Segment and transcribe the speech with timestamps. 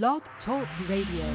[0.00, 1.28] Blog Talk Radio.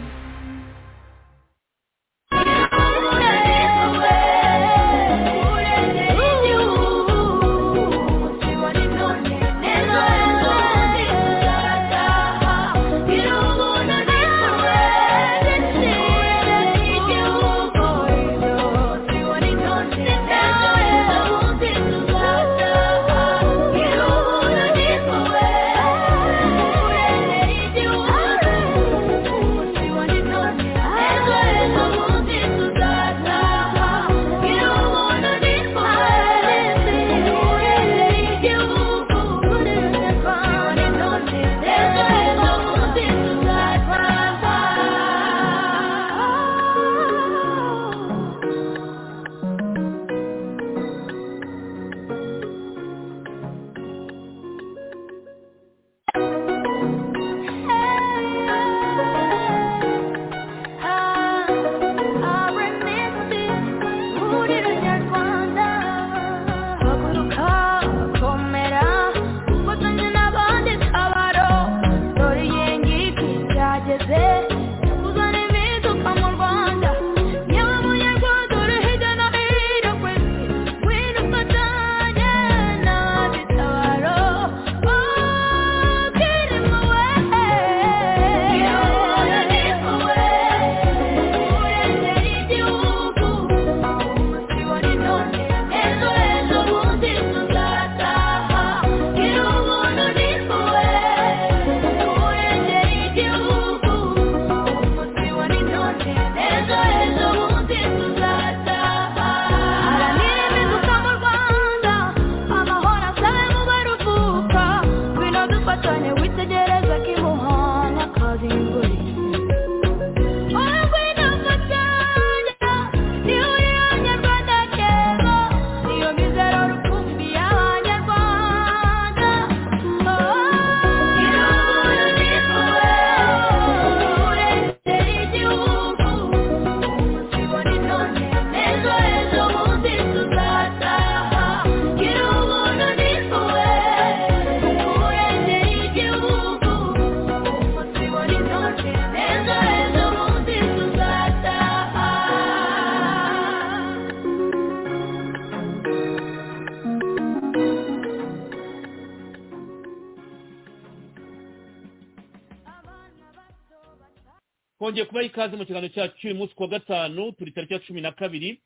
[164.97, 168.11] Twongeye kubaha ikaze mu kiganiro cyacu cy'uyu munsi kuwa gatanu turi tariki ya cumi na
[168.11, 168.61] kabiri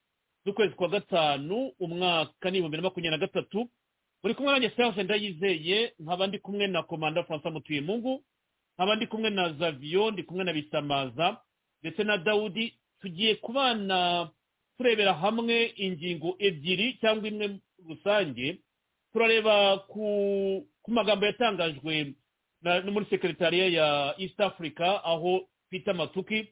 [0.45, 3.69] z'ukwezi kwa gatanu umwaka n'ibihumbi na makumyabiri na gatatu.
[4.23, 8.23] Buri kumwe nanjye serge ndayizeye nkaba ndi kumwe na komanda francois mutuyemungu
[8.77, 11.37] nkaba ndi kumwe na zaviyo ndi kumwe na bisamaza
[11.83, 14.29] ndetse na dawudi tugiye kubana
[14.77, 18.57] turebera hamwe ingingo ebyiri cyangwa imwe rusange
[19.13, 22.13] turareba ku magambo yatangajwe
[22.91, 26.47] muri sekeretariya ya east africa aho peter matuki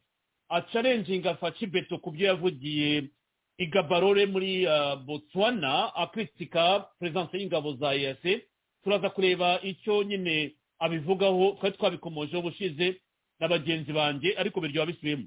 [0.49, 3.09] acarenjinga faci beto ku byo yavugiye
[3.57, 4.65] i gabarore muri
[5.05, 8.45] botswana akritika perezidansi y'ingabo za eyase
[8.83, 13.01] turaza kureba icyo nyine abivugaho twari twabikomojeho ubushize
[13.39, 15.23] na bagenzi banjye ariko biryoha bisubiyemo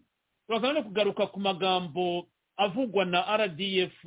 [0.46, 2.26] turaza no kugaruka ku magambo
[2.56, 4.04] avugwa na rdf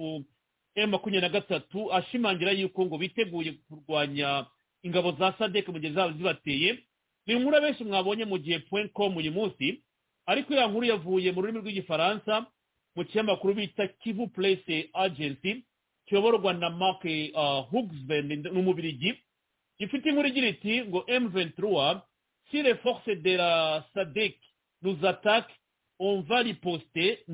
[0.75, 4.45] m makumyabiri na gatatu ashimangira yuko ngo biteguye kurwanya
[4.84, 6.78] ingabo za sadek mu gihe zaba zibateye.
[7.25, 9.81] Ni inkuru benshi mwabonye mu gihe point com uyu munsi
[10.25, 12.46] ariko iyo nkuru yavuye mu rurimi rw'igifaransa
[12.96, 15.63] mu kinyamakuru bita kivu place agency
[16.06, 17.03] kiyoborwa na mark
[17.72, 19.13] hugsben n'umubirigi
[19.80, 22.00] gifite inkuru igira iti ngo m23
[22.52, 24.38] si les forces de la sadek
[24.81, 25.52] nous attaque
[26.00, 26.56] on va ni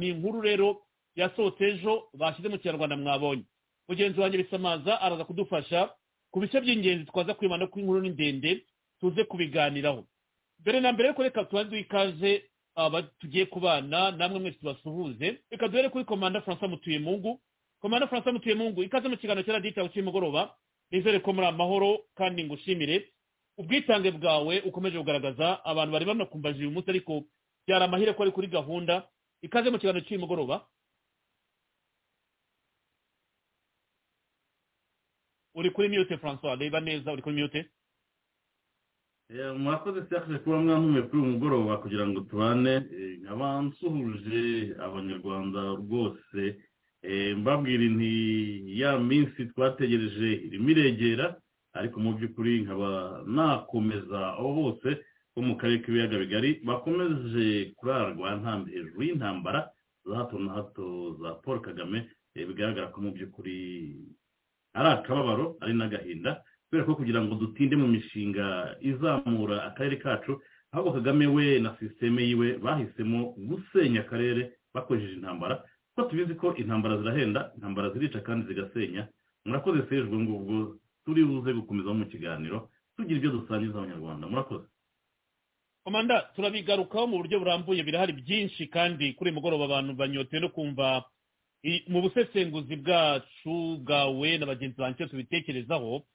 [0.09, 0.81] inkuru rero
[1.15, 3.43] yasohotse ejo bashyize mu kinyarwanda mwabonye.
[3.87, 5.89] Mugenzi wanjye bisamaza araza kudufasha
[6.31, 8.63] ku bice by'ingenzi twaza kwibanda ko inkuru ni ndende
[9.01, 10.05] tuze kubiganiraho.
[10.61, 12.45] Mbere na mbere ariko reka tubanze ikaze
[12.75, 15.41] aba tugiye kubana namwe mwese tubasuhuze.
[15.51, 17.41] Reka duhere kuri komanda francois mutuyemungu
[17.81, 20.53] komanda francois mutuyemungu ikaze mu kiganiro cya radiyo cy'umugoroba
[20.91, 23.09] nizere ko muri amahoro kandi ngushimire.
[23.57, 27.23] Ubwitange bwawe ukomeje kugaragaza abantu bari banakumbaje uyu munsi ariko
[27.67, 29.09] byari amahire ko ari kuri gahunda.
[29.41, 30.61] Ikaze mu kiganiro cy'uyu mugoroba
[35.57, 36.59] uri kuri mute francois.
[36.59, 37.65] Reba neza uri kuri mute.
[39.57, 42.73] Murakoze serge kuba mwantumiye kuri uyu mugoroba kugira ngo tubane
[43.21, 44.41] nkaba nsuhuje
[44.85, 46.41] abanyarwanda rwose.
[47.39, 48.11] Mbabwira inti
[48.81, 51.25] ya minsi twategereje irimo iregera
[51.73, 52.89] ariko mu by'ukuri nkaba
[53.25, 54.89] nakomeza aho bose
[55.33, 58.27] bo mu karere k'ibiyaga bigari bakomeje kurarwa
[58.67, 59.71] hejuru y'intambara
[60.05, 60.85] za hato na hato
[61.21, 62.09] za paul kagame.
[62.35, 63.55] Bigaragara ko mu by'ukuri
[64.77, 66.43] ari akababaro ari n'agahinda.
[66.71, 70.39] Kubera ko kugira ngo dutinde mu mishinga izamura akarere kacu
[70.71, 75.59] ahubwo kagame we na sisiteme yiwe bahisemo gusenya akarere bakoresheje intambara
[75.95, 79.07] kuko tubizi ko intambara zirahenda intambara zirica kandi zigasenya.
[79.45, 84.27] Murakoze sejwe ngubwo turi buze gukomeza mu kiganiro tugira ibyo dusangiza abanyarwanda.
[84.31, 84.67] Murakoze.
[85.83, 91.03] Komanda turabigarukaho mu buryo burambuye birahari byinshi kandi kuri mugoroba abantu banyotewe no kumva
[91.91, 96.05] mu busesenguzi bwacu bwawe na bagenzi banjye tubitekerezaho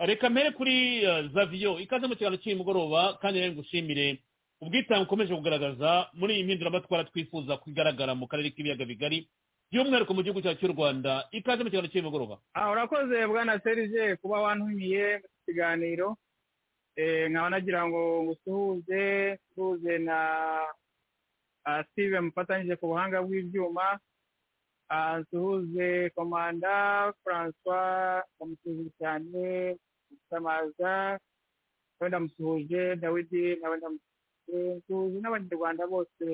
[0.00, 1.04] reka mbere kuri
[1.34, 4.22] zaviyo ikaze mu kiganiro cy'uyu mugoroba kandi rero ngushimire
[4.60, 9.28] ubwitange ukomeje kugaragaza muri iyi mpinduramatwara twifuza kugaragara mu karere k'ibiyaga bigari
[9.70, 11.28] by'umwihariko mu gihugu cyacu cy'u rwanda.
[11.32, 12.36] Ikaze mu kiganiro cy'uyu mugoroba
[12.72, 16.08] urakoze bwana serije kuba wantumiye mu kiganiro.
[17.30, 19.02] Nkaba nagira ngo ngusuhuze
[19.54, 20.18] suhuze na
[21.92, 24.00] steve mufatanyije ku buhanga bw'ibyuma.
[25.20, 29.76] Nsuhuze komanda francois ndamusuhuje cyane
[30.30, 31.18] samaza
[32.00, 36.26] nawe ndamusuhuje dawidi nawe ndamusuhuje nsuhuje n'abanyarwanda bose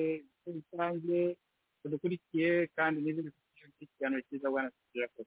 [0.45, 1.37] muri rusange
[1.83, 3.31] badukurikiye kandi n'izindi
[3.79, 5.23] ikiganiro cyiza bwana serije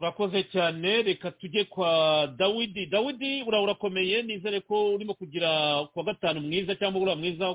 [0.00, 1.90] urakoze cyane reka tujye kwa
[2.38, 2.86] dawidi.
[2.86, 7.46] Dawidi urakomeye nizere ko urimo kugira kuwa gatanu mwiza cyangwa uriya mwiza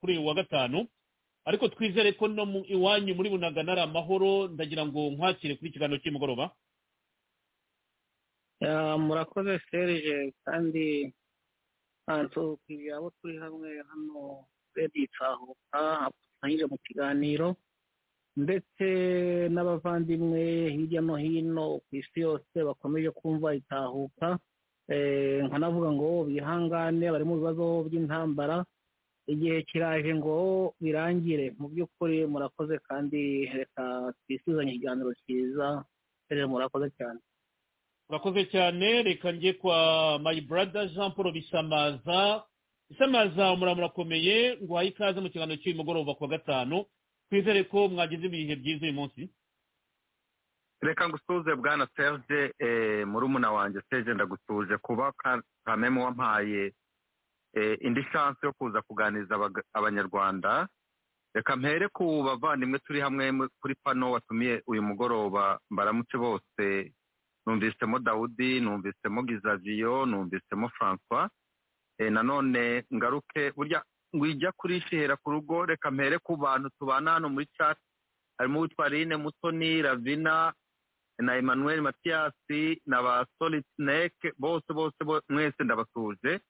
[0.00, 0.86] kuri uyu wa gatanu.
[1.44, 6.50] Ariko twizere ko no iwanyu muri bunagana ari amahoro ndagira ngo nkwakire kuri ikiganiro cy'umugoroba.
[8.98, 11.12] Murakoze serije kandi
[12.32, 14.44] tukibwira abo turi hamwe hano
[14.76, 15.80] redi tsahuka
[16.12, 17.48] dufatanyije mu kiganiro
[18.36, 18.86] ndetse
[19.54, 24.38] n'abavandimwe hirya no hino ku isi yose bakomeje kumva itahuka
[25.46, 28.56] nkanavuga ngo bihangane bari mu bibazo by'intambara
[29.32, 30.36] igihe kiraje ngo
[30.82, 31.54] birangire.
[31.58, 35.66] Mu by'ukuri murakoze kandi reka twisuzanye ikiganiro cyiza
[36.50, 37.20] murakoze cyane.
[38.10, 39.02] Urakoze cyane.
[39.02, 40.18] Reka njye kwa
[40.48, 42.42] brother jean paul bisamaza.
[42.90, 46.84] Bisamaza murakomeye ngo uhaye ikaze mu kiganiro cy'uyu mugoroba ku wa gatanu.
[47.30, 49.30] Twizere ko mwagize ibihe byiza uyu munsi.
[50.82, 52.50] Reka ngusuhuze bwana serge
[53.06, 53.80] murumuna wanjye.
[53.90, 55.12] Serge ndagusuje kuba
[55.64, 56.72] kameme wampaye
[57.80, 59.38] indi shansi yo kuza kuganiriza
[59.72, 60.68] abanyarwanda.
[61.34, 63.30] Reka mpere ku bavandimwe turi hamwe
[63.62, 65.60] kuri pano watumiye uyu mugoroba.
[65.70, 66.92] Mbaramutse bose.
[67.46, 71.28] Numvisemo dawudi numvisemo gizaviyo numvisemo francois.
[71.98, 73.82] Nanone ngaruke burya
[74.12, 77.78] wijya kurishihera ku rugo reka mpere ku bantu tubana hano muri chat.
[78.38, 80.52] Harimo uwitwa rine mutoni ravina
[81.18, 84.96] na emmanuel matiyasi na ba solid snake bose bose
[85.28, 86.40] mwese ndabasuje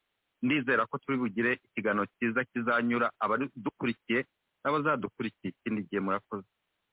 [0.42, 4.24] ndizera ko turi bugire ikiganiro cyiza kizanyura abadukurikiye
[4.64, 5.52] n'abazadukurikiye.
[5.52, 6.46] Ikindi gihe murakoze.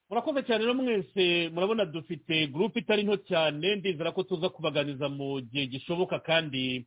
[0.10, 5.42] Murakoze cyane rero mwese murabona dufite gurupe itari nto cyane ndizera ko tuza kubaganiza mu
[5.42, 6.86] gihe gishoboka kandi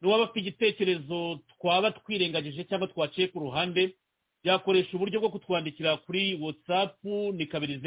[0.00, 3.96] n'uwaba afite igitekerezo twaba twirengagije cyangwa twaciye ku ruhande
[4.44, 7.78] yakoresha uburyo bwo kutwandikira kuri watsapu ni kabiri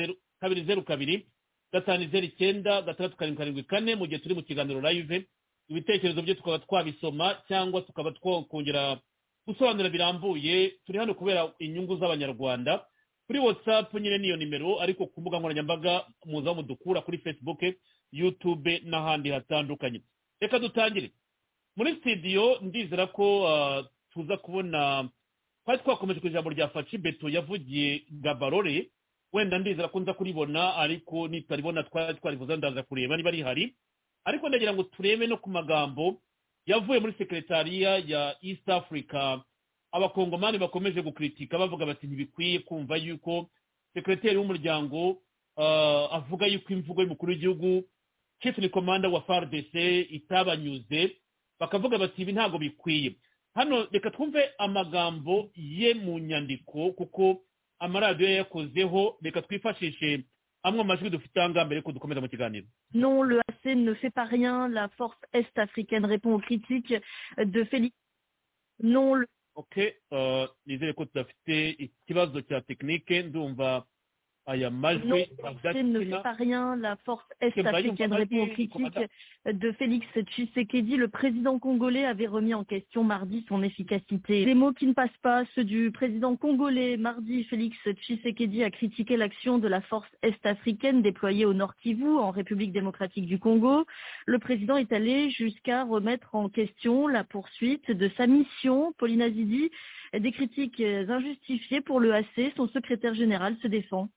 [0.65, 1.27] zeru kabiri
[1.73, 5.25] gatanu zeru icyenda gatandatu karindwi karindwi kane mu gihe turi mu kiganiro live.
[5.71, 8.99] Ibitekerezo bye tukaba twabisoma cyangwa tukaba twakongera
[9.47, 10.73] gusobanura birambuye.
[10.85, 12.83] Turi hano kubera inyungu z'abanyarwanda.
[13.31, 17.59] Kuri watsapu nyine niyo nimero ariko ku mbuga nkoranyambaga muzaho mudukura kuri facebook
[18.11, 20.01] yutube n'ahandi hatandukanye.
[20.39, 21.11] Reka dutangire.
[21.75, 23.47] Muri sitidiyo ndizera ko
[24.13, 25.09] tuza kubona
[25.63, 28.91] twari twakomeje ku ijambo rya faci beto yavugiye gabarore
[29.33, 33.75] wenda ndizera ko nza kuribona ariko nitaribona twari twarivuza ndaza kureba niba rihari
[34.27, 36.19] ariko ndagira ngo turebe no ku magambo
[36.67, 39.39] yavuye muri sekretariya ya east africa.
[62.93, 64.67] Non le AC ne fait pas rien.
[64.69, 66.93] La force est africaine répond aux critiques
[67.37, 67.95] de Félix.
[68.81, 69.15] Non.
[69.55, 69.75] Ok
[70.65, 73.85] nizere ko tudafite ikibazo cya tekinike ndumva
[74.47, 76.75] Non, RDC ne fait pas rien.
[76.75, 78.99] La force est-africaine on répond aux critiques
[79.45, 80.97] de Félix Tshisekedi.
[80.97, 84.43] Le président congolais avait remis en question mardi son efficacité.
[84.43, 86.97] Des mots qui ne passent pas, ceux du président congolais.
[86.97, 92.31] Mardi, Félix Tshisekedi a critiqué l'action de la force est-africaine déployée au Nord Kivu, en
[92.31, 93.85] République démocratique du Congo.
[94.25, 98.91] Le président est allé jusqu'à remettre en question la poursuite de sa mission.
[98.97, 99.69] Pauline Azidi,
[100.17, 104.09] des critiques injustifiées pour le AC, son secrétaire général se défend.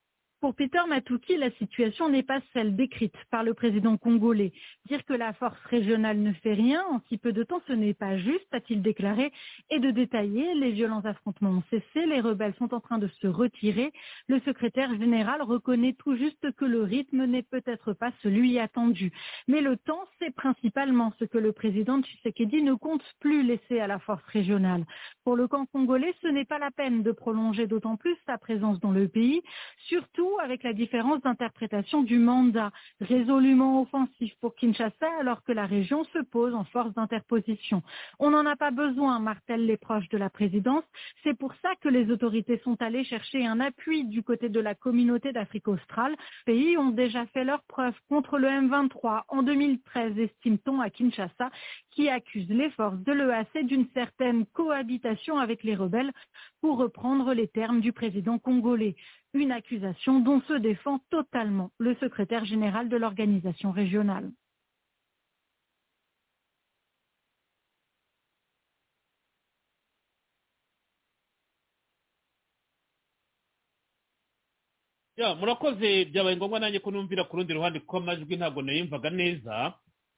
[0.45, 4.53] Pour Peter Matuki, la situation n'est pas celle décrite par le président congolais.
[4.85, 7.95] Dire que la force régionale ne fait rien en si peu de temps, ce n'est
[7.95, 9.33] pas juste, a-t-il déclaré,
[9.71, 13.27] et de détailler les violents affrontements ont cessé, les rebelles sont en train de se
[13.27, 13.91] retirer.
[14.29, 19.13] Le secrétaire général reconnaît tout juste que le rythme n'est peut-être pas celui attendu.
[19.49, 23.87] Mais le temps, c'est principalement ce que le président Tshisekedi ne compte plus laisser à
[23.87, 24.85] la force régionale.
[25.25, 28.79] Pour le camp congolais, ce n'est pas la peine de prolonger d'autant plus sa présence
[28.81, 29.41] dans le pays,
[29.89, 36.05] surtout avec la différence d'interprétation du mandat résolument offensif pour Kinshasa alors que la région
[36.05, 37.83] se pose en force d'interposition.
[38.19, 40.85] On n'en a pas besoin, martèlent les proches de la présidence.
[41.23, 44.75] C'est pour ça que les autorités sont allées chercher un appui du côté de la
[44.75, 46.15] communauté d'Afrique australe.
[46.47, 51.51] Pays ont déjà fait leurs preuves contre le M23 en 2013, estime-t-on à Kinshasa,
[51.95, 56.13] qui accuse les forces de l'EAC d'une certaine cohabitation avec les rebelles,
[56.61, 58.97] pour reprendre les termes du président congolais.
[59.33, 64.31] Une accusation dont se défend totalement le secrétaire général de l'organisation régionale.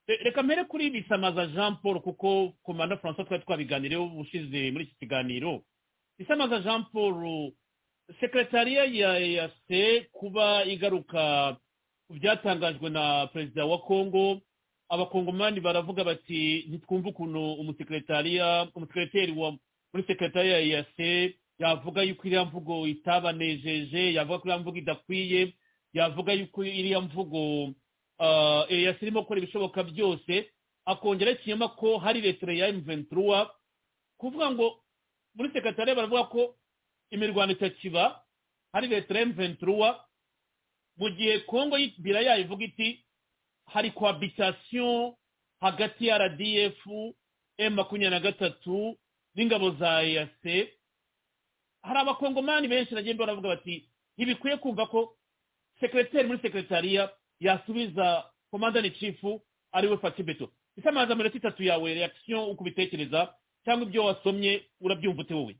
[0.07, 5.63] Reka mpere kuri bisamaza jean paul kuko komanda francois twari twabiganireho ubushize muri iki kiganiro.
[6.19, 7.53] Bisamaza jean paul
[8.21, 11.57] sekretariya ya eyase kuba igaruka
[12.07, 14.41] ku byatangajwe na perezida wa kongo
[14.89, 19.59] abakongomani baravuga bati ntitwumve ukuntu umusekretariya umusekreteri wa
[19.93, 25.55] muri sekretariya ya eyase yavuga yuko iriya mvugo itabanejeje yavuga ko iriya mvugo idakwiye
[25.93, 27.73] yavuga yuko iriya mvugo
[28.19, 30.51] ah, eyase irimo gukora ibishoboka byose
[30.85, 33.49] akongera ikinyoma ko hari leta ya M23
[34.19, 34.81] kuvuga ngo
[35.35, 36.57] muri sekretariya baravuga ko
[37.11, 38.23] imirwano itakiba
[38.73, 39.67] hari leta ya M23
[40.97, 43.05] mu gihe kongo y'ibira yayo ivuga iti
[43.67, 45.13] hari cohabitation
[45.61, 46.87] hagati ya rdf
[47.59, 48.97] m makumyabiri na gatatu
[49.35, 50.43] n'ingabo za eac
[51.83, 55.17] hari abakongomani benshi nagiye mbona bavuga bati ntibikwiye kumva ko
[55.81, 62.61] sekreteri muri sekretariya yasubiza komandani cifu ari we fatibeto ese amazi itatu yawe reaction uko
[62.63, 65.57] ubitekereza cyangwa ibyo wasomye urabyumva ute wowe?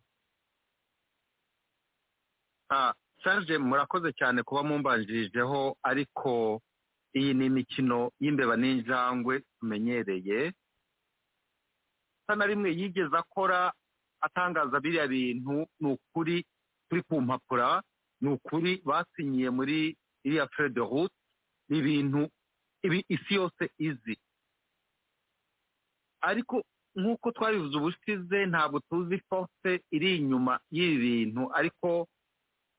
[2.71, 2.93] Ah,
[3.23, 6.61] Serge murakoze cyane kuba mumbanjirijeho ariko
[7.17, 10.53] iyi ni imikino y'imbeba n'injangwe tumenyereye.
[12.29, 13.73] Asa na rimwe yigeze akora
[14.21, 16.45] atangaza biriya bintu ni ukuri
[16.91, 17.83] turi ku mpapuro
[18.21, 21.16] ni ukuri basinyiye muri iriya fere de route
[21.69, 22.29] ibintu
[22.83, 24.15] ibi isi yose izi.
[26.21, 26.63] Ariko
[26.97, 31.43] nk'uko twabivuze ubushize ntabwo tuzi force iri inyuma y'ibi bintu.
[31.55, 32.09] Ariko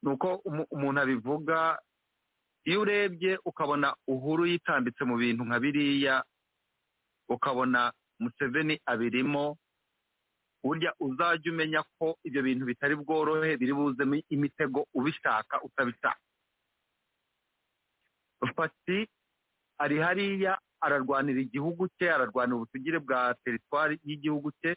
[0.04, 1.78] ni uko umu- umuntu abivuga
[2.66, 6.16] iyo urebye ukabona uhuru yitambitse mu bintu nka biriya
[7.30, 9.56] ukabona museveni abirimo
[10.64, 16.20] burya uzajya umenya ko ibyo bintu bitari bworohe biri buzemo imitego ubishaka utabishaka.
[18.56, 19.08] Fati
[19.78, 24.76] ari hariya ararwanira igihugu cye ararwanira ubusugire bwa teritwari y'igihugu cye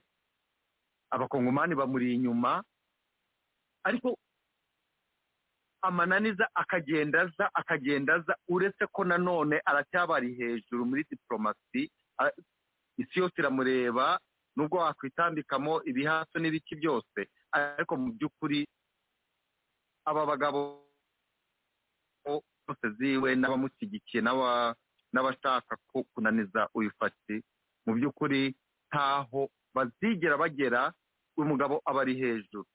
[1.10, 2.62] abakongomani bamuri inyuma
[3.84, 4.16] ariko
[5.82, 11.82] amananiza akagenda aza akagenda aza uretse ko nanone aracyabari hejuru muri diporomasi
[13.00, 14.20] isi yose iramureba
[14.56, 17.20] nubwo wakwitambikamo ibihato n'ibiki byose.
[17.52, 18.68] Ariko mu by'ukuri
[20.04, 20.84] aba bagabo
[22.70, 24.74] bose ziwe n'abamushyigikiye n'aba-
[25.12, 27.42] n'abashaka ku- kunaniza uyu fati
[27.86, 28.54] mu by'ukuri
[28.88, 30.92] ntaho bazigera bagera
[31.36, 32.66] uyu mugabo aba ari hejuru.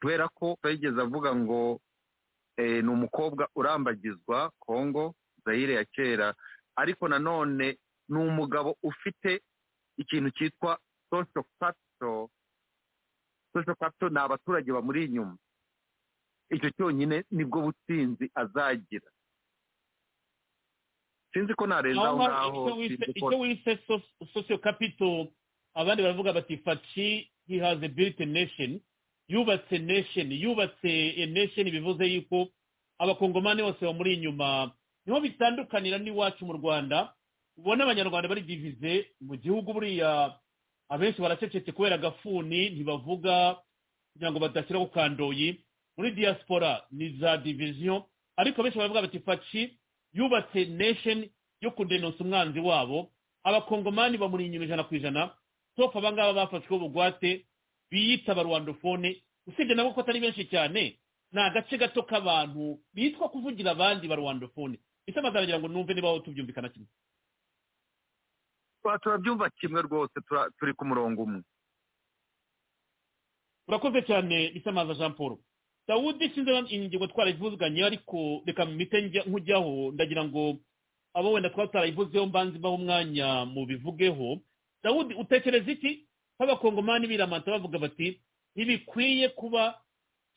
[0.00, 1.80] Kubera ko yigeze avuga ngo
[2.56, 5.14] eh, ni umukobwa urambagizwa kongo
[5.44, 6.34] zayire ya kera.
[6.76, 7.78] Ariko nanone
[8.08, 9.42] ni umugabo ufite
[9.96, 10.78] ikintu cyitwa
[11.10, 12.28] social capital.
[13.52, 15.36] Social capital ni abaturage bamuri inyuma.
[16.50, 19.08] Icyo cyonyine ni bwo butsinzi azagira.
[21.32, 22.82] Sinzi ko narenza aho ngaho
[23.14, 24.02] icyo wise-
[24.32, 25.28] socio capital
[25.74, 28.80] abandi baravuga bati faci he has a built a nation
[29.28, 32.48] yubatse nation yubatse nation bivuze yuko
[32.98, 34.72] abakongomani bose bamuri inyuma
[35.06, 37.12] ni ho bitandukanira n'iwacu mu rwanda
[37.56, 40.32] ubona abanyarwanda bari divize mu gihugu buriya
[40.88, 43.60] abenshi baracecetse kubera agafuni ntibavuga
[44.16, 45.60] kugira ngo badashyira ku kandoyi.
[45.98, 48.02] Muri diaspora ni za division.
[48.36, 49.78] Ariko benshi baravuga bati faci
[50.14, 51.28] yubatse nation
[51.60, 53.10] yo kudenonsa umwanzi wabo.
[53.44, 55.34] Abakongomani bamuri inyuma ijana ku ijana.
[55.76, 57.46] Topu abangaba bafashweho ubugwate
[57.90, 59.22] biyita abarwandofone.
[59.46, 61.00] Usibye nabo ko atari benshi cyane
[61.32, 64.78] ni agace gato k'abantu bitwa kuvugira abandi barwandofone.
[65.06, 66.88] Ese amazaragira ngo numve niba tubyumvikana kimwe?
[69.02, 70.14] Turabyumva kimwe rwose
[70.58, 71.42] turi ku murongo umwe.
[73.68, 75.38] Urakoze cyane bisamaza jean paul.
[75.88, 80.56] Dawudi sinzi ingingo twarayivuzganye ariko reka mpite nkujyaho ndagira ngo
[81.14, 84.38] abo wenda twaba tarayivuzeho mbanze baho umwanya mu bivugeho.
[84.84, 86.04] Dawudi utekereza iki?
[86.38, 88.20] Nk'abakongomani biramanta bavuga bati
[88.54, 89.80] ntibikwiye kuba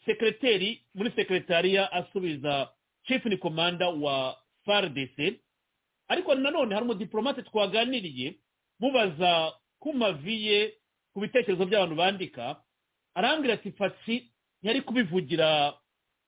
[0.05, 2.69] sekreteri muri sekretariya asubiza
[3.03, 5.17] chief ni komanda wa fardc
[6.07, 8.35] ariko nanone hari umudipolomate twaganiriye
[8.79, 10.73] mubaza ku mavi ye
[11.13, 12.55] ku bitekerezo by'abantu bandika
[13.15, 14.31] arambwira ati fatsi
[14.63, 15.73] yari kubivugira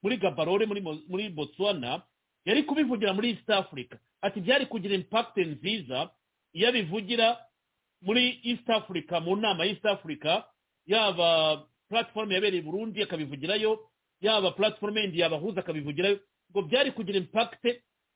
[0.04, 0.66] muri gabarore
[1.10, 2.02] muri botswana
[2.46, 3.98] yari kubivugira muri east africa.
[4.22, 6.10] Ati byari kugira impact nziza
[6.54, 7.38] iyo abivugira
[8.02, 10.44] muri east africa mu nama y'east africa
[10.86, 13.80] yaba platform yabereye i burundi akabivugirayo
[14.22, 16.20] yaba platform yindi yabahuza akabivugirayo.
[16.52, 17.64] Ngo byari kugira impact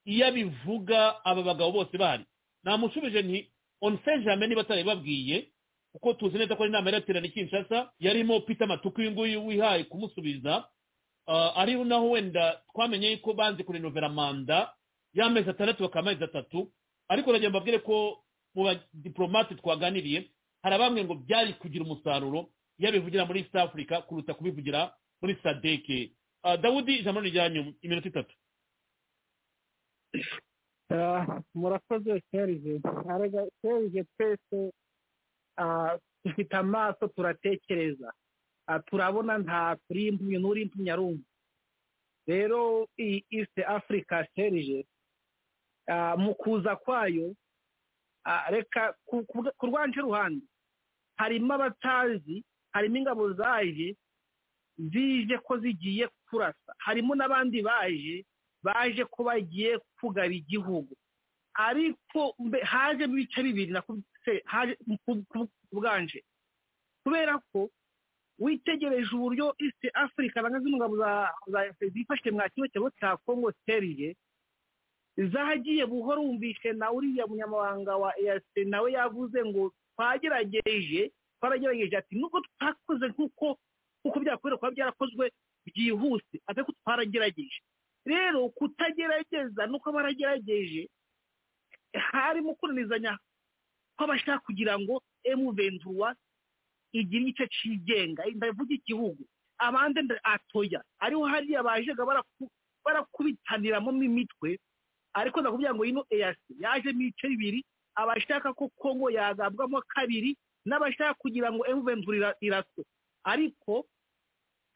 [0.05, 2.25] iyo abivuga aba bagabo bose bahari
[2.63, 5.47] namushubije nti on saint germain niba atarabibabwiye
[5.97, 10.69] kuko tuzi neza ko ari inama yaraterana kinshasa yarimo peter matuku uyu nguyu wihaye kumusubiza
[11.55, 14.73] ari naho wenda twamenye yuko banze kurenovera manda
[15.13, 16.71] y'amezi atandatu bakaba amezi atatu.
[17.09, 18.23] Ariko nagira mbabwire ko
[18.55, 20.29] mu badipolomate twaganiriye
[20.63, 22.49] hari abamwe ngo byari kugira umusaruro
[22.79, 26.11] iyo abivugira muri east africa kuruta kubivugira muri sadeke
[26.61, 28.35] dawudi ijambo rijyanyu iminota itatu.
[31.55, 32.79] Murakoze serije
[33.61, 34.71] serije twese
[36.25, 38.13] dufite amaso turatekereza.
[38.85, 41.23] Turabona nta turi impumyi n'uri impumyi arumva
[42.27, 44.83] rero iyi east africa serije
[46.19, 47.31] mu kuza kwayo
[48.51, 49.23] reka ku
[49.67, 50.43] rwanje ruhande
[51.15, 52.43] harimo abatazi
[52.75, 53.95] harimo ingabo zaje
[54.77, 56.71] zije ko zigiye kurasa.
[56.77, 58.25] Harimo n'abandi baje
[58.63, 60.91] baje ko bagiye kugaba igihugu.
[61.55, 62.35] Ariko
[62.67, 63.71] hajemo ibice bibiri
[65.71, 66.23] bwanje.
[67.03, 67.69] Kubera ko
[68.39, 70.95] witegereje uburyo east africa na zimwe ngabo
[71.93, 74.15] zifashe mwa kimwe kigo cya congo seriye
[75.17, 82.41] zagiye buhoro wumvishe na uriya munyamabanga wa eyase nawe yavuze ngo twagerageje twaragerageje ati nubwo
[82.41, 83.57] tutakoze nk'uko
[84.05, 85.25] nk'uko byakwiriye kuba byarakozwe
[85.65, 87.59] byihuse ariko twaragerageje.
[88.05, 90.89] Rero kutagerageza nuko baragerageje
[91.93, 93.17] harimo kunanizanya
[93.97, 96.15] kw'abashaka kugira ngo emu ventura
[96.93, 98.23] igire igice cigenga.
[98.35, 99.23] Ndavuga igihugu.
[99.57, 100.81] Abandi atoya.
[101.01, 102.03] Ariho hariya bajaga
[102.85, 104.59] barakubitaniramo imitwe
[105.13, 107.59] ariko ndakubwira ngo ino eyasi yajemo ibice bibiri
[107.97, 112.83] abashaka ko kongo yagabwamo kabiri n'abashaka kugira ngo emu ventura iraswe.
[113.25, 113.85] Ariko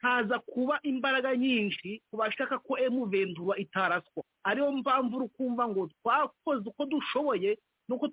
[0.01, 4.23] haza kuba imbaraga nyinshi ku bashaka ko emu ventura itaraswa.
[4.43, 7.57] Ariyo mpamvu uri kumva ngo twakoze uko dushoboye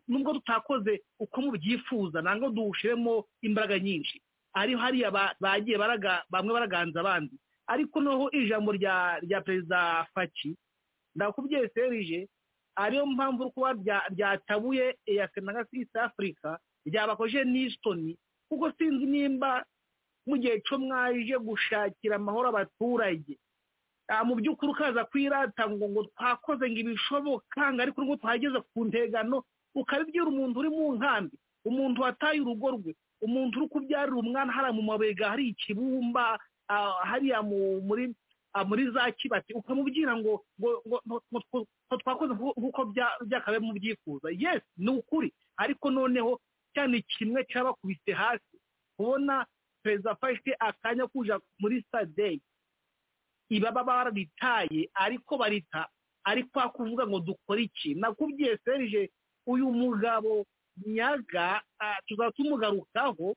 [0.09, 4.21] nubwo tutakoze uko mubyifuza ntabwo dushiremo imbaraga nyinshi.
[4.55, 5.11] Ariho hariya
[5.41, 5.77] bagiye
[6.31, 7.35] bamwe baraganza abandi.
[7.69, 10.57] Ariko noneho ijambo rya perezida faki
[11.14, 12.29] ndakubwiye serije
[12.77, 13.71] ariyo mpamvu uri kuba
[14.14, 18.17] ryatabuye eyase na east africa ryabakoje n'isitoni
[18.49, 19.64] kuko sinzi nimba
[20.27, 23.37] mu gihe cyo mwaje gushakira amahoro abaturage.
[24.25, 29.45] Mu by'ukuri ukaza kwirata ngo ngo twakoze ngo ibishoboka ngo ariko ngo tuhageze ku ntegano
[29.81, 34.83] ukabibwira umuntu uri mu nkambi umuntu wataye urugo rwe umuntu uri kubyarira umwana hariya mu
[34.83, 36.38] mabega hari ikibumba
[37.11, 38.14] hariya muri
[38.67, 42.81] muri za kibati ukamubwira ngo ngo twakoze nk'uko
[43.27, 45.31] byakabaye mu byifuza yesi ni ukuri.
[45.57, 46.41] Ariko noneho
[46.75, 48.57] cyane kimwe cyabakubise hasi.
[48.97, 49.47] Kubona
[49.83, 52.41] perezida afashe akanya kuja muri sadeyi
[53.51, 55.88] ibaba baritaye ariko barita
[56.25, 57.95] ariko kuvuga ngo dukore iki?
[57.95, 59.11] Nakubwiye serije
[59.49, 60.45] uyu mugabo
[60.87, 61.63] nyaga
[62.07, 63.33] tuzaba tumugarukaho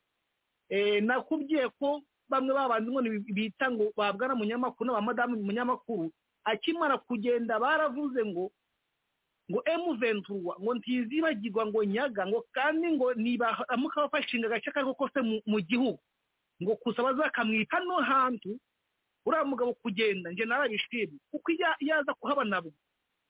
[1.02, 3.02] nakubwiye ko bamwe babandi ngo
[3.36, 6.12] bita ngo babwana munyamakuru n'abamadamu munyamakuru
[6.48, 8.52] akimara kugenda baravuze ngo
[9.52, 15.20] ngo emu ventura ngo ntizibagirwa ngo nyaga ngo kandi ngo nibaramuka bafashinga agace ako kose
[15.46, 16.00] mu gihugu
[16.64, 18.56] ngo gusa bazakamwita no hantu
[19.28, 22.72] uriya mugabo kugenda njye narabishimye kuko iyo aza kuhaba nabwo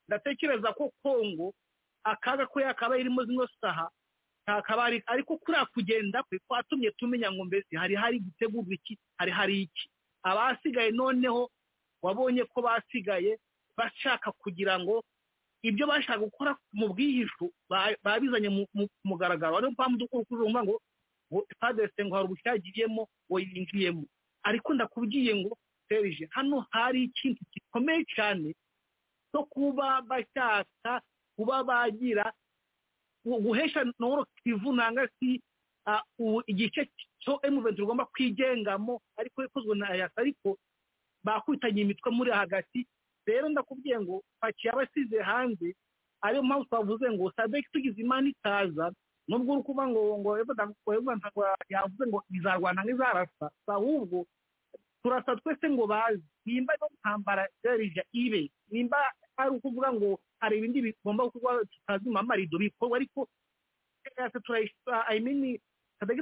[0.08, 1.54] ndatekereza ko kongo
[2.04, 3.90] akaga ko yakaba irimo zino saha
[4.44, 9.30] ntakaba ari ariko kuriya kugenda kwe kwatumye tumenya ngo mbese hari hari gutegurwa iki hari
[9.32, 9.86] hari iki?
[10.22, 11.50] Abasigaye noneho
[12.02, 13.38] wabonye ko basigaye
[13.78, 15.02] bashaka kugira ngo
[15.62, 19.56] ibyo bashaka gukora mu bwihisho ba- babizanye ku mugaragaro.
[19.62, 20.76] Ariyo mpamvu dukora kuvuga ngo
[21.32, 24.04] ngo padese ngo hari ubushyagiriyemo ngo yinjiyemo.
[24.42, 25.54] Ariko ndakubwiye ngo
[25.88, 28.54] serije hano hari ikintu gikomeye cyane
[29.30, 30.98] cyo kuba bashaka
[31.36, 32.32] kuba bagira
[33.24, 35.40] gu- guhesha noro kivu nanga si
[36.46, 36.90] igice
[37.22, 40.58] cyo emuventi rugomba kwigengamo ariko ikozwe na yasa ariko
[41.24, 42.86] bakwitanye imitwe muri hagati.
[43.26, 45.74] Rero ndakubwiye ngo pakiye abasize hanze
[46.22, 48.90] ariyo mpamvu twavuze ngo sadeki tugize imana itaza?
[49.28, 50.30] Nubwo uri kuba ngo ngo
[51.14, 53.46] ntabwo yavuze ngo izarwana nk'izarasa.
[53.66, 54.26] Ahubwo
[55.02, 56.22] turasa twese ngo bazi.
[56.46, 58.98] Nimba no ntambara serije ibe nimba
[59.38, 63.28] ari ukuvuga ngo hari ibindi bigomba gukorwa tutazi mu mamarido bikorwa ariko
[64.18, 64.38] yose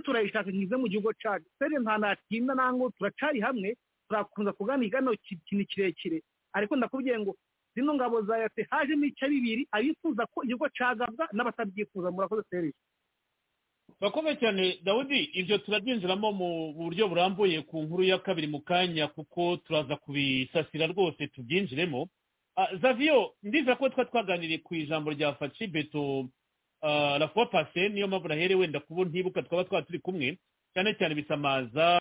[0.04, 3.76] turayishaka nkize mu gihugu cyacu sere nta natinda nango turacari hamwe
[4.08, 6.22] turakunza kuganira no kintu kirekire.
[6.52, 7.36] Ariko ndakubwiye ngo
[7.74, 12.76] zino ngabo za yase hajemo icya bibiri abifuza ko igihugu cagabwa n'abatabyifuza murakoze serije
[14.00, 19.56] bakomeye cyane dawudi ibyo turabyinjiramo mu buryo burambuye ku nkuru ya kabiri mu kanya kuko
[19.64, 22.08] turaza kubisasira rwose tubyinjiremo.
[22.60, 26.28] Ah, zavio ndiza ko twa twaganiriye ku ijambo rya faci beto.
[26.82, 30.38] Ah, la fois passé niyo mpamvu nahere wenda kubo ntibuka twaba twaba turi kumwe
[30.74, 32.00] cyane cyane bisamaza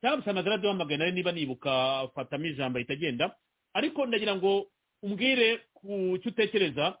[0.00, 3.36] cyangwa bisamaza araduhamagaye nawe niba nibuka afatamo ijambo ahita agenda.
[3.74, 4.66] Ariko ndagira ngo
[5.02, 6.98] umbwire ku cyo utekereza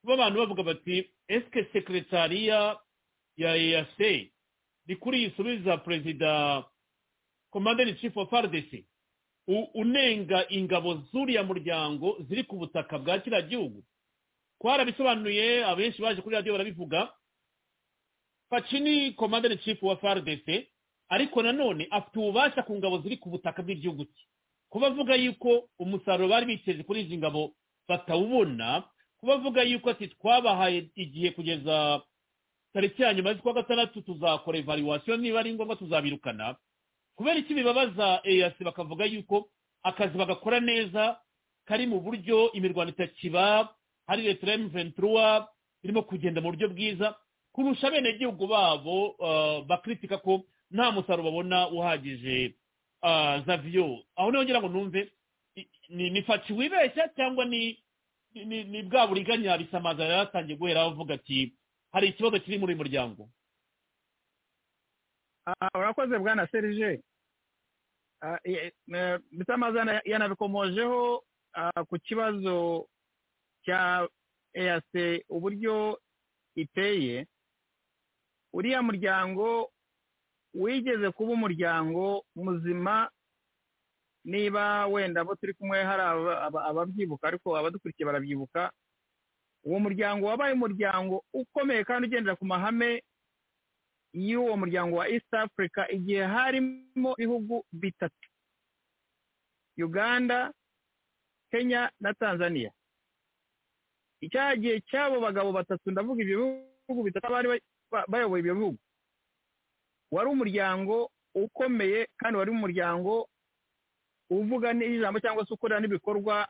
[0.00, 2.78] kuba abantu bavuga bati esike sekretariya
[3.36, 4.30] ya EAC
[4.86, 6.64] ni kuri yisubiza perezida
[7.50, 8.89] commander in chief of RDC u-
[9.74, 13.82] unenga ingabo z'uriya muryango ziri ku butaka bwa kiriya gihugu.
[14.60, 17.08] Twarabisobanuye abenshi baje kuri radiyo barabivuga
[18.50, 20.66] faci ni commander in chief wa FARDC
[21.08, 24.24] ariko nanone afite ububasha ku ngabo ziri ku butaka bw'igihugu cye.
[24.70, 27.54] Kuba avuga yuko umusaruro bari biteje kuri izi ngabo
[27.88, 28.84] batawubona
[29.20, 32.02] kuba avuga yuko ati twabahaye igihe kugeza
[32.72, 36.56] tariki ya nyuma z'ukwa gatandatu tuzakora evaluation niba ari ngombwa tuzabirukana.
[37.20, 39.50] Kubera iki bibabaza EAC bakavuga yuko
[39.84, 41.20] akazi bagakora neza
[41.68, 43.68] kari mu buryo imirwano itakiba
[44.08, 44.96] hari leta M23
[45.84, 47.12] irimo kugenda mu buryo bwiza
[47.52, 52.54] kurusha abenegihugu babo uh, bakritika ko nta musaruro babona uhagije
[53.04, 55.12] uh, zavyo aho ni ho ngira ngo numve
[55.88, 61.52] ni, faci wibeshya cyangwa ni bwa buriganya bisamaza yari yatangiye guhera avuga ati
[61.92, 63.28] hari ikibazo kiri muri uyu muryango?
[65.46, 67.00] Ah, urakoze bwana serije
[68.22, 71.24] Ah, eh, eh, bisamaza yanabikomojeho
[71.56, 72.86] ah, ku kibazo
[73.64, 74.08] cya
[74.54, 75.96] EAC uburyo
[76.54, 77.26] iteye
[78.52, 79.72] uriya muryango
[80.54, 83.08] wigeze kuba umuryango muzima
[84.24, 88.72] niba wenda abo turi kumwe hari aba- aba- ababyibuka ariko abadukurikiye barabyibuka
[89.64, 93.00] uwo muryango wabaye umuryango ukomeye kandi ugendera ku mahame
[94.12, 98.28] y'uwo muryango wa east africa igihe harimo ibihugu bitatu.
[99.78, 100.52] Uganda
[101.50, 102.70] kenya na tanzania.
[104.20, 106.36] Icyaha gihe cy'abo bagabo batatu ndavuga ibyo
[106.88, 107.48] bihugu bitatu bari
[107.90, 108.78] ba- bayoboye ibyo bihugu.
[110.10, 113.28] Wari umuryango ukomeye kandi wari umuryango
[114.30, 116.48] uvuga n'ijambo cyangwa se ukorera n'ibikorwa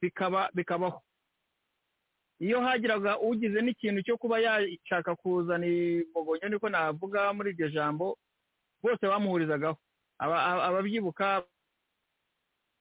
[0.00, 1.02] bikaba bikabaho.
[2.40, 8.18] Iyo hagiraga ugize n'ikintu cyo kuba yashaka kuzana ibogonyo niko navuga muri iryo jambo
[8.82, 9.78] bose bamuhurizagaho.
[10.18, 11.44] Aba- aba- ababyibuka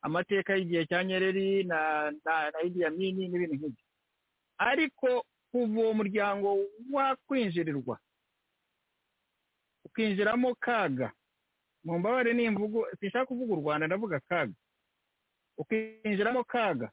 [0.03, 3.83] amateka y'igihe cya nyereri na na Idi Amin n'ibintu nk'ibyo.
[4.59, 6.47] Ariko kuva uwo muryango
[6.93, 7.95] wakwinjirirwa
[9.85, 11.11] ukinjiramo kaga
[11.83, 14.53] mu mbabare n'imvugo sinshaka kuvuga u rwanda ndavuga kaga.
[15.57, 16.91] Ukinjiramo kaga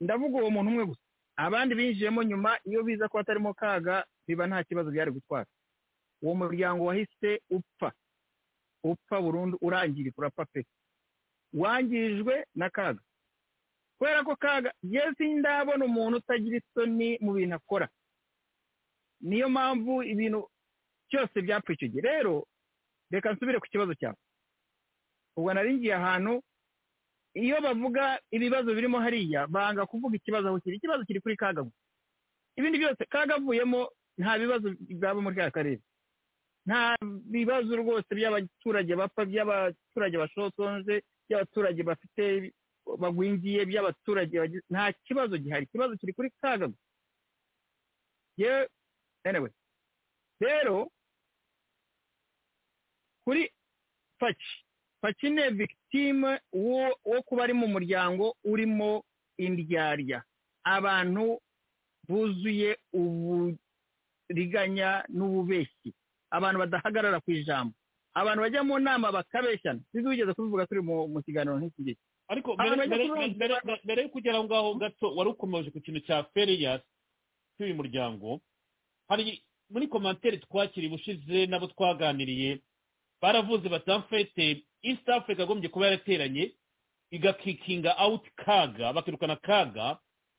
[0.00, 1.02] ndavuga uwo muntu umwe gusa.
[1.36, 5.46] Abandi binjiyemo nyuma iyo biza ko hatarimo kaga biba nta kibazo byari gutwara.
[6.22, 7.92] Uwo muryango wahise upfa.
[8.84, 10.64] Upfa burundu urangirika urapfa pe.
[11.52, 13.00] Wangirijwe na kaga.
[13.98, 17.88] Kubera ko kaga yesi ndabona umuntu utagira isoni mu bintu akora.
[19.20, 20.48] Niyo mpamvu ibintu
[21.08, 22.00] byose byapfa icyo gihe.
[22.04, 22.46] Rero
[23.10, 24.16] reka nsubire ku kibazo cyawe.
[25.36, 26.42] Ubwo nari ngiye ahantu
[27.36, 30.76] iyo bavuga ibibazo birimo hariya banga kuvuga ikibazo aho kiri.
[30.80, 31.62] Ikibazo kiri kuri kaga
[32.56, 35.80] ibindi byose kaga avuyemo nta bibazo byaba muri ka karere.
[36.66, 36.96] Nta
[37.34, 40.94] bibazo rwose by'abaturage bapfa by'abaturage bashotonje
[41.28, 42.24] by'abaturage bafite
[43.02, 44.36] bagwingiye by'abaturage
[44.72, 45.64] nta kibazo gihari.
[45.68, 46.68] Ikibazo kiri kuri kaga
[49.24, 49.50] anyway.
[50.40, 50.88] Rero
[53.24, 53.50] kuri
[54.18, 54.65] paki
[55.06, 59.04] paki ni victime wo kuba ari mu muryango urimo
[59.38, 60.22] indyarya.
[60.66, 61.38] Abantu
[62.08, 62.74] buzuye
[64.28, 65.94] uburiganya n'ububeshyi.
[66.30, 67.74] Abantu badahagarara ku ijambo.
[68.14, 72.56] Abantu bajya mu nama bakabeshyana sizi wigeze kubivuga turi mu kiganiro nk'iki ngiki ariko
[73.84, 76.82] mbere yo kugera aho ngaho gato wari ukomeje ku kintu cya feriyasi
[77.60, 78.40] cy'uyu muryango
[79.08, 82.58] hari muri komantere twakiriye ubushize nabo twaganiriye
[83.22, 86.52] baravuze bati amfete east africa agombye kuba yarateranye
[87.10, 89.98] igakikinga awuti kaga bakirukana kaga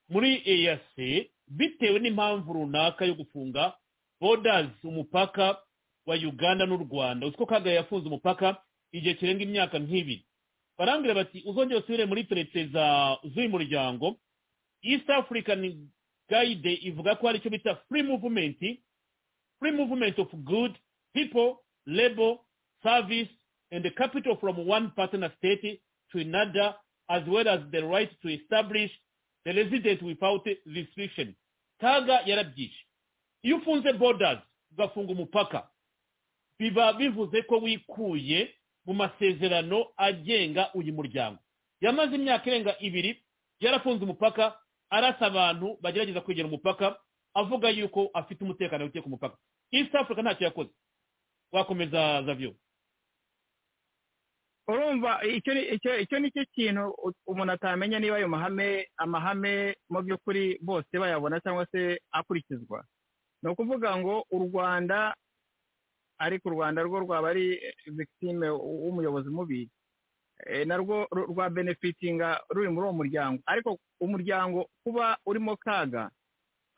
[0.10, 3.74] muri eyase bitewe n'impamvu runaka yo gufunga
[4.22, 5.58] bodazi umupaka
[6.06, 7.28] wa uganda n'u rwanda.
[7.28, 8.58] Uzi ko kaga yafunze umupaka
[8.92, 10.26] igihe kirenga imyaka nk'ibiri
[10.78, 12.24] barambwira bati uzongera usubire muri
[12.74, 14.16] za z'uyu muryango.
[14.82, 15.90] East african
[16.30, 18.58] guide ivuga ko hari icyo bita free movement
[19.60, 20.76] free movement of good
[21.14, 21.56] people
[21.86, 22.38] labor
[22.84, 23.30] service
[23.71, 26.75] and the capital from one partner state to another
[27.10, 28.91] as well as the right to establish
[29.45, 31.36] the resident without restriction.
[31.80, 32.86] Kaga yarabyishe
[33.43, 34.39] iyo ufunze borders
[34.71, 35.69] ugafunga umupaka
[36.60, 38.53] biba bivuze ko wikuye
[38.86, 41.39] mu masezerano agenga uyu muryango.
[41.82, 43.23] Yamaze imyaka irenga ibiri
[43.60, 46.99] yarafunze umupaka arasa abantu bagerageza kwegera umupaka
[47.34, 49.38] avuga yuko afite umutekano witiye ku mupaka.
[49.71, 50.69] East africa ntacyo yakoze.
[51.51, 52.56] Wakomeza zavyo
[54.67, 56.91] urumva icyo ni cyo kintu
[57.27, 62.84] umuntu atamenya niba ayo mahame amahame mu by'ukuri bose bayabona cyangwa se akurikizwa.
[63.43, 65.15] Ni ukuvuga ngo u rwanda
[66.19, 69.69] ariko u rwanda rwo rwaba ari victime w'umuyobozi mubi
[70.45, 73.39] eh, narwo rwa benefitinga ruri muri uwo muryango.
[73.45, 76.12] Ariko umuryango kuba urimo kaga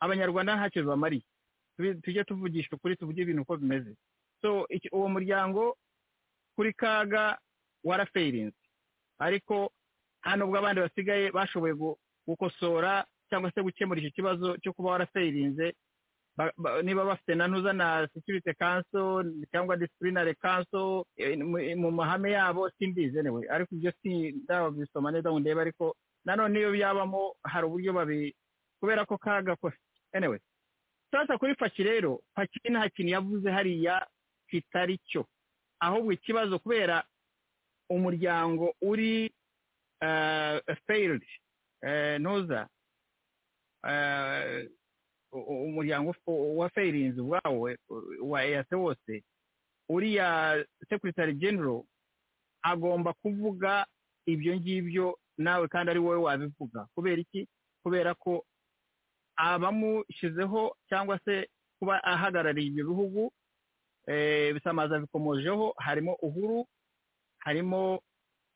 [0.00, 1.24] abanyarwanda ntacyo bibamariye
[2.02, 3.96] tujye tuvugisha ukuri tuvuge ibintu uko bimeze.
[4.42, 5.76] So uwo muryango
[6.56, 7.38] kuri kaga
[7.84, 8.56] warafeirinze
[9.18, 9.72] ariko
[10.22, 14.98] nta nubwo abandi basigaye bashoboye gu- gukosora cyangwa se gukemura icyo kibazo cyo kuba
[16.56, 22.70] ba- niba bafite na ntuza na security council cyangwa disciplinary council eh, mu- mahame yabo
[22.78, 23.44] simbizi anyway.
[23.50, 28.34] Ariko ibyo si ndabisoma neza ngo ndebe ariko nanone niyo byabamo hari uburyo babi
[28.80, 29.72] kubera ko kaga ko
[30.14, 30.38] anyway.
[31.10, 34.06] Sasa kuri faki rero faki nta kintu yavuze hariya
[34.48, 35.26] kitari cyo.
[35.80, 37.04] Ahubwo ikibazo kubera
[37.90, 39.32] umuryango uri
[40.86, 41.22] failed
[42.20, 42.68] ntuza
[43.88, 44.68] eh,
[45.32, 49.22] u- u- umuryango wa fairinzi ubwawe u- wa eyase wose
[49.88, 51.82] uriya secretary general
[52.62, 53.86] agomba kuvuga
[54.26, 56.86] ibyo ngibyo nawe kandi ari wowe wabivuga.
[56.94, 57.48] Kubera iki?
[57.82, 58.44] Kubera ko
[59.36, 61.48] abamushyizeho cyangwa se
[61.78, 63.32] kuba ahagarariye ibyo bihugu
[64.06, 66.66] eh, bisamaza bikomojeho harimo uhuru
[67.44, 68.00] harimo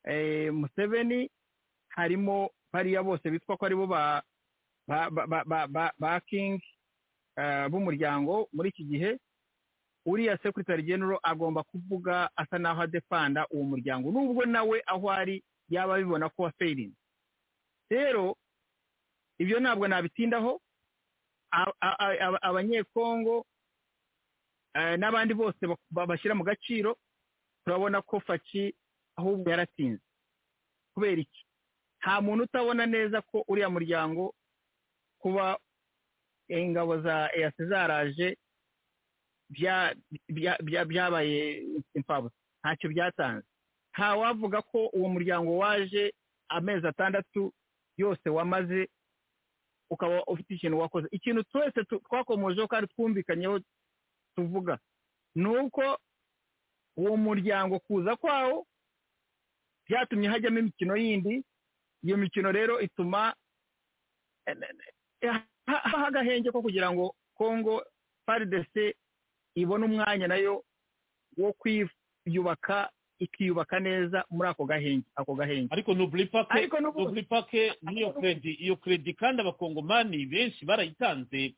[0.05, 1.29] eh, museveni
[1.95, 4.21] harimo bariya bose bitwa ko ari bo ba
[4.87, 6.61] ba ba ba ba ba ba king
[7.37, 9.17] eh, b'umuryango muri iki gihe.
[10.05, 15.95] Uriya secretary general agomba kuvuga asa naho adefanda uwo muryango nubwo nawe aho ari yaba
[15.97, 16.93] abibona ko wafeirinze
[17.89, 18.37] rero
[19.41, 20.61] ibyo ntabwo nabitindaho.
[22.41, 23.45] Abanyekongo
[24.75, 25.57] eh, n'abandi bose
[25.91, 26.97] babashyira mu gaciro
[27.65, 28.75] turabona ko faki
[29.17, 30.01] ahubwo yaratinze.
[30.93, 31.41] Kubera iki?
[32.01, 34.33] Nta muntu utabona neza ko uriya muryango
[35.19, 35.57] kuba
[36.47, 38.37] ingabo za eyasi zaraje
[39.49, 39.95] bya-
[40.29, 41.65] bya- bya- byabaye
[41.97, 43.47] imfabusa ntacyo byatanze.
[43.93, 46.13] Nta wavuga ko uwo muryango waje
[46.49, 47.53] amezi atandatu
[47.97, 48.89] yose wamaze
[49.89, 51.07] ukaba ufite ikintu wakoze.
[51.11, 53.59] Ikintu twese twakomojeho kandi twumvikanyeho
[54.35, 54.77] tuvuga
[55.35, 55.97] ni uko
[56.97, 58.65] uwo muryango kuza kwawo
[59.87, 61.43] byatumye hajyamo imikino yindi.
[62.03, 63.33] Iyo mikino rero ituma
[64.45, 67.83] eh, ha- habaho agahenge ko kugira ngo kongo
[68.25, 68.95] faridese
[69.55, 70.63] ibone umwanya na yo
[71.37, 75.67] wo kwiyubaka ikiyubaka neza muri ako gahenge ako gahenge.
[75.71, 81.55] Ariko nuburi pake Ariko n'ubu- nuburi pake n'iyo kredi iyo kredi kandi abakongomani benshi barayitanze.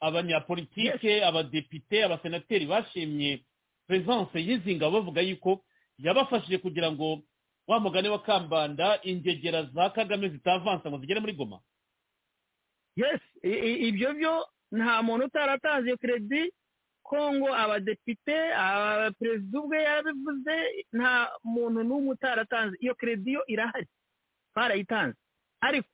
[0.00, 3.44] Abanyapolitike abadepite abasenateri bashimye
[3.90, 5.64] presence y'izi ngabo bavuga yuko
[5.98, 7.22] yabafashije kugira ngo
[7.66, 11.58] wa mugani wa kambanda ingegera za kagame zitavansa ngo zigere muri goma.
[12.96, 13.20] Yes
[13.88, 16.52] ibyo byo nta muntu utaratanze iyo kredi
[17.02, 18.36] kongo abadepite
[19.18, 20.54] perezida ubwe yabivuze
[20.94, 22.76] nta muntu n'umwe utaratanze.
[22.80, 23.86] Iyo kerediyo irahari
[24.54, 25.18] barayitanze.
[25.60, 25.88] Ariko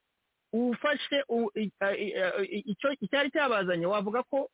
[0.53, 1.17] ufashe
[3.01, 4.49] icyari cyabazanye wavuga ko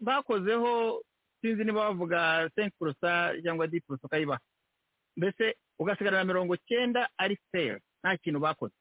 [0.00, 1.02] bakozeho
[1.40, 4.40] sinzi niba bavuga senki porosa cyangwa di porosa ukayibaha
[5.16, 8.74] mbese ugasigarana mirongo cyenda ari feri nta kintu bakoze.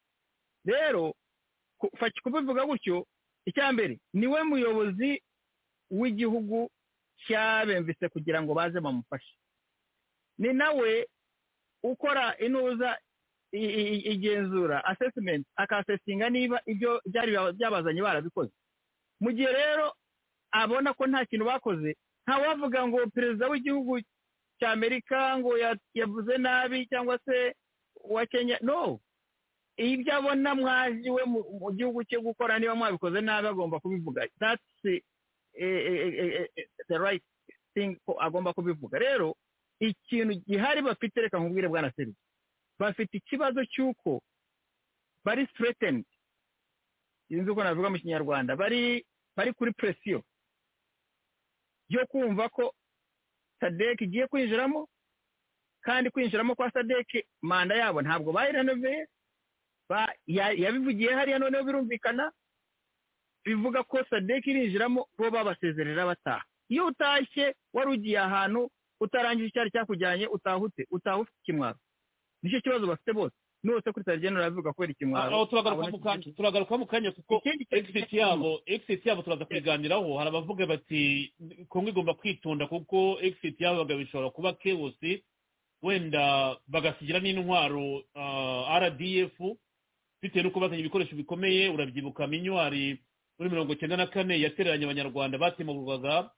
[0.66, 1.14] Rero
[2.24, 3.06] kubivuga gutyo
[3.46, 5.22] icya mbere ni we muyobozi
[5.92, 6.70] w'igihugu
[7.26, 9.34] cyabemvise kugira ngo baze bamufashe.
[10.38, 11.08] Ni nawe
[11.84, 12.98] ukora inuza
[13.52, 18.52] igenzura asesimenti akasesinga niba ibyo byari byabazanye barabikoze.
[19.20, 19.94] Mu gihe rero
[20.52, 21.96] abona ko nta kintu bakoze
[22.28, 24.02] ntawavuga ngo perezida w'igihugu
[24.60, 25.56] cya amerika ngo
[25.96, 27.56] yavuze nabi cyangwa se
[28.04, 28.58] wa kenya.
[28.62, 29.00] No.
[29.78, 34.28] Ibyo abona mwaje we mu gihugu cye gukora niba mwabikoze nabi agomba kubivuga.
[36.88, 37.24] The right
[37.74, 39.00] thing ko agomba kubivuga.
[39.00, 39.36] Rero
[39.80, 42.20] ikintu gihari bafite reka nkubwire bwana serivisi
[42.80, 44.22] bafite ikibazo cy'uko
[45.24, 46.06] bari threatened.
[47.28, 48.56] Sinzi uko navuga mu kinyarwanda.
[48.56, 50.24] Bari bari kuri presiyo
[51.90, 52.74] yo kumva ko
[53.60, 54.88] sadek igiye kwinjiramo
[55.82, 59.08] kandi kwinjiramo kwa sadek manda yabo ntabwo bayirenoveye
[60.36, 62.32] yabivugiye hariya noneho birumvikana
[63.46, 66.44] bivuga ko sadek irinjiramo bo babasezerera bataha.
[66.70, 68.70] Iyo utashye wari ugiye ahantu
[69.00, 71.80] utarangije icyari cyakujyanye utahute utaha ufite ikimwaro
[72.44, 73.36] ni cyo kibazo bafite bose.
[73.68, 75.46] Nose kuri tarigeno urabivuga kubera ikimwaro
[76.36, 81.34] turagaruka mu kanya kuko exit yabo exit yabo turaza kubiganiraho hari abavuga bati
[81.70, 85.24] kongo igomba kwitonda kuko exit yabo bishobora kuba kewosi
[85.84, 88.02] wenda bagasigira n'intwaro
[88.82, 89.36] rdf
[90.22, 91.70] bitewe n'uko bazanye ibikoresho bikomeye.
[91.70, 92.98] Urabyibuka minywari
[93.38, 96.32] muri mirongo icyenda na kane yatereranye abanyarwanda batemurwaga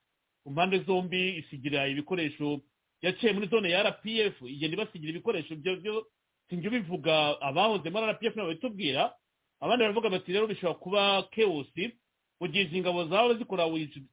[0.44, 2.60] ku mpande zombi isigira ibikoresho.
[3.02, 6.06] Yaciye muri zone ya rpf igenda ibasigira ibikoresho byo
[6.50, 9.14] sinjye ubivuga abahoze muri rpf nabo bitubwira
[9.60, 11.94] abandi baravuga bati rero bishobora kuba kewosi
[12.40, 13.66] mu gihe izi ngabo zaba zikora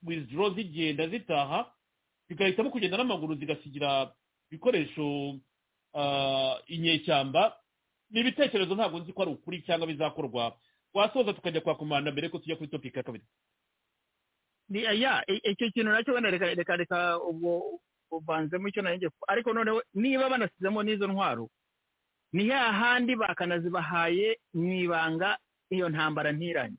[0.07, 1.71] wizidoro zigenda zitaha
[2.29, 4.11] zigahitamo kugenda n'amaguru zigasigira
[4.51, 5.39] ibikoresho
[6.67, 7.57] inyeshyamba
[8.11, 10.57] ni ibitekerezo ntabwo nzi ko ari ukuri cyangwa bizakorwa.
[10.95, 13.25] Wasoza tukajya kwa komanda mbere ko tujya kuri topiki ya kabiri.
[14.71, 20.83] Icyo kintu na cyo wenda reka reka ubwo uvanzemo icyo nanjye ariko noneho niba banasizemo
[20.83, 21.49] n'izo ntwaro
[22.37, 25.39] ni hahandi bakanazibahaye mu ibanga
[25.73, 26.77] iyo ntambara ntiranye?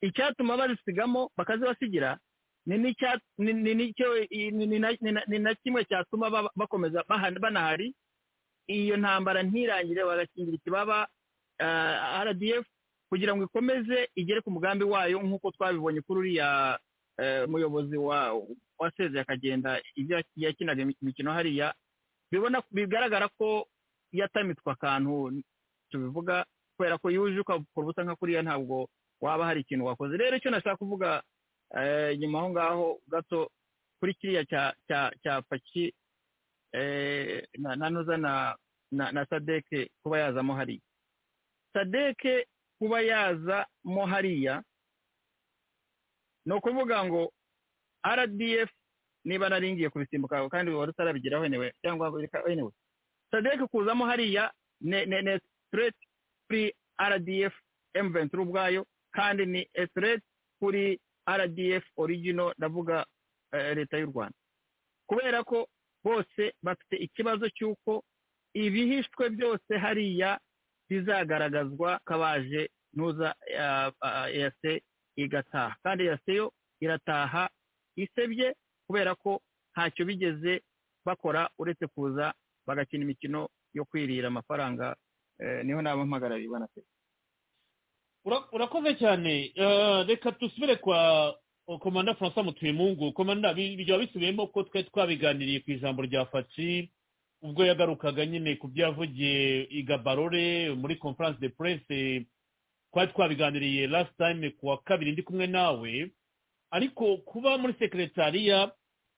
[0.00, 2.16] Icyatuma bazisigamo bakazibasigira
[2.66, 2.78] ni
[5.38, 7.04] na kimwe cyatuma bakomeza
[7.40, 7.94] banahari.
[8.66, 11.08] Iyo ntambara ntirangire bagakingira ikibaba
[12.24, 12.66] rdf
[13.10, 16.78] kugira ngo ikomeze igere ku mugambi wayo nk'uko twabibonye kuri uriya
[17.50, 17.96] muyobozi
[18.78, 21.74] wasezeye akagenda ibyo yakinaga imikino hariya.
[22.70, 23.66] Bigaragara ko
[24.12, 25.42] yatamitwa akantu
[25.90, 26.44] tubivuga
[26.76, 28.88] kubera ko yuje ukakora ubusa nka kuriya ntabwo
[29.20, 30.16] waba hari ikintu wakoze.
[30.16, 31.22] Rero icyo nashaka kuvuga
[32.18, 33.50] nyuma aho ngaho gato
[34.00, 34.44] kuri kiriya
[35.22, 35.94] cya paki
[37.58, 38.16] na nuza
[38.90, 40.80] na sadeke kuba yazamo hariya.
[41.72, 42.46] Sadeke
[42.78, 44.62] kuba yazamo hariya
[46.46, 47.32] ni ukuvuga ngo
[48.02, 48.70] rdf
[49.24, 52.10] niba naringiye kubisimbuka kandi wari utarabigeraho anyway cyangwa
[52.50, 52.72] anyway
[53.32, 55.96] sadeke kuzamo hariya ni straight
[56.48, 57.54] kuri rdf
[57.96, 60.22] m23 ubwayo kandi ni straight
[60.60, 63.06] kuri rdf original ndavuga
[63.52, 64.34] leta y'u rwanda.
[65.08, 65.68] Kubera ko
[66.04, 68.04] bose bafite ikibazo cy'uko
[68.54, 70.40] ibihishwe byose hariya
[70.90, 73.34] bizagaragazwa kabaje ntuza
[74.28, 74.82] eyase
[75.16, 75.76] igataha.
[75.82, 77.50] Kandi eyase yo irataha
[77.96, 78.54] isebye
[78.86, 79.40] kubera ko
[79.72, 80.62] ntacyo bigeze
[81.06, 82.34] bakora uretse kuza
[82.66, 84.96] bagakina imikino yo kwirira amafaranga
[85.64, 86.80] ni ho naba mpagarariye banase
[88.52, 89.52] urakoze cyane.
[90.06, 91.34] Reka dusubire kwa
[91.80, 96.90] komanda francois mutuyemungu komanda bijya bisubiyemo ko twe twabiganiriye ku ijambo rya faci
[97.42, 102.26] ubwo yagarukaga nyine ku byo yavugiye igabarore muri conference de presse.
[102.92, 106.10] Twari twabiganiriye last time ku wa kabiri ndi kumwe nawe.
[106.70, 108.70] Ariko kuba muri sekretariya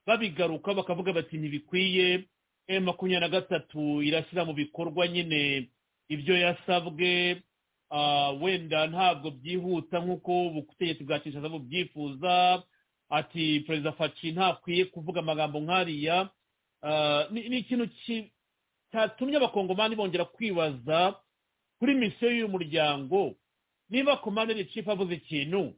[0.07, 2.25] babigaruka bakavuga bati ntibikwiye
[2.69, 5.69] makumyabiri na gatatu irashyira mu bikorwa nyine
[6.09, 7.43] ibyo yasabwe.
[8.41, 12.63] Wenda ntabwo byihuta nk'uko ubutegetsi bwa kinshasa bubyifuza.
[13.11, 16.29] Ati perezida faci ntakwiye kuvuga amagambo nk'ariya.
[17.31, 17.87] Ni ikintu
[18.91, 21.15] cyatumye abakongomani bongera kwibaza
[21.79, 23.35] kuri misiyo y'uyu muryango.
[23.91, 25.75] Niba komanderi cifu avuze ikintu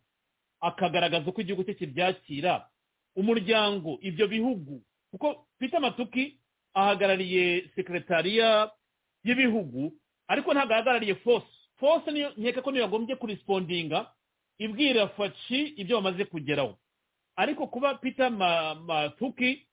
[0.61, 2.69] akagaragaza uko igihugu cye kibyakira.
[3.17, 5.47] Umuryango ibyo bihugu kuko
[5.81, 6.39] matuki
[6.77, 8.71] ahagarariye sekretariya
[9.25, 9.93] y'ibihugu
[10.29, 11.49] ariko ntabwo ahagarariye force
[11.81, 14.13] force niyo nkeka ko niyo yagombye kurisipondinga
[14.59, 16.79] ibwira faci ibyo bamaze kugeraho.
[17.37, 19.67] Ariko kuba peter matuki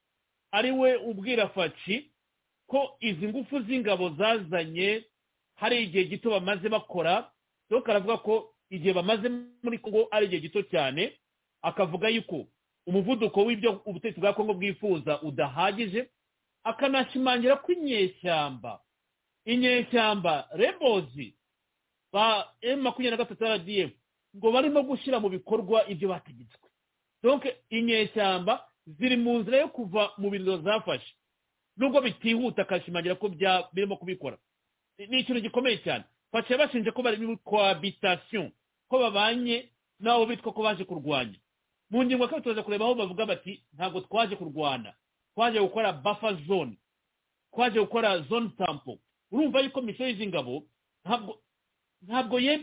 [0.52, 2.12] ari we ubwira faci
[2.68, 5.04] ko izi ngufu z'ingabo zazanye
[5.56, 7.32] hari igihe gito bamaze bakora
[7.70, 9.30] dore aravuga ko igihe bamaze
[9.64, 11.14] muri kongo ari igihe gito cyane
[11.62, 12.46] akavuga yuko
[12.88, 16.10] umuvuduko w'ibyo ubutegetsi bwa kongo bwifuza udahagije
[16.64, 18.80] akanashimangira ko inyeshyamba
[19.46, 21.36] inyeshyamba rebozi
[22.14, 23.92] ba emu makumyabiri na gatatu rdf
[24.38, 26.70] ngo barimo gushyira mu bikorwa ibyo bategetswe.
[27.24, 31.14] Donke inyeshyamba ziri mu nzira yo kuva mu biriro zafashe.
[31.78, 33.30] Nubwo bitihuta akashimangira ko
[33.74, 34.38] birimo kubikora.
[34.98, 36.04] Ni ikintu gikomeye cyane.
[36.32, 38.52] Fashe bashinje ko bari muri cohabitation
[38.90, 41.38] ko babanye n'abo bitwa ko baje kurwanya.
[41.90, 44.94] Mu ngingo ya kabiri turaza kureba aho bavuga bati ntabwo twaje kurwana.
[45.36, 46.78] Twaje gukora buffer zone.
[47.54, 49.00] Twaje gukora zone tampo
[49.32, 50.64] urumva yuko misiyo y'izi ngabo
[51.06, 51.40] ntabwo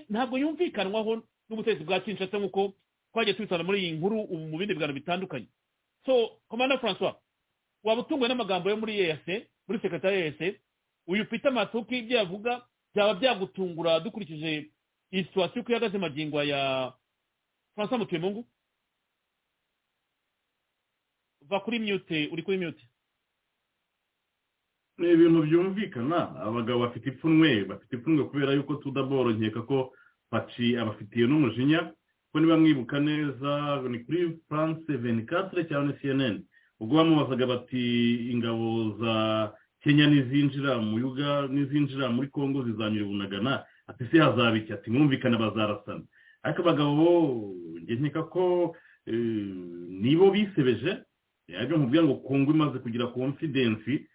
[0.09, 2.73] ntabwo yumvikanwaho n'ubutegetsi bwa kinshasa nk'uko
[3.12, 5.47] twagiye tubisana muri iyi nkuru ubu mu bindi biganiro bitandukanye.
[6.07, 7.14] So komanda francois
[7.85, 10.61] waba utunguwe n'amagambo yo muri eyase muri sekretari eyase
[11.07, 12.62] uyu peter matuki ibyo yavuga
[12.95, 14.71] byaba byagutungura dukurikije
[15.12, 16.93] iyi situwasiyo uko ihagaze magingo ya
[17.75, 18.47] francois mutuyemungu
[21.51, 22.85] va kuri myute uri kuri myute
[24.99, 26.37] ni ibintu byumvikana.
[26.45, 29.93] Abagabo bafite ipfunwe bafite ipfunwe kubera yuko tudaboro nkeka ko
[30.31, 31.93] paci abafitiye n'umujinya.
[32.33, 36.45] Ko niba mwibuka neza ni kuri france venikatire cyangwa cnn
[36.81, 37.83] ubwo bamubazaga bati
[38.33, 39.15] ingabo za
[39.83, 43.65] kenya n'izinjira mu yuga n'izinjira muri congo zizanyura bunagana.
[43.89, 46.05] Ati se hazaba iki ati mwumvikane bazarasana.
[46.45, 47.11] Ariko abagabo bo
[47.89, 48.77] nkeka ko
[50.03, 51.03] nibo bisebeje.
[51.53, 54.07] Yabyo nkubwira ngo kongo imaze kugira konfidensi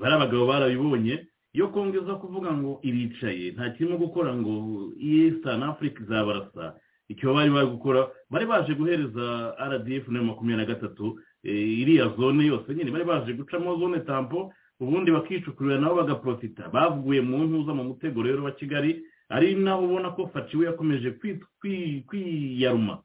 [0.00, 4.54] bari abagabo barabibonye iyo kongo iza kuvuga ngo iricaye nta kirimo gukora ngo
[5.02, 6.74] eastern africa izabarasa
[7.08, 12.74] icyo bari bari gukora bari baje guhereza rdf na makumyabiri na gatatu iriya zone yose
[12.74, 16.68] nyine bari baje gucamo zone tampo ubundi bakicukurira nabo bagaprofita.
[16.72, 21.10] Bavuye mu ntuza mu mutego rero wa kigali ari naho ubona ko faciwe yakomeje
[22.08, 23.02] kwiyaruma.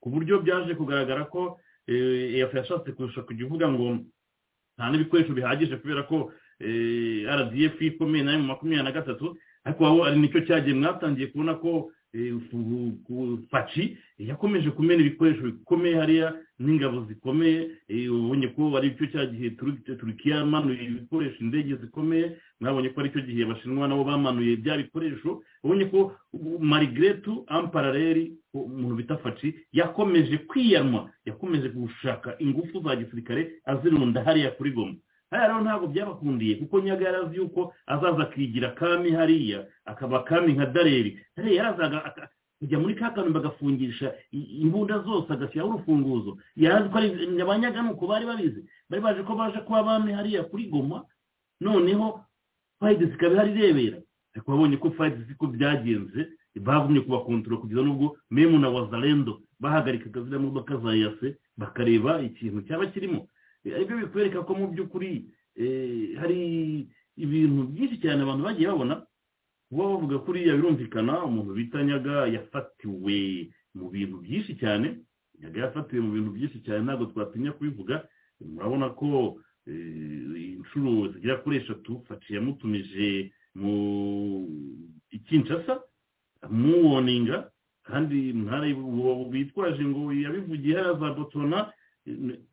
[0.00, 1.60] Ku buryo byaje kugaragara ko
[2.40, 3.98] yashatse kurusha kujya uvuga ngo
[4.78, 6.32] nta n'ibikoresho bihagije kubera ko
[7.38, 11.26] rdf ikomeye na yo mu makumyabiri na gatatu ariko aho ari ni cyo cyagiye mwatangiye
[11.32, 11.90] kubona ko
[13.50, 16.28] faci yakomeje kumena ibikoresho bikomeye hariya
[16.60, 17.70] n'ingabo zikomeye
[18.10, 19.50] ubonye ko ari cyo cya gihe
[19.96, 25.42] turukiya yamanuye ibikoresho indege zikomeye mwabonye ko ari cyo gihe abashinwa nabo bamanuye bya bikoresho
[25.64, 26.12] ubonye ko
[26.60, 34.70] marigeretu amparareri umuntu bita faci yakomeje kwiyanwa yakomeje gushaka ingufu za gisirikare azirunda hariya kuri
[34.70, 34.94] goma.
[35.30, 40.66] Hariya rero ntabwo byabakundiye kuko nyaga yarazi yuko azaza akigira kami hariya akaba kami nka
[40.66, 41.18] dareri.
[41.36, 42.28] Hariya yarazaga
[42.60, 46.36] kujya muri ka kantu bagafungisha imbunda zose agashyiraho urufunguzo.
[46.56, 50.68] Yarazi ko ari abanyaga nuko bari babizi bari baje ko baje kuba abami hariya kuri
[50.68, 51.04] goma
[51.60, 52.20] noneho
[52.80, 53.98] fayidesi ikaba ihari irebera
[54.36, 56.20] ariko babonye ko fayidesi ko byagenze
[56.60, 62.86] bagumye kubakontorora kugeza n'ubwo memu na wazarendo bahagarikaga ziriya modoka za yase bakareba ikintu cyaba
[62.92, 63.24] kirimo.
[63.64, 65.32] Aribyo bikwereka ko mu by'ukuri
[66.20, 66.40] hari
[67.16, 69.00] ibintu byinshi cyane abantu bagiye babona
[69.70, 73.48] kuba bavuga kuriya birumvikana umuntu bita nyaga yafatiwe
[73.78, 74.98] mu bintu byinshi cyane.
[75.40, 78.02] Nyaga yafatiwe mu bintu byinshi cyane ntabwo twatinya kubivuga.
[78.42, 83.72] Murabona ko inshuro zigera kuri eshatu faci yamutumije mu
[85.10, 85.80] ikinshasa
[86.50, 87.50] muwoninga
[87.86, 88.32] kandi
[89.30, 91.70] bitwaje ngo yabivugiye za botona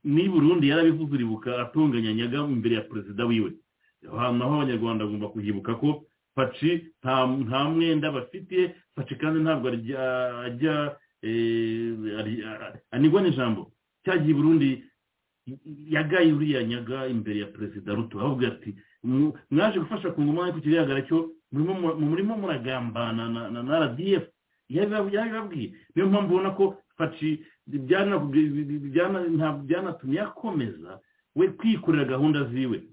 [0.03, 3.51] ni burundi yarabivuze uribuka atunganya nyaga imbere ya perezida wiwe.
[4.03, 6.03] Naho abanyarwanda bagomba kuhibuka ko
[6.37, 8.75] faci nta mwenda bafite.
[8.95, 9.67] Faci kandi ntabwo
[10.45, 10.75] ajya
[12.91, 13.71] anigwa n'ijambo.
[14.05, 14.83] Cyagiye burundi
[15.89, 18.21] yagaye uriya nyaga imbere ya perezida ruto.
[18.21, 18.75] Avuga ati
[19.51, 24.23] mwaje gufasha ku ngoma ariko ikigaragara cyo murimo muragambana na rdf
[24.69, 27.39] yabibabwiye niyo mpamvu ubona ko faci
[29.65, 30.99] byanatumye akomeza
[31.35, 32.83] we kwikorera gahunda ziwe.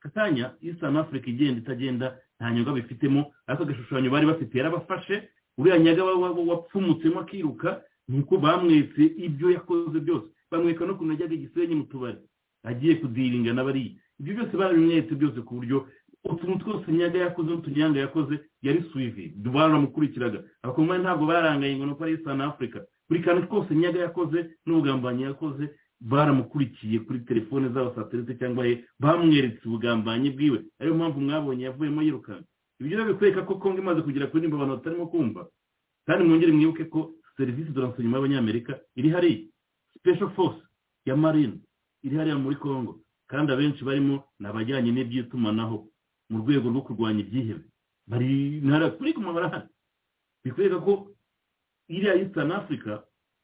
[0.00, 3.30] Katanya eastern africa igenda itagenda nta nyungu bifitemo.
[3.46, 5.28] Ariko agashushanyo bari bafite yarabafashe.
[5.58, 10.26] Uriya nyaga wapfumutsemo akiruka nuko bamwetse ibyo yakoze byose.
[10.50, 12.18] Bamweka no kuntu yajyaga igisenyi mu tubari.
[12.66, 15.86] Agiye kudiringa n'abariya ibyo byose barabimwetse byose ku buryo
[16.24, 19.34] utuntu twose nyaga yakoze n'utunyanga yakoze yari suivi.
[19.38, 22.78] Baramukurikiraga abakongomani ntabwo barangaye ngo nuko ari eastern africa.
[23.08, 25.64] Buri kantu kose nyaga yakoze n'ubugambanyi yakoze
[26.02, 28.64] baramukurikiye kuri telefone zabo satelite cyangwa
[28.98, 30.58] bamweretse ubugambanyi bwiwe.
[30.78, 32.44] Ariyo mpamvu mwabonye yavuyemo yirukanka
[32.80, 35.46] ibyo bikwereka ko kongo imaze kugera kuri nimba abantu batarimo kumva.
[36.06, 39.46] Kandi mwongere mwibuke ko serivisi de renseignement y'abanyamerika iri hariya
[39.98, 40.58] special force
[41.06, 41.60] ya marine
[42.02, 42.98] iri hariya muri congo.
[43.30, 45.86] Kandi abenshi barimo ni abajyanye n'iby'itumanaho
[46.30, 47.64] mu rwego rwo kurwanya ibyihebe.
[48.10, 48.60] Bari
[48.98, 49.68] kuri kuma barahari
[50.44, 51.14] bikwereka ko
[51.88, 52.98] iriya eastern africa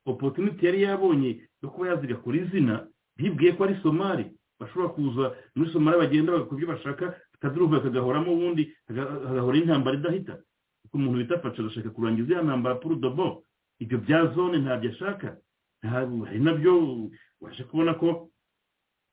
[0.06, 2.86] opportunity yari yabonye yo kuba yaziga kuri izina
[3.16, 4.24] bibwiye ko ari somali.
[4.60, 7.04] Bashobora kuza muri somali bagenda bagakora ibyo bashaka
[7.34, 10.34] akazuba kagahoramo ubundi hagahora intambara idahita.
[10.82, 13.44] Kuko umuntu bita faca agashaka kurangiza iya ntambara puru dobo
[13.78, 15.36] ibyo bya zone ntabyo ashaka.
[15.82, 18.30] Hari na byo waje kubona ko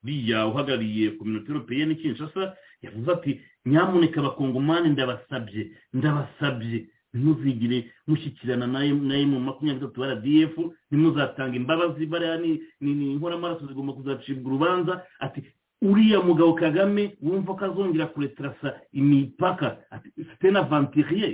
[0.03, 6.89] biriya uhagarariye kominote europeyeni kinshasa yavuze ati nyamuneka abakongomani ndabasabye ndabasabye.
[7.15, 8.95] Ntimuzigire mushyikirana na yo
[9.27, 10.53] mu makumyabiri n'itatu rdf
[10.91, 12.05] ntimuzatanga imbabazi.
[12.05, 15.01] Bariya ni inkoramaraso zigomba kuzacibwa urubanza.
[15.19, 15.43] Ati
[15.81, 19.77] uriya mugabo kagame wumva ko azongera kuretarasa imipaka.
[20.15, 21.27] Site na vantiriye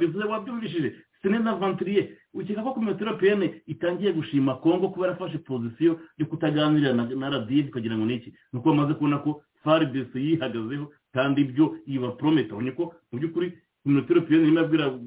[0.00, 0.96] bivuze wabyumvishije.
[1.22, 6.92] Site na vantiriye ukeka ko kominote europeyene itangiye gushima kongo kuba yarafashe pozisiyo yo kutaganira
[6.92, 11.76] na rdf ukagira ngo ni iki ni uko bamaze kubona ko faridesi yihagazeho kandi ibyo
[11.86, 13.52] ibaporometa ubonye ko mu by'ukuri
[13.86, 14.98] kominote europeyene irimo irabwira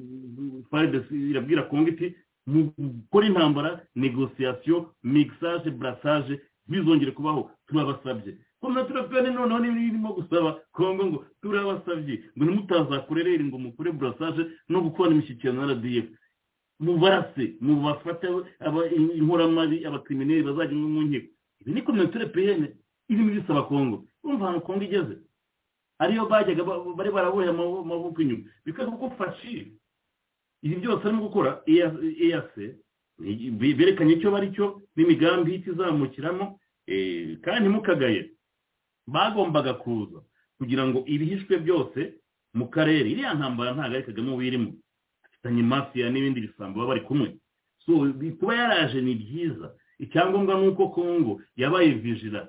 [0.70, 2.14] faridesi irabwira kongo iti
[2.46, 8.36] mu gukora intambara negosiyasiyo mixage burasage bizongere kubaho turabasabye.
[8.60, 14.80] Kominote europeyene noneho niba irimo gusaba kongo ngo turabasabye ngo ntimutazakorere ngo mukore burasage no
[14.80, 16.06] gukora imishyikirano na rdf
[16.80, 18.26] mubarase mubafate
[19.20, 21.28] inkoramabi abakrimineri bazajya mu nkiko.
[21.60, 22.66] Ibi ni kominote europeyene
[23.12, 25.14] irimo ibisaba kongo urumva ahantu kongo igeze?
[26.02, 26.62] Ariyo bajyaga
[26.96, 29.72] bari baraboye amaboko inyuma bikaba ko fashi
[30.64, 32.64] ibi byose arimo gukora eyase
[33.20, 36.56] berekanye icyo bari cyo n'imigambi ikizamukiramo.
[37.44, 38.30] Kandi ntimukagaye
[39.06, 40.18] bagombaga kuza
[40.58, 42.00] kugira ngo ibihishwe byose
[42.54, 43.06] mu karere.
[43.10, 44.70] Iriya ntambara ntabwo ari kagame wirimo
[45.24, 47.28] afitanye mafiya n'ibindi bisambo baba bari kumwe.
[48.38, 49.74] Kuba yaraje ni byiza.
[50.00, 52.48] Icyangombwa ni uko kongo yabaye vijira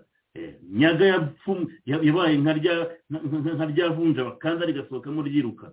[0.71, 1.05] nyaga
[1.85, 2.53] yabaye nka
[3.67, 5.71] rya vunja kandi rigasohokamo ryiruka.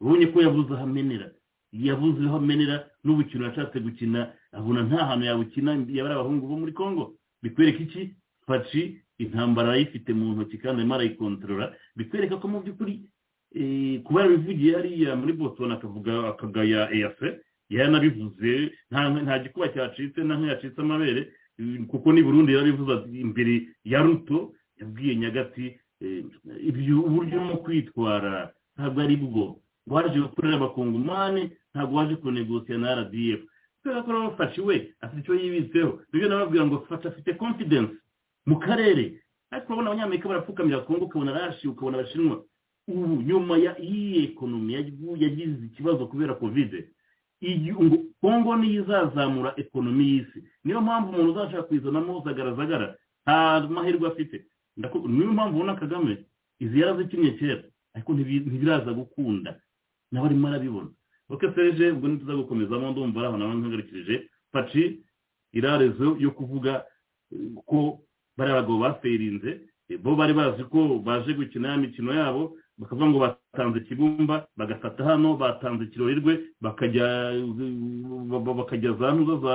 [0.00, 1.30] Ubonye ko yabuze aho amenera.
[1.72, 4.32] Yabuze aho amenera n'ubukino yashatse gukina.
[4.52, 7.14] Abona nta hantu yabukina yaba ari abahungu bo muri congo.
[7.42, 8.14] Bikwereka iki?
[8.46, 11.72] Faci intambara arayifite mu ntoki kandi arimo arayikontorora.
[11.96, 12.94] Bikwereka ko mu by'ukuri
[14.04, 21.32] kuba yarabivugiye hariya muri boston akavuga akagaya eyafe yaranabivuze nta gikuba cyacitse nta nk'iyacitse amabere.
[21.88, 25.80] Kuko ni burundi yarabivuze imbere ya ruto yabwiye nyagati
[26.68, 29.60] uburyo urimo kwitwara ntabwo ari bwo.
[29.86, 33.40] Waje gukorera abakongomani ntabwo waje kunegosiya na rdf
[33.82, 36.00] kubera ko bafashe we afite icyo yibitseho.
[36.12, 37.92] Nibyo nababwira ngo fasha afite confidence
[38.46, 39.22] mu karere.
[39.50, 42.42] Ariko urabona abanyamerika barapfukamira kongo ukabona rashi ukabona abashinwa
[42.88, 44.72] ubu nyuma y'iyi ekonomi
[45.22, 46.88] yagize ikibazo kubera kovide
[48.20, 50.44] kongo niyo izazamura ekonomi y'isi.
[50.64, 54.46] Niyo mpamvu umuntu uzashaka kuyizanamo zagaragara nta mahirwe afite.
[54.76, 56.24] Niyo mpamvu ubona kagame
[56.60, 57.62] izi yarazikinnye kera
[57.94, 59.60] ariko ntibiraza gukunda.
[60.12, 60.90] Nawe arimo arabibona
[61.28, 64.28] oke seje ubwo ntituza gukomezamo ndumva ari aho nawe nkagarikirije.
[64.52, 65.00] Paci
[65.52, 66.84] irarezo yo kuvuga
[67.66, 68.00] ko
[68.36, 69.60] bari abagabo baferinze
[70.02, 75.36] bo bari bazi ko baje gukina ya mikino yabo bakavuga ngo batanze ikibumba bagafata hano
[75.36, 77.32] batanze ikirorerwe bakajya
[78.98, 79.54] za ntuzo za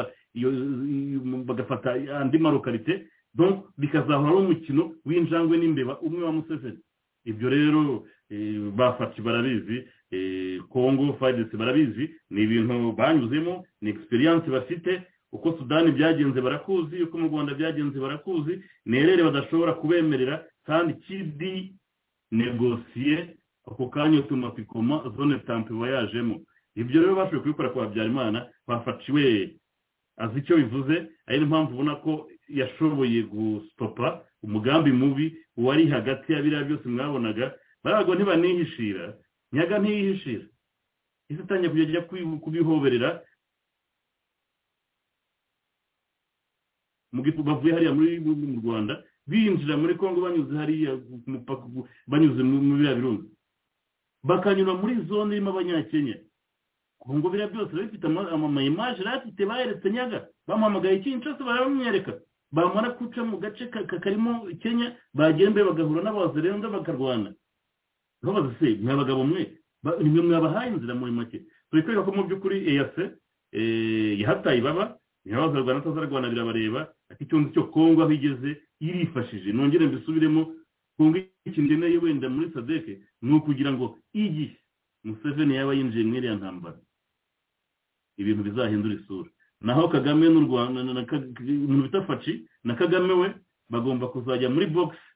[1.45, 3.07] bagafata andi marokarite.
[3.78, 6.78] Bikazahora ari umukino w'injangwe n'imbeba umwe wa museveni.
[7.26, 8.03] Ibyo rero
[8.76, 9.88] bafashe barabizi
[10.69, 17.28] kongo fayidesi barabizi ni ibintu banyuzemo ni egisperiyanse bafite uko sudani byagenze barakuzi uko mu
[17.28, 21.74] rwanda byagenze barakuzi nerere badashobora kubemerera kandi kidi
[22.32, 26.41] negosiye ako kanya otomatikoma zone tampe yajemo.
[26.75, 29.55] Ibyo rero bashoboye kubikora kwa habyarimana bafatiwe
[30.17, 30.95] azi icyo bivuze
[31.27, 37.55] ari niyo mpamvu ubona ko yashoboye gustopa umugambi mubi wari hagati ya biriya byose mwabonaga.
[37.84, 39.17] Barago ntibanihishira
[39.53, 40.45] nyaga ntiyihishira
[41.29, 42.01] isi itangiye kujya
[42.41, 43.21] kubihoberera?
[47.45, 50.97] Bavuye hariya muri mu rwanda binjira muri congo banyuze hariya
[52.07, 53.26] banyuze mu biriya birunga
[54.24, 56.17] bakanyura muri zone irimo abanyakenya.
[57.01, 60.28] Kongo biriya byose bifite amayimaje rafite bayeretse nyaga.
[60.47, 62.13] Bamuhamagaye kinshasa barabamwereka
[62.51, 63.65] bamara guca mu gace
[64.03, 67.34] karimo kenya bagenda bagahura n'abazerenda bakarwana.
[68.22, 69.57] Babaza se mwe abagabo mwe.
[70.01, 71.41] Nimwe mwabahaye inzira muri make.
[71.69, 73.03] Turi kwereka ko mu by'ukuri eyase
[74.22, 74.97] yahataye ibaba.
[75.26, 79.53] Ntibazarwana atazarwana birabareba ati icyo cyo kongo aho igeze irifashije.
[79.53, 80.41] Nongere mbisubiremo
[80.97, 84.57] kongo ikintu ikeneye wenda muri sadeke ni ukugira ngo igihe
[85.03, 86.79] museveni yaba yinjiye muri iriya ntambara.
[88.17, 89.29] Ibintu bizahindura isura.
[89.61, 93.27] Naho kagame n'u rwanda umuntu bita faci na kagame we
[93.69, 95.09] bagomba kuzajya muri bogisi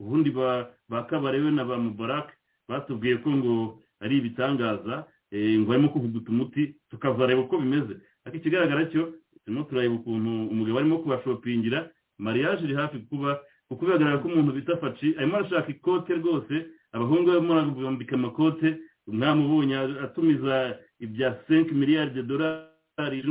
[0.00, 2.34] ubundi ba kabarewe na ba mubarake
[2.68, 3.54] batubwiye ko ngo
[4.02, 7.94] ari ibitangaza ngo barimo kuvuguta umuti tukazareba uko bimeze.
[8.26, 14.18] Ariko ikigaragara cyo turimo turareba ukuntu umugabo arimo kubashopingira mariage iri hafi kuba kuko bigaragara
[14.22, 16.54] ko umuntu bita faci arimo arashaka ikote rwose
[16.94, 18.68] abahungu barimo barambika amakote
[19.06, 23.22] mwamubonye atumiza ibya senke miliyari de dorari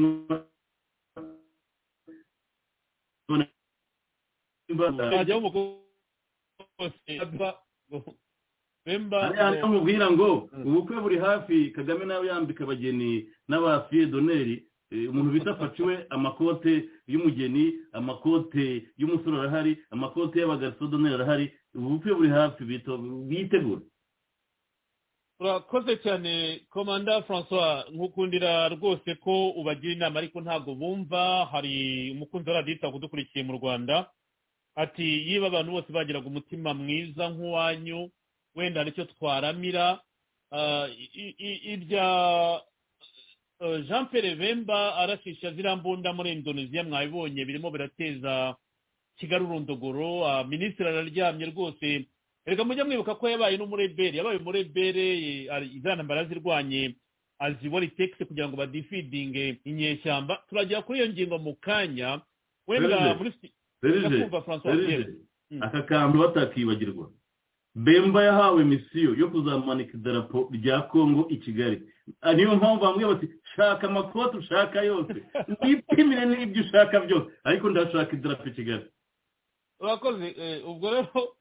[9.69, 14.55] mubwira ngo ubukwe buri hafi kagame nawe yambika abageni n'abafiye doneri
[15.09, 21.45] umuntu bita faciwe amakote y'umugeni amakote y'umusore arahari amakote y'abagariso doneri arahari
[21.75, 22.63] ubukwe buri hafi
[23.29, 23.81] bitegura
[25.39, 31.45] urakoze cyane komanda francois nkukundira rwose ko ubagira inama ariko ntabwo bumva.
[31.51, 34.07] Hari umukunzi wa radiyo kudukurikiye mu rwanda.
[34.75, 38.09] Ati yiba abantu bose bagiraga umutima mwiza nk'uwanyu
[38.55, 39.99] wenda ni cyo twaramira.
[41.73, 42.07] Ibya
[43.59, 48.55] jean Pierre bemba arashisha ziriya mbunda muri indoneziya mwabibonye birimo birateza
[49.17, 52.05] kigali urundogoro minisitiri araryamye rwose.
[52.45, 55.05] Reka mujye mwibuka ko yabaye n'umurebere yabaye umurebere
[55.75, 56.95] izana barazirwanye
[57.39, 60.43] azibora itekisi kugira ngo badifidinge inyeshyamba.
[60.49, 62.21] Turagera kuri iyo ngingo mu kanya
[62.67, 63.31] wenda muri
[65.61, 67.11] aka kantu batakibagirwa.
[67.75, 71.81] Bemba yahawe misiyo yo kuzamanika idarapo rya kongo i kigali.
[72.35, 75.13] Niyo mpamvu bamwe bati shaka amakoti ushaka yose
[75.61, 78.85] wipimire n'ibyo ushaka byose ariko ndashaka idarapo kigali
[79.79, 80.27] urakoze
[80.67, 81.35] ubwo rero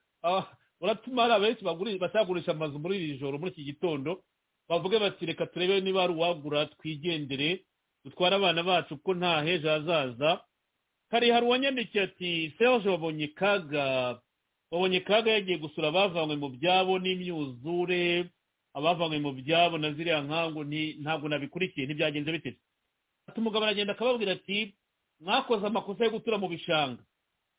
[0.80, 1.64] uratuma hari abenshi
[1.98, 4.22] bashaka amazu muri iri joro muri iki gitondo
[4.68, 7.64] bavuge bati reka turebe niba hari uwagura twigendere
[8.04, 10.40] dutware abana bacu ko nta hejo hazaza
[11.10, 14.18] kare hari uwanyandikiye ati serge wabonye kaga
[14.70, 18.30] wabonye kaga yagiye gusura abavanywe mu byabo n'imyuzure
[18.74, 20.64] abavanywe mu byabo na ziriya nkangu
[21.02, 22.30] ntabwo nabikurikiye ntibyagenze
[23.28, 24.74] ati umugabo aragenda akababwira ati
[25.20, 27.02] mwakoze amakosa yo gutura mu bishanga.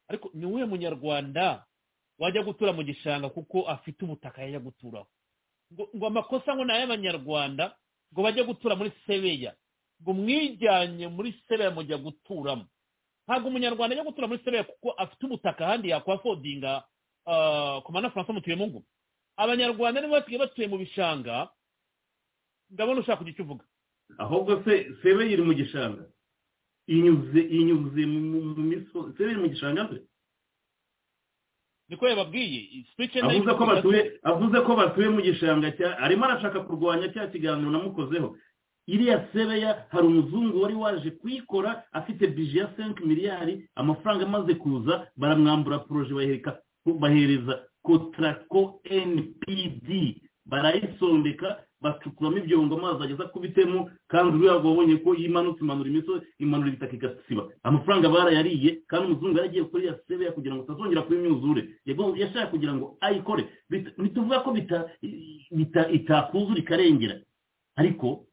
[0.07, 1.65] Ariko ni uwuhe munyarwanda
[2.19, 5.07] wajya gutura mu gishanga kuko afite ubutaka yajya guturaho?
[5.73, 7.73] Ngo amakosa ngo ni ay'abanyarwanda
[8.13, 9.55] ngo bajye gutura muri sebeya.
[10.03, 12.65] Ngo mwijyanye muri sebeya mujya guturamo.
[13.25, 16.83] Ntabwo umunyarwanda ajya gutura muri sebeya kuko afite ubutaka ahandi yakwafodinga
[17.83, 18.79] ku mana faransa mutuye mu ngo.
[19.37, 21.49] Abanyarwanda nibo basigaye batuye mu bishanga.
[22.69, 23.65] Ndabona ushaka kugira icyo uvuga.
[24.17, 26.03] Ahubwo se sebeya iri mu gishanga?
[26.87, 29.97] Inyuze inyuze mu misozi sebeya iri mu gishanga se
[31.89, 32.85] niko yababwiye.
[33.21, 38.37] Avuze ko batuye avuze ko batuye mu gishanga cya arimo arashaka kurwanya cya kiganiro namukozeho.
[38.87, 45.07] Iriya sebeya hari umuzungu wari waje kuyikora afite bije ya senke miliyari amafaranga amaze kuza
[45.17, 46.13] baramwambura poroje
[46.85, 47.65] bahereza.
[47.85, 49.89] Kotarako npd
[50.45, 56.25] barayisondeka bacukuramo ibyongo amazi ageza ku bitemu kandi uriya wabonye ko iyo imanutse imanura imisozi
[56.39, 57.43] imanura ibitaka igasiba.
[57.63, 61.61] Amafaranga barayariye kandi umuzungu yaragiye kuri ya sebeya kugira ngo utazongera kuba imyuzure.
[62.21, 63.43] Yashaka kugira ngo ayikore.
[63.97, 64.49] Ntituvuga ko
[65.93, 67.15] itakuzura ikarengera.
[67.75, 68.25] Ariko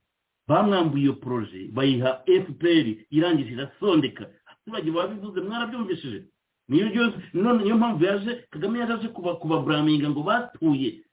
[0.48, 4.30] bamwambuye iyo poroje bayiha fpr irangije irasondeka.
[4.46, 6.24] Abaturage babivuze mwarabyumvishije
[6.68, 11.04] niyo mpamvu yaje kagame yaje kubaburaminga ngo batuye.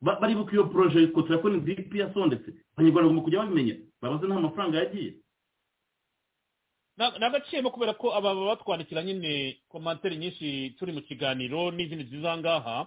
[0.00, 5.12] Baribuka iyo poroje kotarako ni dp yasondetse abanyarwanda bagomba kujya babimenya babaze nta mafaranga yagiye.
[6.98, 12.86] Ni agaciro kubera ko aba batwandikira nyine komantere nyinshi turi mu kiganiro n'izindi ziza ngaha.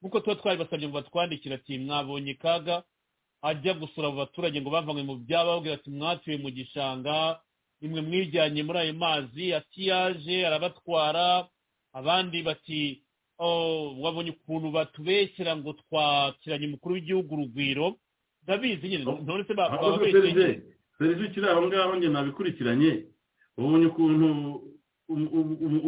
[0.00, 2.82] Nk'uko tuba twabibasabye ngo batwandikire ati mwabonye kaga
[3.42, 7.40] ajya gusura abo baturage ngo bavanywe mu byabo babwira ati mwatuye mu gishanga
[7.80, 11.48] nimwe mwijyanye muri ayo mazi ati yaje arabatwara
[11.92, 13.02] abandi bati
[14.02, 17.96] wabonye ukuntu batubeshyira ngo twakiranye umukuru w'igihugu urugwiro?
[18.42, 20.60] Ndabizi nyine ntore se bababeshyeye
[20.98, 22.92] serivisi ukiri aho ngaho njye nabikurikiranye.
[23.58, 24.26] Ubonye ukuntu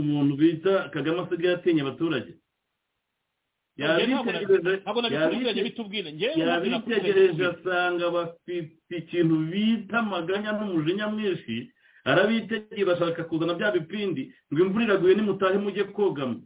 [0.01, 2.33] umuntu bita kagame asigaye atinya abaturage?
[6.37, 11.71] Yabitegereje asanga bafite ikintu bita amaganya n'umujinya mwinshi
[12.11, 14.33] arabitegeye bashaka kuzana bya bipindi.
[14.53, 16.41] Ngo imvura iraguye nimutahe mujye kogamo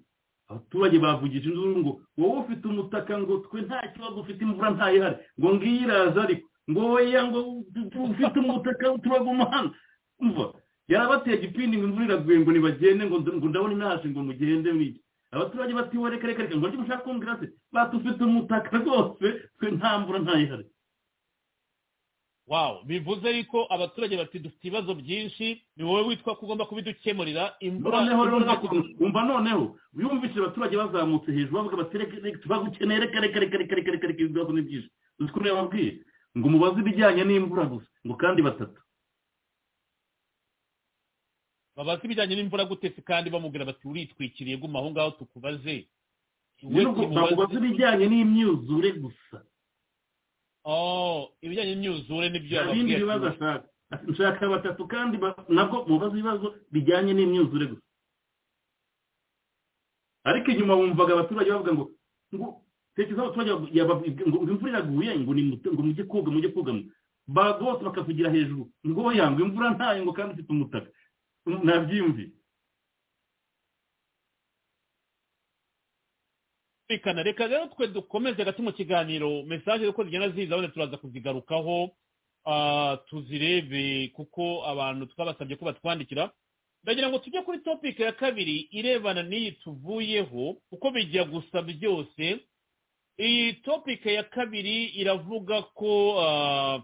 [0.49, 5.17] abaturage bavugije induru ngo wowe ufite umutaka ngo twe nta kibazo ufite imvura ntayihari.
[5.41, 6.47] Ngo ngiyi iraza ariko.
[6.71, 7.39] Ngo weya ngo
[8.11, 9.71] ufite umutaka turaguma hano.
[10.21, 10.53] Umva?
[10.89, 13.17] Yarabateye igipindi ngo imvura iraguye ngo nibagende ngo
[13.49, 15.01] ndabona inaje ngo mugende mwiki
[15.33, 19.27] abaturage bati we reka reka reka ngo njye mushaka kumbwira se batufite umutaka rwose
[19.59, 20.65] twe nta mvura ntayihari.
[22.53, 22.85] Wow.
[22.85, 25.47] Bivuze yuko abaturage bati dufite ibibazo byinshi
[25.77, 27.99] ni wowe witwa ko ugomba kubidukemurira imvura
[28.45, 28.69] ntabwo-
[29.05, 29.65] umva noneho
[29.97, 31.97] yumvise abaturage bazamutse hejuru bavuga bati
[32.43, 34.91] tubagukeneye reka reka reka reka reka reka reka ibibazo ni byinshi.
[35.21, 35.93] Uzi ko niyo babwiye
[36.37, 38.81] ngo mubaze ibijyanye n'imvura gusa ngo kandi batatu.
[41.77, 45.89] Babaza ibijyanye n'imvura gute se kandi bamubwira bati uritwikiriye guma aho ngaho tukubaze.
[46.63, 49.39] Ubwo bamubaze ibijyanye n'imyuzure gusa.
[51.43, 53.69] Ibijyanye n'imyuzure ni byo yababwiye bibazo ati, ashaka.
[54.09, 55.17] Nshaka batatu kandi
[55.49, 57.83] nabwo mubaze ibibazo bijyanye n'imyuzure gusa.
[60.25, 61.85] Ariko inyuma wumvaga abaturage bavuga ngo
[62.35, 62.47] ngo
[62.95, 63.51] tekereza abaturage
[64.29, 65.43] ngo imvura iraguye ngo ni
[65.73, 66.83] ngo mujye koga mujye kugama
[67.27, 70.89] Ba- bose bakavugira hejuru ngo oya ngo imvura ntayo ngo kandi ufite umutaka.
[71.47, 72.31] Nabyiyumviye
[76.93, 77.23] Birumvikana.
[77.23, 79.43] reka rero twe dukomeze hagati mu kiganiro.
[79.43, 81.91] Mesaje uko zigenda ziza wenda turaza kuzigarukaho
[82.47, 86.31] ah, tuzirebe kuko abantu twabasabye ko batwandikira.
[86.85, 92.41] Ndagira ngo tujye kuri topic ya kabiri irebana n'iyi tuvuyeho uko bijya gusa byose.
[93.19, 96.83] Iyi topic ya kabiri iravuga ko ah,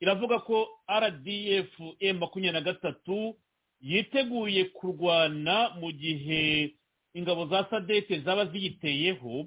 [0.00, 1.78] iravuga ko rdf
[2.18, 3.34] makumyabiri na gatatu
[3.80, 6.74] yiteguye kurwana mu gihe
[7.14, 9.46] ingabo za sadeke zaba ziyiteyeho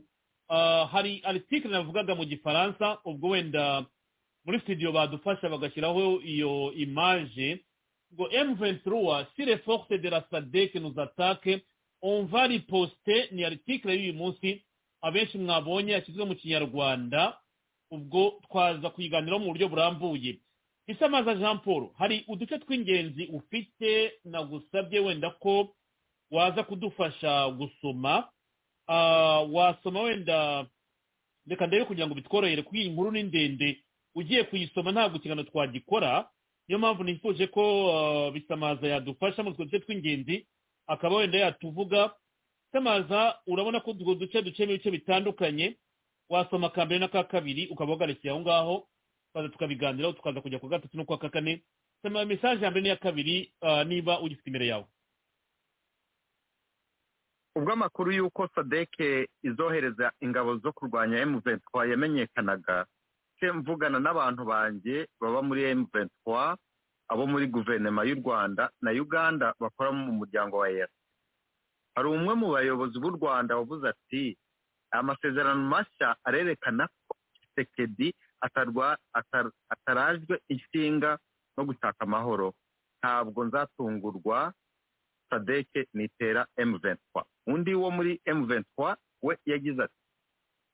[0.50, 3.86] Ah, hari aritikiri navugaga mu gifaransa ubwo wenda
[4.46, 7.66] muri studio badufasha bagashyiraho iyo image
[8.14, 9.60] ngo M23 si les
[10.02, 11.62] de la SADC nous attaquent
[12.02, 14.62] on va riposter ni article y'uyu munsi
[15.02, 17.38] abenshi mwabonye yashyizwe mu kinyarwanda
[17.92, 20.40] ubwo twaza kuyiganiraho mu buryo burambuye.
[20.88, 25.74] Isamaza jean paul hari uduce tw'ingenzi ufite nagusabye wenda ko
[26.36, 28.30] waza kudufasha gusoma
[28.88, 30.66] Ah, wasoma wenda
[31.48, 33.84] reka ndebe kugira ngo bitworohere kuko iyi nkuru ni ndende
[34.16, 36.30] ugiye kuyisoma ntabwo ikiganiro twagikora
[36.68, 37.62] niyo mpamvu nifuje ko
[37.98, 40.48] ah, bisamaza yadufasha utwo duce tw'ingenzi
[40.88, 42.14] akaba wenda yatuvuga.
[42.72, 45.78] Samaza urabona ko utwo duce ducemo ibice bitandukanye
[46.30, 48.88] wasoma aka mbere n'aka kabiri ukaba wagarukiye aho ngaho
[49.34, 51.64] tukaza tukabiganiraho tukaza kujya ku gatatu no ku wa kane.
[52.06, 54.86] Soma mesaje ya mbere n'iya kabiri ah, niba ugifite imbere yawe.
[57.56, 62.86] Ubwo amakuru y'uko sadeke izohereza ingabo zo kurwanya M23 yamenyekanaga
[63.40, 66.58] ke mvugana n'abantu banjye baba muri M23
[67.12, 70.92] abo muri guverinoma y'u Rwanda na Uganda bakora mu muryango wa EAC
[71.96, 74.38] hari umwe mu bayobozi b'u Rwanda wavuze ati
[74.92, 78.12] amasezerano mashya arerekana ko Tshisekedi
[79.74, 81.18] atarajwe inshinga
[81.58, 82.54] no gushaka amahoro.
[83.00, 84.54] Ntabwo nzatungurwa
[85.30, 87.25] sadeke nitera M23.
[87.48, 90.00] Undi wo muri M23 we yagize ati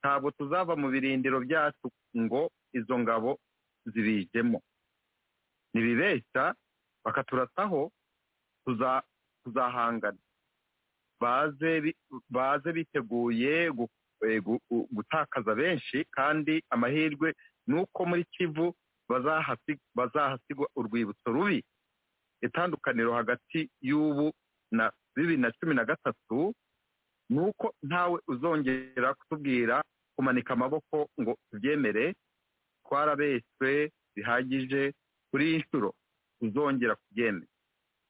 [0.02, 3.40] ntabwo tuzava mu birindiro byacu ngo izo ngabo
[3.86, 4.62] zibijemo.
[5.74, 6.56] Nibibeshya
[7.06, 7.92] bakaturasaho
[8.66, 9.04] tuza-
[9.44, 10.18] tuzahangana.
[11.20, 11.98] Baze bi-
[12.30, 13.90] baze biteguye gu-
[14.26, 17.34] eh, gu- gu- gutakaza benshi kandi amahirwe
[17.68, 18.74] ni uko muri kivu
[19.10, 21.64] bazahasi- bazahasigwa urwibutso rubi.
[22.42, 24.34] Itandukaniro hagati y'ubu
[24.72, 26.54] na bibiri na cumi na gatatu
[27.30, 29.84] ni uko ntawe uzongera kutubwira
[30.16, 32.16] kumanika amaboko ngo tubyemere
[32.86, 34.94] twarabeswe bihagije
[35.32, 35.94] kuri iyi nshuro
[36.40, 37.48] tuzongera kubyemera.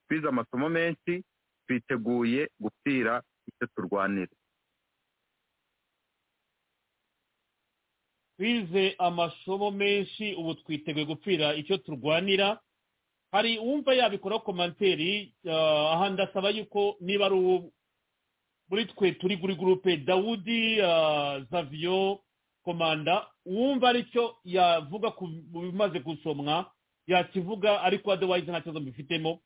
[0.07, 1.23] Twize amasomo menshi
[1.67, 4.33] twiteguye gupfira icyo turwanira
[8.37, 12.59] twize amasomo menshi ubu twiteguye gupfira icyo turwanira.
[13.31, 17.71] Hari uwumva yabikoraho komanteri ah, aha ndasaba yuko niba ari uwo
[18.69, 20.77] muri twe turi kuri gurupe dawudi
[21.51, 22.19] zaviyo
[22.63, 26.71] komanda uwumva ari cyo yavuga ku bimaze gusomwa
[27.07, 29.39] yakivuga ariko otherwise nta kibazo mbifitemo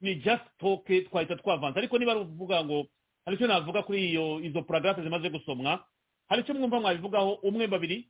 [0.00, 1.78] ni just talk twahita twavanze.
[1.78, 2.86] Ariko niba ari uvuga ngo
[3.24, 5.84] hari icyo navuga kuri iyo izo paragarafe zimaze gusomwa
[6.28, 8.08] hari icyo mwumva mwabivugaho umwe babiri?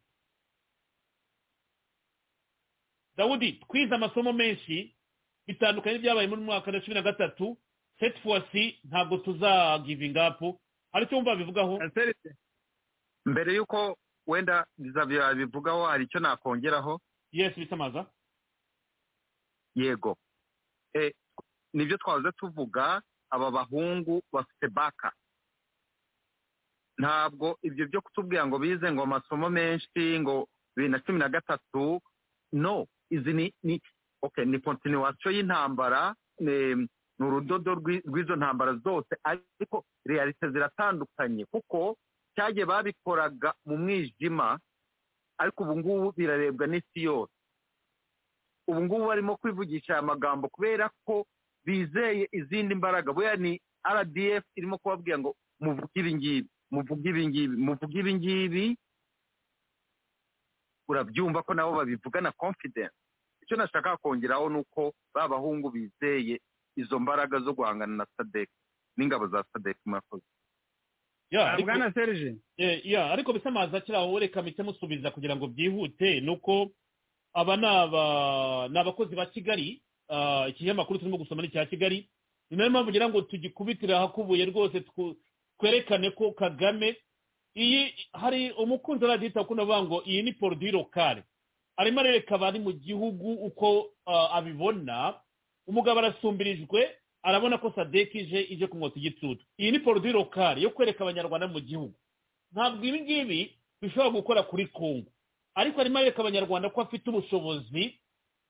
[3.16, 4.96] Dawudi twize amasomo menshi
[5.46, 7.56] bitandukanye n'ibyabaye muri mwaka wa cumi na gatatu
[7.98, 10.60] set fosi ntabwo tuzagivinga apu
[10.92, 11.78] hari icyo wumva bivugaho?
[13.26, 17.00] Mbere y'uko wenda Xavier yabivugaho hari icyo nakongeraho?
[17.32, 18.06] Yesi bisamaza
[19.74, 20.16] yego.
[20.94, 21.12] Eh,
[21.72, 25.12] ni byo twahoze tuvuga aba bahungu bafite baka.
[26.98, 32.00] Ntabwo ibyo byo kutubwira ngo bize ngo amasomo menshi ngo bibiri na cumi na gatatu
[32.52, 33.80] no izi ni
[34.22, 36.88] okay ni kontinuwasiyo y'intambara ni
[37.20, 41.96] urudodo rw'izo ntambara zose ariko realite ziratandukanye kuko
[42.34, 44.58] cyagiye babikoraga mu mwijima
[45.38, 47.32] ariko ubu ngubu birarebwa n'isi yose.
[48.68, 51.26] Ubu ngubu barimo kwivugisha aya magambo kubera ko
[51.64, 53.12] bizeye izindi mbaraga.
[53.12, 53.60] Buriya ni
[53.96, 58.64] rdf irimo kubabwira ngo muvuge ibi ngibi muvuge ibi ngibi muvuge ibi ngibi.
[60.88, 62.94] Urabyumva ko nabo babivuga na confidence
[63.52, 66.40] icyo nashaka kongeraho ni uko ba bahungu bizeye
[66.76, 68.48] izo mbaraga zo guhangana na sadek
[68.96, 70.24] n'ingabo za sadek murakoze
[71.64, 72.36] bwana serge.
[72.84, 76.70] Ya ariko bisa amazi akiri aho reka mpite musubiza kugira ngo byihute ni uko
[77.34, 77.56] aba
[78.68, 79.82] ni abakozi ba kigali
[80.48, 82.08] ikinyamakuru turimo gusoma ni icya kigali
[82.50, 84.84] ni na yo mpamvu ngira ngo tugikubitire ahakubuye rwose
[85.60, 86.96] twerekane ko kagame
[87.56, 91.24] iyi hari umukunzi aradita ukunda avuga ngo iyi ni poroduwi lokale
[91.76, 93.90] arimo arereka abari mu gihugu uko
[94.32, 95.14] abibona
[95.66, 96.90] umugabo arasumbirijwe
[97.22, 101.60] arabona ko sadek ije ije kumwota igitutu iyi ni poroduwi lokale yo kwereka abanyarwanda mu
[101.60, 101.94] gihugu.
[102.52, 103.40] Ntabwo ibi ngibi
[103.82, 105.08] bishobora gukora kuri kongo
[105.54, 107.98] ariko arimo arereka abanyarwanda ko afite ubushobozi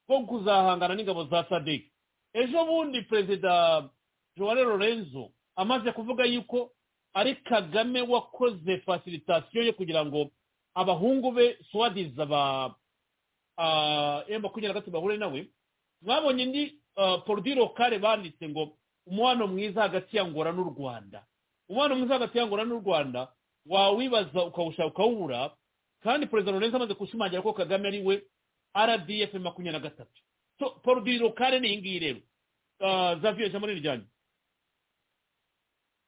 [0.08, 1.84] bwo kuzahangana n'ingabo za sadek
[2.34, 3.84] ejo bundi perezida
[4.36, 6.70] joale lorenzo amaze kuvuga yuko
[7.14, 10.30] ari kagame wakoze fasilitasiyo yo kugira ngo
[10.74, 12.74] abahungu be swadiza ba
[13.56, 15.46] makumyabiri na gatatu bahure nawe.
[16.02, 16.78] Mwabonye indi
[17.26, 21.26] poroduwi lokale banditse ngo umubano mwiza hagati ya ngora n'u rwanda.
[21.68, 23.32] Umubano mwiza hagati ya ngora n'u rwanda
[23.66, 25.56] wawibaza ukawushaka ukawubura
[26.02, 28.22] kandi perezida lorenzo amaze gushimangira ko kagame ari we
[28.74, 30.22] rdf makumyabiri na gatatu.
[30.82, 32.20] Poroduwi lokale ni iyi ngiyi rero.
[33.22, 34.06] Zaviye ijambo ni iryanyu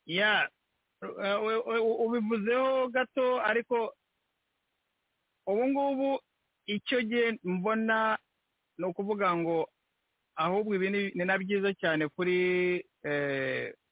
[0.06, 0.50] ya
[2.04, 3.94] ubivuzeho gato ariko
[5.46, 6.20] ubu ngubu
[6.66, 8.18] icyo gihe mbona
[8.78, 9.68] ni ukuvuga ngo
[10.36, 12.38] ahubwo ibi ni na byiza cyane kuri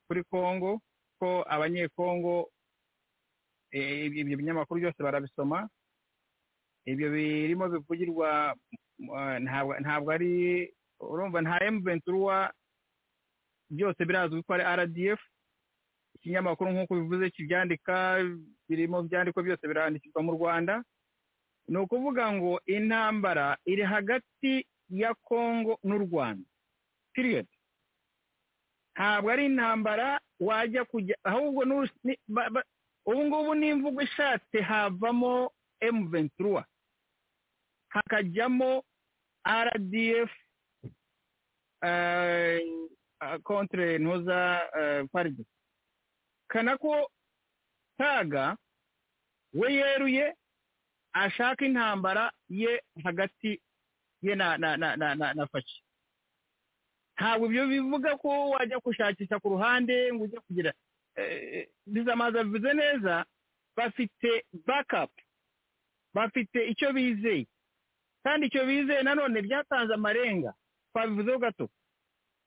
[0.07, 0.81] kuri kongo
[1.19, 2.51] ko abanyekongo
[3.73, 5.69] ibyo binyamakuru byose barabisoma.
[6.85, 8.53] Ibyo birimo bivugirwa
[9.81, 10.33] ntabwo ari
[11.01, 12.51] urumva nta emuventuruwa
[13.71, 15.21] byose birazwi ko ari rdf
[16.19, 18.19] ikinyamakuru nk'uko bivuze kibyandika
[18.69, 20.75] birimo byandikwa byose birandikirwa mu rwanda.
[21.73, 26.45] Ni ukuvuga ngo intambara iri hagati ya kongo n'u rwanda.
[27.17, 27.47] Period.
[28.95, 31.65] Ntabwo ari intambara wajya kujya ahubwo
[33.07, 35.51] ubu ngubu n'imvugo ishatse havamo
[35.81, 36.65] emu ventura
[37.89, 38.85] hakajyamo
[39.49, 40.31] rdf
[43.43, 44.39] kontre ntuza
[45.13, 45.45] faride
[46.49, 47.11] kana ko
[47.99, 48.57] kaga
[49.55, 50.35] we yeruye
[51.13, 53.61] ashaka intambara ye hagati
[54.23, 55.83] ye na na na na na na fashi
[57.17, 60.73] ntabwo ibyo bivuga ko wajya gushakisha ku ruhande ngo ujye kugira
[61.87, 63.25] bizamaza bivuze neza
[63.77, 65.21] bafite bakapu
[66.15, 67.47] bafite icyo bizeye.
[68.25, 70.55] Kandi icyo bizeye nanone byatanze amarenga.
[70.93, 71.69] Twabivuzeho gato.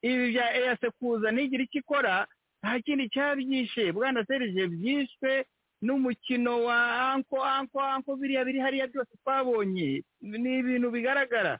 [0.01, 2.27] Ibi bya eyase kuza ntigire icyo ikora
[2.61, 5.45] nta kindi cyabyishe bwana serije byishwe
[5.85, 6.77] n'umukino wa
[7.13, 10.01] anko anko anko biriya biri hariya byose twabonye.
[10.21, 11.59] Ni ibintu bigaragara.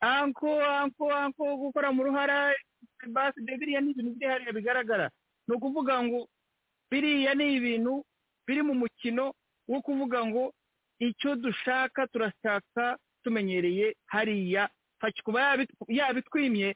[0.00, 2.54] Anko anko anko gukora mu ruhara
[3.12, 5.06] baside biriya ni ibintu biri hariya bigaragara.
[5.48, 6.28] Ni ukuvuga ngo
[6.90, 8.04] biriya ni ibintu
[8.46, 9.34] biri mu mukino
[9.68, 10.52] wo kuvuga ngo
[10.98, 14.68] icyo dushaka turashaka tumenyereye hariya.
[15.24, 16.74] Kuba yabitwimye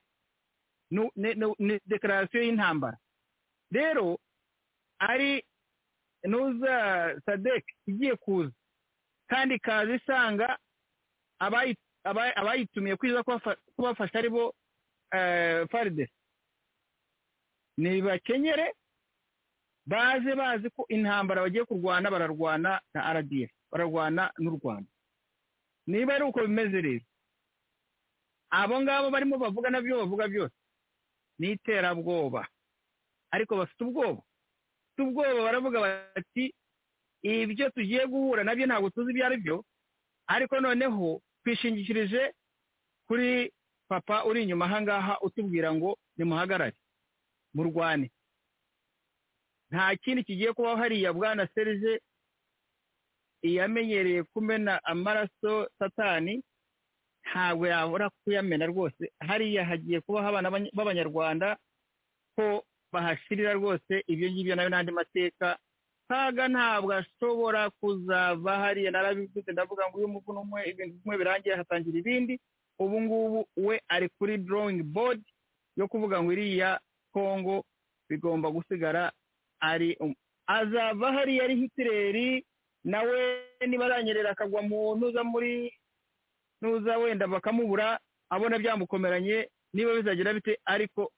[0.91, 2.99] ni dekarasiyo y'intambara.
[3.71, 4.19] Rero
[4.99, 5.43] ari
[6.27, 8.53] nuza sadek igiye kuza.
[9.29, 10.59] Kandi ikaza isanga
[12.37, 13.23] abayitumiye kwiza
[13.77, 14.55] kubafasha ari bo
[15.71, 16.11] faride.
[17.77, 18.73] Nibakenyere
[19.87, 24.91] baze bazi ko intambara bagiye kurwana bararwana na rdf bararwana n'u rwanda.
[25.87, 27.05] Niba ari uko bimeze rero
[28.51, 30.55] abo ngabo barimo bavuga na byo bavuga byose.
[31.39, 32.47] Ni iterabwoba.
[33.31, 34.23] Ariko bafite ubwoba.
[35.03, 36.55] Ubwoba baravuga bati
[37.23, 39.57] ibyo tugiye guhura na byo ntabwo tuzi ibyo ari byo
[40.27, 42.33] ariko noneho twishingikirije
[43.09, 43.53] kuri
[43.89, 46.75] papa uri inyuma ahangaha utubwira ngo nimuhagarare
[47.55, 48.11] murwane.
[49.71, 52.01] Nta kindi kigiye kubaho hariya bwana serije
[53.43, 56.43] iyamenyereye kumena amaraso satani
[57.27, 59.13] ntabwo yabura kuyamena rwose.
[59.21, 61.57] Hariya hagiye kubaho abana b'abanyarwanda
[62.37, 65.59] ko bahashirira rwose ibyo ngibyo na yo n'andi mateka.
[66.09, 68.91] Kaga ntabwo ashobora kuzava hariya.
[68.91, 72.41] Narabivuze ndavuga ngo uyu muvuno umwe ibintu bimwe birangiye hatangira ibindi.
[72.79, 75.23] Ubu ngubu we ari kuri drawing board
[75.77, 76.81] yo kuvuga ngo iriya
[77.13, 77.65] kongo
[78.09, 79.13] bigomba gusigara
[79.61, 80.15] ari um-
[80.47, 82.45] azava hariya ari hitireri
[82.85, 83.19] nawe
[83.67, 85.73] niba aranyerera akagwa mu ntuza muri
[86.63, 87.99] ntuza wenda bakamubura
[88.31, 90.61] abona byamukomeranye niba bizagira bite?
[90.65, 91.11] Ariko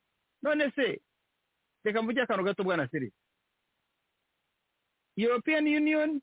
[0.43, 1.01] none se
[1.89, 3.09] reka mvuge akantu gato bwana seri
[5.17, 6.21] european union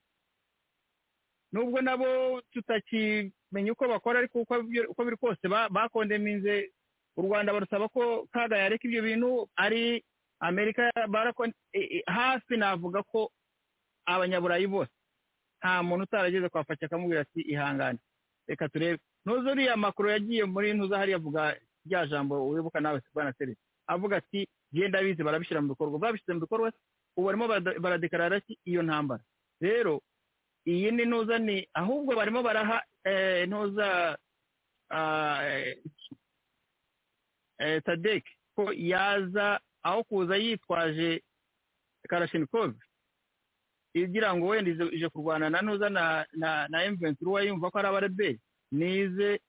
[1.52, 6.72] nubwo nabo tutakimenya uko bakora ariko uko biri kose ba- bakondeminze
[7.18, 10.04] u rwanda barusaba ko kaga yareka ibyo bintu ari
[10.40, 10.92] amerika
[11.74, 13.32] e- e- hafi navuga ko
[14.06, 14.92] abanyaburayi bose
[15.60, 18.00] nta muntu utarageze kwa faki akamubwira ati ihangane.
[18.48, 19.00] Reka turebe.
[19.26, 21.58] Ntuzi uriya makuru yagiye muri ntuza hariya avuga
[21.88, 23.56] rya jambo wibuka nawe bwana seri
[23.88, 26.00] avuga ati genda bizi barabishyira mu bikorwa.
[26.00, 26.72] Babishyize mu bikorwa
[27.18, 27.48] ubu barimo
[27.80, 29.24] baradekarara iyo ntambara?
[29.62, 30.02] Rero
[30.68, 34.18] iyi ni ntuza ni ahubwo barimo baraha eh, ntuza
[34.90, 35.78] ah, eh,
[38.56, 41.24] ko yaza aho kuza yitwaje
[42.10, 42.74] karashinikov
[43.94, 46.26] igira ngo wenda ije- kurwana na ntuza na
[46.68, 48.40] na emventura yumva ko ari abareberi
[48.72, 49.40] nize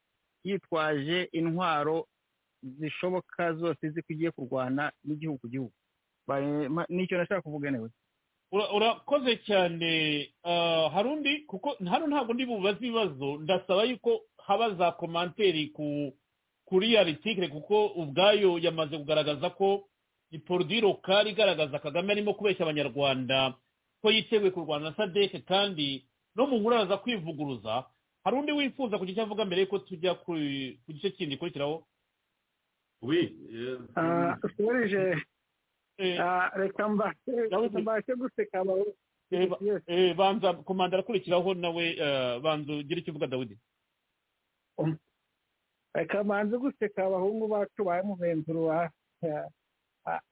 [0.45, 2.07] yitwaje intwaro
[2.79, 5.73] zishoboka zose izi ko igiye kurwana n'igihugu ku gihugu.
[6.89, 7.71] Nicyo nashaka kuvuga
[8.53, 10.29] Ura- urakoze cyane.
[10.45, 11.39] Ah, hari undi?
[11.47, 13.37] Kuko hano ntabwo ndi bubaze ibibazo.
[13.43, 16.13] Ndasaba yuko haba za komanteri ku
[16.65, 19.89] kuri aritikire kuko ubwayo yamaze kugaragaza ko
[20.31, 23.55] iporoduwi lokari igaragaza kagame arimo kubeshya abanyarwanda
[24.03, 26.07] ko yiteguye kurwana na sadeke kandi
[26.37, 27.85] no mu nkuru araza kwivuguruza.
[28.25, 30.35] Hari undi wifuza kugira icyo avuga mbere yuko tujya ku
[30.91, 31.83] gice kindi gikurikiraho
[33.03, 33.33] oui
[36.21, 38.65] ah, reka mbashe guseka
[40.17, 41.85] banza komanda arakurikiraho nawe
[42.43, 43.59] banza ugire icyo uvuga dawidi
[45.95, 48.91] reka mbanze guseka abahungu bacu ba muventuru wa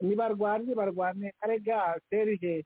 [0.01, 2.65] nibarwane nibarwane arega ngo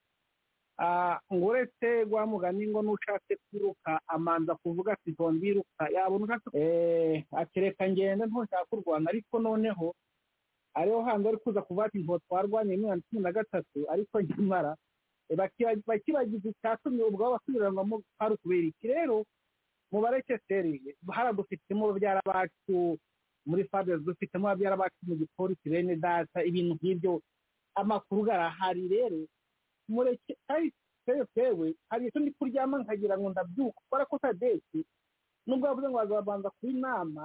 [1.31, 7.89] uretse gwa mugani ngo n'ushatse kwiruka amanza kuvuga ati ntondiruka yabona ushatse eh, ati reka
[7.91, 9.95] ngende ntushaka kurwana ariko noneho
[10.75, 13.79] ariho hanze ari kuza kuvuga ati nto twarwanye imyaka cumi na gatatu.
[13.91, 14.77] Ariko nyamara
[15.29, 18.87] eh, bakiba- bakibagiza icyatumye ubwabo basubiranwamo hari ukubera iki?
[18.89, 19.25] Rero
[19.93, 22.99] mubareke serije haradufitemo babyara bacu
[23.47, 27.13] muri fabio dufitemo babyara bacu mu gipolisi bene data ibintu nk'ibyo
[27.75, 28.87] amakuru garahari.
[28.89, 29.27] Rero
[29.89, 30.37] mureke
[31.05, 34.81] twebwe twewe hari icyo ndi kuryama nkagira ngo ndabyuka kubera ko sadeki
[35.47, 37.25] nubwo bavuze ngo bazabanza kuba inama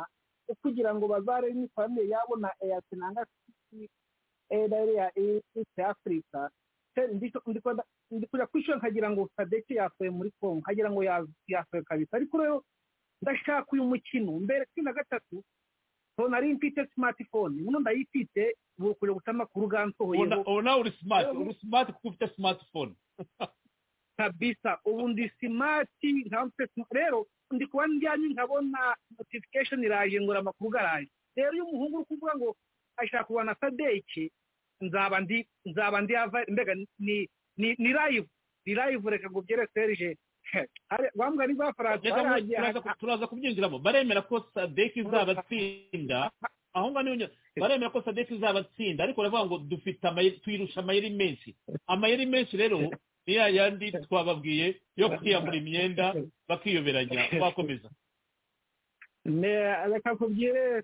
[0.62, 3.26] kugira ngo bazarebe imikoranire yabo na eyasi nanga
[4.50, 6.50] edare ya east africa.
[6.96, 7.32] Se- ndi-
[8.30, 12.18] kujya kwishyura nkagira ngo sadeki yasohoye muri kongo nkagira ngo ya- yasohoye kabisa.
[12.18, 12.64] Ariko rero
[13.22, 14.32] ndashaka uyu mukino.
[14.40, 15.44] Mbere cumi na gatatu
[16.16, 17.62] so nari mfite smartphone.
[17.62, 22.28] Ubu ndayifite ubu kujya guca amakuru gansohoyeho ubu nawe uri simati uri simati kuko ufite
[22.36, 22.94] simatifone
[24.18, 24.80] kabisa.
[24.86, 30.70] Ubu ndi simati nka mfite sm- rero ndi kuba njyanye nkabona notification iraje ngura amakuru
[30.70, 31.10] garaje.
[31.36, 32.56] Rero iyo umuhungu uri kuvuga ngo
[32.98, 34.32] ashaka kubona sadeki
[34.82, 36.14] nzaba ndi nzaba ndi
[36.50, 38.28] mbega ni ni ni live
[38.66, 40.18] ni live reka ngo byere serge.
[41.16, 42.10] Wambwa ni bafaransa
[43.00, 43.80] turaza- kubyinjiramo.
[43.80, 46.32] Baremera ko sadeki izabatsinda
[46.74, 51.56] aho ngaho njya- baremera ko sadeki izabatsinda ariko baravuga ngo dufite amayeri tuyirusha amayeri menshi.
[51.88, 52.78] Amayeri menshi rero
[53.28, 56.14] ni ya yandi twababwiye yo kwiyambura imyenda
[56.48, 57.90] bakiyoberanya bakomeza.
[59.26, 60.84] Reka kubwire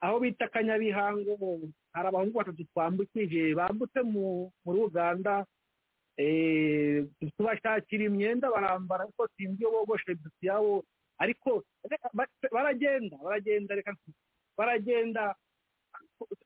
[0.00, 1.58] aho bita kanyabihango
[1.92, 5.42] hari abahungu batatu twambukije bambutse mu muri uganda.
[7.36, 10.84] Tubashakira imyenda barambara ariko sinzi iyo bogoshe imisatsi yabo
[11.18, 11.62] ariko
[12.52, 13.92] baragenda baragenda reka
[14.58, 15.34] baragenda.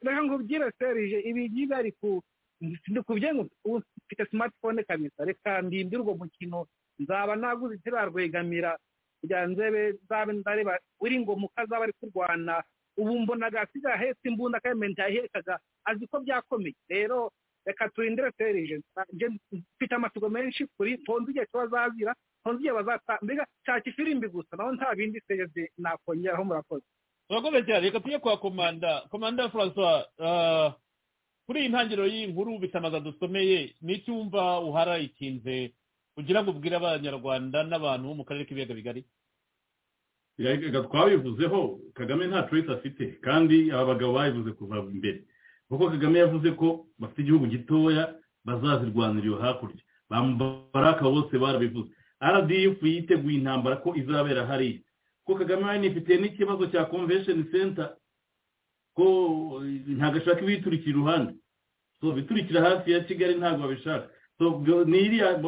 [0.02, 2.20] Reka nkubwire serije ibi ngibi ari ku
[2.60, 5.24] ndikubye ngo ubu mfite smartphone kabisa.
[5.24, 6.66] Reka ndinde urwo mukino
[6.98, 8.76] nzaba naguze ikirarwegamira
[9.20, 12.62] kugira ngo nzebe nzabe ndareba uri ngo mukazaba ari kurwana.
[12.96, 15.56] Ubu mbona agasiga ahetse imbunda kandi yahekaga
[15.88, 16.76] azi ko byakomeye.
[16.88, 17.32] Rero
[17.66, 18.80] reka turindire serije
[19.12, 22.14] nje mfite amatsiko menshi kuri tonzi igihe cyo bazazira.
[22.44, 26.84] Tonzi igihe bazata mbega shaka ifirimbi gusa naho nta bindi serije nakongeraho murakoze.
[27.28, 29.02] Turakomeye cyane reka tujye kwa komanda.
[29.10, 30.74] Komanda francois ah,
[31.46, 35.72] kuri iyi ntangiriro y'inkuru bitamaza dusomeye ni iki wumva uharayikinze
[36.14, 39.02] kugira ngo ubwire abanyarwanda n'abantu bo mu karere k'ibiyaga bigari.
[40.38, 45.22] Reka twabivuzeho kagame nta choice afite kandi aba bagabo babivuze kuva imbere
[45.72, 48.12] kuko kagame yavuze ko bafite igihugu gitoya
[48.44, 49.80] bazazirwanira iyo hakurya.
[50.10, 50.20] Ba
[50.74, 51.88] baraka bose barabivuze.
[52.20, 54.80] Rdf yiteguye intambara ko izabera hariya.
[55.24, 57.96] Kuko kagame yanifitiye n'ikibazo cya convention center
[58.94, 59.04] ko
[59.96, 61.32] ntabwo ashaka ibiturikira iruhande.
[62.00, 64.08] So biturikira hafi ya kigali ntabwo babishaka.
[64.86, 65.40] Ni iriya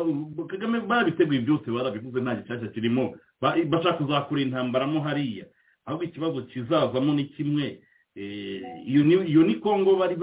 [0.49, 3.13] kagame barabiteguye byose barabivuze nta gishyashya kirimo.
[3.41, 5.47] Bashaka kuzakura intambara mo hariya.
[5.85, 7.83] Ahubwo ikibazo kizazamo ni kimwe.
[8.17, 10.17] Iyo ni kongo bari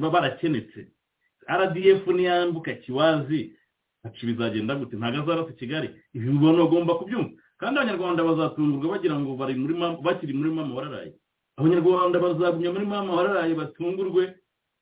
[0.00, 0.88] barakenetse
[1.48, 3.52] rdf niyambuka kiwazi
[4.04, 4.96] ntacu bizagenda gute?
[4.96, 5.90] Ntabwo azarasa kigali.
[6.14, 7.30] Ibi ubona bagomba kubyumva.
[7.58, 11.12] Kandi abanyarwanda bazatungurwa bagira ngo bari muri bakiri muri mama wararaye.
[11.58, 14.34] Abanyarwanda bazagumya muri mama wararaye batungurwe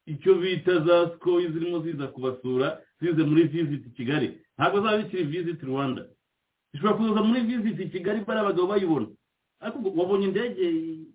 [0.07, 4.37] icyo bita za sikoyi zirimo ziza kubasura zize muri visiti kigali.
[4.59, 6.05] Ntabwo zaba bikiri visiti rwanda.
[6.73, 9.07] Zishobora kuza muri visiti kigali bari abagabo bayibona.
[9.61, 10.63] Ariko wabonye indege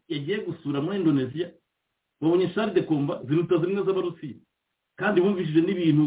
[0.07, 1.51] yagiye gusura muri indonesia
[2.21, 4.35] wabonye shari de komba ziruta zimwe z'abarusiya.
[4.95, 6.03] Kandi bumvishije n'ibintu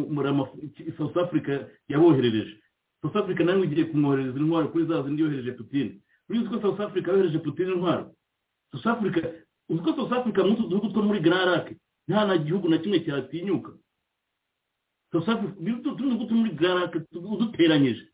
[0.98, 2.60] south africa yaboherereje.
[3.02, 7.08] South africa nawe igiye kumwoherereza intwaro kuri za zindi yohereje putine uzi ko south africa
[7.08, 8.14] yohereje putine intwaro?
[8.72, 9.20] South africa
[9.68, 11.66] uzi ko south africa muri utu duhugu two muri grand lac
[12.08, 13.72] nta na gihugu na kimwe cyatinyuka.
[15.12, 18.08] South africa utu duhugu two muri grand lac uduteranyije.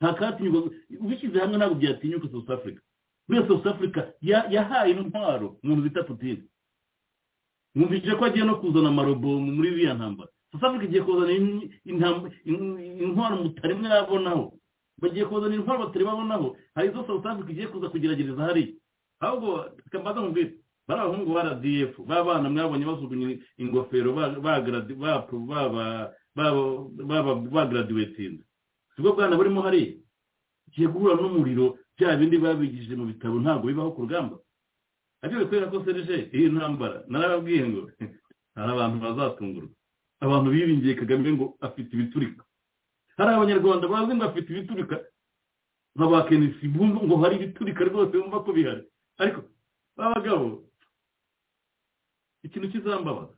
[0.00, 0.70] Nta katinyuka.
[1.00, 2.80] Ubishyize hamwe ntabwo byatinyuka south africa.
[3.30, 6.42] Muri south africa yahaye intwaro umuntu bita putine
[7.74, 10.30] mwumvise ko agiye no kuzana amarobo muri iriya ntambara.
[10.50, 11.32] South africa igiye kuzana
[13.02, 14.58] intwaro mutari mwabonaho.
[14.98, 16.56] Bagiye kuzana intwaro batari babonaho.
[16.74, 18.74] Hari izo south africa igiye kuza kugerageza hariya.
[19.20, 20.50] Ahubwo tukambaza mubwira
[20.88, 24.10] bari abahungu ba rdf b'abana mwabonye basugunye ingofero
[27.52, 28.44] bagaradiwetinze
[28.96, 29.94] sibwo bwana burimo hariya?
[30.68, 34.36] Igiye guhura n'umuriro bya bindi babigishije mu bitabo ntabwo bibaho ku rugamba.
[35.22, 37.80] Ariko kubera ko serije iyi ntambara narababwiye ngo
[38.56, 39.74] hari abantu bazatungurwa.
[40.24, 42.42] Abantu biringiye kagame ngo afite ibiturika.
[43.20, 44.96] Hari abanyarwanda bazi ngo afite ibiturika
[45.96, 48.82] nka ba kenisi bumva ngo hari ibiturika rwose bumva ko bihari.
[49.20, 49.40] Ariko
[50.00, 50.64] abagabo
[52.46, 53.36] ikintu kizambabaza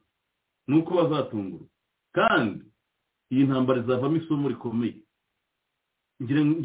[0.71, 1.67] ni uko bazatungurwa.
[2.15, 2.63] Kandi
[3.35, 5.02] iyi ntambara izavamo isomo rikomeye.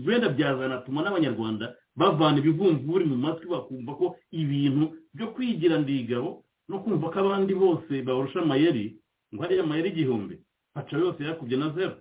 [0.08, 7.10] Wenda byazanatuma n'abanyarwanda bavana ibivumvuri mu matwi bakumva ko ibintu byo kwigira ndigabo no kumva
[7.12, 8.96] ko abandi bose barusha amayeri
[9.34, 10.36] ngo hariya amayeri igihumbi
[10.76, 11.96] haca yose yakubye na zero.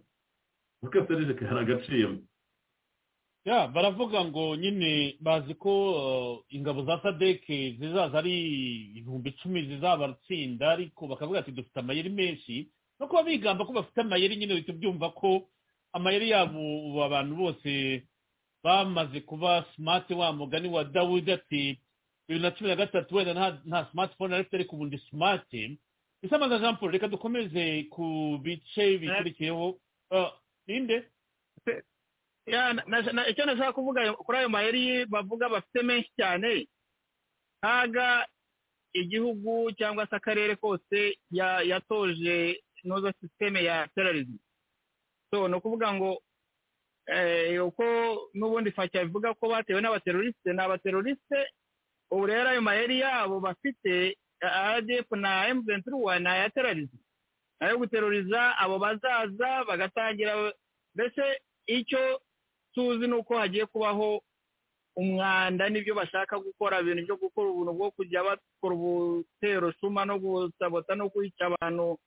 [0.81, 2.19] Kuko serije hari agaciyemo
[3.45, 5.73] ya baravuga ngo nyine bazi ko
[6.49, 8.35] ingabo za sadeke zizaza ari
[8.99, 12.69] ibihumbi icumi zizabatsinda ariko bakavuga ati dufite amayeri menshi
[13.01, 15.49] no kuba bigamba ko bafite amayeri nyine uhita ubyumva ko
[15.97, 16.61] amayeri yabo
[17.05, 17.73] abantu bose
[18.65, 21.81] bamaze kuba simati wa mugani wa dawudi ati
[22.29, 23.33] bibiri na cumi na gatatu wenda
[23.65, 25.79] nta simatifone ariko ariko ubundi simati
[26.23, 29.79] bisamaza jean paul reka dukomeze ku bice bikurikiyeho.
[30.67, 31.07] Ninde?
[33.31, 36.67] Icyo nashaka kuvuga kuri ayo mayeri bavuga bafite menshi cyane
[37.63, 38.27] ntaga
[38.95, 41.19] igihugu cyangwa se akarere kose
[41.71, 44.39] yatoje inoza sisiteme ya terarizimu
[45.31, 46.23] so ni ukuvuga ngo
[47.67, 47.85] uko
[48.35, 51.39] n'ubundi fashya bivuga ko batewe n'abaterorisite ni abaterorisite
[52.11, 57.03] ubu rero ayo mayeri yabo bafite adf na emuventuruwa ni aya terarizimu
[57.61, 60.53] ayo guteroriza abo bazaza bagatangira
[60.95, 61.25] mbese
[61.67, 62.21] icyo
[62.75, 64.23] tuzi ni uko hagiye kubaho
[64.97, 70.95] umwanda n'ibyo bashaka gukora ibintu byo gukora ubuntu bwo kujya bakora ubutero shuma no gusabota
[70.95, 71.99] no kwica abantu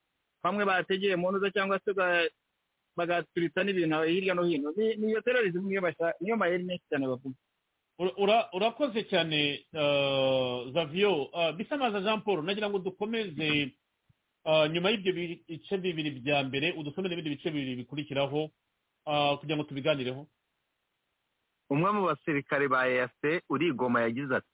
[0.43, 1.91] bamwe bategeye mu ntuza cyangwa se
[2.97, 4.71] bagaturitsa n'ibintu hirya no hino.
[4.75, 5.69] Niyo terorizimu
[6.21, 7.35] niyo mayeri menshi cyane bavuga
[8.53, 9.65] urakoze cyane
[10.73, 12.43] zaviyo bisamaza jean paul.
[12.43, 13.71] Nagira ngo dukomeze
[14.71, 15.13] nyuma y'ibyo
[15.47, 18.49] bice bibiri bya mbere udusomere ibindi bice bibiri bikurikiraho
[19.39, 20.27] kugira ngo tubiganireho.
[21.69, 24.47] Umwe mu basirikare ba eyase urigoma yagize ati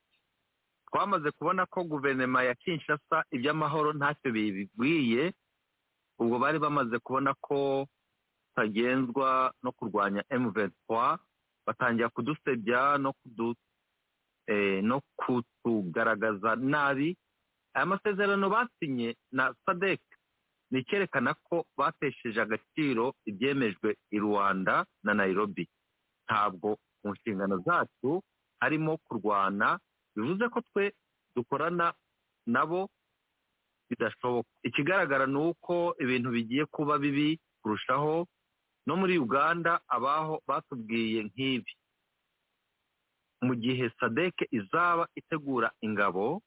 [0.92, 5.32] twamaze kubona ko guverinoma ya kinshasa iby'amahoro ntacyo bibwiye
[6.20, 7.88] ubwo bari bamaze kubona ko
[8.56, 11.18] tutagenzwa no kurwanya M23
[11.68, 13.56] batangira kudusebya no kudu
[14.82, 17.18] no kutugaragaza nabi.
[17.74, 20.00] Aya masezerano basinye na sadek
[20.72, 25.68] ni icyerekana ko batesheje agaciro ibyemejwe i rwanda na nairobi.
[26.26, 28.24] Ntabwo mu nshingano zacu
[28.60, 29.80] harimo kurwana
[30.16, 30.94] bivuze ko twe
[31.36, 31.94] dukorana
[32.48, 32.90] nabo
[33.90, 34.50] bidashoboka.
[34.64, 38.28] Ikigaragara ni uko ibintu bigiye kuba bibi kurushaho
[38.86, 41.74] no muri uganda abaho batubwiye nk'ibi.
[43.46, 46.42] Mu gihe sadeke izaba itegura ingabo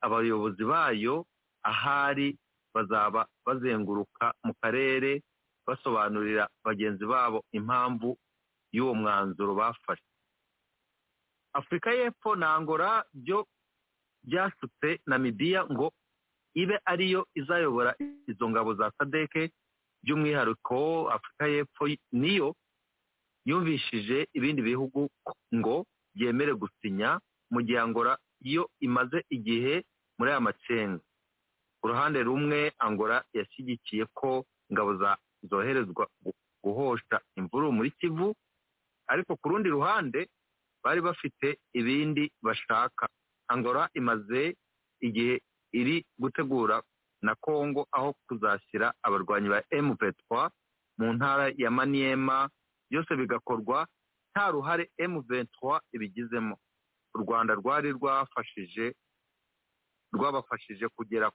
[0.00, 1.26] abayobozi bayo
[1.62, 2.38] ahari
[2.74, 5.22] bazaba bazenguruka mu karere
[5.66, 8.16] basobanurira bagenzi babo impamvu
[8.72, 10.06] y'uwo mwanzuro bafashe.
[11.52, 13.46] Afurika y'epfo na angola byo
[14.22, 15.92] byasutse namibiya ngo
[16.54, 17.94] ibe ariyo izayobora
[18.30, 19.50] izo ngabo za sadeke
[20.02, 20.78] by'umwihariko
[21.14, 22.48] afurika y'epfo niyo
[23.48, 25.08] yumvishije ibindi bihugu
[25.54, 27.20] ngo byemere gusinya
[27.52, 29.84] mu gihe angora yo imaze igihe
[30.18, 31.02] muri aya macenga
[31.80, 34.90] ku ruhande rumwe angora yashyigikiye ko ingabo
[35.48, 36.04] zoherezwa
[36.64, 38.28] guhosha imvururu muri kivu
[39.12, 40.28] ariko ku rundi ruhande
[40.84, 43.08] bari bafite ibindi bashaka.
[43.52, 44.56] Angora imaze
[45.02, 45.40] igihe
[45.72, 46.82] iri gutegura
[47.22, 50.50] na kongo aho kuzashyira abarwanyi ba M23
[50.98, 52.48] mu ntara ya maniyema
[52.90, 53.86] byose bigakorwa
[54.32, 56.56] nta ruhare M23 ibigizemo.
[57.14, 58.94] U rwanda rwari rwafashije
[60.14, 61.30] rwabafashije kugera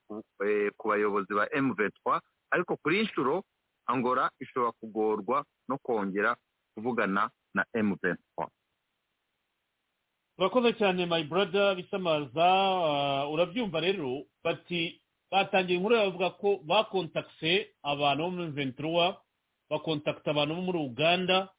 [0.77, 2.19] ku bayobozi ba M23
[2.51, 3.43] ariko kuri inshuro
[3.87, 6.35] angora ishobora kugorwa no kongera
[6.73, 8.17] kuvugana na M23.
[10.37, 12.47] Urakoze cyane my brother bisamaza.
[13.31, 15.01] Urabyumva rero bati
[15.35, 19.17] batangiye inkuru bavuga ko bakontakise abantu bo muri ventura
[19.69, 21.49] bakontakita abantu bo muri uganda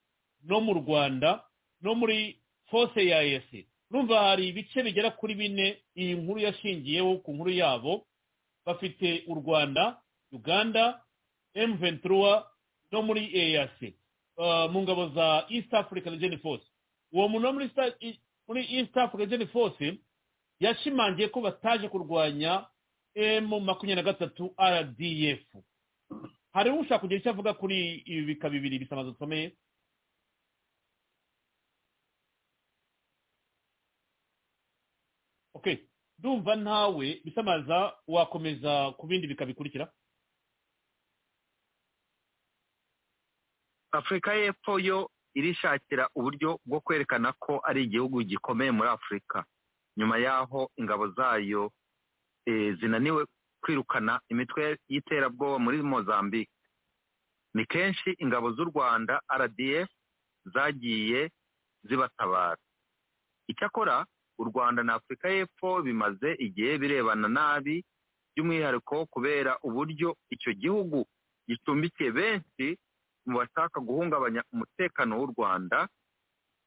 [0.48, 1.44] no mu rwanda
[1.84, 2.40] no muri
[2.72, 5.66] fose ya esi numva hari ibice bigera kuri bine
[5.96, 8.06] iyi nkuru yashingiyeho ku nkuru yabo.
[8.66, 10.00] Bafite u rwanda
[10.32, 11.00] uganda
[11.54, 12.44] emu ventura
[12.92, 13.94] no muri eyasi
[14.72, 16.64] mu ngabo za east african region force.
[17.12, 19.98] Uwo muntu wo muri east africa region force
[20.60, 22.66] yashimangiye ko bataje kurwanya
[23.24, 24.44] emu makumyabiri na gatatu
[24.74, 25.42] rdf
[26.56, 27.78] hari ushaka kugira icyo avuga kuri
[28.10, 29.46] ibi bika bibiri bisamaza dusomeye
[35.54, 35.78] okay
[36.18, 39.92] ndumva ntawe bisamaza wakomeza ku bindi bika bikurikira.
[43.92, 49.44] Afurika y'epfo yo irishakira uburyo bwo kwerekana ko ari igihugu gikomeye muri afurika
[49.96, 51.72] nyuma y'aho ingabo zayo
[52.80, 53.26] zinaniwe
[53.62, 56.52] kwirukana imitwe y'iterabwoba muri mozambique.
[57.54, 59.88] Ni kenshi ingabo z'u rwanda rdf
[60.54, 61.30] zagiye
[61.82, 62.56] zibatabara.
[63.48, 64.06] Icyakora
[64.38, 67.84] u rwanda na afurika y'epfo bimaze igihe birebana nabi
[68.36, 71.06] by'umwihariko kubera uburyo icyo gihugu
[71.48, 72.76] gicumbikiye benshi
[73.26, 75.88] mu bashaka guhungabanya umutekano w'u rwanda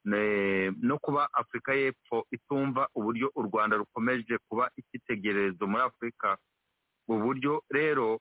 [0.06, 6.38] no kuba afurika y'epfo itumva uburyo u rwanda rukomeje kuba icyitegererezo muri afurika
[7.08, 8.20] uburyo rero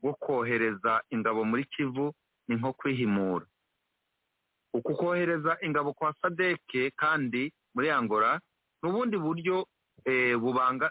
[0.00, 2.14] bwo kohereza ingabo muri kivu
[2.48, 3.46] ni nko kwihimura.
[4.72, 8.40] Uku kohereza ingabo kwa sadeke kandi muri angora
[8.82, 9.66] ni ubundi buryo
[10.40, 10.90] bubanga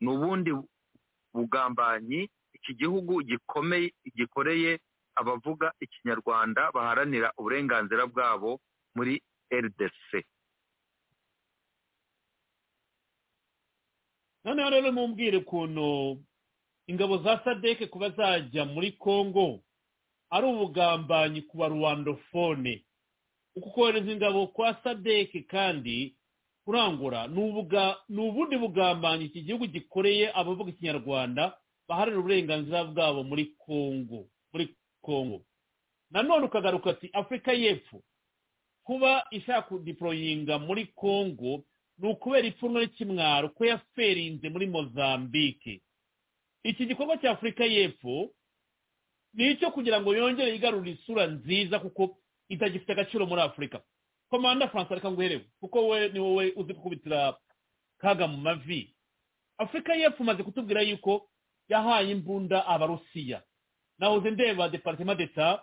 [0.00, 0.50] ni ubundi
[1.34, 4.78] bugambanyi iki gihugu gikomeye gikoreye
[5.14, 8.60] abavuga ikinyarwanda baharanira uburenganzira bwabo
[8.96, 9.22] muri
[9.52, 10.10] rdc
[14.44, 16.18] noneho rero mumbwire ukuntu
[16.86, 19.60] ingabo za sadeke kuba zajya muri congo
[20.30, 22.84] ari ubugambanyi ku barwandofone.
[23.56, 26.16] Uku kohereza ingabo kwa sadeke kandi
[26.64, 31.52] kurangura ni ubundi bugambanyi iki gihugu gikoreye abavuga ikinyarwanda
[31.88, 34.26] baharanira uburenganzira bwabo muri congo.
[35.02, 35.42] Congo.
[36.10, 38.02] Nanone ukagaruka ati afurika y'epfo.
[38.84, 41.64] Kuba ishaka kudiporoyinga muri congo
[41.98, 45.82] ni ukubera ipfunwe n'ikimwaro ko yaferinze muri mozambique.
[46.64, 48.30] Iki gikorwa cya afurika y'epfo
[49.34, 52.18] ni icyo kugira ngo yongere yigarure isura nziza kuko
[52.48, 53.82] itagifite agaciro muri afurika
[54.30, 57.36] komanda francois reka nguherewe kuko we ni wowe uzi gukubitira
[57.98, 58.94] kaga mu mavi.
[59.58, 61.28] Afurika y'epfo umaze kutubwira yuko
[61.68, 63.42] yahaye imbunda abarusiya.
[64.02, 65.60] Nahoze ndeba departement d'etat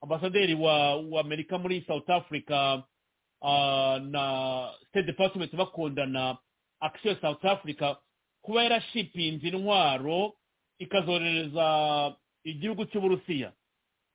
[0.00, 2.82] ambasaderi wa wa amerika muri south africa
[3.40, 4.24] uh, na
[4.88, 6.36] state department bakundana
[6.80, 7.96] action south africa
[8.42, 10.34] kuba yarashipinze intwaro
[10.78, 11.66] ikazorereza
[12.44, 13.52] igihugu cy'uburusiya.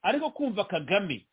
[0.01, 1.25] Ariko kumva kagame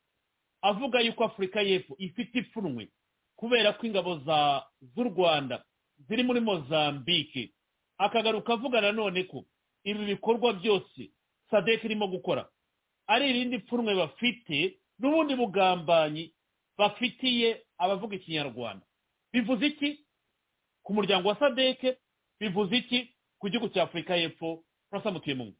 [0.62, 2.88] avuga yuko afurika y'epfo ifite ipfunwe
[3.36, 4.64] kubera ko ingabo za
[4.94, 5.64] z'u rwanda
[6.08, 7.52] ziri muri mozambique.
[7.98, 9.44] Akagaruka avuga nanone ko
[9.84, 11.10] ibi bikorwa byose
[11.50, 12.48] sadek irimo gukora.
[13.06, 16.32] Ari irindi pfunwe bafite n'ubundi bugambanyi
[16.78, 18.86] bafitiye abavuga ikinyarwanda.
[19.32, 20.04] Bivuze iki?
[20.82, 21.98] Ku muryango wa sadek
[22.40, 23.14] bivuze iki?
[23.38, 25.52] Ku gihugu cya afurika y'epfo murasamutuye mu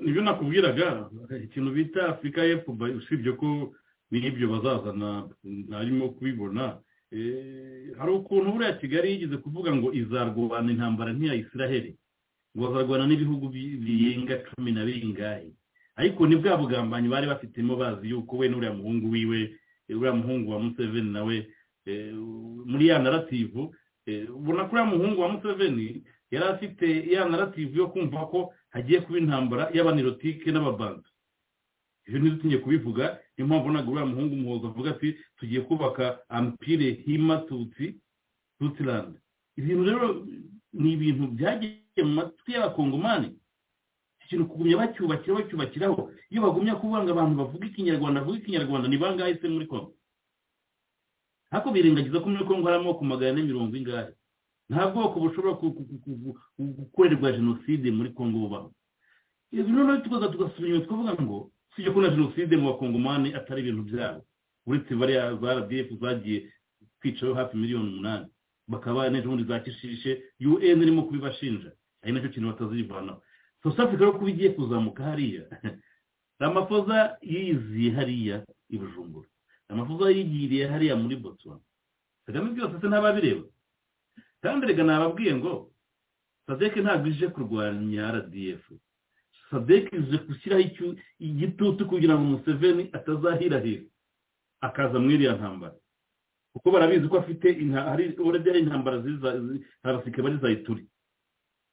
[0.00, 1.10] ni byo nakubwiraga
[1.44, 3.74] ikintu bita afurika y'epfo usibye ko
[4.10, 6.82] n'ibyo bazazana ntarimo kubibona
[7.98, 11.94] hari ukuntu buriya kigali yigeze kuvuga ngo izarwana intambara nk'iya israheli.
[12.56, 15.52] Ngo bazarwana n'ibihugu birenga cumi na bingahe
[15.96, 19.40] ariko ni bwa bugambanyi bari bafitemo bazi yuko we n'uriya muhungu wiwe
[19.88, 21.36] uriya muhungu wa museveni nawe
[22.66, 23.74] muri ya narativu
[24.34, 29.18] ubona ko uriya muhungu wa museveni yari afite ya narativu yo kumva ko hagiye kuba
[29.18, 31.08] intambara y'abanirotike n'ababanza
[32.06, 37.36] ibyo ntidutinye kubivuga niyo mpamvu ntabwo uriya muhungu umuhoza avuga ati tugiye kubaka ampire hima
[37.46, 37.94] tutsi
[38.58, 39.18] tutsirandi
[39.56, 40.08] ibintu rero
[40.80, 43.28] ni ibintu byagiye mu matwi y'abakongomani.
[44.24, 46.00] Ikintu kugumya bacyubakira bacyubakiraho
[46.30, 49.92] iyo bagumya kuvuga ngo abantu bavuga ikinyarwanda bavuga ikinyarwanda ni bangahe se muri kongo?
[51.50, 54.12] Ariko birengagiza ko muri kongo hari amoko magana ane mirongo ingahe.
[54.68, 55.54] Nta bwoko bushobora
[56.58, 58.68] gukorerwa jenoside muri kongo bubaho
[59.54, 61.38] ibi noneho tukaza tugasubira inyuma tukavuga ngo
[61.70, 64.20] tujya kubona jenoside mu bakongomani atari ibintu byabo.
[64.66, 64.92] Uretse
[65.40, 66.50] za rdf zagiye
[67.00, 68.26] kwicaho hafi miliyoni umunani.
[68.68, 71.70] Bakaba n'ejo bundi za kishishe un irimo kubibashinja.
[72.02, 73.22] Ari na cyo kintu batazivanaho
[73.66, 75.42] south africa rero kuba igiye kuzamuka hariya.
[76.40, 79.28] Ramafoza yiziye hariya i bujumbura.
[79.68, 81.60] Ramafoza yigiriye hariya muri botswana.
[82.26, 83.44] Kagame byose se ntababireba.
[84.42, 85.72] Kandi rega nababwiye ngo
[86.46, 88.62] sadeke ntabwo ije kurwanya rdf
[89.50, 90.62] sadeke ije gushyiraho
[91.18, 93.84] igitutu kugira ngo museveni atazahirahira.
[94.60, 95.74] Akaza muri iriya ntambara.
[96.56, 97.52] Kuko barabizi ko afite
[98.18, 98.96] urabye hari intambara
[99.84, 100.82] abasirikare bari zayituri.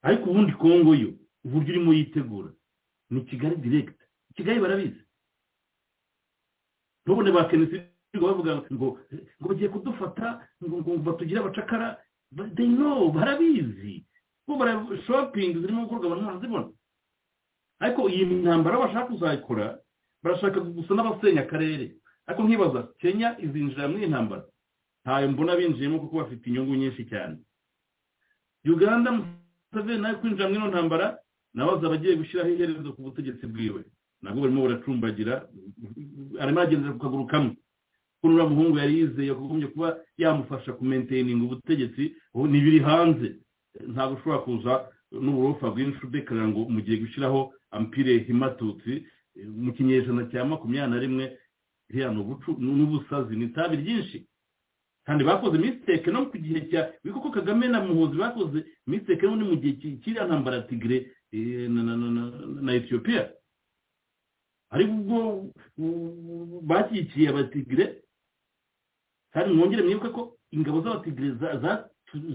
[0.04, 1.10] Ariko ubundi kongo yo
[1.46, 2.52] uburyo urimo yitegura
[3.10, 4.04] ni kigali diregiti
[4.36, 5.00] kigali barabizi.
[7.06, 7.80] Ntubone ba kenisi
[8.20, 9.00] bavuga ngo
[9.40, 11.98] ngo bagiye kudufata ngo ngo batugire abacakara
[12.58, 14.04] know barabizi.
[14.48, 16.68] Bo bara shopingi zirimo gukorwa abantu barazibona
[17.80, 19.80] ariko iyi ntambara bashaka kuzayikora
[20.24, 21.96] barashaka gusa n'abasenya akarere.
[22.28, 24.44] Ariko nkibaza kenya izinjira muri iyi ntambara?
[25.04, 27.38] Ntayo mbona binjiyemo kuko bafite inyungu nyinshi cyane.
[28.66, 31.18] Uganda museveni nawe kwinjira muri ino ntambara
[31.54, 33.82] nawe azaba agiye gushyiraho iherezo ku butegetsi bwiwe.
[34.24, 35.34] Nabwo barimo baracumbagira
[36.40, 37.52] arimo aragendera ku kaguru kamwe.
[38.24, 43.28] Kuko uriya muhungu yari yizeye yagombye kuba yamufasha kumenteyininga ubutegetsi n'ibiri hanze.
[43.94, 44.74] Ntabwo ushobora kuza
[45.12, 49.04] n'uburofa bwinshi udekarira ngo mugiye gushyiraho ampire himatutsi
[49.64, 51.26] mu kinyejana cya makumyabiri na rimwe
[51.92, 52.24] iriya ni
[52.78, 54.24] n'ubusazi ni itabi ryinshi.
[55.06, 56.82] Kandi bakoze misiteke no ku gihe cya
[57.14, 61.12] kuko kagame na muhuzi bakoze misiteke n'undi mu gihe cy'iriya ntambara tigire
[62.64, 63.32] na etiyopiya
[64.74, 65.18] ariko ubwo
[66.70, 67.86] bashyigikiye abatigire
[69.34, 70.22] kandi mwongere mwibuke ko
[70.52, 71.30] ingabo z'abatigire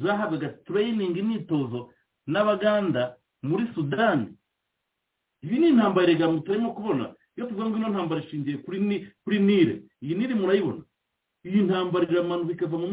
[0.02, 1.90] zahabwaga tureyiningi imyitozo
[2.26, 4.26] n'abaganda muri sudani
[5.42, 7.14] ibi ni intambara rega turimo kubona.
[7.38, 8.56] Iyo tuvuga ngo ino ntambara ishingiye
[9.22, 10.82] kuri nile iyi nile murayibona.
[11.46, 12.88] Iyi ntambara iramanuka ikava mu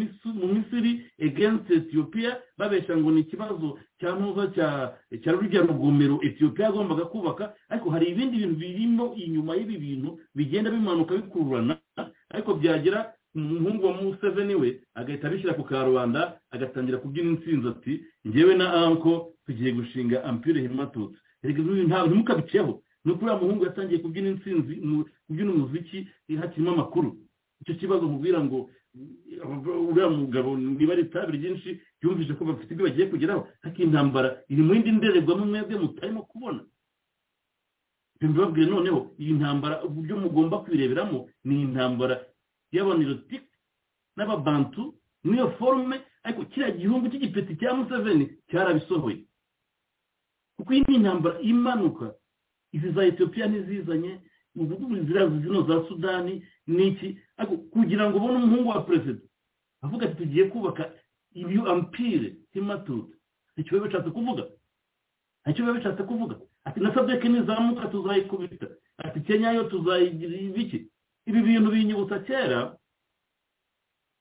[0.53, 0.91] misiri
[1.21, 4.43] against etiyopiya babeshya ngo ni ikibazo cya ntuza
[5.21, 6.19] cya rurya rugomero.
[6.23, 11.77] Etiyopiya yagombaga kubaka ariko hari ibindi bintu birimo inyuma y'ibi bintu bigenda bimanuka bikururana
[12.33, 17.93] ariko byagera umuhungu wa museveni we agahita abishyira ku karubanda agatangira kubyina insinzi ati
[18.27, 21.17] ngewe na anko tugiye gushinga ampire himatutsi.
[21.43, 22.81] Ntimukabiceho.
[23.05, 24.75] Ni uko uriya muhungu yatangiye kubyina insinzi
[25.27, 26.07] kubyina umuziki
[26.39, 27.17] hakirimo amakuru.
[27.65, 28.69] Icyo kibazo mubwira ngo
[29.89, 33.41] uriya mugabo niba ari itabi ryinshi yumvise ko bafite ibyo bagiye kugeraho.
[33.65, 36.61] Ariko intambara iri mu yindi ndorerwamo mwebwe mutarimo kubona.
[38.21, 42.15] Mbibabwire noneho iyi ntambara uburyo mugomba kwireberamo ni intambara
[42.71, 43.43] y'abanirotike
[44.15, 44.81] n'ababantu
[45.27, 49.25] n'iyo forume ariko kiriya gihugu cy'igipeti cya museveni cyarabisohoye.
[50.55, 52.13] Kuko iyi ni intambara imanuka.
[52.71, 54.11] Izi za etiyopiya ntizizanye
[55.43, 57.17] zino za sudani n'iki
[57.71, 59.21] kugira ngo ubone umuhungu wa perezida
[59.81, 60.91] avuga ati tugiye kubaka
[61.33, 63.15] ibiyo ampire himatutsi
[63.57, 64.43] icyo biba bishatse kuvuga.
[65.49, 66.35] Icyo biba bishatse kuvuga.
[66.65, 68.67] Ati na sadeke nizamuka tuzayikubita.
[68.97, 70.87] Ati kenya yo tuzayigira ibiki
[71.25, 72.77] ibi bintu binyibutsa kera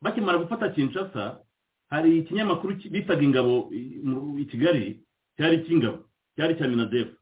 [0.03, 1.41] bakimara gufata kinshasa
[1.91, 3.71] hari ikinyamakuru bitaga ingabo
[4.39, 5.01] i kigali
[5.37, 5.99] cyari icy'ingabo
[6.37, 7.17] cyari cya minadefu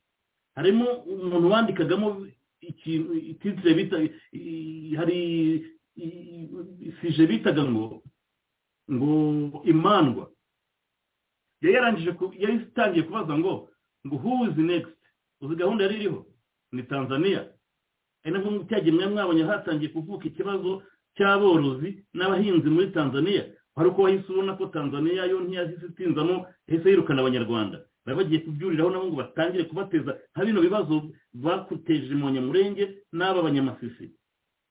[0.55, 2.27] harimo umuntu wandikagamo
[2.62, 3.97] ikintu bita
[4.98, 5.18] hari
[7.01, 8.02] sije bitaga ngo
[8.93, 9.12] ngo
[9.64, 10.30] imandwa
[11.62, 13.68] yari yarangije yari itangiye kubaza ngo
[14.06, 14.16] ngo
[14.51, 14.97] is next
[15.40, 16.26] uzi gahunda yari iriho
[16.72, 17.48] ni tanzania
[18.24, 20.82] ari nabwo cyagiye mwe mwabonye hatangiye kuvuka ikibazo
[21.16, 23.44] cy'aborozi n'abahinzi muri tanzania
[23.76, 28.91] hari uko wahise ubona ko tanzania yo ntiyahise itinzamo yahise yirukana abanyarwanda bari bagiye kubyuriraho
[28.91, 30.95] nabo ngo batangire kubateza nka bino bibazo
[31.35, 34.11] bakuteje mu nyamurenge n'aba banyamasisi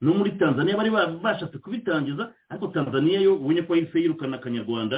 [0.01, 0.89] no muri tanzania bari
[1.23, 4.97] bashatse kubitangiza ariko tanzania yo ubonye ko yahise yirukana akanyarwanda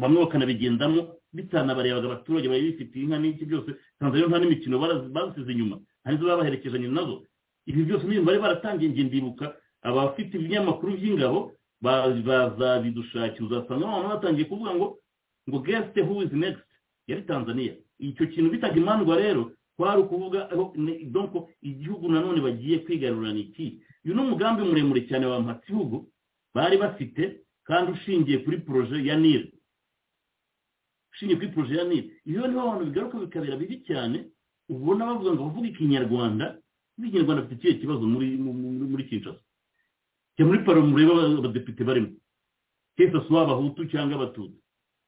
[0.00, 1.00] bamwe bakanabigendamo
[1.32, 3.70] bitanabarebaga abaturage bari bifitiye inka n'iki byose.
[4.00, 4.76] Tanzania nta n'imikino
[5.14, 7.16] basize inyuma hari izo babaherekejanye na zo.
[7.68, 9.44] Ibi byose n'ibintu bari baratangiye ngiye ndibuka
[9.82, 11.38] abafite ibinyamakuru by'ingabo
[12.26, 14.86] bazabidushakira uzasanga abantu batangiye kuvuga ngo
[15.48, 16.62] ngo gesite who is next?
[17.06, 20.48] Yari tanzania icyo kintu bitaga imandwa rero kwari ukuvuga
[21.14, 23.80] donko igihugu nanone bagiye kwigarurana iki?
[24.04, 26.08] Uyu ni umugambi muremure cyane wa mpatsihugu
[26.54, 29.52] bari bafite kandi ushingiye kuri poroje ya nile
[31.12, 34.18] ushingiye kuri poroje ya nile iyo ni ho abantu bigaruka bikabera bibi cyane
[34.68, 36.58] ubona bavuga ngo bavuga ikinyarwanda
[36.98, 39.40] ikinyarwanda afite ikihe kibazo muri kinshasa?
[40.36, 42.10] Jya muri paro mureba abadepite barimo.
[42.96, 44.61] Kese asuba abahutu cyangwa abatutsi.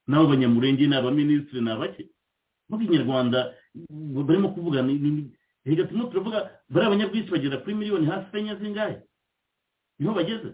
[0.09, 2.03] N'abo banyamurenge ni abaminisitiri ni abake
[2.69, 3.39] mu kinyarwanda
[4.27, 4.83] barimo kuvuga
[5.89, 8.97] turimo turavuga bari abanyabwinshi bagera kuri miliyoni hafi enye zingahe
[9.99, 10.51] ni ho bageze?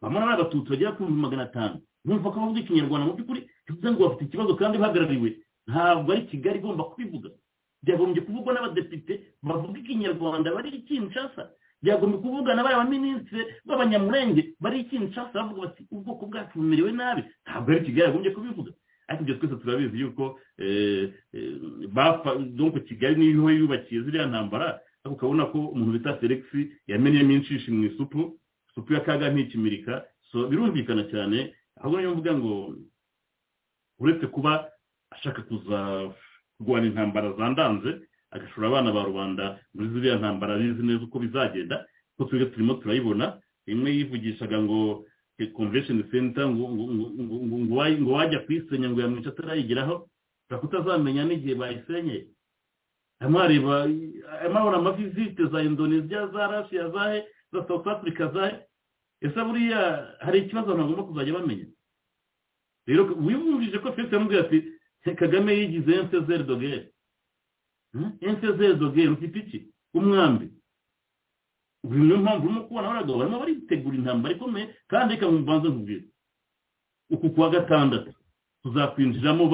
[0.00, 1.76] Bamwe ari abatutsi bagera ku bihumbi magana atanu.
[2.04, 5.30] Bumva ko bavuga ikinyarwanda mu by'ukuri bivuze ngo bafite ikibazo kandi bahagarariwe.
[5.66, 7.28] Ntabwo ari kigali igomba kubivuga.
[7.82, 10.82] Byagombye kuvugwa n'abadepite bavuga ikinyarwanda bari i
[11.86, 16.92] kinshasa byagombye kuvuga na bariya baminisitiri b'abanyamurenge bari i kinshasa bavuga bati ubwoko bwacu bumerewe
[16.92, 17.22] nabi.
[17.46, 18.72] Ntabwo ari kigali yagombye kubivuga.
[19.08, 20.38] Ariko ibyo twese turabizi yuko
[22.56, 26.42] donko kigali niyo yubakiye ziriya ntambara ariko ukabona ko umuntu bita felix
[26.86, 28.38] yamenyemo inshishi mu isupu
[28.70, 30.02] isupu y'akaga ntikimirika.
[30.50, 32.74] Birumvikana cyane ahubwo niyo mvuga ngo
[33.98, 34.68] uretse kuba
[35.10, 36.10] ashaka kuza
[36.58, 37.90] kurwana intambara zandanze
[38.30, 39.44] agashora abana ba rubanda
[39.74, 41.86] muri ziriya ntambara abizi neza uko bizagenda
[42.16, 43.38] kuko twebwe turimo turayibona.
[43.66, 45.04] Imwe yivugishaga ngo
[45.56, 50.08] convention center ngo wajya kuyisenya ngo yamwica atarayigeraho?
[50.60, 52.26] Kutazamenya n'igihe bayisenyeye
[53.20, 53.82] arimo areba
[54.42, 58.54] arimo amavizite za indonesia za russia zahe za south africa zahe
[59.20, 61.66] ese buriya hari ikibazo abantu bagomba kuzajya bamenya?
[62.86, 64.58] Rero wibumvije ko felix yamubwira ati
[65.16, 66.92] kagame yigize ensezeri dogere
[68.26, 69.58] ensezeri dogere ufite iki
[69.98, 70.46] umwambi
[71.84, 76.04] niyo mpamvu urimo kubona abagabo barimo baritegura intambara ikomeye kandi reka mbanze nkubwire
[77.14, 78.10] uku kuwa gatandatu
[78.62, 79.44] tuzakwinjiramo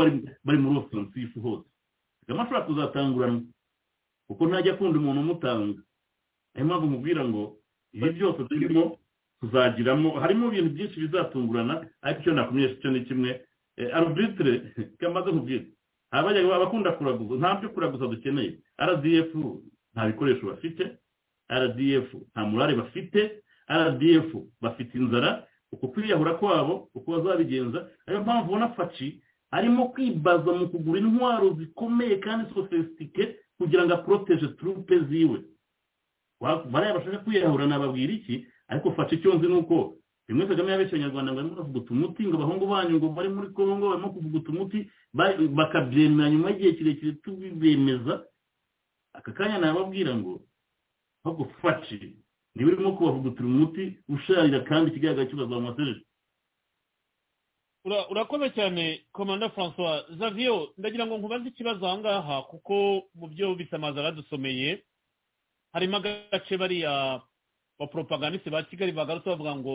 [0.44, 1.68] bari muri ofansifu hose
[2.20, 3.42] kagame ashobora kuzatanguranwa
[4.26, 5.80] kuko ntajya akunda umuntu umutanga
[6.52, 7.42] niyo mpamvu nkubwira ngo
[7.92, 8.82] ibi byose turimo
[9.40, 11.74] tuzagiramo harimo ibintu byinshi bizatungurana
[12.04, 13.30] ariko icyo nakumenyesha icyo ni kimwe.
[13.96, 14.52] Arubitire
[15.00, 15.66] kamaze nkubwire
[16.12, 18.58] abakunda kuraguza nta byo kuraguza dukeneye.
[18.80, 19.34] Rdf
[19.94, 20.96] nta bikoresho bafite
[21.52, 24.30] rdf nta murare bafite rdf
[24.60, 31.00] bafite inzara uko kwiyahura kwabo uko bazabigenza ariyo mpamvu ubona faci arimo kwibaza mu kugura
[31.00, 35.42] intwaro zikomeye kandi sosesitike kugira ngo aporoteje turupe ziwe.
[36.70, 38.46] Bariya bashaka kwiyahura nababwira iki?
[38.68, 39.96] Ariko faci icyo nzi ni uko
[40.32, 43.86] rimwe kagame yabeshye abanyarwanda ngo barimo bavuguta umuti ngo abahungu banyu ngo bari muri congo
[43.92, 44.78] barimo kuvuguta umuti
[45.58, 48.24] bakabyemera nyuma y'igihe kirekire tubibemeza.
[49.12, 50.40] Aka kanya nababwira ngo
[51.60, 52.16] faci
[52.54, 56.02] niba urimo kubavugutira umuti usharira kandi ikigaragara cyo bazamuhatereje
[58.10, 60.04] urakoze cyane komanda francois.
[60.18, 64.84] Zavio ndagira ngo nkubaze ikibazo aha ngaha kuko mu byo bisamaza badusomeye
[65.72, 67.20] harimo agace bariya
[67.78, 69.74] baporopagandiste ba kigali bagarutse bavuga ngo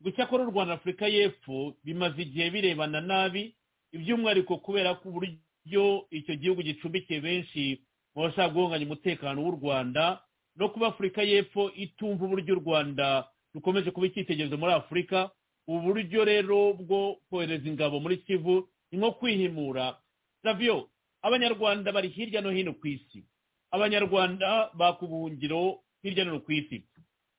[0.00, 3.54] gucyakora u rwanda afurika y'epfo bimaze igihe birebana nabi
[3.92, 7.82] iby'umwihariko kubera ko uburyo icyo gihugu gicumbikiye benshi
[8.14, 10.22] mu bashaka guhunganya umutekano w'u rwanda
[10.56, 15.30] no kuba afurika y'epfo itumva uburyo u rwanda rukomeje kuba icyitegererezo muri afurika
[15.66, 19.98] ubu buryo rero bwo kohereza ingabo muri kivu ni nko kwihimura.
[20.42, 20.88] Savio
[21.22, 23.24] abanyarwanda bari hirya no hino ku isi.
[23.70, 26.84] Abanyarwanda baka ubuhungiro hirya no hino ku isi.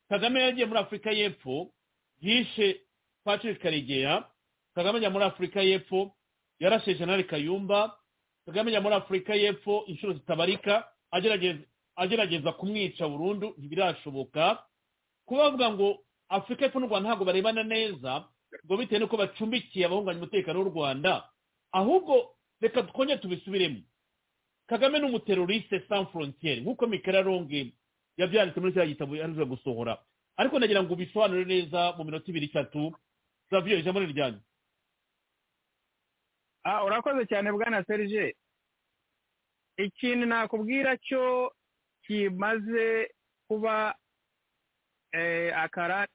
[0.09, 1.73] Kagame yagiye muri afurika y'epfo
[2.21, 2.81] yishe
[3.23, 4.25] patrick karegeya
[4.75, 6.11] kagame ajya muri afurika y'epfo
[6.59, 7.97] yarashe jenali kayumba
[8.45, 10.87] kagame ajya muri afurika y'epfo inshuro zitabarika
[11.97, 14.63] agerageza kumwica burundu ntibirashoboka.
[15.25, 15.97] Kuba bavuga ngo
[16.29, 18.25] afurika y'epfo n'u rwanda ntabwo barebana neza
[18.65, 21.29] ngo bitewe n'uko bacumbikiye abahunganya umutekano w'u rwanda.
[21.71, 23.81] Ahubwo reka twongere tubisubiremo.
[24.67, 27.73] Kagame ni umuteroriste sans frontiere nk'uko mikara ronge
[28.17, 29.97] yabyanditse muri kiriya gitabo yaje gusohora.
[30.39, 32.95] Ariko nagira ngo ubisobanure neza mu minota ibiri itatu
[33.51, 34.39] zavyo ijambo ryanyu
[36.63, 38.35] ah urakoze cyane bwana serge.
[39.79, 41.51] Ikintu nakubwira cyo
[42.03, 43.09] kimaze
[43.47, 43.95] kuba
[45.55, 46.07] akara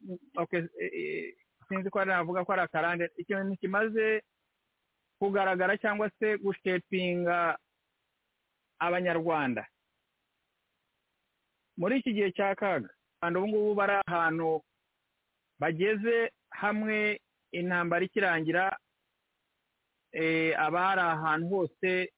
[1.69, 3.09] sinzi ko navuga ko ari akarande.
[3.17, 4.23] Ikintu kimaze
[5.19, 7.57] kugaragara cyangwa se gushepinga
[8.79, 9.65] abanyarwanda.
[11.81, 12.89] Muri iki gihe cya kaga
[13.25, 14.61] abantu ubu ngubu bari ahantu
[15.61, 17.21] bageze hamwe
[17.53, 18.77] intambara ikirangira
[20.65, 22.13] aba hari ahantu hose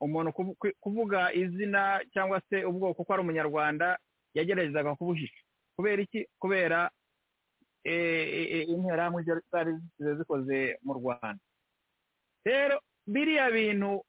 [0.00, 0.32] umuntu
[0.80, 3.98] kuvuga izina cyangwa se ubwoko ko ari umunyarwanda
[4.34, 5.42] yageragezaga kubuhisha
[5.76, 6.24] kubera iki?
[6.38, 6.90] Kubera
[8.72, 9.22] interahamwe
[9.52, 9.72] zari
[10.18, 11.40] zikoze mu rwanda.
[12.44, 14.04] Rero biriya bintu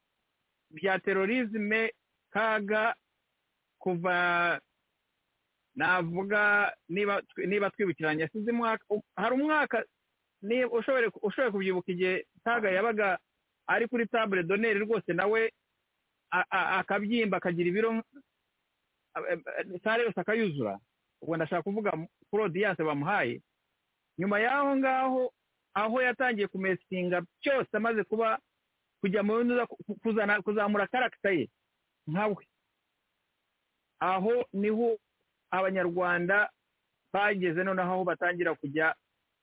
[0.70, 1.92] bya terorizme
[2.32, 2.94] kaga
[3.78, 4.60] kuva
[5.78, 8.82] navuga niba twibukiranya yasize umwaka
[9.16, 9.84] hari umwaka
[10.72, 13.18] ushoboye kubyibuka igihe kaga yabaga
[13.66, 15.52] ari kuri tabure doneri rwose nawe
[16.80, 18.02] akabyimba akagira ibiro
[19.84, 20.78] sare yose akayuzura.
[21.22, 21.90] Ubwo ndashaka kuvuga
[22.30, 23.42] kuri odiyanse bamuhaye.
[24.18, 25.32] Nyuma y'aho ngaho
[25.74, 28.38] aho yatangiye kumesinga cyose amaze kuba
[29.00, 29.42] kujya mu
[30.44, 31.48] kuzamura karagita ye.
[32.06, 32.46] Nkawe
[34.00, 34.98] aho ni ho
[35.50, 36.50] abanyarwanda
[37.12, 38.94] bageze noneho aho batangira kujya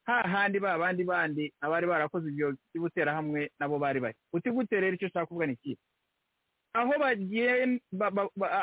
[0.05, 4.15] hahandi ba bandi bandi abari barakoze ibyo by'ubuterahamwe nabo bari bari.
[4.33, 5.77] Uti gute rero icyo ushaka kuvuga ni iki
[6.73, 7.79] aho bagiye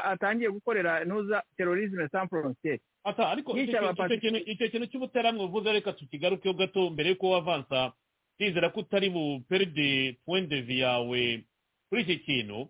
[0.04, 7.08] atangiye gukorera nuza terorizme sans frontiere ariko icyo kintu cy'ubuteramwe uvuze reka tukigarukeho gato mbere
[7.18, 7.92] yuko wavansa
[8.38, 11.44] ndizera ko utari buperide point de vue yawe
[11.88, 12.68] kuri iki kintu.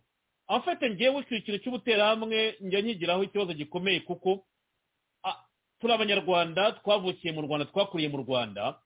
[0.48, 4.44] Afite ngewe icyo kintu cy'ubuteramwe njya nkigiraho ikibazo gikomeye kuko
[5.82, 8.78] turi abanyarwanda twavukiye mu rwanda twakuriye mu rwanda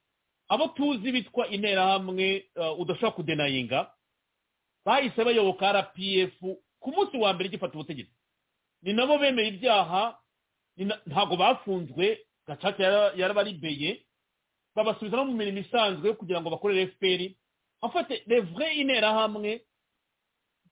[0.48, 2.48] abo tuzi bitwa interahamwe
[2.80, 3.92] udashobora kudenayinga
[4.84, 6.34] bahise bayoboka rpf
[6.80, 8.14] ku munsi wa mbere gifata ubutegetsi.
[8.82, 10.14] Ni nabo bemeye ibyaha
[11.06, 14.06] ntabwo bafunzwe gacaca yarabaribeye
[14.74, 17.20] babasubiza no mu mirimo isanzwe kugira ngo bakorere fpr
[17.82, 19.66] afate revre interahamwe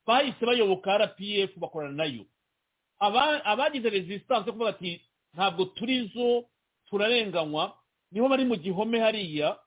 [0.07, 2.25] bahise bayoboka rpf bakorana na yo.
[3.45, 5.01] Abagize resistance kuvuga ati
[5.35, 6.45] ntabwo turi zo
[6.89, 7.77] turarenganywa
[8.13, 9.59] ni ho bari mu gihome hariya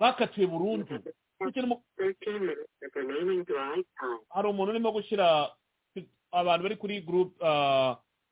[0.00, 0.86] bakatiwe burundu.
[4.28, 5.50] Hari umuntu urimo gushyira
[6.32, 7.36] abantu bari kuri group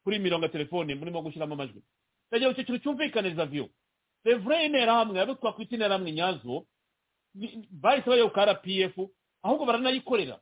[0.05, 1.82] kuri mirongo ya telefone murimo gushyiramo amajwi.
[2.31, 3.69] Ndagira icyo kintu cyumvikaniza vyo
[4.24, 6.66] revre interahamwe abo twakwita interahamwe nyazo
[7.70, 8.94] bahise bayoboka rpf
[9.43, 10.40] ahubwo baranayikorera.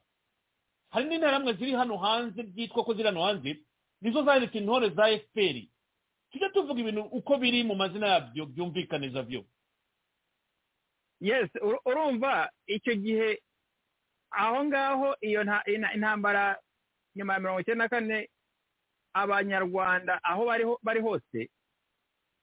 [0.91, 3.59] Hari n'interahamwe ziri hano hanze byitwa ko ziri hano hanze
[4.01, 5.57] nizo zahindutse intore za fpr
[6.31, 9.45] tujya tuvuga ibintu uko biri mu mazina yabyo byumvikaniza vyo
[11.21, 11.51] yes
[11.85, 13.43] urumva icyo gihe
[14.31, 15.43] aho ngaho iyo
[15.95, 16.59] intambara
[17.17, 18.19] nyuma ya mirongo icyenda na kane
[19.13, 20.47] abanyarwanda aho
[20.83, 21.51] bari hose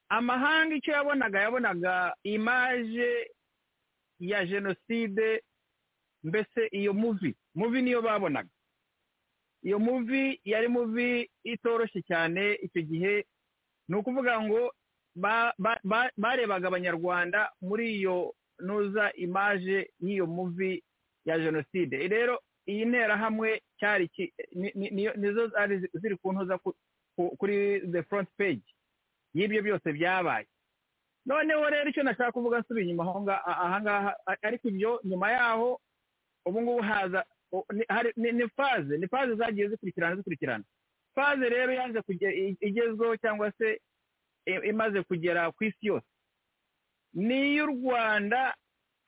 [0.10, 3.32] amahanga icyo yabonaga yabonaga imaje
[4.20, 5.44] ya jenoside
[6.24, 8.50] mbese iyo muvi muvi niyo babonaga.
[9.64, 13.26] Iyo muvi yari muvi itoroshye cyane icyo gihe
[13.88, 14.74] ni ukuvuga ngo
[16.18, 20.84] barebaga abanyarwanda muri iyo nuza imaje y'iyo muvi
[21.26, 22.08] ya jenoside.
[22.08, 24.10] Rero iyi nterahamwe cyari
[25.16, 26.60] nizo zari ziri ku ntuza
[27.38, 28.66] kuri the front page
[29.34, 30.48] y'ibyo byose byabaye.
[31.26, 33.04] Noneho rero icyo nashaka kuvuga nsubiye inyuma
[33.46, 35.80] ahangaha ariko ibyo nyuma yaho
[36.46, 37.26] ubu ngubu haza
[38.16, 40.64] ni faze ni faze zagiye zikurikirana zikurikirana.
[41.18, 42.00] Faze rero yaje
[42.62, 43.82] igezweho cyangwa se
[44.70, 46.06] imaze kugera ku isi yose.
[47.18, 48.54] Ni iy'u rwanda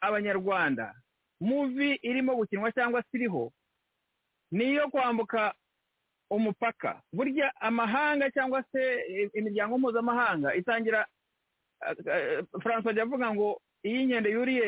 [0.01, 0.95] abanyarwanda
[1.41, 3.51] muvi irimo gukinwa cyangwa se iriho
[4.51, 5.53] ni iyo kwambuka
[6.29, 8.81] umupaka burya amahanga cyangwa se
[9.33, 11.05] imiryango mpuzamahanga itangira
[12.61, 14.67] francois ajya avuga ngo iyo inkende yuriye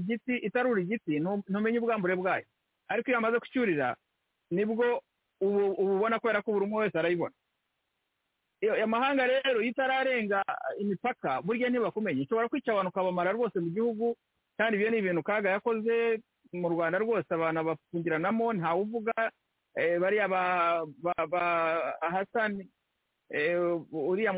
[0.00, 2.46] igiti itarura igiti ntumenye ubwambure bwayo.
[2.88, 3.96] Ariko iyo yamaze kucyurira
[4.50, 5.02] ni bwo
[5.42, 7.34] ubu ubona kubera ko buri umwe wese arayibona.
[8.84, 10.42] Amahanga rero iyo itararenga
[10.78, 12.22] imipaka burya ntibakumenye.
[12.22, 14.14] Ishobora kwica abantu ukabamara rwose mu gihugu
[14.56, 16.22] kandi ibyo ni ibintu kaga yakoze
[16.54, 19.14] mu rwanda rwose abantu bafungiranamo ntawuvuga
[19.74, 21.42] bariya ba
[22.00, 22.68] hasani
[23.92, 24.32] uriya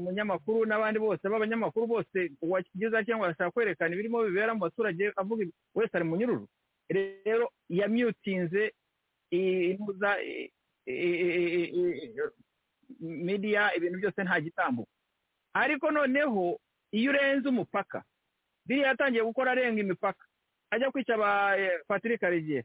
[0.00, 5.44] munyamakuru n'abandi bose b'abanyamakuru bose uwakigezaho cyangwa arashaka kwerekana ibirimo bibera mu baturage avuga
[5.76, 6.48] wese ari mu nyururu.
[6.90, 8.72] Rero yamyutinze
[9.30, 10.16] inuza
[13.00, 14.90] midiya ibintu byose nta gitambuka
[15.54, 16.60] ariko noneho
[16.92, 18.04] iyo urenze umupaka
[18.66, 20.24] biriya yatangiye gukora arenga imipaka.
[20.70, 21.56] Ajya kwica ba
[21.88, 22.62] patrick karegeya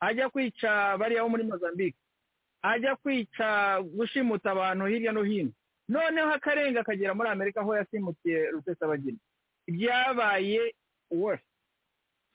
[0.00, 1.98] ajya kwica bariya bo muri mozambique
[2.62, 5.52] ajya kwica gushimuta abantu hirya no hino.
[5.88, 9.18] Noneho akarenga akagera muri amerika aho yasimutiye rusesabagina
[9.66, 10.74] byabaye
[11.10, 11.42] wose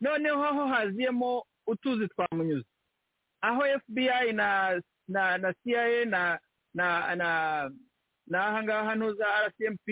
[0.01, 2.65] noneho aho haziyemo utuzi twamunyuze
[3.43, 6.39] aho fbi na na na cia na
[6.73, 7.29] na na
[8.27, 9.87] n'aha ngaha ntuza rcmp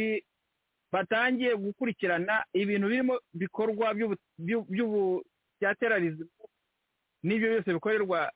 [0.92, 3.94] batangiye gukurikirana ibintu birimo bikorwa
[5.60, 6.30] bya terarizimu
[7.24, 8.32] n'ibyo byose bikorerwa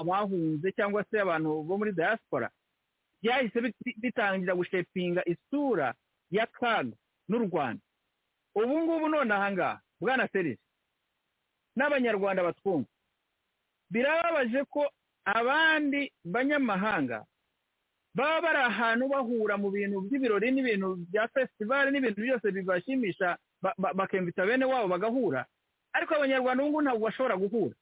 [0.00, 2.50] abahunze cyangwa se abantu bo muri diaspora
[3.22, 3.58] byahise
[4.00, 5.94] bitangira gushepinga isura
[6.30, 6.94] y'akaga
[7.28, 7.82] n'u rwanda.
[8.54, 10.62] Ubu ngubu none ahangaha bwana serisi
[11.76, 12.88] n'abanyarwanda batwumva.
[13.90, 14.86] Birababaje ko
[15.24, 17.24] abandi banyamahanga
[18.14, 23.38] baba bari ahantu bahura mu bintu by'ibirori n'ibintu bya fesitivali n'ibintu byose bibashimisha
[23.94, 25.46] bakemvita bene wabo bagahura.
[25.92, 27.74] Ariko abanyarwanda ubu ngubu ntabwo bashobora guhura.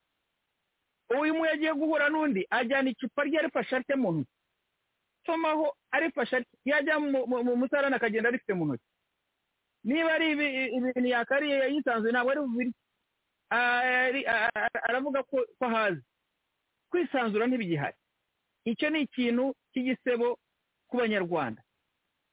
[1.19, 4.29] Uyu umwe yagiye guhura n'undi ajyana icupa rye arifashe atya mu ntoki.
[5.25, 8.85] Somaho arifashe yajya mu musarani akagenda arifite mu ntoki.
[9.85, 10.27] Niba ari
[10.77, 12.71] ibintu yakariye yisanzuye ntabwo ari bubiri.
[13.49, 16.01] Aravuga ko ahazi
[16.91, 17.97] kwisanzura ntibigihari.
[18.65, 20.37] Icyo ni ikintu cy'igisebo
[20.87, 21.61] ku banyarwanda.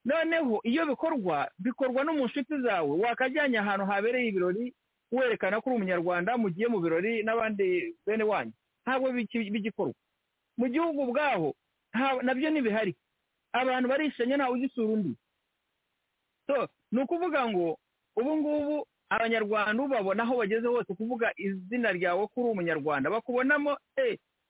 [0.05, 4.75] Noneho iyo bikorwa bikorwa no mu nshuti zawe wakajyanye ahantu habereye ibirori
[5.13, 8.53] werekana ko uri umunyarwanda mugiye mu birori n'abandi bene wanyu.
[8.87, 9.95] Ntabwo bigikorwa.
[10.57, 11.55] Mu gihugu ubwaho
[12.23, 12.97] na byo ntibihari.
[13.53, 15.13] Abantu barishanya ntawe ugisura undi.
[16.93, 17.79] Ni ukuvuga ngo
[18.17, 23.77] ubu ngubu abanyarwanda ubabona aho bageze hose kuvuga izina ryawe ko uri umunyarwanda bakubonamo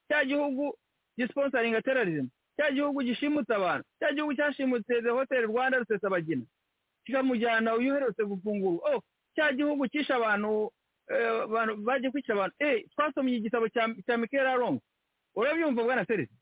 [0.08, 0.74] cya gihugu
[1.18, 2.26] gisponsaringa terrorism
[2.56, 6.44] cya gihugu gishimutse abantu cya gihugu cyashimutse the hotel rwanda rusesabagina.
[7.04, 9.00] Kikamujyana uyu uherutse gufungura oh
[9.36, 10.70] cya gihugu cyishe abantu
[11.84, 14.80] bagiye kwica abantu eh twasomye igitabo cya Michael Arongo
[15.36, 16.32] urabyumva bwana serisi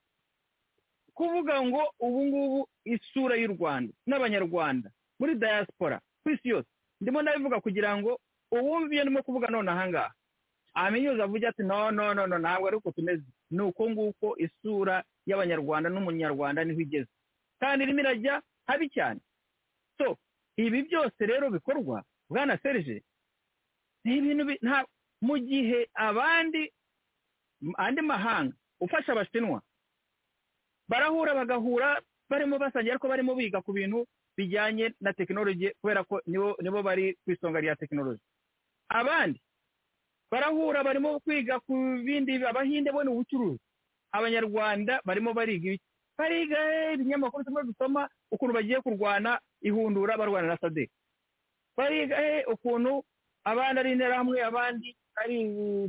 [1.14, 6.68] kuvuga ngo ubu ngubu isura y'u Rwanda n'abanyarwanda muri diaspora ku isi yose
[7.00, 8.20] ndimo ndabivuga kugira ngo
[8.52, 10.12] uwumviye ndimo kuvuga none ahangaha
[10.74, 13.22] amenyuze avuge ati no no no no ntabwo ari uko tumeze.
[13.50, 17.10] Ni uko nguko isura y'abanyarwanda n'umunyarwanda ni ho igeze.
[17.60, 19.20] Kandi irimo irajya habi cyane.
[19.98, 20.18] So
[20.58, 23.02] ibi byose rero bikorwa bwana serije
[24.04, 24.44] ni ibintu
[25.22, 26.72] mu gihe abandi
[27.78, 29.62] andi mahanga ufasha abashinwa
[30.88, 36.82] barahura bagahura barimo basangira ariko barimo biga ku bintu bijyanye na tekinoloji kubera ko nibo
[36.82, 38.20] bari ku isonga rya tekinoloji
[38.88, 39.40] abandi
[40.30, 41.72] barahura barimo kwiga ku
[42.04, 43.60] bindi abahinde bo ni ubucuruzi.
[44.12, 45.84] Abanyarwanda barimo bariga ibiki?
[46.18, 46.58] Bariga
[46.94, 50.90] ibinyamakuru tumwe dusoma ukuntu bagiye kurwana ihundura barwana na sadek.
[51.76, 52.16] Bariga
[52.52, 53.02] ukuntu
[53.44, 55.36] abandi ari interahamwe abandi ari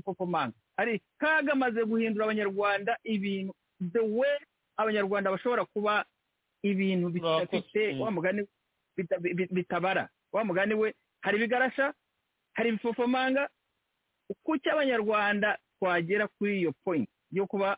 [0.06, 3.54] popomanga ari kagamaze guhindura abanyarwanda ibintu
[3.94, 4.38] the way
[4.78, 6.06] abanyarwanda bashobora kuba
[6.72, 8.48] ibintu bidafite wa mugani
[9.52, 10.10] bitabara.
[10.32, 11.94] Wa mugani we hari ibigarasha
[12.54, 13.50] hari ibifofomanga
[14.44, 17.78] kuki abanyarwanda twagera kuri iyo point yo kuba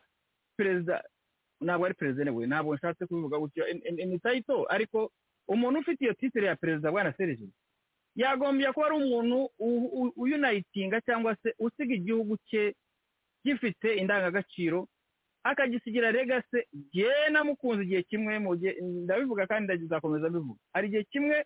[0.57, 1.03] perezida
[1.61, 3.65] ntabwo ari perezida we ntabwo nshatse kubivuga gutyo.
[4.05, 5.11] Ni tayito ariko
[5.47, 7.47] umuntu ufite iyo titire ya perezida bwana serije
[8.15, 9.49] yagombye kuba ari umuntu
[10.15, 12.75] uyunayitinga cyangwa se usiga igihugu cye
[13.45, 14.87] gifite indangagaciro
[15.43, 21.45] akagisigira regase jye namukunze igihe kimwe mu gihe ndabivuga kandi ndazakomeza mbivuga hari igihe kimwe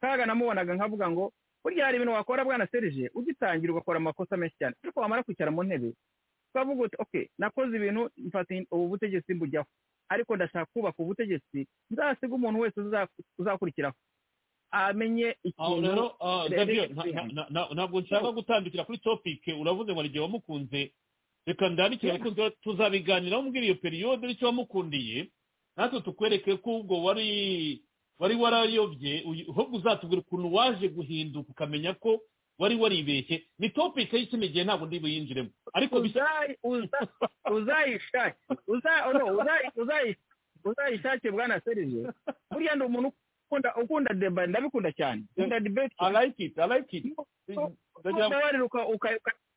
[0.00, 1.32] kaga namubonaga nkavuga ngo
[1.64, 4.74] burya hari ibintu wakora bwana serije ugitangira ugakora amakosa menshi cyane.
[4.82, 5.92] Ariko wamara kwicara mu ntebe
[6.54, 9.66] ukavuga uti oke nakoze ibintu mfata ubu butegetsi mbujyaho.
[10.08, 12.80] Ariko ndashaka kubaka ubutegetsi nzasiga umuntu wese
[13.38, 13.96] uzakurikiraho.
[14.70, 16.10] Amenye ikintu
[17.74, 20.92] ntabwo nshaka gutambikira kuri topike uravuze ngo igihe wamukunze.
[21.48, 25.30] Reka ndandikire abakunzi tuzabiganiraho mbwira iyo periyode n'icyo wamukundiye.
[25.76, 27.82] Natwe tukwereke ko ubwo wari
[28.18, 32.20] wari warayobye ahubwo uzatubwira ukuntu waje guhinduka ukamenya ko
[32.58, 33.46] wari waribeshye.
[33.58, 36.02] Ni topike y'ikindi gihe ntabwo ndi buyinjiremo ariko
[37.50, 38.38] uzayishake.
[40.64, 42.06] Uzayishake bwana serije
[42.50, 43.12] burya ndi umuntu
[43.82, 45.22] ukunda deba ndabikunda cyane.
[45.36, 45.94] Ukunda debate.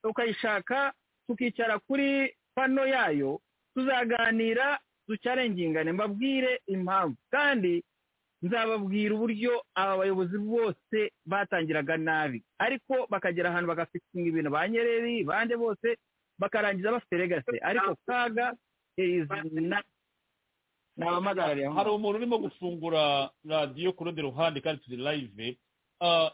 [0.04, 0.94] Ukayishaka
[1.28, 3.42] tukicara kuri pano yayo
[3.76, 7.16] tuzaganira ducyarengingane mbabwire impamvu.
[7.32, 7.84] Kandi
[8.42, 12.44] nzababwira uburyo aba bayobozi bose batangiraga nabi.
[12.60, 15.98] Ariko bakagera ahantu bagafitinga ibintu ba nyereri bande bose
[16.40, 18.54] bakarangiza bafite regase ariko kaga
[18.98, 19.84] izina
[21.76, 25.58] hari umuntu urimo gufungura radiyo ku rundi ruhande kandi turi live.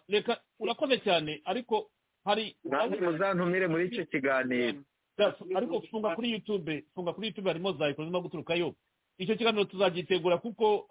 [0.09, 1.41] Reka urakoze cyane.
[1.45, 1.89] Ariko
[2.27, 2.55] hari
[3.01, 4.79] muzantumire muri icyo kiganiro.
[5.55, 8.75] Ariko funga kuri yutube funga kuri yutube harimo za ikoro zirimo guturukayo.
[9.17, 10.87] Icyo kiganiro tuzagitegura kuko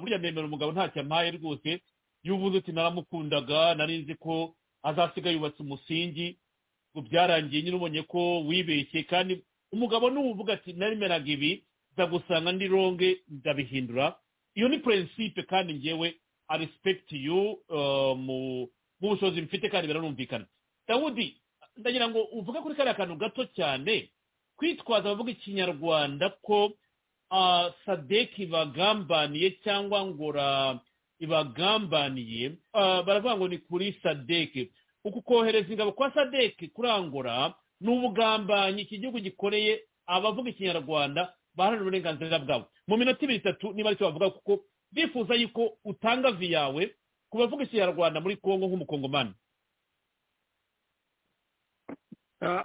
[0.00, 1.80] burya nemera umugabo ntacyo ampaye rwose.
[2.24, 6.38] Iyo uvuze uti naramukundaga nari nzi ko azasiga yubatse umusingi.
[6.96, 13.22] Ngo byarangiye nyine ubonye ko wibeshye kandi umugabo n'uvuga ati narimeraga ibi ndagusanga ndi ronge
[13.28, 14.16] ndabihindura.
[14.54, 16.14] Iyo ni prinsipe kandi ngewe
[16.48, 17.60] i respect you
[18.16, 18.66] mu
[19.00, 20.46] bushobozi mfite kandi biranumvikana
[20.88, 21.36] dawudi
[21.76, 24.10] ndagira ngo uvuge kuri kariya kantu gato cyane
[24.56, 26.72] kwitwaza abavuga ikinyarwanda ko
[27.86, 30.32] sadeki bagambaniye cyangwa ngo
[31.20, 34.70] ibagambaniye baravuga ngo ni kuri sadeke
[35.04, 42.38] uku kohereza ingabo kwa sadeke kurangura ni ubugambanyi iki gihugu gikoreye abavuga ikinyarwanda baharanira uburenganzira
[42.38, 42.64] bwabo.
[42.86, 46.94] Mu minota ibiri itatu niba ari cyo bavuga kuko bifuza yuko utanga vi yawe
[47.30, 49.30] ku bavuga ikinyarwanda muri kongo nk'umukongomani.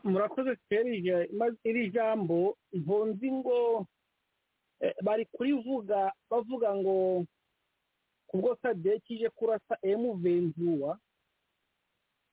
[0.03, 3.85] Murakoze serije maze iri jambo ntunzi ngo
[4.79, 7.25] eh, bari kurivuga bavuga ngo
[8.27, 10.97] kubwo sadeki ije kurasa emu ventura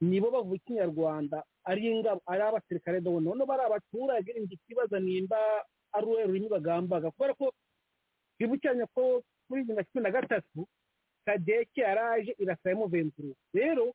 [0.01, 5.37] nibo bavuga ikinyarwanda ari ingabo ari abasirikare do none bari abaturage ndi kibaza nimba
[5.93, 7.11] ari uruhe rurimi bagambaga.
[7.11, 7.53] Kubera ko
[8.39, 10.61] twibukiranya ko muri bibiri na cumi na gatatu
[11.25, 13.93] sadeki yaraje irasa emu ventura rero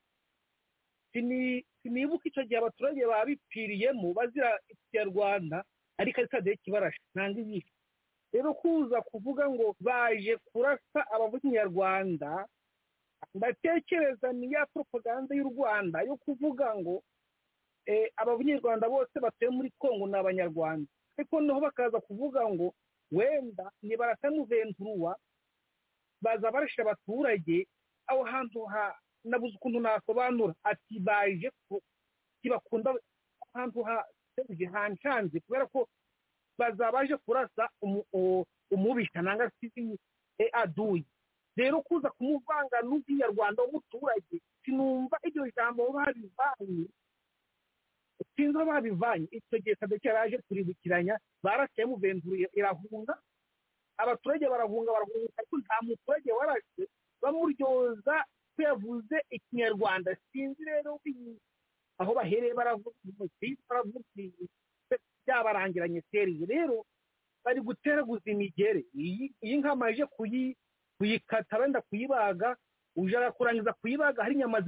[1.82, 5.64] sinibuka icyo gihe abaturage baba bipfiriyemo bazira ikinyarwanda
[5.98, 7.72] ariko ari sadeki barashe ntabwo ibishe
[8.34, 12.48] rero kuza kuvuga ngo baje kurasa abavuga ikinyarwanda
[13.36, 17.04] ndatekereza ni ya propaganda y'u rwanda yo kuvuga ngo
[17.86, 20.90] eh, abanyarwanda bose batuye muri kongo ni abanyarwanda.
[21.18, 22.74] Ariko noneho bakaza kuvuga ngo
[23.12, 25.16] wenda nibarasa n'uventuruwa
[26.22, 27.68] baza barashe abaturage
[28.08, 30.54] aho hantu ha nabuze ukuntu nasobanura.
[30.64, 31.82] Ati baje ku-
[32.40, 32.94] ntibakunda
[33.54, 35.88] ahantu ha serije hanshanze kubera ko
[36.58, 37.70] bazaba baje kurasa
[38.72, 39.72] umubisha nanga si
[40.40, 41.06] e aduyi
[41.58, 46.88] rero kuza kumuvanga n'ubwiyarwanda w'umuturage sinumva iryo jambo babivanye.
[48.36, 49.28] Sinzi aho babivanye.
[49.32, 53.16] Icyo gihe sadeke yaraje kuribukiranya barashe muvenduru irahunga.
[53.98, 56.84] Abaturage barahunga barahunga ariko nta muturage warashe
[57.22, 58.16] bamuryoza
[58.56, 60.16] ko yavuze ikinyarwanda.
[60.32, 61.00] Sinzi rero
[62.00, 62.96] aho bahereye baravuga
[63.70, 64.00] baravuga
[65.26, 66.86] byabarangiranye seriye rero
[67.44, 70.56] bari guteraguza imigere iyi nka amaje kuyi
[70.98, 72.56] kuyikata wenda kuyibaga
[72.96, 74.62] uje kurangiza kuyibaga hari inyama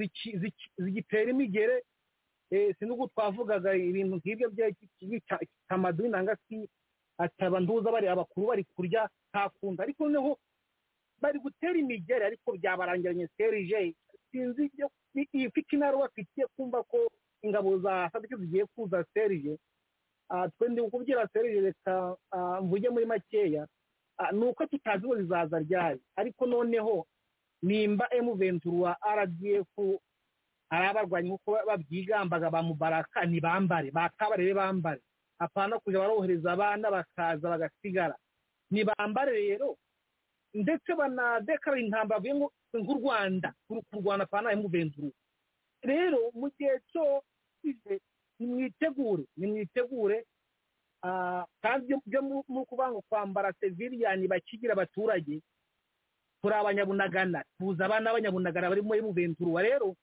[0.77, 1.83] zigitera imigere.
[2.51, 6.63] Eh, sinzi uko twavugaga ibintu nk'ibyo by'itamaduni nanga si
[7.19, 10.39] ataba nduza bari abakuru bari kurya ntakunda ariko noneho
[11.21, 13.27] bari gutera imigere ariko byabarangiranye.
[13.37, 13.93] Serije
[14.31, 14.87] sinzi ibyo
[15.33, 16.97] iyi mfite inaro bafitiye kumva ko
[17.41, 19.57] ingabo za sadike zigiye kuza serije
[20.29, 23.63] Ah, twe ndi kukubwira serije reka ah, mvuge muri makeya.
[24.19, 25.99] Ah, ni uko tutazi ngo zizaza ryari.
[26.19, 27.07] Ariko noneho
[27.63, 29.71] nimba emu ventura rdf
[30.69, 33.87] ari abarwanyi nk'uko babyigambaga ba mubaraka ntibambare.
[33.91, 34.99] Bakabarebe bambare.
[35.39, 38.15] Apana kujya barohereza abana bakaza bagasigara.
[38.71, 39.77] Ntibambare rero.
[40.53, 43.49] Ndetse banadekarara intambara bavuye ngo nk'u rwanda
[43.91, 45.11] kurwana apana emu ventura
[45.83, 47.23] rero mu gihe cyo
[48.39, 50.25] nimwitegure nimwitegure
[51.61, 55.41] kandi ibyo- byo mu- ngo kwambara seviriyani bakigira abaturage
[56.41, 59.95] turi abanyabunagana tuzi abana b'abanyabunagana bari muri muventurwa rero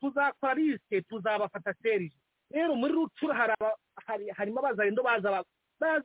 [0.00, 2.16] tuzakora lisite tuzabafata serije.
[2.50, 3.34] Rero muri rucura
[4.36, 5.44] harimo abazarindo baza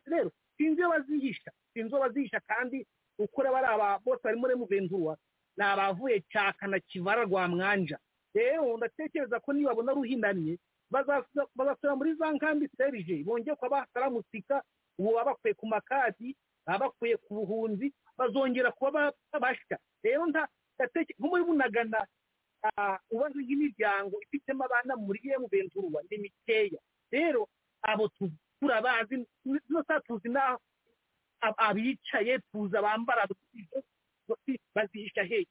[0.05, 2.85] rero sinzi iyo bazihisha sinzi iyo bazihisha kandi
[3.19, 5.17] ukora bari aba bose bari muri muventurwa
[5.57, 7.97] ni abavuye cyaka na kivara rwa mwanja
[8.33, 10.57] rero ndatekereza ko nibabona ruhinamye
[10.91, 14.63] bazasubira bazasubira muri za nkambi serije bongeye kuba bataramusika
[14.99, 16.35] ubu baba bakuye ku makadi
[16.65, 20.47] baba bakuye ku buhunzi bazongera kuba ba- babasha rero nko
[21.19, 22.01] muri bunagana
[22.77, 26.79] ah, ubaze nk'imiryango ifitemo abana muri emu venturwa ni mikeya
[27.11, 27.47] rero
[27.81, 29.25] abo tu- turabazi
[30.07, 30.57] tuzi n'aho
[31.57, 33.27] abicaye tuzi abambara
[34.75, 35.47] bazihisha hehe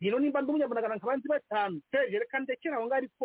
[0.00, 3.24] rero nimba ndi umunyabunagana nkaba nzi batanu seje reka ndekere aho ngaho ariko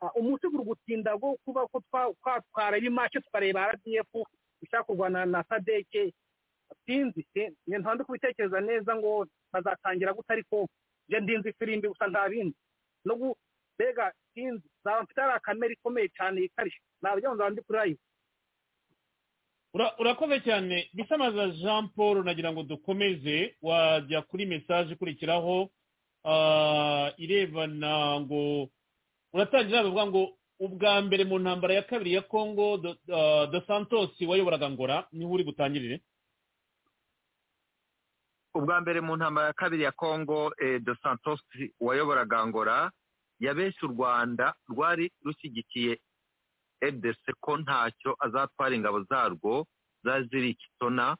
[0.00, 4.10] ah, umunsi uri gutinda bwo kuba ko twa- twatwara ibimace tukareba rdf
[4.62, 6.12] ishaka kurwana na sadeke
[6.86, 7.56] sinzi sinzi.
[7.66, 10.68] Njye nta ndi kubitekereza neza ngo bazatangira gute ariko
[11.08, 12.56] njye ndinzi ifirimbi gusa nta bindi.
[13.04, 13.36] No
[13.76, 14.66] mbega sinzi.
[14.84, 17.96] Zaba mfite ari akamere ikomeye cyane yikarishye na byo nzaba ndi kuri Ura-
[19.98, 20.88] urakoze cyane.
[20.94, 25.70] Bisamaza jean paul nagira ngo dukomeze wajya kuri mesaje ikurikiraho
[26.24, 28.68] ah, irebana ngo
[29.32, 30.22] uratangira bavuga ngo
[30.60, 35.30] ubwa mbere mu ntambara ya kabiri ya congo Do- ah, santos wayoboraga ngora ni ho
[35.32, 36.00] uri butangirire?
[38.54, 41.40] Ubwa mbere mu ntambara ya kabiri ya congo eh, dos santos
[41.80, 42.90] wayoboraga angola
[43.40, 45.98] yabeshye u rwanda rwari rushyigikiye
[46.80, 49.66] edc ko ntacyo azatwara ingabo zarwo
[50.04, 51.16] zari ziri kitona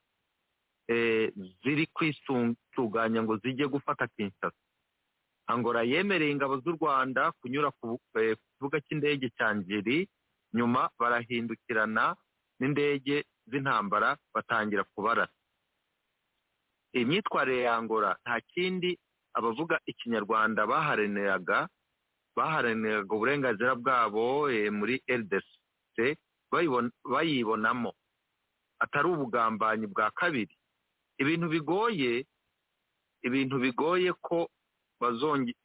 [0.88, 1.32] eh,
[1.62, 4.60] ziri kwisuganya ngo zijye gufata kinshasa.
[5.46, 10.08] Angola yemereye ingabo z'u rwanda kunyura ku eh, kibuga cy'indege cya ngeri
[10.54, 12.16] nyuma barahindukirana
[12.60, 15.34] n'indege z'intambara batangira kubarasa
[16.94, 18.98] imyitwarire ya angola nta kindi
[19.34, 21.68] abavuga ikinyarwanda baharaniraga
[22.36, 26.16] baharaniraga uburenganzira bwabo eh, muri rdc
[26.52, 27.92] bayibon- bayibonamo.
[28.78, 30.54] Atari ubugambanyi bwa kabiri.
[31.18, 32.26] Ibintu bigoye
[33.22, 34.50] ibintu bigoye ko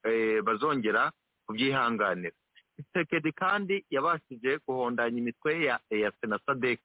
[0.05, 1.11] eh, bazongera
[1.47, 2.35] kubyihanganira.
[2.79, 6.79] Tshisekedi kandi yabashije guhondanya imitwe ya EAC na SADC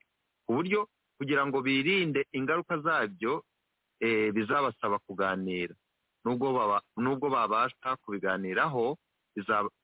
[0.47, 0.89] ku buryo
[1.19, 3.45] kugira ngo birinde ingaruka zabyo
[4.01, 5.75] eh, bizabasaba kuganira.
[6.25, 8.97] Nubwo baba nubwo babasha kubiganiraho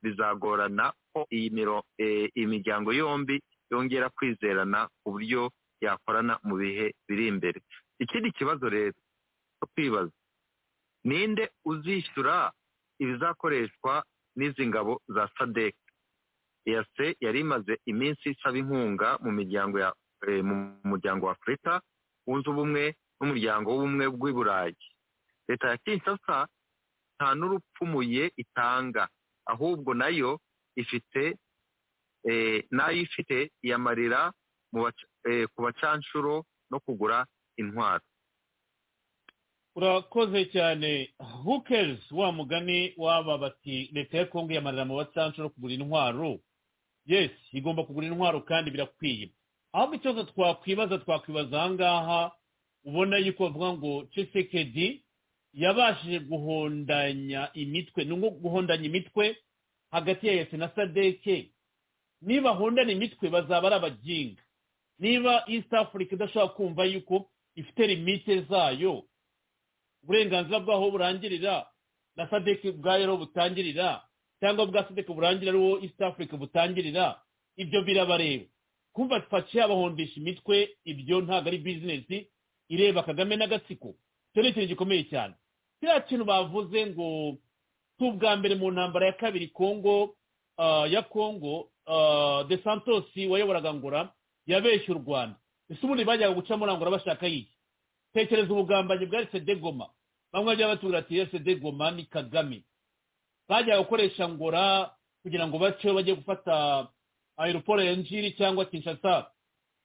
[0.03, 1.51] bizagorana ko iyi
[1.99, 3.41] eh, miryango yombi
[3.71, 5.51] yongera kwizerana ku buryo
[5.81, 7.59] yakorana mu bihe biri imbere.
[7.99, 8.97] Ikindi kibazo rero
[9.59, 10.13] cyo kwibaza
[11.05, 12.53] ninde uzishyura
[13.03, 14.05] ibizakoreshwa
[14.37, 15.77] n'izi ngabo za sadek?
[16.67, 19.91] EAC yari imaze iminsi isaba inkunga mu miryango ya
[20.29, 21.81] eh, mu muryango wa afurika
[22.27, 24.77] wunze ubumwe n'umuryango w'ubumwe bw'i burayi.
[25.49, 26.37] Leta ya kinshasa
[27.17, 29.09] nta n'urupfumuye itanga.
[29.53, 30.41] Ahubwo na yo
[30.77, 31.37] ifite
[32.25, 34.33] eh, na yo ifite iyamarira
[35.31, 38.05] eh, ku bacanshuro no kugura intwaro.
[39.77, 41.15] Urakoze cyane.
[41.45, 46.39] Hukers wa mugani waba bati leta ya kongo yamarira mu bacanshuro kugura intwaro?
[47.07, 49.31] Yes igomba kugura intwaro kandi birakwiye.
[49.73, 52.21] Ahubwo ikibazo twakwibaza twakwibaza aha ngaha
[52.85, 55.05] ubona yuko bavuga ngo cisekedi
[55.55, 58.05] yabashije guhondanya imitwe.
[58.05, 59.37] Ni nko guhondanya imitwe
[59.91, 61.51] hagati ya yesi na sadeke.
[62.23, 64.43] Niba hondana imitwe bazaba ari abaginga
[64.99, 69.05] niba east africa idashobora kumva yuko ifite limite zayo
[70.03, 71.67] uburenganzira bwaho burangirira
[72.17, 74.03] na sadeke ubwayo ariho butangirira
[74.41, 77.21] cyangwa bwa sadeke burangira ariho east africa butangirira
[77.57, 78.45] ibyo birabareba
[78.93, 82.29] kumva faci yabahondesha imitwe ibyo ntabwo ari bizinesi
[82.69, 83.95] ireba kagame n'agatsiko
[84.31, 85.35] icyo ni ikintu gikomeye cyane.
[85.81, 87.37] Kiriya kintu bavuze ngo
[87.99, 90.17] si ubwa mbere mu ntambara ya kabiri kongo
[90.57, 94.13] ah, ya kongo ah, de santos wayoboraga ngora
[94.47, 95.37] yabeshye u rwanda.
[95.71, 97.55] Ese ubundi bajyaga guca muri angora bashaka y'iki
[98.13, 99.87] tekereza ubugambanyi bwa sede goma.
[100.33, 102.65] Bamwe bajya batubwira ati sede goma ni kagame.
[103.49, 104.91] Bajyaga gukoresha ngora
[105.23, 106.89] kugira ngo bace bajye gufata
[107.37, 109.31] aeroport ya njiri cyangwa kinshasa.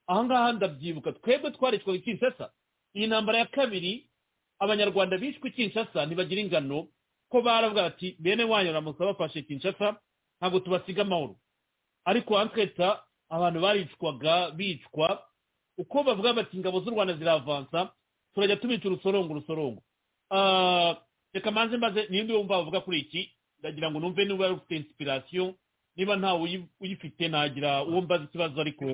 [0.07, 1.11] Ahangaha ndabyibuka.
[1.11, 2.51] Twebwe twaricwaga kinshasa
[2.95, 4.09] iyi ntambara ya kabiri
[4.60, 6.88] abanyarwanda bishwe kinshasa ntibagira ingano
[7.30, 9.98] ko baravuga ati bene wanyu baramusa bafashe kinshasa
[10.40, 11.36] ntabwo tubasiga amahoro.
[12.06, 15.23] Ariko anketa abantu baricwaga bicwa
[15.77, 17.91] uko bavuga bati ingabo z'u rwanda ziravansa
[18.34, 19.82] turajya tubica urusorongo urusorongo.
[20.32, 20.95] Ah,
[21.34, 23.32] reka manze mbaze ninde wumva bavuga kuri iki?
[23.60, 25.56] Ndagira ngo numve niba ufite inspiration
[25.95, 28.86] niba ntawe uyi- uyifite nagira uwo mbaza ikibazo ariko.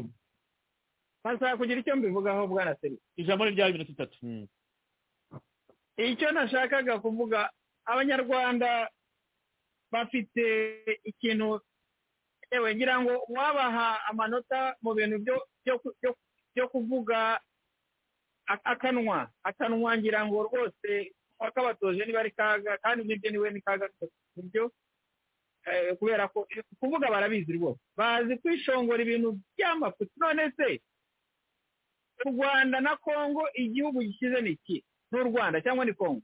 [1.21, 4.17] Nkasaba kugira icyo mbivugaho bwana seri ijambo ni rya iminota itatu
[5.97, 7.49] icyo nashakaga kuvuga
[7.85, 8.89] abanyarwanda
[9.91, 10.45] bafite
[11.03, 11.61] ikintu
[12.51, 15.35] yewe ngira ngo wabaha amanota mu bintu byo
[15.65, 16.17] byo ku- byo-
[16.55, 17.39] byo kuvuga
[18.47, 19.31] akanwa.
[19.43, 23.87] Akanwa ngira ngo rwose wakabatoje niba ari kaga kandi ni byo ni we ni kaga
[24.35, 24.71] buryo
[25.65, 26.47] eh, kubera ko
[26.79, 27.79] kuvuga barabizi rwose.
[27.95, 30.11] Bazi kwishongora ibintu by'amafuti.
[30.17, 30.81] None se
[32.25, 34.83] u rwanda na kongo igihugu gikize ni iki?
[35.11, 36.21] Ni u rwanda cyangwa ni kongo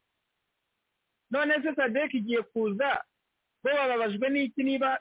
[1.32, 3.04] none se sadek igiye kuza
[3.64, 5.00] bo bababajwe n'iki niba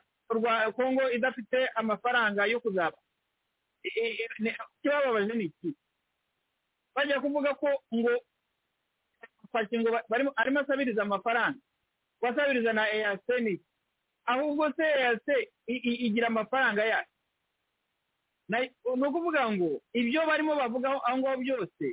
[0.76, 2.98] kongo idafite amafaranga yo kuzaba?
[3.84, 5.70] Ikibababaje ni iki?
[6.94, 8.10] Bajya kuvuga ko ngo
[10.36, 11.58] arimo asabiriza amafaranga.
[12.20, 13.60] Wasabiriza na eyase
[14.26, 17.06] ahubwo se eyase igira amafaranga yayo
[18.48, 21.86] ni ukuvuga ngo ibyo barimo bavugaho aho ngaho byose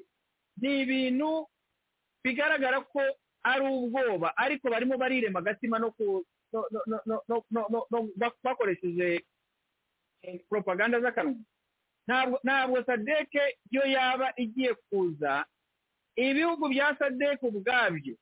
[0.57, 1.45] ni ibintu
[2.23, 3.01] bigaragara ko
[3.43, 6.23] ari ubwoba ariko barimo barirema agatima no ku
[8.43, 9.23] bakoresheje
[10.49, 11.35] poropaganda z'akanwa.
[12.43, 15.45] Ntabwo sadeke yo yaba igiye kuza
[16.15, 18.15] ibihugu bya sadeke ubwabyo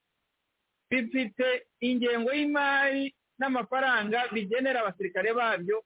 [0.90, 5.82] bifite ingengo y'imari n'amafaranga bigenera abasirikare babyo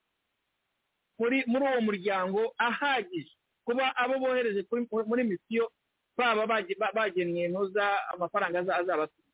[1.19, 3.33] muri uwo muryango ahagije.
[3.65, 4.65] Kuba abo bohereje
[5.07, 5.73] muri misiyo
[6.17, 7.85] baba bage- ba- bagennye ntuza
[8.15, 9.31] amafaranga aza- azabasiga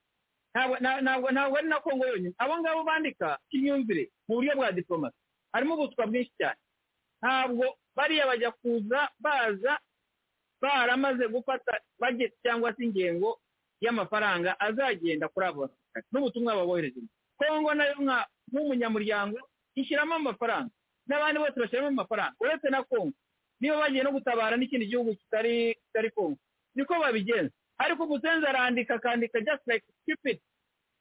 [0.55, 2.35] ntabwo ntabwo ari na kongo yonyine.
[2.39, 5.17] Abo ngabo bandika imyumvire mu buryo bwa diplomasi
[5.53, 6.59] harimo ubuswa bwinshi cyane.
[7.23, 7.65] Ntabwo
[7.97, 9.79] bariya bajya kuza baza
[10.61, 13.41] baramaze gufata bageti cyangwa se ingengo
[13.81, 17.01] y'amafaranga azagenda kuri abo basirikare n'ubutumwa babohereje.
[17.39, 17.95] Kongo na yo
[18.53, 19.39] nk'umunyamuryango
[19.75, 20.71] ishyiramo amafaranga.
[21.09, 22.37] N'abandi bose bashyiramo amafaranga.
[22.41, 23.13] Uretse na kongo.
[23.61, 25.75] Niba bagiye no gutabara n'ikindi gihugu kitari
[26.15, 26.39] kongo.
[26.74, 27.53] Niko babigenza.
[27.78, 30.39] Ariko umusenzi arandika akandika just like stupid.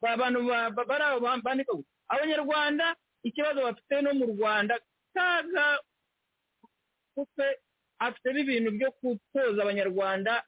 [0.01, 0.39] Abantu
[0.87, 1.73] bari aho bandika
[2.09, 4.79] abanyarwanda ikibazo bafite no mu rwanda
[5.13, 5.79] kaga
[7.15, 7.43] kuko
[7.99, 10.43] afite n'ibintu byo gutoza abanyarwanda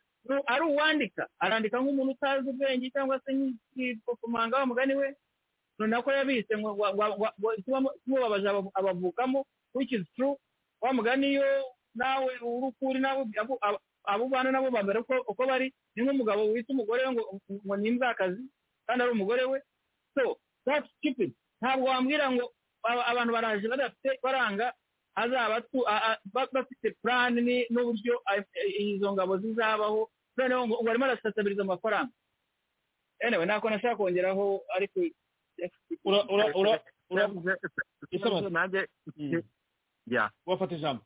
[0.48, 1.28] ari uwandika.
[1.40, 5.08] Arandika nk'umuntu utazi ubwenge cyangwa se nk'igipopomanga wa mugani we
[5.80, 6.54] noneho ko yabise
[8.04, 10.06] kimubabaje abavukamo which is
[10.82, 11.64] wa mugani yo
[11.96, 13.26] nawe urukuri nawe
[14.06, 18.44] abo bana nabo bambere uko bari ni nk'umugabo wita umugore we ngo ni imbwakazi
[18.88, 19.60] kandi ari umugore we.
[20.18, 21.32] So that's stupid.
[21.62, 22.52] Ntabwo wambwira ngo
[22.84, 24.74] abantu baraje badafite baranga
[25.16, 25.64] azaba
[26.52, 27.34] bafite plan
[27.72, 28.20] n'uburyo
[28.80, 32.12] izo ngabo zizabaho noneho ngo barimo arasasabiriza amafaranga.
[33.24, 35.00] Anyway ntabwo nashaka kongeraho ariko
[40.46, 41.04] wafata ijambo.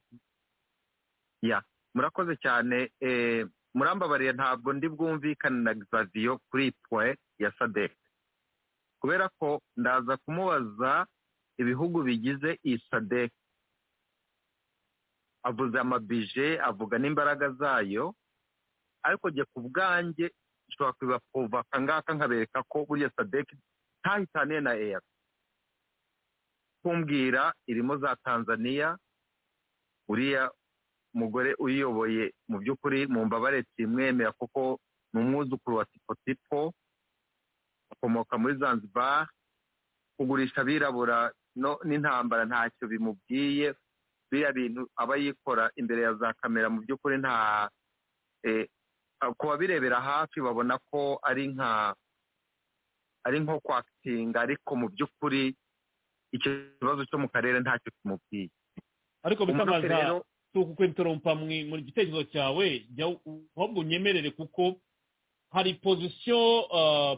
[1.96, 2.92] Murakoze cyane
[3.74, 7.94] murambabariye ntabwo ndi bwumvikane na xaviyo kuri pwe ya sadek.
[9.02, 11.06] Kubera ko ndaza kumubaza
[11.58, 13.32] ibihugu bigize iyi sadek.
[15.44, 18.16] Avuze amabije avuga n'imbaraga zayo
[19.04, 20.32] ariko jye ku bwanjye
[20.68, 23.48] nshobora kubapova akangaka nkabereka ko buriya sadek
[24.02, 25.00] ntahitaniye na eya
[26.84, 28.98] kumbwira irimo za tanzania
[30.10, 30.52] uriya
[31.18, 32.30] umugore uyiyoboye.
[32.50, 34.78] Mu by'ukuri mu mbabare simwemera kuko
[35.14, 36.74] ni umwuzukuru wa tipotipo
[37.92, 39.26] akomoka muri zanzibar.
[40.18, 41.32] Kugurisha abirabura
[41.86, 43.74] n'intambara ntacyo bimubwiye.
[44.32, 47.70] Biriya bintu aba yikora imbere ya za kamera mu by'ukuri nta
[49.38, 51.96] ku babirebera hafi babona ko ari nka
[53.26, 55.56] ari nko kwakitinga ariko mu by'ukuri
[56.32, 56.50] icyo
[56.80, 58.50] kibazo cyo mu karere ntacyo kimubwiye.
[59.24, 60.22] Ariko bitamaza
[60.54, 62.86] si ukukwentorompa mu gitekerezo cyawe
[63.58, 64.76] ahubwo unyemerere kuko
[65.52, 66.64] hari pozisiyo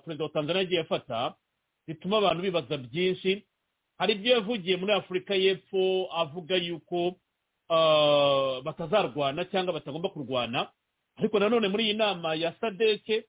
[0.05, 1.35] perezida wa tanzania agiye afata
[1.87, 3.45] zituma abantu bibaza byinshi.
[3.97, 7.15] Hari ibyo yavugiye muri afurika y'epfo avuga yuko
[8.65, 10.69] batazarwana cyangwa batagomba kurwana.
[11.17, 13.25] Ariko nanone muri iyi nama ya sadeke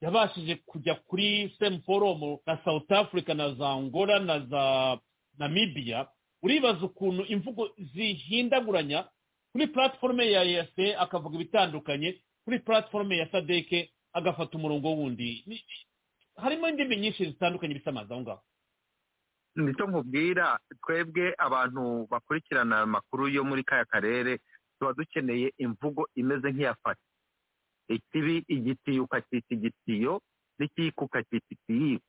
[0.00, 4.98] yabashije kujya kuri semu foromu na south africa na za angola na za
[5.38, 6.06] namibia
[6.42, 9.04] uribaza ukuntu imvugo zihindaguranya
[9.54, 12.18] kuri platiforume ya eyase akavuga ibitandukanye.
[12.44, 15.44] Kuri platiforume ya sadeke agafata umurongo wundi.
[16.36, 18.42] Harimo indimi nyinshi zitandukanye bisa amazi aho ngaho.
[19.56, 24.38] Nicyo nkubwira twebwe abantu bakurikirana amakuru yo muri kaya karere
[24.78, 27.00] tuba dukeneye imvugo imeze nk'iyafata
[27.88, 30.22] ikibi igitiyo ukacyita igitiyo
[30.58, 32.02] n'ikiyiko ukacyita ikiyiko.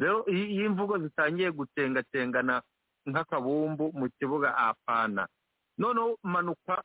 [0.00, 2.62] Rero iyo imvugo zitangiye gutengacengana
[3.08, 5.28] nk'akabumbu mu kibuga apana.
[5.78, 6.82] Noneho manuka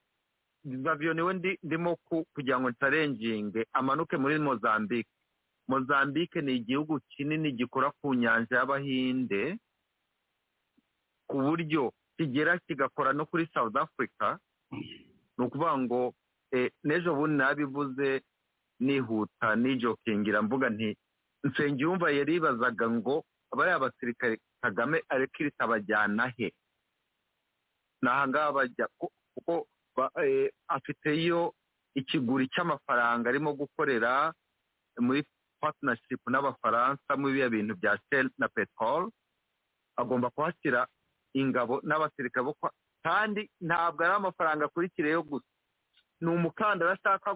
[0.64, 1.98] gaviyo ni we ndimo
[2.36, 5.10] kugira ngo nsarenginge amanuke muri mozambique.
[5.68, 9.58] Mozambique ni igihugu kinini gikora ku nyanja y'abahinde
[11.28, 14.38] ku buryo kigera kigakora no kuri south africa.
[15.38, 16.14] Ni ukuvuga ngo
[16.84, 18.22] n'ejo bundi nabivuze
[18.80, 20.98] nihuta nijokingira mvuga nti
[21.44, 23.24] nsengiyumva yaribazaga ngo
[23.58, 26.54] bariya basirikare kagame arekirita bajyana he?
[28.02, 29.68] Ni ahangaha bajya kuko
[30.68, 31.54] afiteyo
[31.96, 34.34] ikiguri cy'amafaranga arimo gukorera
[35.00, 35.24] muri
[35.62, 39.12] partnership n'abafaransa muri biriya bintu bya shell na petrol
[39.98, 40.88] agomba kuhashyira
[41.34, 42.54] ingabo n'abasirikare bo
[43.04, 45.46] kandi ntabwo ari amafaranga akurikireyo gusa.
[46.22, 47.36] Ni umukandara ashaka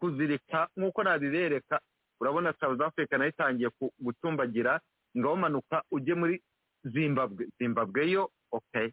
[0.00, 1.80] kuzirika nk'uko nabibereka
[2.20, 3.70] urabona south africa na yo itangiye
[4.00, 4.80] gucumbagira
[5.18, 6.40] ngaho manuka ujye muri
[6.84, 7.48] zimbabwe.
[7.58, 8.92] Zimbabwe yo ok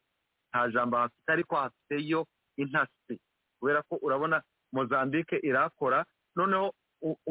[0.51, 3.15] nta jambo hafite ariko hafiteyo intasi.
[3.59, 4.41] Kubera ko urabona
[4.73, 6.05] mozambique irakora
[6.35, 6.73] noneho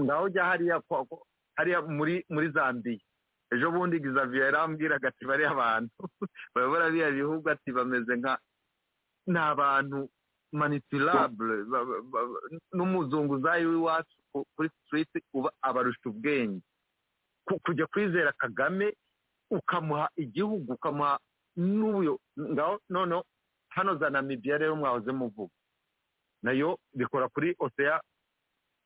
[0.02, 0.82] ngaho ujya hariya
[1.56, 3.00] hariya muri muri zambiya
[3.52, 5.90] ejo bundi gizaviya yarambwiraga ati bariya abantu
[6.54, 8.38] bayobora biriya bihugu ati bameze nka
[9.26, 10.08] ni abantu
[10.52, 11.54] manipulable.
[12.74, 14.16] N'umuzunguzayi w'iwacu
[14.54, 16.62] kuri sitiriti uba abarusha ubwenge.
[17.64, 18.96] Kujya kwizera kagame
[19.50, 21.18] ukamuha igihugu ukamuha
[21.60, 23.22] n'ubuyo ngaho noneho
[23.68, 25.52] hano za namibiya rero mwahoze muvuga.
[26.42, 28.00] Nayo bikora kuri oseya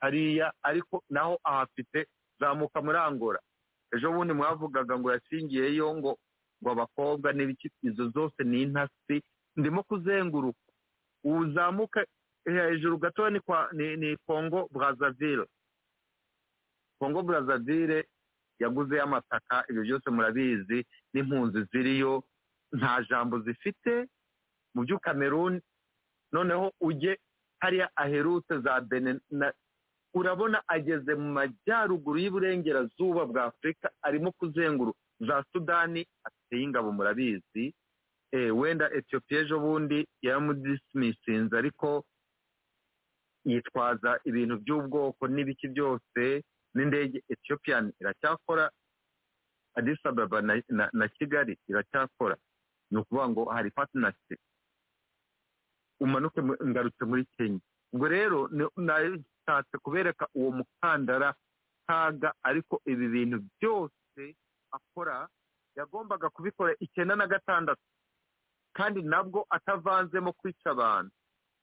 [0.01, 2.07] hariya ariko naho ahafite
[2.41, 3.41] zamuka muri angora
[3.95, 6.19] ejo bundi mwavugaga ngo yashingiyeyo ngo
[6.63, 9.23] ngo abakobwa n'ibiki izo zose ni intasi
[9.57, 10.59] ndimo kuzenguruka.
[11.25, 12.05] Uzamuka
[12.45, 15.47] hejuru gatoya ni kwa ni kongo brazaville
[16.99, 18.09] kongo brazaville
[18.59, 20.85] yaguzeyo amataka ibyo byose murabizi
[21.15, 22.25] n'impunzi ziriyo
[22.79, 24.07] nta jambo zifite
[24.75, 25.61] mu by'ukameruni
[26.33, 27.19] noneho ujye
[27.63, 29.21] hariya aherutse za bene
[30.15, 36.07] urabona ageze mu majyaruguru y'iburengerazuba bwa afurika arimo kuzenguruka za sudani.
[36.27, 37.75] Afiteyo ingabo murabizi.
[38.33, 42.05] Wenda etiyopiya ejo bundi yaramudisimisinze ariko
[43.45, 46.23] yitwaza ibintu by'ubwoko n'ibiki byose
[46.75, 48.71] n'indege etiyopiyani iracyakora
[49.79, 50.39] adisababa
[50.93, 52.37] na kigali iracyakora.
[52.95, 54.37] Ni ukuvuga ngo hari patinasi
[56.01, 57.61] umanuke ngarutse muri kenya.
[57.93, 61.35] Ubwo rero nashatse kubereka uwo mukandara
[61.87, 64.23] kaga ariko ibi bintu byose
[64.71, 65.29] akora
[65.77, 67.83] yagombaga kubikora icyenda na gatandatu.
[68.75, 71.11] Kandi nabwo atavanzemo kwica abantu.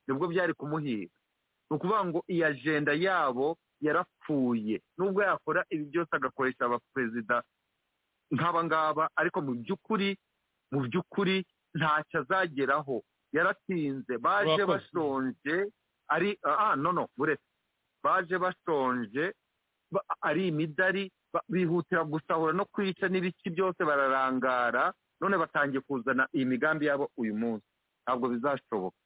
[0.08, 1.12] Nibwo byari kumuhiga
[1.70, 4.82] ni ukuvuga ngo iyi ajenda yabo yarapfuye.
[4.98, 7.44] Nubwo yakora ibi byose agakoresha abaperezida
[8.32, 10.16] nk'aba ngaba ariko mu by'ukuri
[10.72, 11.46] mu by'ukuri
[11.76, 13.04] ntacyo azageraho.
[13.34, 15.56] Yaratinze baje bashonje
[16.10, 17.44] ari ah no no buretse.
[18.04, 19.34] Baje bashonje
[20.22, 21.12] ari imidari
[21.50, 27.66] bihutira gusahura no kwica n'ibiki byose bararangara none batangiye kuzana iyi migambi yabo uyu munsi.
[28.04, 28.98] Ntabwo bizashoboka.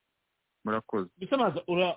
[0.65, 1.09] Murakoze.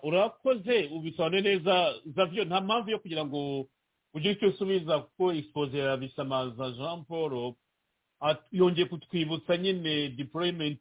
[0.03, 3.67] Urakoze ubisobanuye neza zavyo nta mpamvu yo kugira ngo
[4.15, 7.55] ugire icyo usubiza kuko expose ya bisamaza jean paul
[8.53, 10.81] yongeye kutwibutsa nyine deployment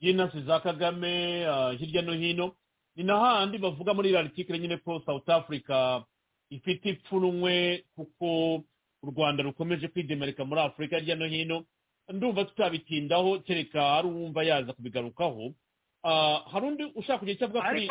[0.00, 1.44] y'intasi za kagame
[1.78, 2.54] hirya no hino.
[2.96, 6.02] Ni na handi bavuga muri iriya nyine ko south africa
[6.50, 8.54] ifite ipfunwe kuko
[9.02, 11.64] u rwanda rukomeje kwidemarika muri afurika hirya no hino.
[12.08, 15.52] Ndumva tutabitindaho kereka hari uwumva yaza kubigarukaho.
[16.52, 17.90] Hari undi ushaka kugira icyo avuga kuri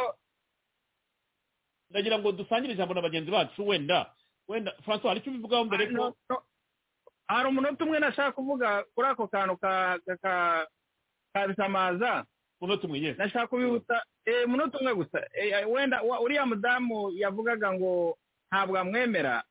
[1.90, 4.14] ndagira ngo dusangire ijambo na bagenzi bacu wenda
[4.48, 6.14] wenda francois hari icyo ubivugaho mbere ko
[7.30, 12.26] hari umunota umwe nashaka kuvuga kuri ako kantu ka bisamaza?
[12.62, 14.02] Umunota umwe yes nashaka kubibutsa
[14.46, 15.20] umunota umwe gusa.
[15.70, 18.18] Wenda uriya mudamu yavugaga ngo
[18.52, 19.44] ntabwo amwemera.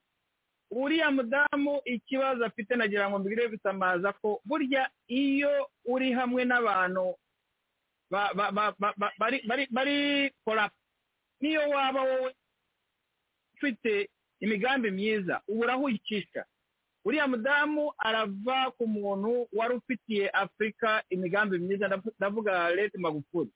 [0.71, 7.15] Uriya mudamu ikibazo afite nagira ngo mbigire bisamaza ko burya iyo uri hamwe n'abantu
[9.71, 10.71] bari kora
[11.41, 12.35] niyo waba wowe
[13.55, 14.11] ufite
[14.41, 16.45] imigambi myiza uba urahuyicisha
[17.09, 21.89] uriya mudamu arava ku muntu wari ufitiye afurika imigambi myiza
[22.21, 23.49] ndavuga leta magufuri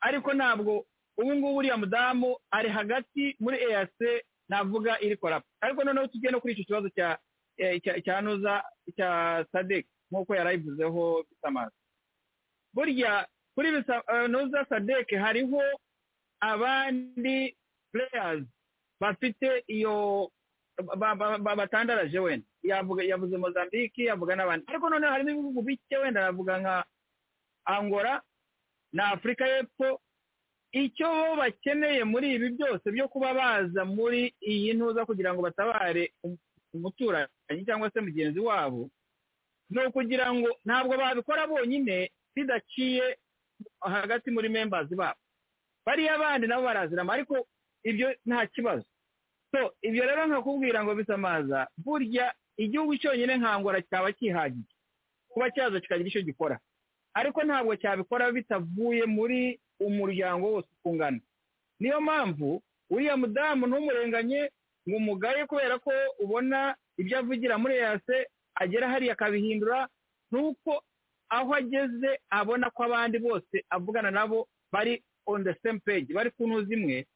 [0.00, 0.72] ariko ntabwo
[1.18, 6.40] ubu ngubu uriya mudamu ari hagati muri eyase navuga iri korapu ariko noneho tugiye no
[6.40, 6.88] kuri icyo kibazo
[8.04, 8.64] cya nuza
[8.96, 9.10] cya
[9.52, 11.76] sadek nk'uko yarayivuzeho bisamaza
[12.74, 13.68] burya kuri
[14.28, 15.62] nuza sadek hariho
[16.40, 17.54] abandi
[17.92, 18.46] pureyazi
[19.00, 20.30] bafite iyo
[21.56, 24.64] batandaraje wenda yavuze mozambique yavuga n'abandi.
[24.68, 26.84] Ariko noneho harimo ibihugu bike wenda navuga nka
[27.64, 28.22] angora
[28.92, 30.00] na afurika y'epfo.
[30.72, 36.12] Icyo bo bakeneye muri ibi byose byo kuba baza muri iyi ntuza kugira ngo batabare
[36.74, 38.86] umuturanyi cyangwa se mugenzi wabo
[39.70, 43.18] ni ukugira ngo ntabwo babikora bonyine bidaciye
[43.82, 45.18] hagati muri membazi babo.
[45.86, 47.46] Bariya bandi nabo barazirama ariko
[47.82, 48.86] ibyo nta kibazo.
[49.52, 54.74] So ibyo rero nkakubwira ngo bisamaza burya igihugu cyonyine nkangura cyaba cyihagije
[55.28, 56.58] kuba cyaza kikagira icyo gikora.
[57.14, 61.20] Ariko ntabwo cyabikora bitavuye muri umuryango wose ukungana
[61.80, 64.50] niyo mpamvu uriya mudamu ntumurenganye
[64.88, 65.90] ngo umugaye kubera ko
[66.22, 69.88] ubona ibyo avugira muri yase agera hariya akabihindura
[70.30, 70.82] nuko
[71.28, 76.46] aho ageze abona ko abandi bose avugana nabo bari on the same page bari ku
[76.46, 77.06] ntuzi imwe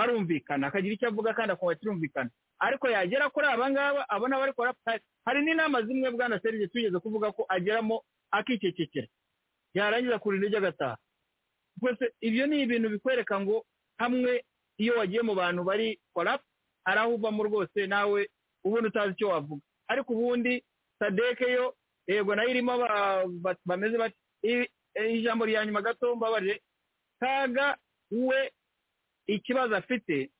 [0.00, 4.72] barumvikana akagira icyo avuga kandi akumva kirumvikana ariko yagera kuri aba ngaba abona bari kora
[5.26, 8.00] hari n'inama zimwe bwana serije tugeze kuvuga ko ageramo
[8.32, 9.06] akicecekera.
[9.74, 10.96] Yarangiza kurinda ijya agataha.
[11.82, 13.64] Rwose ibyo ni ibintu bikwereka ngo
[13.98, 14.44] hamwe
[14.78, 16.44] iyo wagiye mu bantu bari korapu
[16.84, 18.28] hari aho uvamo rwose nawe
[18.64, 19.62] ubundi utazi icyo wavuga.
[19.88, 20.64] Ariko ubundi
[20.98, 21.74] sadeke yo
[22.06, 22.72] yego na yo irimo
[23.64, 24.16] bameze bati
[25.10, 26.62] ijambo rya nyuma gato mbabarire
[27.20, 27.76] kaga
[28.10, 28.50] we
[29.30, 30.30] ikibazo afite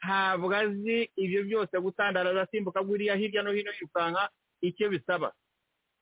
[0.00, 4.30] ntabwo azi ibyo byose gutandaraza asimbuka buriya hirya no hino yirukanka
[4.64, 5.32] icyo bisaba.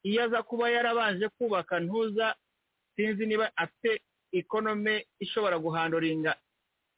[0.07, 2.35] Iyo aza kuba yarabanje kubaka ntuza
[2.95, 6.35] sinzi niba afite ikonome ishobora guhandoringa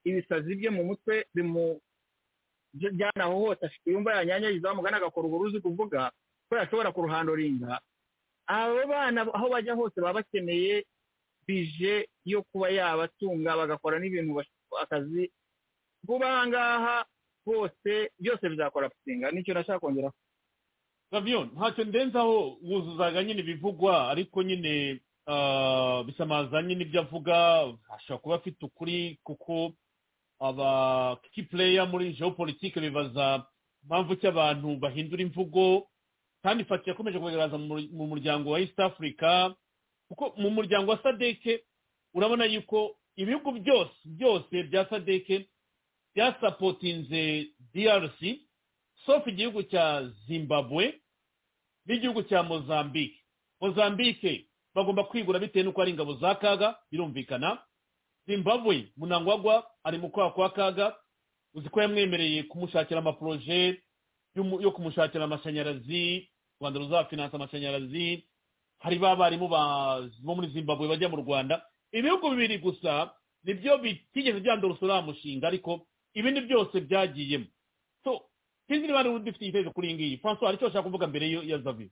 [0.05, 6.12] ibisazi bye mu mutwe bimujyana aho hose afite yumva yanyanyagiza mugana agakora uburuzi kuvuga
[6.48, 7.81] ko yashobora kuruhandoringa.
[8.47, 10.85] Abo bana aho bajya hose baba bakeneye
[11.47, 14.35] bije yo kuba yabatunga bagakora n'ibintu
[14.82, 15.32] akazi
[16.06, 16.97] vuba aha ngaha
[17.47, 20.14] bose byose bizakora pusinga ni cyo nashaka kongeraho.
[21.12, 25.01] Gaviyo ntacyo ndenzaho wuzuzaga nyine ibivugwa ariko nyine
[26.06, 27.36] bisamaza nyine ibyo avuga
[27.97, 29.72] ashobora kuba afite ukuri kuko
[30.40, 33.47] aba key player muri geopolitike bibaza
[33.82, 35.88] impamvu ki abantu bahindura imvugo
[36.42, 39.52] kandi fati yakomeje kugaragaza mu muryango wa east africa
[40.09, 41.64] kuko mu muryango wa sadeke
[42.14, 45.47] urabona yuko ibihugu byose byose bya sadeke
[46.15, 48.20] byasapotinze drc
[49.07, 51.01] sofu igihugu cya zimbabwe
[51.87, 53.16] n'igihugu cya mozambique.
[53.61, 57.59] Mozambique bagomba kwigura bitewe n'uko ari ingabo za kaga birumvikana.
[58.27, 60.97] Zimbabwe munangwagwa ari mu kwaha kwa kaga.
[61.55, 63.82] Uzi ko yamwemereye kumushakira amaporoje
[64.37, 66.28] yo kumushakira amashanyarazi
[66.61, 68.24] u rwanda ruzafinansa amashanyarazi.
[68.78, 71.62] Hari ba barimu bo muri zimbabwe bajya mu rwanda.
[71.93, 73.11] Ibihugu bibiri gusa
[73.45, 77.47] ni byo bitigeze byandura uriya mushinga ariko ibindi byose byagiyemo.
[78.05, 78.11] So
[78.69, 80.17] sinzi niba niba dufite igitekerezo kuri iyi ngiyi.
[80.23, 81.91] Francois hari icyo bashaka kuvuga mbere ya zavi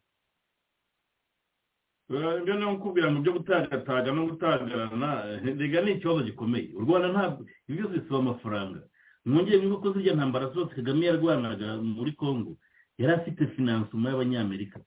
[2.40, 5.10] ibyo ni ukubwira ngo byo gutagataga no gutagarana
[5.44, 6.72] rega ni ikibazo gikomeye.
[6.78, 8.80] U rwanda ntabwo ibi byose bisaba amafaranga.
[9.28, 12.52] Mwongere nk'uko zirya ntambara zose kagame yarwanaga muri congo
[12.98, 14.80] yari afite finansoma y'abanyamerika.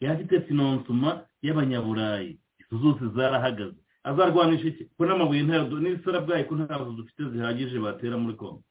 [0.00, 2.38] Yari afite finansoma y'abanyaburayi.
[2.60, 3.76] Izo zose zarahagaze.
[4.04, 4.84] Azarwanisha iki?
[4.96, 8.62] Ko n'amabuye n'ibisara bwayo ko ntabwo dufite zihagije batera muri congo.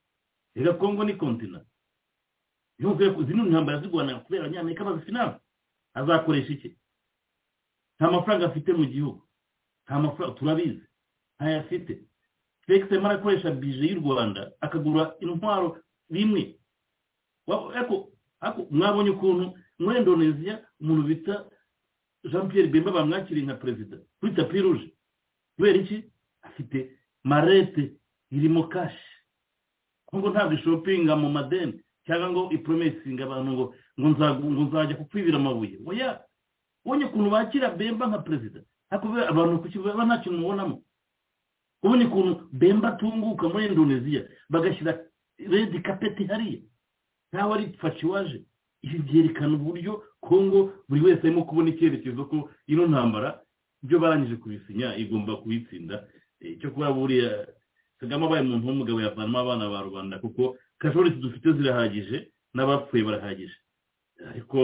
[0.56, 1.62] Reka congo ni kontina
[3.28, 5.40] zino ntambara zirwanaga kubera abanyamerika bazifinansa
[5.94, 6.70] azakoresha iki?
[8.00, 9.22] Nta mafaranga afite mu gihugu.
[9.86, 10.84] Nta mafaranga turabizi.
[11.40, 11.94] Ntayo afite.
[12.66, 15.78] Felix arimo arakoresha bije y'u rwanda akagura intwaro
[16.10, 16.56] rimwe.
[18.72, 21.36] Mwabonye ukuntu muri indonesia umuntu bita
[22.24, 24.88] jean Pierre bemba bamwakiriye nka perezida kuri tapi ruje
[25.60, 26.04] kubera iki?
[26.42, 27.92] Afite marete
[28.32, 29.12] irimo kashi
[30.16, 31.84] ngo ntabwo ishopinga mu madeni.
[32.08, 33.66] Cyangwa ngo ipromesinga abantu ngo
[34.00, 35.78] ngo nzajya kukwibira amabuye.
[35.86, 36.24] Oya
[36.86, 38.60] ubonye ukuntu bakira bemba nka perezida
[39.30, 40.80] abantu ku kibuga nta kintu mubonamo.
[41.84, 44.96] Ubonye ukuntu bemba atunguka muri indonesia bagashyira
[45.38, 46.62] redi kapeti hariya.
[47.36, 48.42] Ntawe ari fashi waje.
[48.82, 53.42] Ibi byerekana uburyo kongo buri wese arimo kubona icyerekezo ko ino ntambara
[53.84, 55.96] ibyo barangije kubisinya igomba kubitsinda.
[56.40, 57.48] Icyo kuba buriya
[58.00, 62.18] kagame abaye umuntu w'umugabo yavanamo abana ba rubanda kuko kajorisi dufite zirahagije
[62.56, 63.58] n'abapfuye barahagije.
[64.32, 64.60] Ariko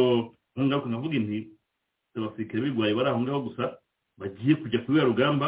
[0.60, 1.40] ngaho nkavuga inti
[2.16, 3.64] abasirikare b'irwaye bari aho ngaho gusa
[4.20, 5.48] bagiye kujya kuri rugamba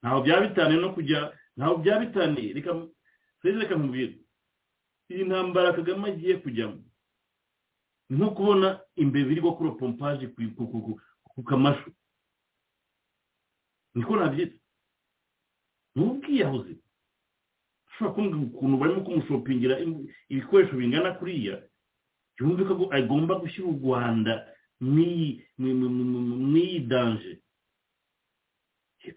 [0.00, 1.20] ntaho byaba bitaniye no kujya
[1.56, 2.70] ntaho byaba bitaniye reka
[3.44, 4.14] reka nkubwire.
[5.12, 6.80] Iyi ntambara kagame agiye kujyamo
[8.08, 10.24] ni nko kubona imbeba iri gukora pompaje
[11.34, 11.90] ku kamashu
[13.94, 14.56] niko nabyita
[15.94, 16.74] ni ubwiyahuzi
[17.88, 19.74] ushobora kumbwira ukuntu barimo kumushopingira
[20.28, 21.62] ibikoresho bingana kuriya
[22.38, 24.32] yumve ko agomba gushyira u rwanda
[24.80, 27.42] mw'iyi danje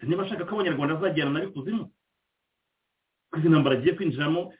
[0.07, 1.85] niba ashaka ko abanyarwanda bazajyana na bikuzimu
[3.31, 4.53] ko izi ntambara agiye kwinjiramo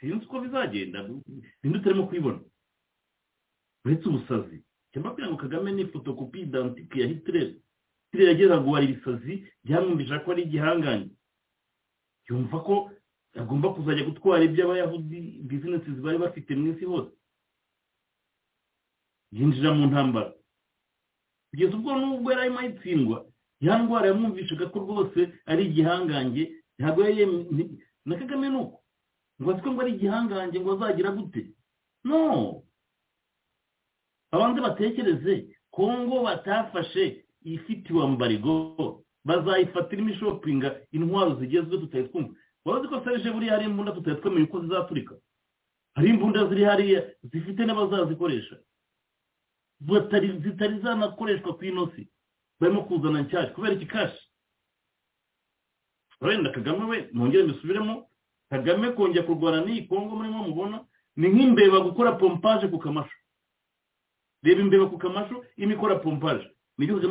[0.00, 1.04] sinzi uko bizagenda.
[1.62, 2.40] Ninde utarimo kubibona?
[3.84, 7.60] Uretse ubusazi cyangwa kugira ngo kagame ni fotokopi idantike ya hitireri
[8.10, 11.10] hitireri yageza guhara ibisazi byamwumvisha ko ari igihangange
[12.28, 12.90] yumva ko
[13.38, 17.14] agomba kuzajya gutwara iby'abayahudi bizinesi bari bafite mu isi hose.
[19.32, 20.34] Yinjira mu ntambara.
[21.50, 23.18] Kugeza ubwo nubwo yari arimo ayitsindwa
[23.60, 26.42] ya ndwara yamwumvishaga ko rwose ari igihangange
[26.78, 27.26] ntabwo yari
[28.06, 28.76] na kagame ni uko
[29.40, 31.42] ngo azi ko ngo ari igihangange ngo azagira gute?
[32.04, 32.62] No!
[34.34, 35.34] Abanze batekereze
[35.70, 42.34] kongo batafashe ifitiwe mbarigo bazayifatira imishopinga intwaro zigezweho tutari twumva.
[42.64, 45.14] Waba ko serije buriya hari imbunda tutari twemeye uko zizaturika?
[45.94, 48.56] Hari imbunda ziri hariya zifite n'abazazikoresha
[50.44, 52.08] zitari zanakoreshwa ku inosi.
[52.60, 54.30] Barimo kuzana nshyashya kubera iki kashi?
[56.20, 58.10] Wenda kagame we mwongere mbisubiremo
[58.50, 60.84] kagame kongera kurwana n'iyi kongo murimo mubona
[61.16, 63.16] ni nk'imbeba gukora pompaje ku kamashu
[64.44, 66.44] reba imbeba ku kamashu irimo ikora pompaje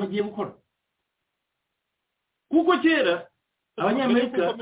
[0.04, 0.52] agiye gukora
[2.50, 3.28] kuko kera
[3.78, 4.56] abanyamerika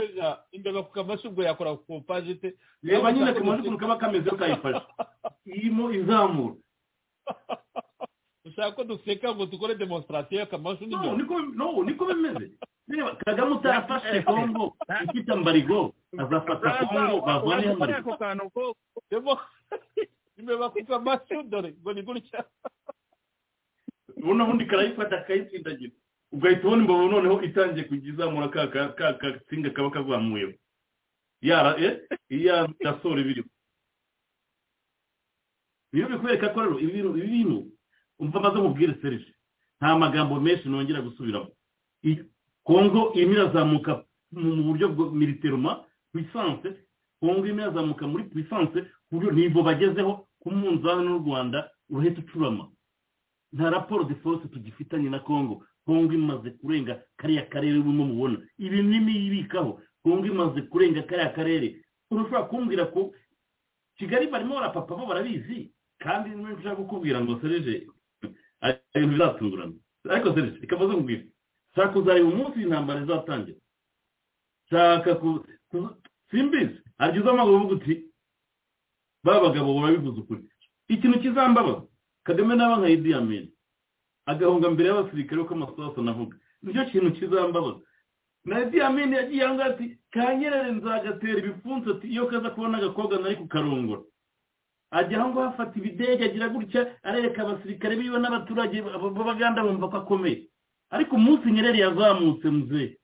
[0.51, 2.53] imbeba ku kamashu ubwo yakora pompaje te
[2.83, 4.81] reba nyine akamashu ukuntu kaba kameze kayifashe
[5.45, 6.55] irimo izamura
[8.45, 12.51] ushaka ko duseka ngo dukore demonstrasiyo y'akamashu no niko bimeze
[12.87, 14.75] reba kagame utafashe kongo
[15.09, 18.11] ifite mbarigo azafata kongo bavane mbarigo
[20.37, 22.45] imbeba ku kamashu dore ngo ni gutya
[24.21, 25.93] ubundi ubundi karayifata akayitsindagira
[26.31, 28.67] ugahita ubona imbavu noneho itangiye kujya izamura ka
[29.21, 30.53] gatsinga kaba kazamuyeho.
[31.41, 31.71] Yara
[32.29, 33.47] iya gasore biriho.
[35.93, 37.71] Niyo bikwereka ko rero ibi bintu
[38.19, 39.31] umva amaze mubwire serije
[39.79, 41.51] nta magambo menshi nongera gusubiramo.
[42.67, 46.69] Kongo irimo irazamuka mu buryo militeruma puissance.
[47.21, 52.67] Kongo imwe yazamuka muri puissance ku buryo nivo bagezeho ku munzani n'u rwanda urahita ucurama.
[53.53, 58.37] Nta raporo de force tugifitanye na kongo kongo imaze kurenga kariya karere urimo mubona.
[58.59, 61.79] Ibi n'imibikaho kongo imaze kurenga kariya karere.
[62.11, 63.13] Ushobora kumbwira ko
[63.97, 65.71] kigali barimo barapapa bo barabizi?
[65.99, 67.87] Kandi nshaka kukubwira ngo sereje
[68.95, 69.73] ibintu bizatungurana.
[70.09, 71.23] Ariko sereje reka mbaze nkubwire
[71.75, 73.57] shaka kuzareba umunsi intambara izatangira.
[74.69, 75.15] Shaka
[76.31, 76.81] simbizi.
[76.97, 78.03] Harya uza amaguru uvuga uti
[79.23, 80.43] ba bagabo barabivuze ukuri.
[80.87, 81.86] Ikintu kizambabaza.
[82.27, 83.49] Kagame n'aba nka idi amini
[84.27, 86.35] agahunga mbere y'abasirikare uko amasasu navuga.
[86.61, 87.79] Nicyo kintu kizambabaza.
[88.45, 93.17] Na idi amini yagiye aho ngaho ati kanyerere nzagatera ibipfunsi ati iyo kaza kubona agakobwa
[93.23, 94.01] nari kukarongora.
[94.91, 100.37] Ajya aho ngaho afata ibidege agira gutya arereka abasirikare biwe n'abaturage b'abaganda bumva ko akomeye.
[100.91, 102.97] Ariko umunsi nyerere yazamutse muzehe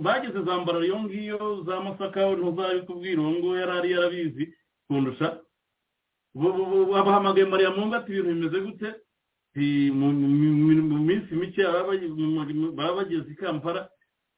[0.00, 4.44] bageze za mbararo iyo ngiyo za masaka ntuzabikubwira uwo nguwo yari ari yarabizi
[4.88, 5.40] kundusha
[6.38, 8.88] babahamagaye mariya mungu ati ibintu bimeze gute?
[9.94, 13.88] Mu minsi mike baba bageze i kampala.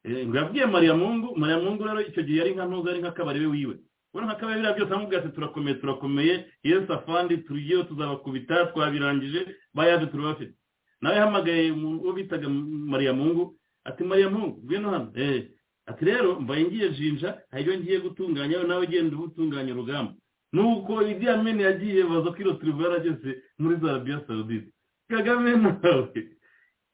[0.07, 3.47] Ngo yabwiye mariya mungu mariya mungu rero icyo gihe yari nka ntuza ari nk'akabari we
[3.47, 3.75] wiwe.
[4.13, 9.41] Ubona nk'akabari biriya byose amubwira ati turakomeye turakomeye yesu afandi turiyeho tuzabakubita twabirangije
[9.75, 10.55] bayade turabafite
[11.01, 12.49] nawe yahamagaye uwo bitaga
[12.93, 15.13] mariya mungu ati mariya mungu ngwino hano.
[15.17, 15.49] Eee
[15.87, 20.13] ati rero mbaye ngiye jinja hari ibyo ngiye gutunganya nawe ugenda ubutunganya urugamba.
[20.53, 24.73] Nuko idi amini yagiye baza ko iro turivu yarageze muri za arabiya sawudite
[25.09, 26.21] kagame nawe.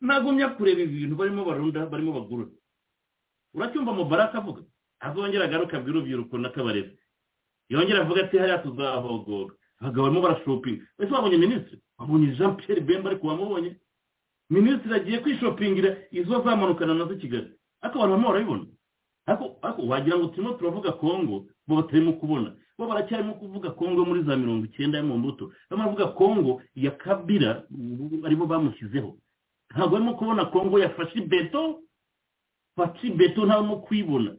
[0.00, 2.46] Ntagumya kureba ibintu barimo barunda barimo bagura
[3.54, 4.62] uracyumva mubaraka avuga?
[5.00, 6.98] Azongera agaruka abwira urubyiruko n'akabarebe.
[7.72, 10.84] Yongera avuga ati hariya tuzahogora abagabo barimo barashopinga.
[11.00, 11.80] Ese wabonye minisitiri?
[11.98, 13.76] Wabonye jean pierre bemba ariko wamubonye?
[14.50, 17.48] Minisitiri agiye kwishopingira izo zamanukana na zo i kigali.
[17.80, 18.66] Ariko abantu barimo barabibona.
[19.88, 22.52] Wagira ngo turimo turavuga kongo bo batarimo kubona.
[22.78, 25.52] Bo baracyarimo kuvuga kongo muri za mirongo icyenda mu mbuto.
[25.70, 27.64] Barimo baravuga kongo ya kabira
[28.24, 29.16] ari bo bamushyizeho.
[29.72, 31.80] Ntabwo barimo kubona kongo yafashe beto?
[32.76, 34.36] Fashe beto ntabwo kuyibona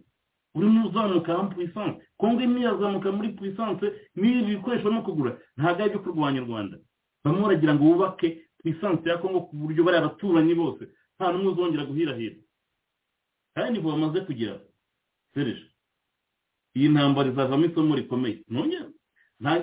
[0.55, 1.97] urimo uzamuka muri puissance.
[2.18, 3.85] Kongo imwe yazamuka muri puissance
[4.15, 5.38] n'ibi bikoresho barimo kugura.
[5.57, 6.77] Ntabwo ari ibyo kurwanya u rwanda.
[7.23, 8.27] Barimo baragira ngo wubake
[8.61, 10.84] puissance ya kongo ku buryo bari abaturanyi bose.
[11.18, 12.35] Nta n'umwe uzongera guhirahira.
[13.57, 14.61] Kandi bamaze kugera.
[15.34, 15.65] Sereje
[16.77, 18.43] iyi ntambara izavamo isomo rikomeye.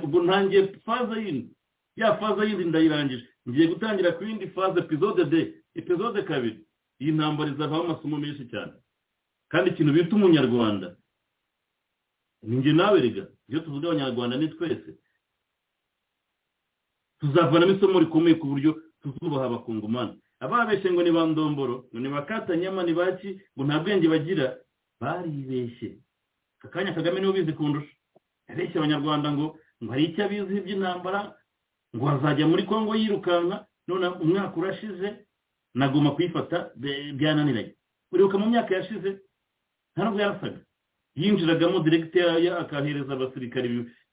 [0.05, 1.55] Ubwo ntangiye faze yindi.
[1.97, 3.23] Ya faze yindi ndayirangije.
[3.49, 5.41] Ngiye gutangira ku yindi faze epizode de
[5.79, 6.59] epizode kabiri.
[7.01, 8.73] Iyi ntambara izavamo amasomo menshi cyane.
[9.49, 10.97] Kandi ikintu bita umunyarwanda.
[12.43, 14.91] Ni njye nawe rega iyo tuvuga abanyarwanda ni twese.
[17.21, 18.71] Tuzavanamo isomo rikomeye ku buryo
[19.03, 24.09] tuzubaha abakungumani ababeshye ngo ni ba ndomboro ngo ni bakatanyama ni baki ngo nta bwenge
[24.09, 24.47] bagira
[25.01, 25.99] baribeshye.
[26.65, 27.93] Aka kanya kagame ni we ubizi kundusha
[28.49, 29.47] yabeshye abanyarwanda ngo
[29.83, 31.21] ngo hari icyo abizi iby'intambara
[31.97, 35.09] ngo azajya muri kongo yirukanka none umwaka urashize
[35.75, 36.71] nagomba kuyifata
[37.19, 37.75] byananiranye
[38.13, 39.11] uribuka mu myaka yashize
[39.95, 40.61] nta nubwo yarasaga
[41.17, 43.69] yinjiragamo diregiteri akahereza abasirikari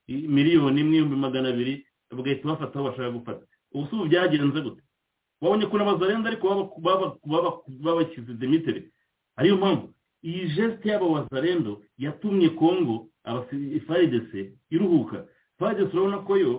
[0.07, 4.81] miliyoni imwe ibihumbi magana abiri bagahita bafata aho bashaka gufata ubu si ubu byagenze gute
[5.41, 6.45] wabonye ko n'abazarenza ariko
[7.83, 8.91] babashyize demitere
[9.39, 13.09] ariyo mpamvu iyi jesite y'aba wazarendo yatumye kongo
[13.87, 15.25] faridese iruhuka.
[15.57, 16.53] Faridese urabona ko yo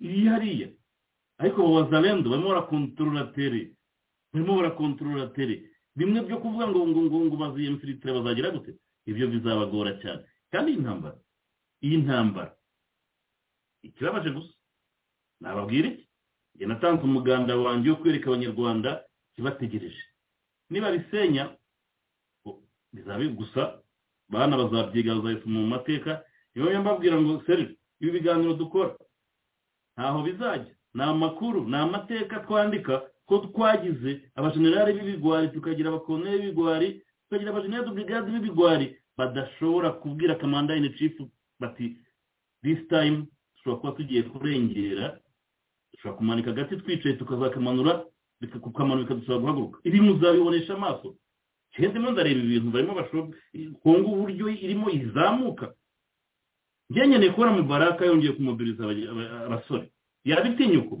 [0.00, 0.68] iri hariya
[1.38, 3.72] ariko aba wazarendo barimo barakontorora tere
[4.32, 8.72] barimo barakontorora tere bimwe byo kuvuga ngo ngo ngo ngo baziyemfiritire bazagira gute?
[9.06, 10.22] Ibyo bizabagora cyane.
[10.52, 11.18] Kandi iyi ntambara
[11.84, 12.52] iyi ntambara
[13.82, 14.52] ikibabaje gusa.
[15.40, 16.04] Nababwira iki?
[16.54, 19.04] Njye natanze umuganda wanjye wo kwereka abanyarwanda
[19.34, 20.02] kibategereje
[20.70, 21.56] niba bisenya
[22.94, 23.62] bizabe gusa
[24.30, 26.22] bana bazabyiga bazabisoma mu mateka
[26.54, 28.94] niyo mbabwira ngo seri ibi biganiro dukora.
[29.96, 30.72] Ntaho bizajya.
[30.94, 38.30] Ni amakuru ni amateka twandika ko twagize abajenerali b'ibigwari tukagira abakoloneli b'ibigwari tukagira abajenerali brigade
[38.30, 38.86] b'ibigwari
[39.18, 41.14] badashobora kubwira kamanda in chief
[41.60, 41.96] bati
[42.62, 45.18] this time dushobora kuba tugiye kurengera
[45.92, 48.04] dushobora kumanika agati twicaye tukazakamanura
[48.60, 49.78] kukamanuka bikadusaba guhaguruka.
[49.84, 51.16] Ibi muzabibonesha amaso.
[51.78, 53.38] Ndimo ndareba ibintu barimo bashobora
[53.82, 55.74] kongo uburyo irimo izamuka.
[56.92, 58.82] Ngenye kubona mubaraka yongeye kumubiriza
[59.46, 59.90] abasore.
[60.24, 60.96] Yabitinyuka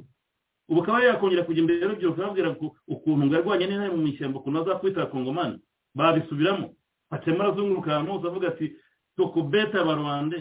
[0.68, 2.48] ubu akaba yakongera kujya imbere y'urubyiruko babwira
[2.88, 5.56] ukuntu ngo yarwanye n'intare mu ishyamba ukuntu azakwita kongomani.
[5.94, 6.66] Babisubiramo.
[7.14, 8.66] Acemo arazunguruka ahantu hose avuga ati
[9.16, 10.38] toko beta barwande.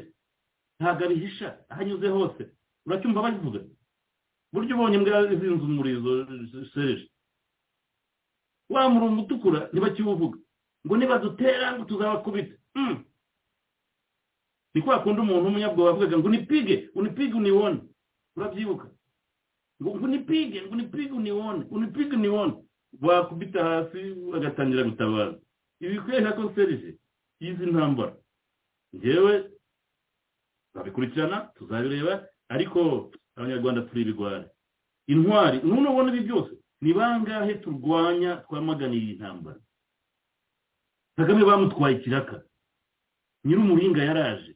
[0.79, 1.47] Ntabwo abihisha.
[1.69, 2.41] Aho anyuze hose.
[2.87, 3.59] Uracyumva babivuga
[4.53, 6.11] buryo ubonye mbwa izinze umurizo
[6.73, 7.07] sereje
[8.73, 10.37] wa murongo utukura ntibakiwuvuga
[10.87, 13.03] ngo nibadutera ngo tuzabakubita Mm.
[14.73, 17.79] ni kwa kundi umuntu w'umunyabwoba avugaga ngo unipige unipige uniwone.
[18.35, 18.87] Urabyibuka?
[19.81, 22.53] Ngo unipige ngo unipige uniwone unipige uniwone.
[23.01, 23.99] Wakubita hasi
[24.35, 25.37] agatangira gutabaza.
[25.81, 26.97] Ibi bikwereka ko serije
[27.39, 28.15] y'izi ntambara.
[28.95, 29.49] Ngewe
[30.73, 34.45] tuzabikurikirana tuzabireba ariko abanyarwanda turi ibigwari.
[35.07, 36.53] Intwari none ubona ibi byose?
[36.83, 39.59] Ni bangahe turwanya twamaganiye iyi ntambara?
[41.17, 42.43] Kagame bamutwaye ikiraka.
[43.45, 44.55] Nyir'umuringa yaraje.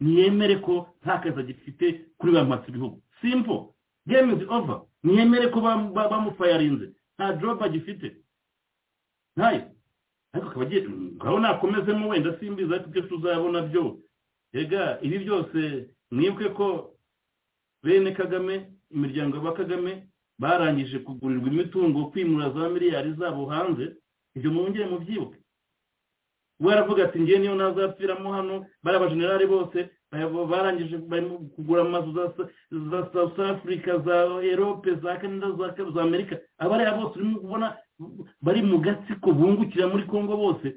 [0.00, 1.86] Ntiyemere ko nta kazi agifite
[2.18, 3.60] kuri ba mpatsi ibihugu simple.
[4.06, 4.80] Game is over.
[5.04, 6.92] Ntiyemere ko bam- ba- bamufayarinze.
[7.18, 8.16] Nta job agifite.
[9.36, 9.62] Ntayo
[10.32, 13.98] ariko akaba agiye ngaho nakomezemo wenda simbizi ariko ibyo tuzabona byo.
[14.52, 16.96] Rega ibi byose mwibuke ko
[17.82, 23.96] bene kagame imiryango ya kagame barangije kugurirwa imitungo kwimura za miliyari zabo hanze
[24.36, 25.38] ibyo mwongere mubyibuke.
[26.60, 30.98] We aravuga ati ngewe niyo nazapfiramo hano bari abajenerali bose ba- barangije
[31.54, 32.12] kugura amazu
[32.90, 35.52] za south africa za erope za canada
[35.94, 37.76] za amerika abariya bose urimo kubona
[38.40, 40.76] bari mu gatsiko bungukira muri congo bose.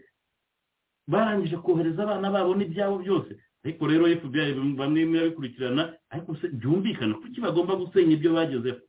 [1.07, 3.31] Barangije kohereza abana babo n'ibyabo byose.
[3.65, 7.14] Ariko rero fbi bamwe birabikurikirana ariko se byumvikana.
[7.19, 8.80] Kuki bagomba gusenya ibyo bagezeho?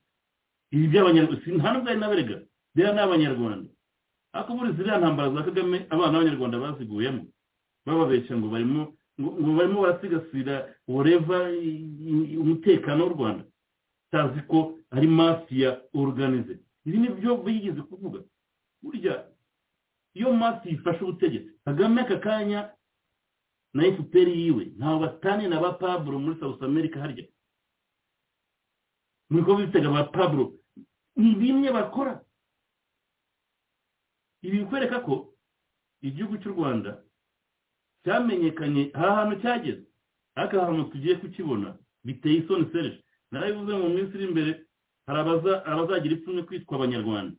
[0.73, 2.37] Ibi by'abanyarwanda si nta nubwo ari n'aberega
[2.75, 3.69] biriya ni abanyarwanda
[4.33, 7.23] ariko buri ziriya ntambara za kagame abana b'abanyarwanda baziguyemo.
[7.87, 8.83] Bababeshya ngo barimo
[9.21, 10.55] ngo barimo barasigasira
[10.89, 11.39] woreva
[12.43, 13.45] umutekano w'u rwanda.
[14.09, 18.21] Utazi ko ari mafiya oruganize ibi ni byo bigeze kuvuga.
[18.83, 19.27] Burya
[20.15, 21.51] iyo mafiya ifashe ubutegetsi.
[21.65, 22.71] Kagame aka kanya
[23.75, 27.25] na fpr yiwe ntawe bataniye na ba pablo muri south america harya.
[29.31, 30.60] Muri ko bitega ba ni
[31.41, 32.25] bimwe bakora.
[34.43, 35.35] Ibi bikwereka ko
[36.03, 37.03] igihugu cy'u rwanda
[38.05, 39.85] cyamenyekanye aha hantu cyageze.
[40.35, 44.51] Ariko aha hantu tugiye kukibona biteye isoni serije narabivuze mu minsi iri imbere
[45.07, 47.37] hari abaza- abazagira ipfunwe kwitwa abanyarwanda.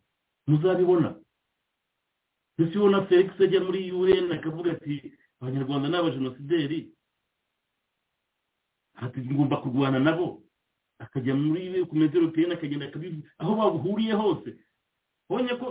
[0.47, 1.09] Muzabibona.
[2.57, 6.79] Ndetse ubona felix ajya muri un akavuga ati abanyarwanda ni abajenosideri
[9.01, 10.43] ati ngomba kurwana nabo.
[11.03, 12.85] Akajya muri ku mezeropeyeni akagenda
[13.41, 14.49] aho bahuriye hose
[15.29, 15.67] ubonye ko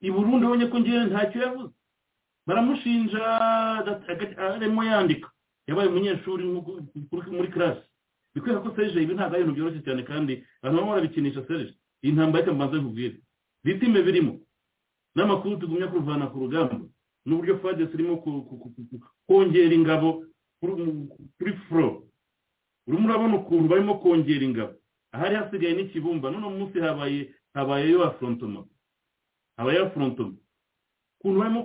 [0.00, 1.72] i burundi ubonye ko ngewe ntacyo yavuze
[2.46, 3.20] baramushinja
[4.54, 5.28] arimo yandika
[5.66, 6.44] yabaye umunyeshuri
[7.36, 7.84] muri karasi
[8.34, 10.32] bikwereka ko serije ibi ntabwo ari ibintu byoroshye cyane kandi
[10.62, 13.16] abantu barimo barabikinisha serije iyi ntambara reka mbanze nkubwire
[13.64, 14.32] bitime birimo
[15.14, 16.76] n'amakuru tugumya kuvana ku rugamba
[17.26, 18.16] n'uburyo fadesi irimo
[19.26, 20.24] kongera ingabo
[21.38, 22.06] kuri furo
[22.86, 24.74] urimo urabona ukuntu barimo kongera ingabo.
[25.12, 26.30] Ahari hasigaye n'ikibumba.
[26.30, 28.64] None munsi habaye habayeyo afrontoma.
[29.56, 30.36] Habayeyo afrontoma.
[31.20, 31.60] Ukuntu barimo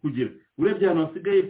[0.00, 0.30] kugira.
[0.58, 1.42] Urebye ahantu hasigaye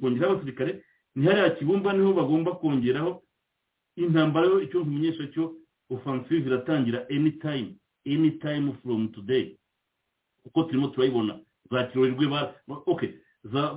[0.00, 0.82] kongeraho abasirikare
[1.14, 3.22] ni hariya kibumba ni ho bagomba kongeraho
[3.96, 5.54] intambara yo icyo nkumenyesha cyo
[5.90, 7.76] offensive iratangira anytime
[8.06, 9.56] anytime from today.
[10.42, 11.40] Kuko turimo turayibona.
[11.70, 12.54] Za kirorerwe ba
[13.44, 13.72] za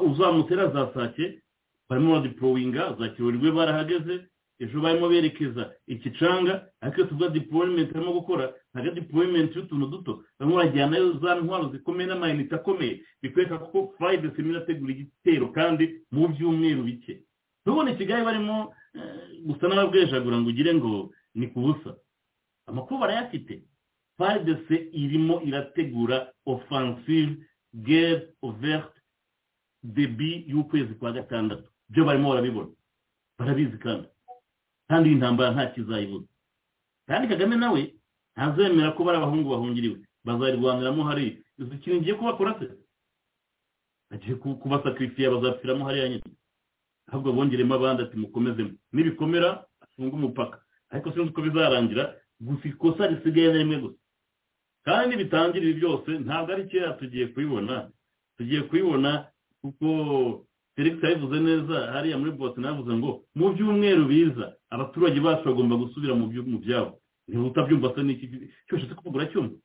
[0.00, 1.42] uzamutera za sake
[1.88, 4.14] barimo baradipurowinga za kirorerwe barahageze
[4.60, 11.12] ejo barimo berekeza ikicanga ariko tuvuga deployment barimo gukora ntabwo deployment y'utuntu duto barimo barajyanayo
[11.22, 17.22] za ntwaro zikomeye n'amayinite akomeye bikwereka ko friday irimo irategura igitero kandi mu byumweru bike
[17.64, 18.74] ntubone kigali barimo
[19.46, 21.94] gusa n'ababwejagura ngo ugire ngo ni ku busa
[22.66, 23.62] amakuru barayafite
[24.18, 27.36] fardc irimo irategura offensive
[27.74, 28.98] guerre ouverte
[29.82, 32.70] debi y'ukwezi kwa gatandatu byo barimo barabibona
[33.38, 34.08] barabizi kandi.
[34.88, 36.28] Kandi iyi ntambara nta kizayibuza
[37.08, 37.80] kandi kagame nawe
[38.36, 39.98] ntazemera ko bari abahungu bahungiriwe.
[40.24, 42.66] Bazayirwaniramo hariya izi kintu ngiye kubakora se?
[44.10, 46.28] Agiye ku- kubasakirifiya bazapfiramo hariya nyine
[47.08, 48.72] ahubwo bongeremo abandi ati mukomezemo.
[48.92, 50.58] Nibikomera afunge umupaka.
[50.90, 52.04] Ariko sinzi uko bizarangira.
[52.40, 53.98] Gusa ikosa risigaye na rimwe gusa.
[54.84, 57.90] Kandi nibitangira ibi byose ntabwo ari kera tugiye kubibona.
[58.36, 59.26] Tugiye kubibona
[59.60, 59.86] kuko
[60.78, 66.14] felix yabivuze neza hariya muri bose navuze ngo mu byumweru biza abaturage bacu bagomba gusubira
[66.14, 66.28] mu
[66.62, 67.00] byabo.
[67.28, 68.26] Niba utabyumva se n'iki
[68.70, 69.56] cyose se kuvuga uracyumva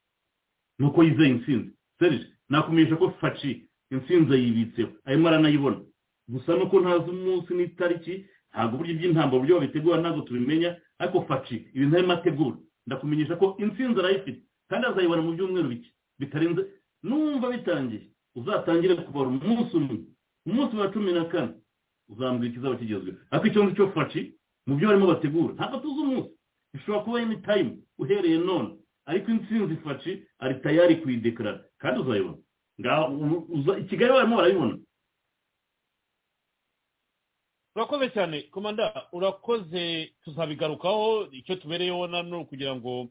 [0.79, 1.69] ni uko yizeye intsinzi.
[1.99, 5.79] Serije nakumenyesha ko faci intsinzi ayibitseho arimo aranayibona.
[6.27, 10.69] Gusa nuko ntazi umunsi n'itariki ntabwo uburyo by'intambara uburyo babitegura ntabwo tubimenya
[10.99, 12.57] ariko faci ibintu arimo ategura
[12.89, 15.89] ndakumenyesha ko intsinzi arayifite kandi azayibona mu byumweru bike.
[16.19, 16.61] Bitarenze
[17.05, 18.01] numva bitangiye
[18.35, 19.97] uzatangire kubara umunsi umwe.
[20.45, 21.53] Umunsi wa cumi na kane
[22.09, 23.17] uzambwira ikizaba kigezweho.
[23.31, 24.21] Ariko icyo ngicyo faci
[24.67, 26.31] mu byo barimo bategura ntabwo tuzi umunsi.
[26.73, 28.77] Bishobora kuba any time uhereye none.
[29.05, 31.63] Ariko intsinzi faci ari tayari kuyidekarara.
[31.77, 32.37] Kandi uzayibona.
[33.77, 34.77] I kigali barimo barabibona.
[37.75, 38.41] Urakoze cyane.
[38.51, 40.13] Komanda urakoze.
[40.23, 41.27] Tuzabigarukaho.
[41.31, 43.09] Icyo tubereyeho nano kugira ngo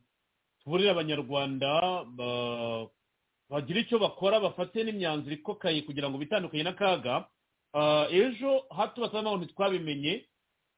[0.65, 2.87] tuburire abanyarwanda ba-
[3.53, 7.29] bagire icyo bakora bafate n'imyanzuro ikokaye kugira ngo bitandukanye n'akaga.
[7.75, 10.25] Ah, ejo hato basa naho ntitwabimenye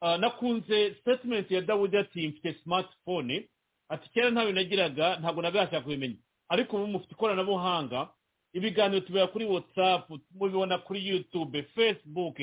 [0.00, 3.48] Ah, nakunze statement ya dawudi ati mfite smartphone.
[3.88, 6.16] Ati kera ntawe nagiraga ntabwo nabasha kubimenya.
[6.48, 8.08] Ariko ubu mufite ikoranabuhanga
[8.52, 12.36] ibiganiro tubera kuri whatsapp mubibona kuri youtube facebook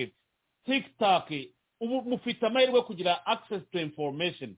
[0.66, 1.30] tiktok
[1.80, 4.56] ubu mufite amahirwe yo kugira access to information.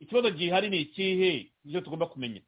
[0.00, 1.52] Ikibazo gihari ni ikihe?
[1.64, 2.40] Nicyo tugomba kumenya.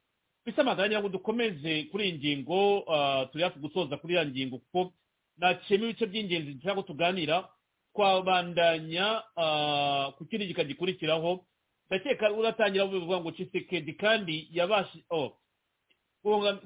[0.50, 4.92] Bisa amagana ngo dukomeze kuri iyi ngingo ah, turi hafi gusoza kuri iriya ngingo kuko
[5.38, 7.48] naciyemo ibice by'ingenzi dushaka ko tuganira.
[7.94, 11.44] Twabandanya ah, ku kindi gika gikurikiraho.
[11.90, 15.04] Ndakeka uratangira bivuga ngo cisekedi kandi yabashi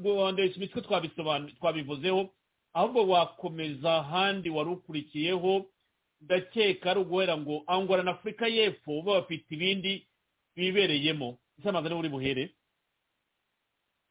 [0.03, 0.83] guhondesha imitwe
[1.61, 2.31] twabivuzeho
[2.75, 5.65] ahubwo wakomeza ahandi wari ukurikiyeho
[6.21, 10.07] ndakeka ari uguhera ngo angola na afurika y'epfo bo bafite ibindi
[10.57, 11.39] bibereyemo.
[11.59, 12.51] Ese amazina uri buhere?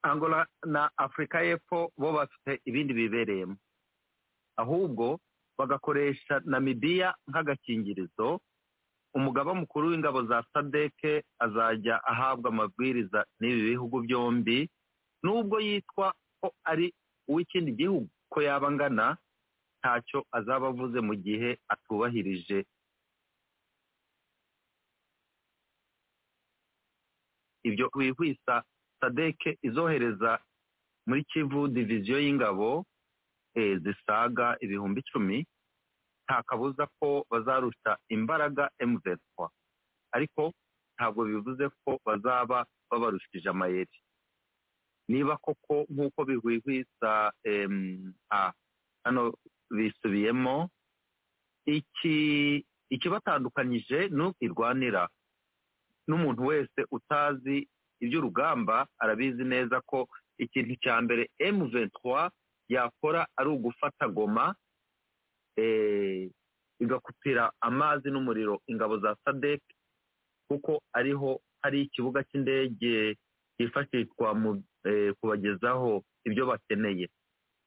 [0.04, 3.56] Angola na afurika y'epfo bo bafite ibindi bibereyemo.
[4.58, 5.20] Ahubwo
[5.58, 8.40] bagakoresha namibiya nk'agakingirizo
[9.16, 14.70] umugaba mukuru w'ingabo za sadeke azajya ahabwa amabwiriza n'ibi bihugu byombi
[15.24, 16.94] nubwo yitwa ko ari
[17.30, 19.06] uw'ikindi gihugu ko yaba angana
[19.80, 22.66] ntacyo azaba avuze mu gihe atubahirije
[27.64, 28.64] ibyo wihwisa
[29.04, 30.40] sadeke izohereza
[31.08, 32.86] muri kivu diviziyo y'ingabo
[33.56, 35.46] eh, zisaga ibihumbi icumi
[36.26, 39.20] nta kabuza ko bazarusha imbaraga M23
[40.16, 40.54] ariko
[40.96, 43.98] ntabwo bivuze ko bazaba babarushije amayeri.
[45.12, 47.12] Niba koko nk'uko bihwihwisa
[49.04, 49.22] hano
[49.76, 50.70] bisubiyemo
[51.66, 52.18] iki
[52.90, 55.04] ikibatandukanyije ni uko irwanira
[56.08, 57.68] n'umuntu wese utazi
[58.04, 60.08] iby'urugamba arabizi neza ko
[60.38, 62.30] ikintu cya mbere M23
[62.70, 64.56] yakora ari ugufata goma
[65.56, 66.30] eh,
[66.80, 69.62] igakupira amazi n'umuriro ingabo za sadek
[70.50, 73.16] kuko ariho hari ikibuga cy'indege
[73.56, 77.08] cyifashishwa mu eh, kubagezaho ibyo bakeneye.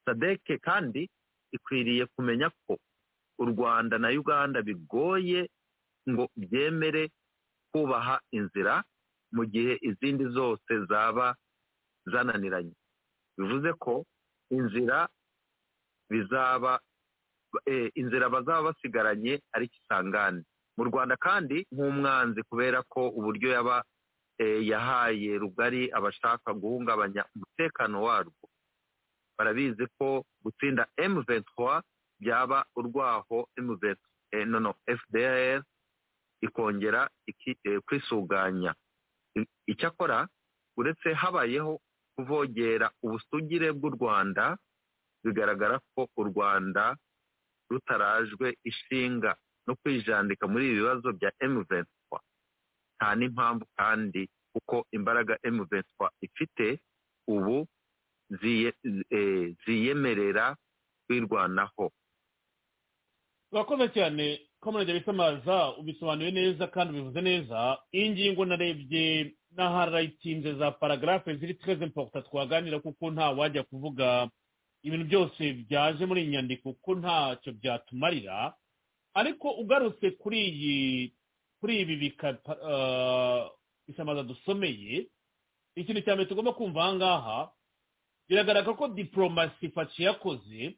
[0.04, 1.08] Sadek kandi
[1.52, 2.76] ikwiriye kumenya ko
[3.38, 5.48] u rwanda na uganda bigoye
[6.10, 7.10] ngo byemere
[7.72, 8.84] kubaha inzira
[9.36, 11.26] mu gihe izindi zose zaba
[12.12, 12.74] zananiranye.
[13.36, 14.04] Bivuze ko
[14.56, 15.08] inzira
[16.10, 16.80] bizaba
[17.66, 20.42] eh, inzira bazaba basigaranye ari kisangane
[20.76, 23.76] mu rwanda kandi nk'umwanzi kubera ko uburyo yaba
[24.38, 28.44] eh, yahaye rugari abashaka guhungabanya umutekano warwo
[29.36, 30.82] barabizi ko gutsinda
[31.12, 31.82] M23
[32.20, 33.96] byaba urwaho M23
[34.32, 35.60] eh, no no FDR
[36.40, 37.08] ikongera
[37.86, 38.74] kwisuganya.
[39.66, 40.28] Icyakora
[40.78, 41.80] uretse habayeho
[42.16, 44.56] kuvogera ubusugire bw'u rwanda
[45.24, 46.96] bigaragara ko u rwanda
[47.70, 49.36] rutarajwe ishinga
[49.66, 51.84] no kwijandika muri ibi bibazo bya M23.
[52.96, 55.84] Nta n'impamvu kandi kuko imbaraga M23
[56.26, 56.80] ifite
[57.28, 57.66] ubu
[58.42, 60.56] eh, ziyemerera
[61.06, 61.92] kwirwanaho.
[63.52, 71.36] Urakoze cyane komerede bisamaza ubisobanuye neza kandi ubivuze neza iyi ngingo narebye n'aharayitinze za paragarafe
[71.38, 74.28] ziri treze importa twaganira kuko nta wajya kuvuga
[74.82, 78.55] ibintu byose byaje muri iyi nyandiko kuko ntacyo byatumarira.
[79.14, 80.76] Ariko ugarutse kuri iyi
[81.60, 82.28] kuri ibi bika
[83.88, 85.06] bisamaza dusomeye
[85.76, 87.38] ikintu cya mbere tugomba kumva aha ngaha
[88.28, 90.76] biragaragara ko diporomasi faci yakoze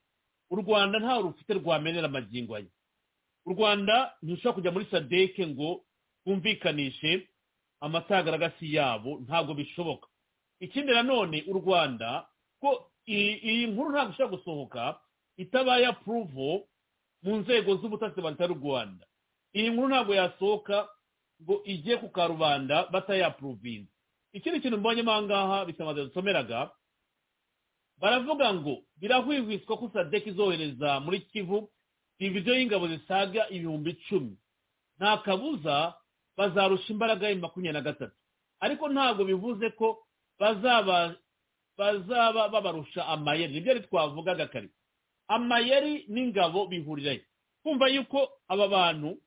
[0.50, 2.70] u rwanda ntawe rufite rwamenera amagingo aya.
[3.48, 5.84] U rwanda ntirushobora kujya muri sadeke ngo
[6.24, 7.28] bumvikanishe
[7.80, 10.06] amatagaragasi yabo ntabwo bishoboka.
[10.60, 12.28] Ikindi nanone u rwanda
[12.60, 14.82] ko iyi nkuru ntabwo ishobora gusohoka
[15.40, 16.68] itabaye apuruvo
[17.22, 19.06] mu nzego z'ubutasi leta y'u rwanda.
[19.56, 20.76] Iyi nkuru ntabwo yasohoka
[21.42, 23.90] ngo ijye ku karubanda batayapuruvinze
[24.32, 26.70] ikindi kintu mbonyemo aha ngaha bisamaze dusomeraga.
[27.98, 31.70] Baravuga ngo birahwihwiswa ko sadek izohereza muri kivu
[32.18, 34.36] diviziyo y'ingabo zisaga ibihumbi icumi.
[34.98, 35.94] Nta kabuza
[36.36, 38.16] bazarusha imbaraga ya makumyabiri na gatatu.
[38.60, 39.98] Ariko ntabwo bivuze ko
[40.38, 41.14] bazaba
[41.78, 43.52] bazaba babarusha amayeri.
[43.54, 44.68] Nibyo ari twavugaga kare
[45.28, 47.20] amayeri n'ingabo bihurirayo.
[47.62, 49.18] Kumva yuko aba bantu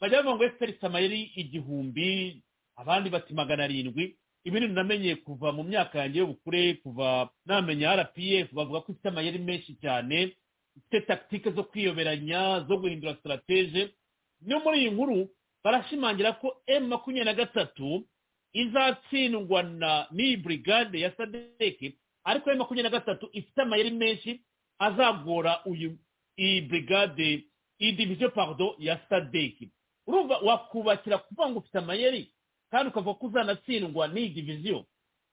[0.00, 2.42] bajya bavuga ngo ifite amayeri igihumbi?
[2.76, 4.16] Abandi bati magana arindwi.
[4.44, 9.76] Ibintu namenye kuva mu myaka yanjye y'ubukure kuva namenya rpf bavuga ko ifite amayeri menshi
[9.80, 10.36] cyane.
[10.76, 13.94] Ifite takitike zo kwiyoberanya zo guhindura sitarateje
[14.42, 15.28] no muri iyi nkuru
[15.64, 18.04] barashimangira ko emu makumyabiri na gatatu
[18.52, 24.40] izatsindwa na n'iyi burigade ya sadeke ariko emu makumyabiri na gatatu ifite amayeri menshi
[24.78, 25.98] azagora uyu
[26.38, 27.44] iyi burigade
[27.80, 29.68] iyi diviziyo pardo ya sadeke
[30.06, 32.30] urumva wakubakira kuvuga ngo ufite amayeri
[32.70, 34.84] kandi ukavuga ko uzanatsindwa n'iyi diviziyo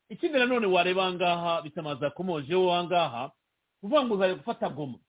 [0.09, 3.31] ikindi nanone wareba ahangaha bitamaza yakomojeho ahangaha
[3.81, 4.99] kuvuga ngo uzajya gufata goma.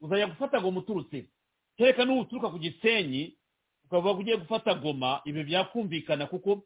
[0.00, 1.26] Uzajya gufata goma uturutse.
[1.76, 3.36] Kereka n'ubu uturuka ku gisenyi
[3.88, 6.62] ko ugiye gufata goma ibi byakumvikana kuko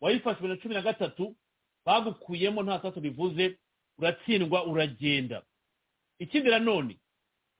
[0.00, 1.36] wayifashe bibiri na cumi na gatatu
[1.86, 3.58] bagukuyemo nta saso bivuze
[3.98, 5.42] uratsindwa uragenda.
[6.18, 6.98] Ikindi nanone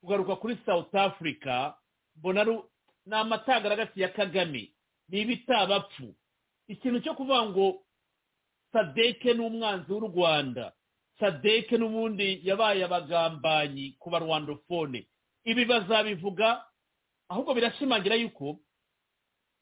[0.01, 1.73] kugaruka kuri south africa
[2.17, 4.73] mbona ni amatagaragati ya kagame
[5.09, 6.15] ni ibitabapfu.
[6.69, 7.87] Ikintu cyo kuvuga ngo
[8.73, 10.73] sadeke ni umwanzi w'u rwanda.
[11.21, 15.07] Sadeke n'ubundi yabaye abagambanyi ku barwandofone
[15.45, 16.65] ibi bazabivuga
[17.29, 18.59] ahubwo birashimangira yuko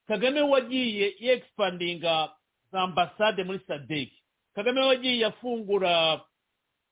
[0.06, 2.32] kagame wagiye yegipandinga
[2.72, 4.16] za ambasade muri sadeke
[4.54, 6.20] kagame wagiye afungura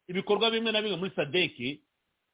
[0.08, 1.80] ibikorwa bimwe na bimwe muri sadeke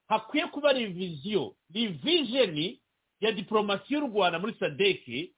[0.09, 2.81] hakwiye kuba reviziyo rivijeni
[3.21, 5.33] ya diporomasi y'u rwanda muri sadeke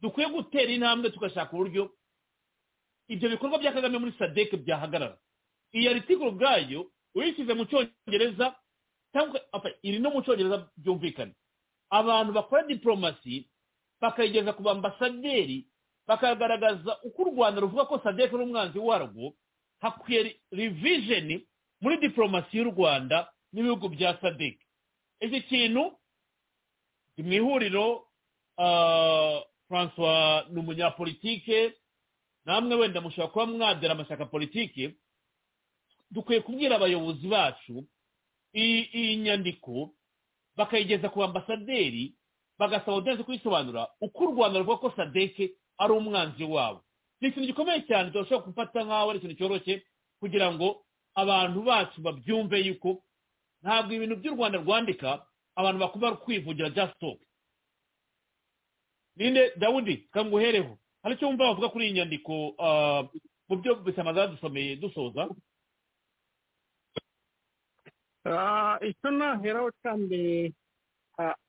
[0.00, 1.90] dukwiye gutera intambwe tugashaka uburyo
[3.08, 5.18] ibyo bikorwa bya kagame muri sadeke byahagarara.
[5.74, 8.54] Iyi aritikuru ubwayo uyishyize mu cyongereza
[9.12, 9.40] cyangwa
[9.82, 11.32] iri no mu cyongereza byumvikana
[11.90, 13.48] abantu bakora diporomasi
[14.00, 15.66] bakayigeza ku bambasaderi
[16.06, 19.34] bakagaragaza uko u rwanda ruvuga ko sadeke ari umwanzi warwo
[19.80, 21.46] hakwiye rivijeni
[21.80, 24.62] muri diporomasi y'u rwanda n'ibihugu bya sadeke
[25.20, 25.92] iki kintu
[27.16, 28.06] ni mu ihuriro
[29.68, 31.74] francois ni umunyapolitike
[32.44, 34.94] namwe wenda mushobora kuba mwadera amashyaka politike
[36.10, 37.84] dukwiye kubwira abayobozi bacu
[38.54, 39.90] iyi nyandiko
[40.56, 42.14] bakayigeza ku bambasaderi
[42.58, 46.80] bagasaba udenze kuyisobanura uko u rwanda ruvuga ko sadeke ari umwanzi wabo.
[47.20, 49.74] Ni ikintu gikomeye cyane turashobora gufata nk'aho ari ikintu cyoroshye
[50.20, 50.84] kugira ngo
[51.14, 53.02] abantu bacu babyumve yuko
[53.62, 55.26] ntabwo ibintu by'u rwanda rwandika
[55.56, 57.20] abantu bakunda kwivugira just talk.
[59.16, 59.52] Ninde?
[59.56, 60.78] Dawudi kanguhereho.
[61.02, 62.32] Hari icyo wumva bavuga kuri iyi nyandiko
[63.48, 65.28] mu byo bisamaza dusomeye dusoza?
[68.90, 70.52] Icyo naheraho cyane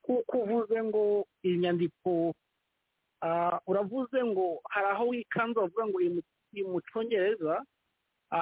[0.06, 2.34] kuko uvuze ngo iyi nyandiko
[3.68, 5.98] uravuze ngo hari aho wikanze bavuga ngo
[6.72, 7.56] mu cyongereza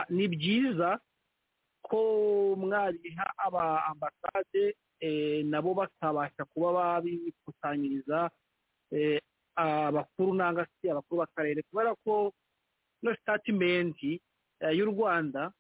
[0.10, 1.00] ni byiza
[1.88, 2.00] ko
[2.60, 4.76] mwariha aba ambasade
[5.52, 8.30] nabo bakabasha kuba babikusanyiriza
[9.56, 12.34] abakuru nanga se abakuru b'akarere kubera ko
[13.02, 14.20] ino sitatimenti
[14.78, 15.52] y'u rwanda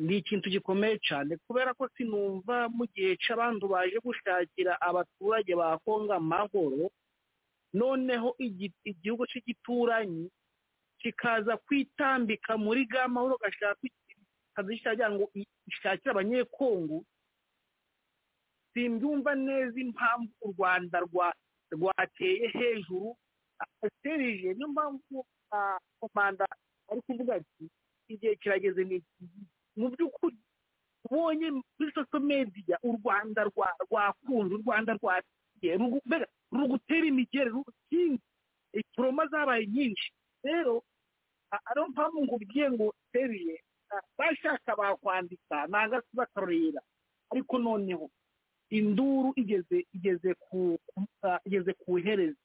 [0.00, 6.12] ni ikintu gikomeye cyane kubera ko sinumva mu gihe cy'abantu baje gushakira abaturage ba kongo
[6.16, 6.88] amahoro
[7.74, 8.32] noneho
[8.84, 10.30] igihugu cy'igituranyi
[11.00, 13.84] kikaza kwitambika muri ga mahoro gashaka
[15.12, 15.30] ngo
[15.70, 17.04] ishakire abanyekongo.
[18.74, 20.98] Simbyumva neza impamvu u rwanda
[21.72, 23.16] rwateye hejuru
[24.02, 25.26] serije niyo mpamvu
[26.00, 26.46] komanda
[26.90, 27.64] ari kuvuga ati
[28.08, 29.02] igihe kirageze ni
[29.78, 30.36] mu by'ukuri
[31.06, 33.40] ubonye muri soso mediya u rwanda
[33.86, 38.20] rwakunze u rwanda rwatiye ruri gutera imigeri rukingi
[38.72, 40.08] iforoma zabaye nyinshi.
[40.44, 40.82] Rero
[41.68, 43.56] ariyo mpamvu ngo ubwiye ngo seriye
[44.18, 46.80] bashaka bakwandika nanga se bakarorera
[47.32, 48.10] ariko noneho
[48.70, 50.76] induru igeze igeze ku
[51.46, 52.40] igeze ku iherezo.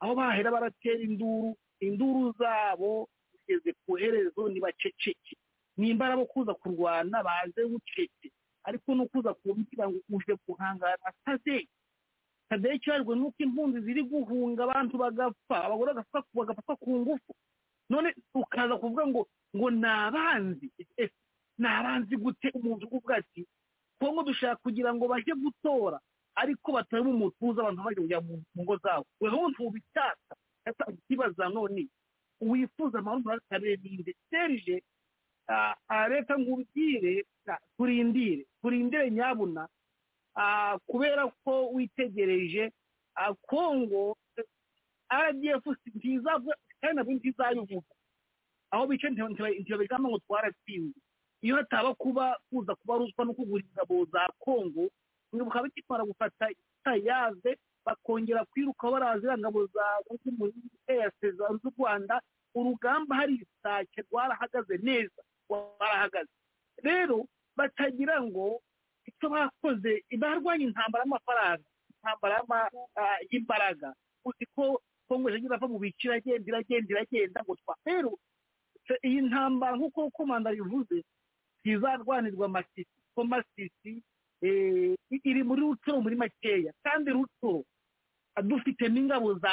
[0.00, 5.36] Aho bahera baratera induru induru zabo zigeze ku iherezo ntibaceceke
[5.78, 8.28] nimba abo kuza kurwana baze bucece.
[8.66, 11.66] Ariko no kuza kumbwira ngo uje guhangana kaze
[12.82, 15.64] cyarwe nuko impunzi ziri guhunga abantu bagapfa.
[15.64, 15.92] Abagore
[16.34, 17.32] bagapfa ku ngufu.
[17.90, 20.68] None ukaza kuvuga ngo ngo ni abanzi
[21.58, 23.46] ni abanzi gute umuntu uvuga ati
[24.00, 26.00] kongo dushaka kugira ngo bajye gutora.
[26.36, 29.06] Ariko batari mu mutuzo abantu bajya kujya mu ngo zabo.
[29.20, 30.34] Weho ntubishaka
[30.92, 31.88] ikibaza none
[32.40, 34.12] wifuza amahoro muri akarere ninde.
[34.30, 34.82] Serije
[36.08, 37.24] reka ngo ubwire
[37.76, 39.68] turindire turindire nyabuna
[40.86, 42.72] kubera ko witegereje
[43.48, 44.16] kongo
[45.10, 47.92] rdf ntizavuga kandi nabwo ntizabivuga
[48.70, 50.98] aho bicaye ntibabigamba ngo twaratsinze
[51.42, 54.90] iyo hataba kuba kuza kuba ruswa no kugura ingabo za kongo
[55.32, 56.46] bakaba bakimara gufata
[57.08, 59.84] yaze bakongera kwiruka barazira ngabo za
[61.62, 62.20] z'u rwanda
[62.54, 66.30] urugamba hari isake rwarahagaze neza rwarahagaze
[66.84, 68.60] rero batagira ngo
[69.08, 71.64] icyo bakoze barwanya intambara y'amafaranga
[71.96, 72.36] intambara
[73.30, 73.88] y'imbaraga
[74.24, 78.12] uzi ko kongo yagiye ava mu bice iragenda iragenda iragenda ngo twa rero
[79.04, 81.02] iyi ntambara nk'uko komanda bivuze
[81.64, 83.92] ntizarwanirwa masisi ko masisi
[85.28, 87.64] iri muri ruturo muri makeya kandi ruturo
[88.48, 89.52] dufitemo ingabo za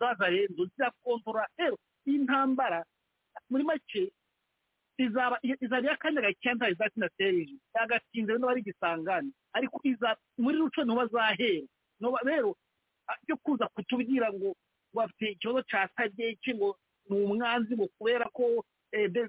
[0.00, 1.76] zazarenzo zirakontora rero
[2.06, 2.84] iyi ntambara
[3.50, 4.12] muri make
[4.98, 5.38] izaba
[5.92, 10.96] akanya gake nta izakina serije yagatinze rero bari gisangane ariko iza muri ruco ni ho
[10.96, 11.66] bazahera
[12.24, 12.50] rero
[13.26, 14.54] byo kuza kutubwira ngo
[14.94, 16.78] bafite ikibazo cya sadeke ngo
[17.10, 18.64] ni umwanzi ngo kubera ko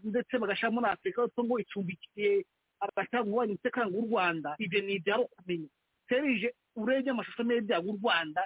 [0.03, 2.45] ndetse bagashyira muri afurika ngo icumbikiye
[2.75, 4.49] mu bubanyi umutekano w'u rwanda.
[4.59, 5.69] Ibyo ni ibyaro kumenya.
[6.09, 8.41] Serije urebye amashusho meza y'u rwanda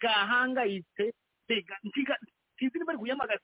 [0.00, 1.04] bwahangayitse
[2.54, 3.42] ntizi bari kuyamagaza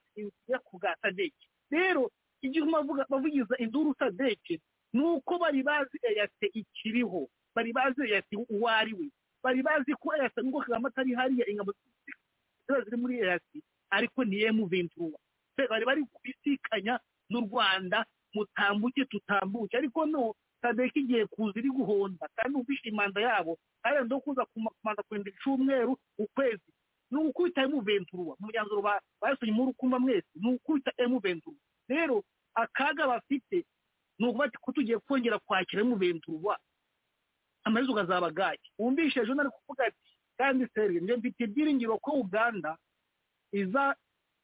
[0.63, 1.35] ku bwa sadeke
[1.71, 2.65] rero igihe
[3.09, 4.59] bavugiza induru sadeke
[4.93, 9.07] ni uko bari bazi eyate ikiriho bari bazi eyate uwo ari we
[9.43, 11.73] bari bazi ko eyate nubwo kagame atari hariya ingabo
[12.67, 13.59] ziba ziri muri eyate
[13.89, 14.67] ariko ni emu
[15.69, 16.99] bari bari kubisikanya
[17.29, 19.77] n'u rwanda mutambuke tutambuke.
[19.77, 25.03] Ariko no sadeke igiye kuza iri guhonda kandi ufishe imanda yabo kandi ndo kuza kumanza
[25.03, 26.69] kurinda icyumweru ukwezi
[27.11, 28.81] ni ukubita emu ventura mu myanzuro
[29.21, 31.57] basonye muri ukumva mwese ni ukubita emu ventura
[31.89, 32.23] rero
[32.55, 33.65] akaga bafite
[34.19, 36.57] ni ukuba ko tugiye kongera kwakira emu ventura
[37.63, 38.71] amaherezo ukazaba gake.
[38.79, 39.97] Wumvishe ejo nari kuvuga ati
[40.37, 42.77] kandi seri njye mfite ibyiringiro ko uganda
[43.51, 43.95] iza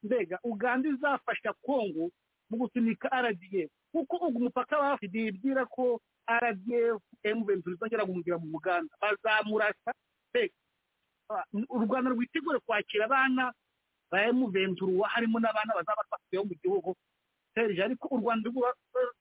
[0.03, 2.11] mbega uganda izafasha kongo
[2.49, 6.01] mu gusunika rdf kuko ugu umupaka hafi bibwira ko
[6.43, 8.93] rdf emu ventura izongera guhungira mu uganda.
[9.01, 9.91] Bazamurasa
[10.29, 10.53] mbega.
[11.69, 13.53] U rwanda rwitegure kwakira abana
[14.11, 16.95] ba emu ventura harimo n'abana bazaba bafatiyeho mu gihugu.
[17.55, 18.49] Serije ariko u rwanda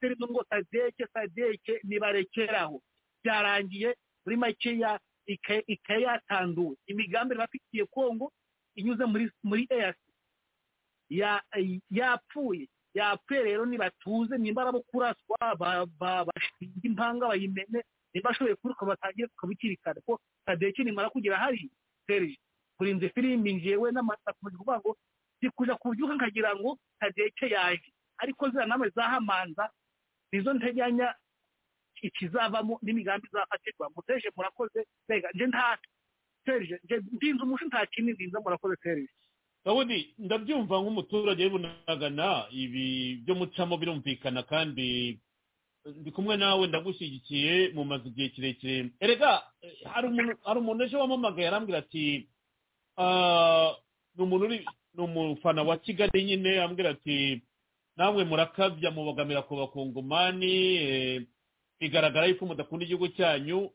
[0.03, 2.83] rurimo ngo sadeke sadeke nibarekeraho
[3.25, 3.95] byarangiye
[4.25, 5.01] muri makeya
[5.67, 6.77] ikaye yatanduwe.
[6.87, 8.33] Imigambi bafitiye kongo
[8.75, 9.05] inyuze
[9.45, 10.03] muri eyasi
[11.91, 12.69] yapfuye.
[12.95, 17.83] Yapfuye rero nibatuze nimba arabo kuraswa bashinga impanga bayimene
[18.15, 21.71] niba ashoboye kuruka batangiye tukabikirikana ko sadeke nimara kugera hari
[22.07, 22.39] serije
[22.77, 24.97] kurinze filimbi njewe n'amasakomeje kuvuga ngo
[25.41, 27.92] zikuja kubyuka nkagira ngo sadeke yaje.
[28.23, 29.65] Ariko ziriya nama zahamanza
[30.33, 31.15] nizo nteganya
[32.03, 34.81] ikizavamo n'imigambi izafatirwa muteje murakoze.
[35.07, 35.79] Mbega nje nta
[36.45, 36.77] serije
[37.13, 39.13] ndinze umushi nta kindi ndinze murakoze serije
[39.65, 42.87] dawudi ndabyumva nk'umuturage w'ibunagana ibi
[43.23, 45.21] byo mucamo birumvikana kandi
[46.01, 48.91] ndi kumwe nawe ndagushyigikiye mu mazu igihe kirekire.
[49.01, 49.43] Erega
[50.47, 52.27] hari umuntu ejo wamamagaye arambwira ati
[54.17, 54.59] ni umuntu uri
[54.95, 56.63] ni umufana wa kigali nyine.
[56.63, 57.43] Ambwira ati
[57.97, 61.27] namwe murakabya mubagamira ku bakongomani
[61.81, 63.71] bigaragara yuko mudakunda igihugu cyanyu.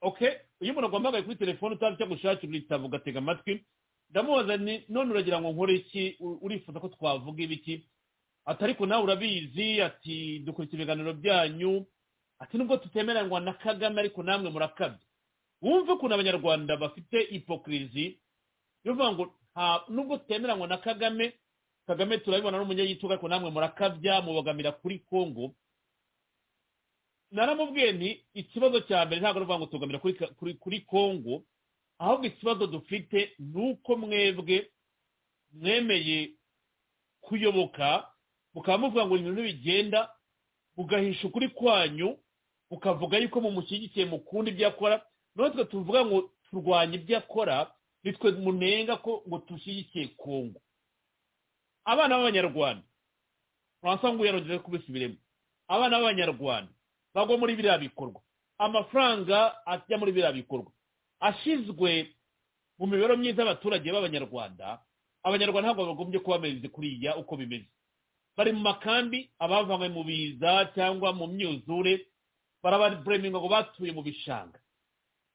[0.00, 3.64] Oke iyo umuntu aguhamagaye kuri telefone utazi icyo agushakira uritavu ugatega amatwi
[4.10, 4.56] ndamubaza
[4.88, 6.16] none uragira ngo nkore iki?
[6.20, 7.84] Urifuza ko twavuga ibiki?
[8.44, 11.86] Ati ariko nawe urabizi ati dukurikira ibiganiro byanyu.
[12.38, 14.98] Ati nubwo tutemeranywa na kagame ariko namwe murakabya
[15.62, 18.16] wumve ukuntu abanyarwanda bafite ipokirizi
[18.84, 19.24] bivuga ngo
[19.88, 21.32] nubwo tutemeranywa na kagame
[21.86, 25.54] kagame turabibona n'umunyagitugu ariko namwe murakabya mubagamira kuri kongo
[27.30, 29.98] naramubwiye ni ikibazo cya mbere ntabwo ruvuga ngo tugamira
[30.60, 31.44] kuri kongo
[31.98, 34.70] ahubwo ikibazo dufite ni uko mwebwe
[35.52, 36.30] mwemeye
[37.20, 38.10] kuyoboka
[38.54, 40.10] mukaba muvuga ngo ibintu bigenda
[40.76, 42.18] mugahisha ukuri kwanyu
[42.70, 45.02] mukavuga yuko mumushyigikiye mukunda ibyo akora.
[45.36, 47.70] Natwe tuvuga ngo turwanya ibyo akora
[48.02, 50.60] nitwe munenga ko ngo dushyigikiye kongo
[51.90, 52.84] abana b'abanyarwanda.
[53.80, 55.16] Francois ngo yarongere kubisubiremo.
[55.68, 56.72] Abana b'abanyarwanda.
[57.14, 58.20] Bagwa muri biriya bikorwa.
[58.58, 60.70] Amafaranga ajya muri biriya bikorwa.
[61.20, 62.14] Ashyizwe
[62.78, 64.78] mu mibereho myiza y'abaturage b'abanyarwanda.
[65.22, 67.68] Abanyarwanda ntabwo bagombye kuba bameze kuriya uko bimeze.
[68.36, 72.06] Bari mu makambi abavanywe mu biza cyangwa mu myuzure
[72.62, 74.60] barababureminga ngo batuye mu bishanga.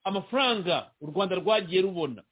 [0.06, 2.22] Amafaranga u rwanda rwagiye rubona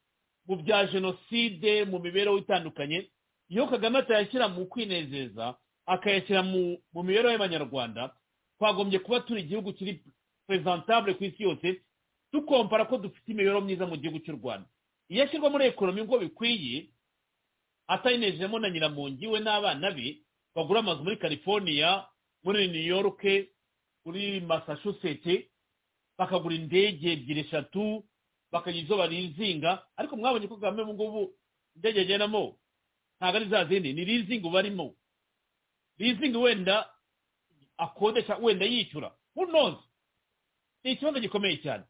[0.47, 3.07] mu bya jenoside mu mibereho itandukanye
[3.49, 8.15] iyo kagame atayashyira mu kwinezeza akayashyira mu mibereho y'abanyarwanda
[8.57, 10.03] twagombye kuba turi igihugu kiri
[10.47, 11.81] presentabule ku isi yose
[12.33, 14.67] dukompara ko dufite imibereho myiza mu gihugu cy'u rwanda.
[15.09, 16.89] Iyo ashyirwa muri ekonomi ngo bikwiye
[17.87, 20.21] atayinejejemo na nyiramongi we n'abana be
[20.55, 22.05] bagura amazu muri california
[22.43, 23.21] muri new york
[24.05, 25.45] muri massachusetts
[26.17, 28.03] bakagura indege ebyiri eshatu
[28.51, 31.33] bakagira izo barizinga ariko mwabonye ko kagame ngubu
[31.75, 32.57] indege agendamo
[33.19, 34.95] ntabwo ari za zindi ni lizingi barimo.
[35.97, 36.89] Lizingi wenda
[37.77, 39.11] akodesha wenda yishyura.
[39.35, 39.45] Who
[40.83, 41.83] ni ikibazo gikomeye cyane.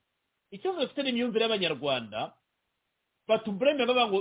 [0.51, 2.33] Ikibazo dufite n'imyumvire y'abanyarwanda.
[3.27, 4.19] Batubureme bavuga ngo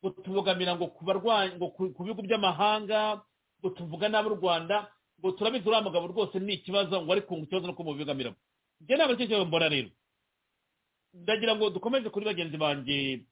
[0.00, 3.20] ngo tubogamira ngo ku barwayi ngo ku bihugu by'amahanga
[3.60, 4.88] ngo tuvuga nabi u rwanda
[5.20, 8.36] ngo turabizi uriya mugabo rwose ni ikibazo ngo ariko ikibazo nuko mubigamiramo
[8.80, 9.90] njye ntabwo ari cyo kibazo mbona rero.
[11.14, 13.24] Ndagira ngo dukomeze kuri bagenzi banjye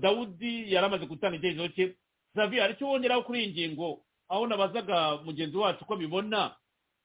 [0.00, 1.96] dawudi yari amaze gutanga icyerekezo cye.
[2.34, 6.54] Zavi hari icyo wongeraho kuri iyi ngingo aho nabazaga mugenzi wacu ko bibona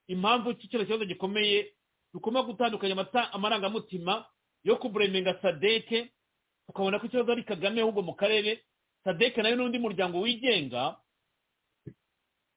[0.08, 1.74] impamvu kino kibazo gikomeye
[2.12, 2.96] tugomba gutandukanya
[3.34, 4.26] amarangamutima
[4.64, 6.12] yo kuburemenga sadeke
[6.68, 8.64] tukabona ko ikibazo ari kagame ahubwo mu karere.
[9.04, 10.96] Sadeke na yo n'undi muryango wigenga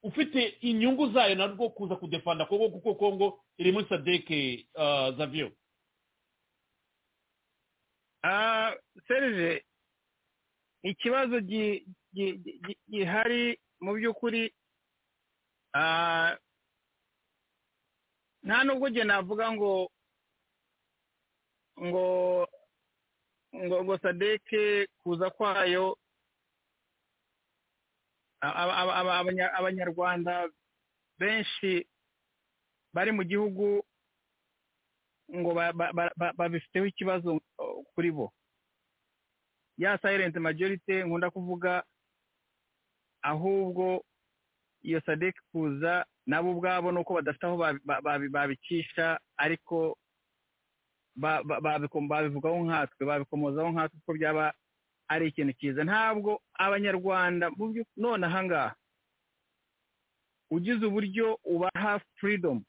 [0.03, 4.67] ufite inyungu zayo narwo kuza kudefanda kongo kuko kongo iri muri sadeke
[5.19, 5.53] zaviyo
[9.09, 9.65] serije
[10.83, 11.41] ikibazo
[12.91, 14.53] gihari mu by'ukuri
[18.45, 19.73] nta nubwo njye navuga ngo
[21.81, 22.05] ngo
[23.57, 25.97] ngo ngo sadeke kuza kwayo
[29.59, 30.49] abanyarwanda
[31.19, 31.87] benshi
[32.95, 33.85] bari mu gihugu
[35.35, 35.55] ngo
[36.37, 37.41] babifiteho ikibazo
[37.95, 38.33] kuri bo.
[39.79, 41.83] Ya silent majority nkunda kuvuga
[43.23, 44.05] ahubwo
[44.83, 47.57] iyo sadeke kuza nabo ubwabo nuko badafite aho
[48.31, 49.97] babicisha ariko
[51.17, 54.55] babivugaho nkatwe babikomozaho nkatwe ko byaba
[55.09, 55.85] ari ikintu cyiza.
[55.85, 57.51] Ntabwo abanyarwanda
[57.97, 58.75] none ahangaha
[60.51, 62.63] ugize uburyo ubaha freedom.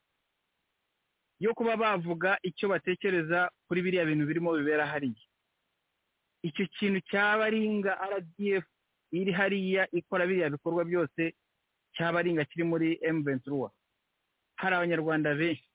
[1.42, 5.18] Yo kuba bavuga icyo batekereza kuri biriya bintu birimo bibera hariya.
[6.42, 8.64] Icyo kintu cyaba aringa rdf
[9.10, 11.34] iri hariya ikora biriya bikorwa byose
[11.98, 13.70] cyaba aringa kiri muri emventura
[14.60, 15.66] hari abanyarwanda benshi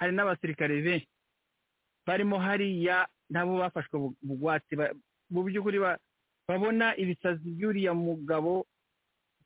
[0.00, 1.08] hari n'abasirikare benshi.
[2.06, 4.72] Barimo hariya nabo bafashwe bugwate
[5.30, 5.78] mu by'ukuri
[6.48, 8.64] babona ibisazi by'uriya mugabo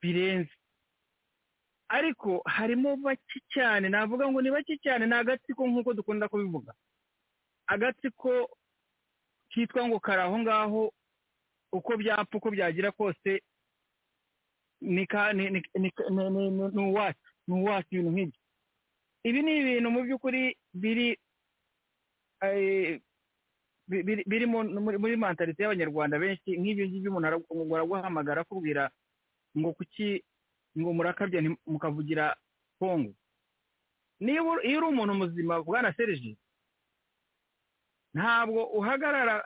[0.00, 0.54] birenze.
[1.94, 3.86] Ariko harimo bake cyane.
[3.88, 6.72] Navuga ngo ni bake cyane ni agatsiko nk'uko dukunda kubivuga.
[7.70, 8.50] Agatsiko
[9.54, 10.82] kitwa ngo kari aho ngaho
[11.72, 13.42] uko byapfa uko byagira kose
[14.82, 15.06] ni
[16.76, 18.40] uwacu ni uwacu ibintu nk'ibyo.
[19.24, 20.42] Ibi ni ibintu mu by'ukuri
[20.74, 21.08] biri
[23.88, 26.56] biri muri mentalite y'abanyarwanda benshi.
[26.58, 27.28] Nk'ibyo ngibyo umuntu
[27.76, 28.90] araguhamagara akubwira
[29.58, 30.24] ngo kuki
[30.78, 32.36] ngo murakabya mukavugira
[32.78, 33.14] kongo.
[34.20, 36.36] Iyo uri umuntu muzima bwana serije
[38.14, 39.44] ntabwo uhagarara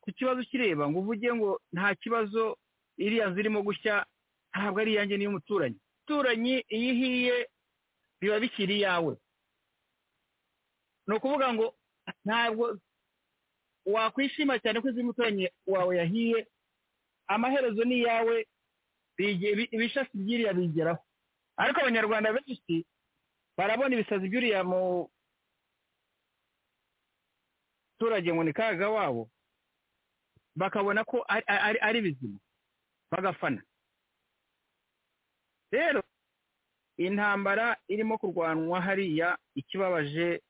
[0.00, 2.56] ku kibazo ukireba ngo uvuge ngo nta kibazo
[2.96, 4.06] iriya nzu irimo gushya
[4.52, 7.36] ntabwo ari iyanjye n'iy'umuturanyi umuturanyi iyo ihiye
[8.20, 9.12] biba bikiri iyawe.
[11.06, 11.66] Ni ukuvuga ngo
[12.24, 12.64] ntabwo
[13.86, 16.48] wakwishima cyane ko umuturanyi wawe yahiye
[17.28, 18.36] amaherezo ni iyawe
[19.18, 21.02] ibishasi by'iriya bigeraho.
[21.58, 22.86] Ariko abanyarwanda benshi
[23.58, 25.10] barabona ibisazi by'uriya mu
[27.98, 29.30] muturage ngo ni kaga wabo
[30.56, 32.38] bakabona ko ari bizima
[33.10, 33.62] bagafana.
[35.70, 36.02] Rero
[36.96, 40.42] intambara irimo kurwanwa hariya ikibabaje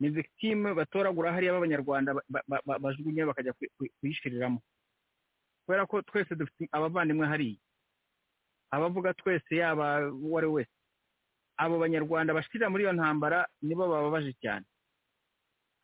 [0.00, 2.14] ni victime batoragura hariya b'abanyarwanda
[2.82, 3.54] bajugunye bakajya
[4.00, 4.60] kuyishiriramo
[5.66, 7.58] kubera ko twese dufite abavandimwe hariya.
[8.70, 10.72] Abavuga twese yaba uwo ari we wese.
[11.58, 14.66] Abo banyarwanda bashirira muri iyo ntambara nibo bababaje cyane.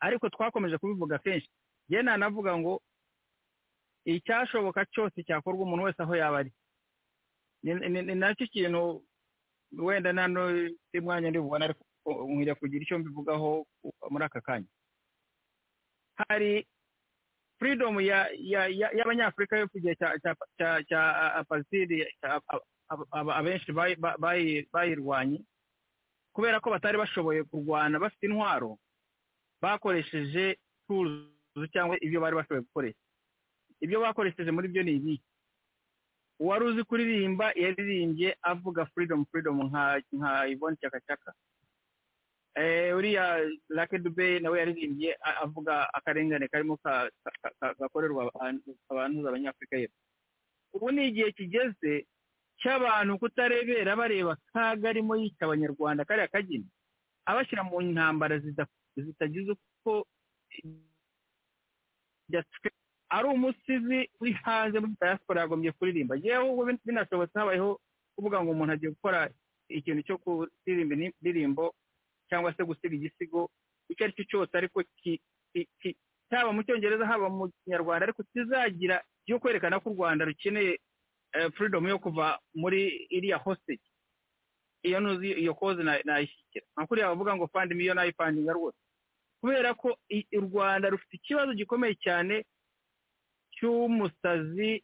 [0.01, 1.49] Ariko twakomeje kubivuga kenshi.
[1.89, 2.83] Yewe nanavuga ngo
[4.05, 6.53] icyashoboka cyose cyakorwa umuntu wese aho yaba ari.
[7.65, 9.03] Ni na cyo kintu
[9.73, 10.71] wenda nano
[11.03, 13.67] mwanya ndibubona ariko nkwiriye kugira icyo mbivugaho
[14.11, 14.69] muri aka kanya.
[16.29, 16.67] Hari
[17.59, 21.01] freedom y'abanyafurika yo ku gihe cya
[21.41, 22.05] apasitiri
[23.11, 23.73] abenshi
[24.73, 25.41] bayirwanye
[26.35, 28.79] kubera ko batari bashoboye kurwana bafite intwaro
[29.63, 32.99] bakoresheje turuzi cyangwa ibyo bari bashoboye gukoresha.
[33.81, 35.15] Ibyo bakoresheje muri byo ni ibi.
[36.41, 41.31] Uwari uzi kuririmba yaririmbye avuga freedom freedom nka ivone cyakacyaka
[42.97, 46.79] uriya lake dube nawe yaririmbye avuga akarengane karimo
[47.79, 48.31] gakorerwa
[48.91, 49.99] abantu abanyafurika y'epfo.
[50.75, 52.07] Ubu ni igihe kigeze
[52.60, 56.66] cy'abantu kutarebera bareba kaga arimo yica abanyarwanda kariya kagina
[57.28, 58.39] abashyira mu ntambara
[58.97, 60.07] zitagize uko
[63.15, 66.15] ari umusizi uri hanze muri diaspora yagombye kuririmba.
[66.18, 67.78] Yewe ubwo binashobotse habayeho
[68.16, 69.31] kuvuga ngo umuntu agiye gukora
[69.68, 71.74] ikintu cyo kuririmba indirimbo
[72.28, 73.50] cyangwa se gusiga igisigo
[73.89, 74.83] icyo ari cyo cyose ariko
[76.28, 80.81] cyaba mu cyongereza haba mu kinyarwanda ariko kizagira cyo kwerekana ko u rwanda rukeneye
[81.57, 83.83] freedom yo kuva muri iriya hostage.
[84.83, 86.67] Iyo ntuzi iyo koze nayishyikira.
[86.77, 88.79] Nka kuriya bavuga ngo fandi miyo nayipandinga rwose.
[89.41, 89.97] Kubera ko
[90.39, 92.45] u rwanda rufite ikibazo gikomeye cyane
[93.57, 94.83] cy'umusazi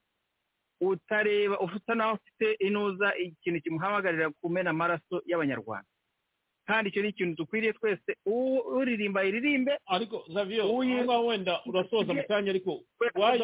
[0.80, 5.88] utareba ufite naho ufite inuza ikintu kimuhamagarira kumena amaraso y'abanyarwanda.
[6.70, 8.10] Kandi icyo ni ikintu dukwiriye twese
[8.78, 9.72] uririmba iririmbe.
[9.86, 10.70] Ariko zavio
[11.04, 12.80] ngaho wenda urasoza mu kanya ariko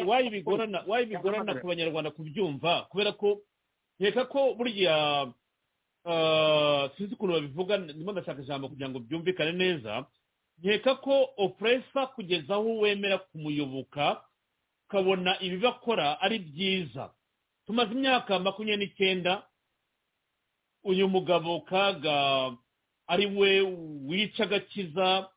[0.07, 3.41] wayibigorana wayibigorana ku banyarwanda kubyumva kubera ko
[3.99, 4.95] nkeka ko burya
[6.95, 10.05] sinzi ukuntu babivuga ndimo ndashaka ijambo kugira ngo byumvikane neza.
[10.63, 14.21] Nkeka ko opuresa kugeza aho wemera kumuyoboka
[14.87, 17.11] ukabona ibibakora ari byiza.
[17.67, 19.43] Tumaze imyaka makumyabiri n'icyenda
[20.87, 22.55] uyu mugabo kaga
[23.07, 23.61] ari we
[24.07, 25.29] wica agakiza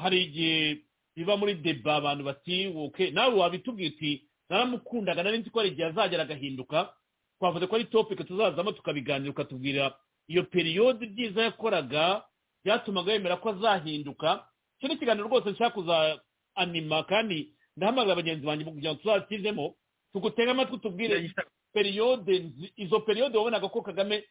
[0.00, 0.78] hari igihe
[1.16, 5.88] biba muri deba abantu bati woke nawe wabitubwira uti naramukundaga nari nzi ko hari igihe
[5.88, 6.94] azagera agahinduka.
[7.38, 9.94] Twavuze ko ari topike tuzazamo tukabiganira ukatubwira
[10.28, 12.24] iyo periyode byiza yakoraga
[12.64, 14.44] byatumaga yemera ko azahinduka.
[14.78, 16.20] Icyo ni ikiganiro rwose nshaka kuza
[16.54, 19.74] anima kandi ndahamagara bagenzi banjye kugira ngo tuzakizemo
[20.12, 21.30] tugutege amatwi tubwire
[21.72, 24.24] periyode izo periyode wabonaga ko kagame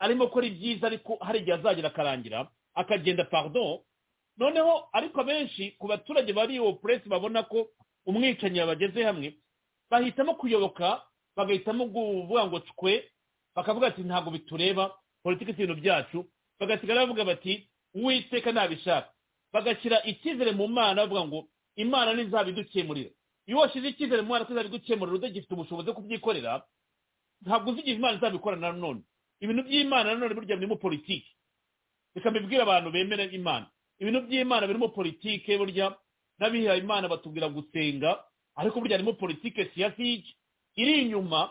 [0.00, 3.78] arimo gukora ibyiza ariko hari igihe azagera akarangira akagenda pardon.
[4.38, 7.68] Noneho ariko abenshi ku baturage bari iyo puresi babona ko
[8.06, 9.34] umwicanyi yabageze hamwe
[9.90, 11.02] bahitamo kuyoboka
[11.36, 13.04] bagahitamo kuvuga ngo twe
[13.54, 14.90] bakavuga ati ntabwo bitureba
[15.22, 16.24] politiki si ibintu byacu.
[16.60, 19.12] Bagasigara bavuga bati uwiteka ntabishaka.
[19.52, 21.38] Bagashyira icyizere mu mana bavuga ngo
[21.76, 23.10] imana ntizabidukemurira.
[23.46, 26.62] Iyo washyize icyizere mu mwana ko izabidukemurira udagifite ubushobozi bwo kubyikorera
[27.44, 29.00] ntabwo uzi igihe imana izabikora na none.
[29.40, 31.30] Ibintu by'imana nanone burya birimo politiki.
[32.14, 33.66] Reka mbibwire abantu bemera imana
[33.98, 35.96] ibintu by'imana birimo politiki burya
[36.38, 38.24] n'abihaye imana batubwira gusenga
[38.56, 40.24] ariko burya harimo politiki siyasi
[40.76, 41.50] iri inyuma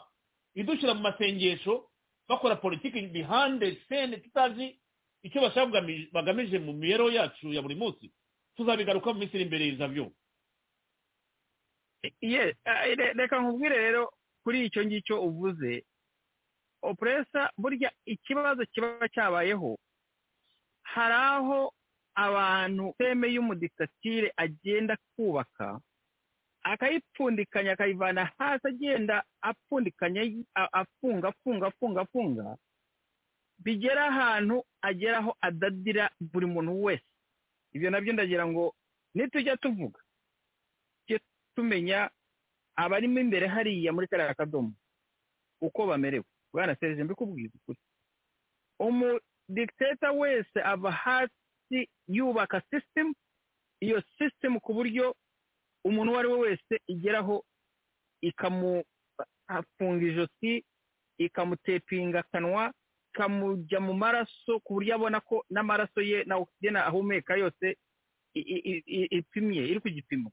[0.56, 1.90] idushyira mu masengesho
[2.28, 4.78] bakora politiki bihande sene tutazi
[5.24, 5.82] icyo bashaka
[6.14, 8.12] bagamije mu mibereho yacu ya buri munsi.
[8.56, 10.12] Tuzabigaruka mu minsi iri imbere zabyo
[13.18, 14.12] reka nkubwire rero
[14.44, 15.86] kuri icyo ngicyo uvuze.
[16.82, 19.78] Opuresa burya ikibazo kiba cyabayeho
[20.84, 21.74] hari aho
[22.16, 25.80] abantu teme y'umudikatire agenda kubaka
[26.64, 30.22] akayipfundikanya akayivana hasi agenda apfundikanya
[30.54, 32.58] afunga afunga afunga afunga
[33.60, 37.04] bigera ahantu ageraho adadira buri muntu wese.
[37.74, 38.76] Ibyo na byo ndagira ngo
[39.14, 40.00] nitujya tuvuga.
[41.08, 41.20] Tujye
[41.56, 42.10] tumenya
[42.76, 44.74] abarimo imbere hariya muri kariya kadomo
[45.62, 46.24] uko bamerewe.
[46.54, 47.80] Bwana serije mbikubwiza ukuri.
[48.80, 53.14] Umudikiteta wese ava hasi yubaka sisitemu
[53.80, 55.16] iyo sisitemu ku buryo
[55.86, 57.46] umuntu uwo ari we wese igeraho
[58.22, 60.66] ikamufunga ijosi
[61.18, 62.74] ikamutepinga akanwa
[63.14, 67.78] ikamujya mu maraso ku buryo abona ko n'amaraso ye na ogisijeni ahumeka yose
[69.18, 70.32] ipimye iri ku gipimo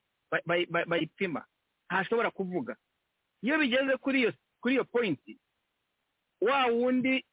[0.86, 1.44] bayipima.
[1.90, 2.76] Ntashobora kuvuga.
[3.42, 4.32] Iyo bigeze kuri
[4.74, 5.38] iyo pointi
[6.40, 7.24] wa wundi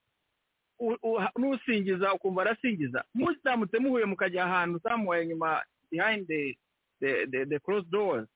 [1.38, 6.58] n'usingiza ukumva arasingiza muzamutse muhuye mukajya ahantu uzamuye inyuma behind the
[7.02, 8.28] the the closed doors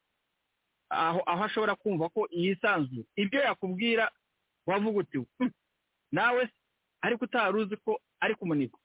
[0.90, 3.04] aho aho ashobora kumva ko yisanzuye.
[3.16, 4.12] Ibyo yakubwira
[4.66, 5.20] wavuga uti
[6.12, 6.50] nawe
[7.02, 8.80] ariko utari uzi ko ari kumunigo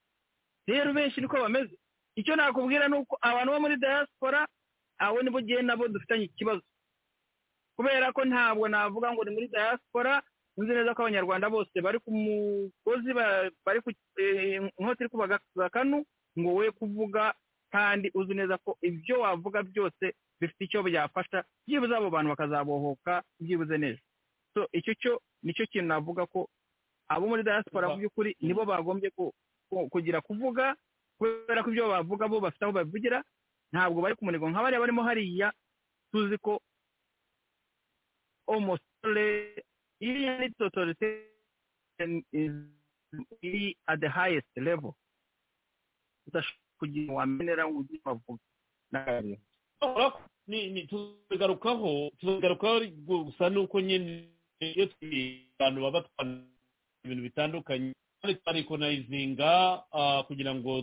[0.67, 1.79] rero benshi niko bameze.
[2.17, 4.47] Icyo nakubwira ni uko abantu bo muri diaspora
[4.99, 6.63] abo nibo ugiye nabo dufitanye ikibazo.
[7.77, 10.23] Kubera ko ntabwo navuga ngo ni muri diaspora
[10.57, 13.11] nzi neza ko abanyarwanda bose bari ku mugozi
[13.67, 13.91] bari ku
[14.79, 15.39] inkota iri kubaga
[15.73, 16.05] kanu
[16.39, 17.33] ngo we kuvuga
[17.73, 20.05] kandi uzi neza ko ibyo wavuga byose
[20.41, 24.01] bifite icyo byafasha byibuze abo bantu bakazabohoka byibuze neza
[24.55, 26.49] so icyo cyo ni cyo kintu navuga ko
[27.09, 29.09] abo muri diaspora mu by'ukuri nibo bagombye
[29.93, 30.77] kugira kuvuga
[31.19, 33.25] kubera ko ibyo bavuga bo bafite aho babivugira
[33.73, 35.49] ntabwo bari ku munigo nka bariya barimo hariya
[36.13, 36.61] tuzi ko
[40.03, 41.09] omusore iriya ni totorite
[43.43, 44.95] iri at the highest level.
[46.27, 48.43] Udashobora kugira wamenera uburyo bavuga
[50.89, 54.29] tuzigarukaho tuzigarukaho gusa nuko nyine
[54.61, 54.89] iyo
[55.59, 56.39] abantu baba batwara
[57.05, 59.51] ibintu bitandukanye kandi twarikonayizinga
[60.27, 60.83] kugira ngo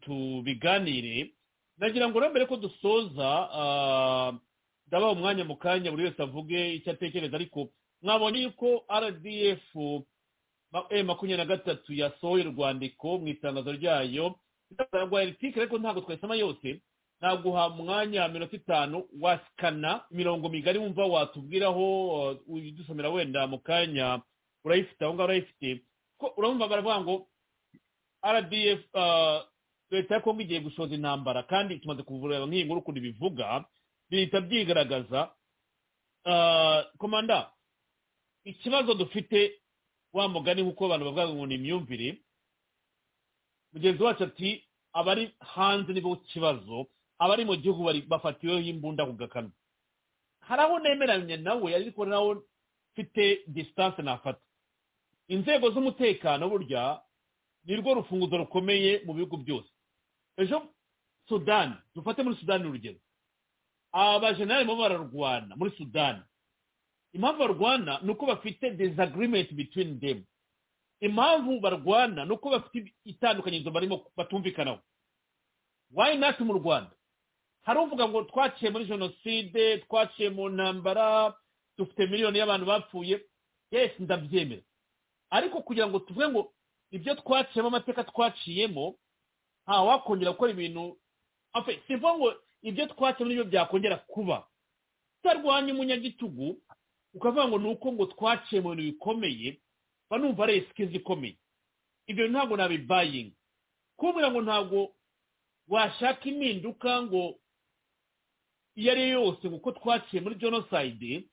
[0.00, 1.32] tubiganire
[1.78, 4.32] nagira ngo rero mbere ko dusoza ah,
[4.92, 7.68] ndabaha umwanya mu kanya buri wese avuge icyo atekereza ariko
[8.04, 9.64] mwabonye yuko rdf
[10.90, 14.34] eh, makumyabiri na gatatu yasohoye urwandiko mu itangazo ryayo.
[14.92, 16.80] Rwa eritike ariko ntabwo twayisoma yose.
[17.20, 21.86] Naguha umwanya minota itanu wasikana imirongo migari wumva watubwiraho
[22.32, 24.20] uh, udusomera wenda mu kanya.
[24.64, 25.84] Urayifite aho ngaho urayifite.
[26.18, 27.14] Ko urumva baravuga ngo
[28.24, 29.40] rdf uh,
[29.90, 33.64] leta ya kongo igiye gushoza intambara kandi tumaze kuvura nk'iyi nkuru ukuntu ibivuga
[34.12, 35.32] bihita byigaragaza
[36.24, 37.50] Uh, komanda
[38.44, 39.58] ikibazo dufite
[40.12, 42.22] wa mugani nk'uko abantu bavuga ngo ni imyumvire
[43.72, 46.86] mugenzi wacu ati abari hanze nibo kibazo
[47.18, 49.50] abari mu gihugu bafatiweho imbunda ku gakanu
[50.46, 52.38] hari aho nemeranya nawe ariko nawe
[52.94, 54.38] mfite disitanse nafata.
[55.28, 57.02] Inzego z'umutekano burya
[57.66, 59.70] ni rwo rufunguzo rukomeye mu bihugu byose.
[60.38, 60.70] Ejo
[61.28, 62.98] sudani dufate muri sudani urugero.
[63.92, 66.22] Abajenerali bo bararwana muri sudani
[67.12, 70.24] impamvu barwana ni uko bafite disagreement between them.
[71.00, 74.78] Impamvu barwana ni uko bafite itandukanyirizo barimo batumvikanaho.
[75.90, 76.90] Why not mu rwanda?
[77.62, 81.34] Hari uvuga ngo twaciye muri jenoside twaciye mu ntambara
[81.78, 83.20] dufite miliyoni y'abantu bapfuye.
[83.70, 84.62] Yes ndabyemera.
[85.30, 86.52] Ariko kugira ngo tuvuge ngo
[86.90, 88.94] ibyo twaciyemo amateka twaciyemo
[89.66, 90.96] nta wakongera gukora ibintu.
[91.86, 94.46] Si ukuvuga ngo ibyo twaciyemo ni byo byakongera kuba.
[95.22, 96.58] Utarwanya umunyagitugu
[97.14, 99.60] ukavuga ngo ni uko ngo twaciye mu bintu bikomeye
[100.08, 101.36] mba numva ari esikizi ikomeye
[102.06, 103.36] ibyo ntabwo nabibayinga
[103.96, 104.78] kubwira ngo ntabwo
[105.68, 107.38] washaka impinduka ngo
[108.74, 111.28] iyo ari yo yose kuko twaciye muri jenoside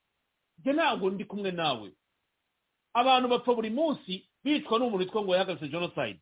[0.59, 1.90] njye ntabwo ndi kumwe nawe.
[2.93, 6.19] Abantu bapfa buri munsi bicwa n'umuntu witwa ngo yahagaritse jenoside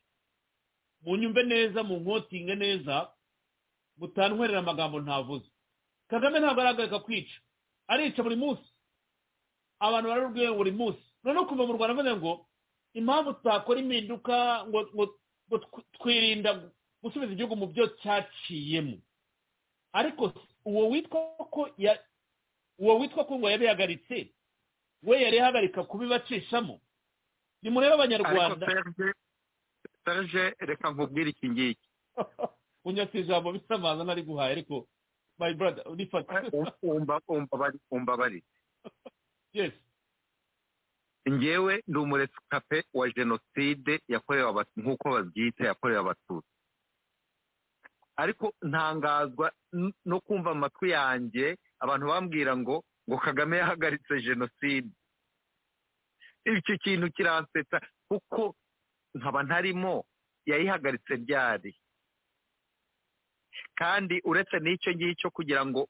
[1.03, 3.11] munyumve neza mu nkotinge neza
[3.98, 5.45] mutantwerera amagambo ntavuze.
[6.09, 7.35] Kagame ntabwo arahagarika kwica.
[7.88, 8.67] Arica buri munsi.
[9.80, 11.01] Abantu bararubwiye buri munsi.
[11.24, 12.32] Noneho kuva mu rwanda avuga ngo
[12.93, 15.06] impamvu tutakora impinduka ngo ngo
[15.48, 16.72] ngo tw- twirinda
[17.03, 18.98] gusubiza igihugu mu byo cyaciyemo.
[19.93, 20.34] Ariko
[20.66, 21.19] uwo witwa
[21.51, 22.00] ko ya
[22.80, 24.34] uwo witwa ko ngo yabihagaritse
[25.03, 26.80] we yari yahagarika kubibacishamo
[27.61, 28.66] nimurebe abanyarwanda.
[30.59, 31.88] Reka nkubwire iki ngiki.
[32.88, 34.88] unyatse ijambo bisamaza nari guhaye ariko
[35.40, 36.41] my brother urifata
[37.59, 38.43] bari umva bari.
[39.53, 39.74] Yes.
[41.25, 46.49] Njyewe ndi umuresikape wa jenoside yakorewe nk'uko babyita yakorewe abatutsi.
[48.17, 49.51] Ariko ntangazwa
[50.06, 54.90] no kumva mu matwi yanjye abantu bambwira ngo ngo kagame yahagaritse jenoside.
[56.48, 57.77] Icyo kintu kiransetsa
[58.09, 58.56] kuko
[59.16, 60.06] nkaba ntarimo
[60.45, 61.75] yayihagaritse ryari?
[63.80, 65.88] Kandi uretse n'icyo ngicyo kugira ngo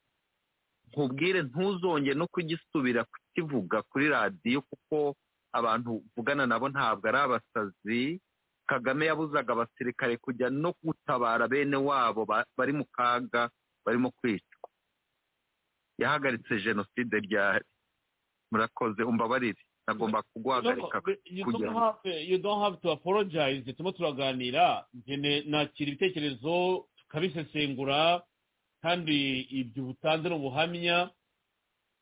[0.92, 5.16] nkubwire ntuzonge no kugisubira kukivuga kuri radiyo kuko
[5.52, 8.22] abantu uvugana nabo ntabwo ari abasazi.
[8.68, 13.48] Kagame yabuzaga abasirikare kujya no gutabara bene wabo ba- bari mu kaga
[13.86, 14.68] barimo kwicwa.
[15.98, 17.66] Yahagaritse jenoside ryari?
[18.52, 19.60] Murakoze umbabarire.
[19.88, 21.00] Nagomba kuguhagarika
[21.44, 21.96] kugira ngo
[22.28, 23.64] you don't have to apologize.
[23.74, 24.86] Turimo turaganira.
[25.48, 28.22] Nakira ibitekerezo tukabisesengura
[28.82, 31.10] kandi ibyo butanze ni ubuhamya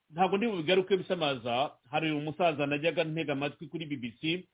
[0.09, 1.71] ntabwo ndi bubigaruke bisamaza.
[1.91, 4.45] Hari umusaza najyaga ntega amatwi kuri bbc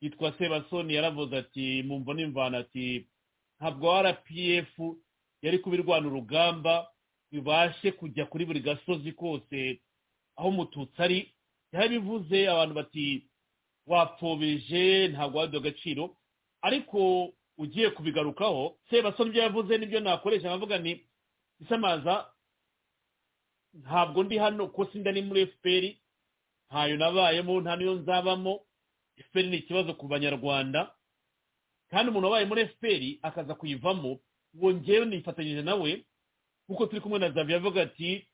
[0.00, 3.06] yitwa sebasoni yaravuze ati mumva n'imvana ati
[3.60, 4.72] ntabwo rpf
[5.42, 6.88] yari kubirwana urugamba
[7.32, 9.80] bibashe kujya kuri buri gasozi kose
[10.36, 11.32] aho umututsi ari.
[11.90, 13.28] Bivuze abantu bati
[13.86, 16.16] wapfobeje ntabwo waduha agaciro.
[16.62, 21.06] Ariko ugiye kubigarukaho sebasoni ibyo yavuze ni byo nakoresha nkavuga ni
[21.60, 22.30] isamaza
[23.74, 25.84] ntabwo ndi hano ko sinda ni muri fpr
[26.70, 28.60] ntayo nabayemo nta niyo nzabamo.
[29.16, 30.92] Fpr ni ikibazo ku banyarwanda.
[31.90, 34.20] Kandi umuntu wabaye muri fpr akaza kuyivamo
[34.54, 36.04] uwo ngewe nifatanyije nawe
[36.66, 38.28] kuko turi kumwe na Xavier avuga ati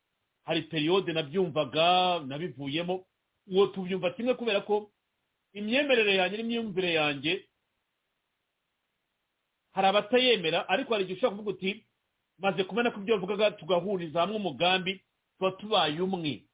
[0.44, 3.06] hari periyode nabyumvaga nabivuyemo.
[3.46, 4.90] Uwo tubyumva kimwe kubera ko
[5.52, 7.46] imyemerere yanjye n'imyumvire yanjye
[9.72, 11.86] hari abatayemera ariko hari igihe ushobora kuvuga uti
[12.38, 15.00] maze kumena ko ibyo bavugaga tugahuriza hamwe umugambi
[15.38, 16.44] tuba tubaye umwe.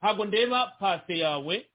[0.00, 1.66] Ntabwo ndeba pase yawe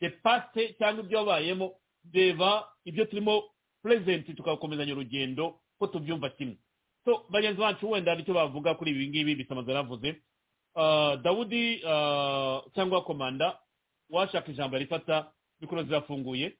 [0.00, 1.74] de pase cyangwa ibyo wabayemo
[2.04, 3.42] ndeba ibyo turimo
[3.82, 6.56] purezenti tugakomezanya urugendo ko tubyumva kimwe.
[7.04, 10.22] So bagenzi bacu wenda hari icyo bavuga kuri ibi ngibi bisamaza yaravuze
[10.76, 13.58] Ah, dawudi ah, cyangwa komanda
[14.10, 16.56] washaka ijambo rifata mikoro zirafunguye.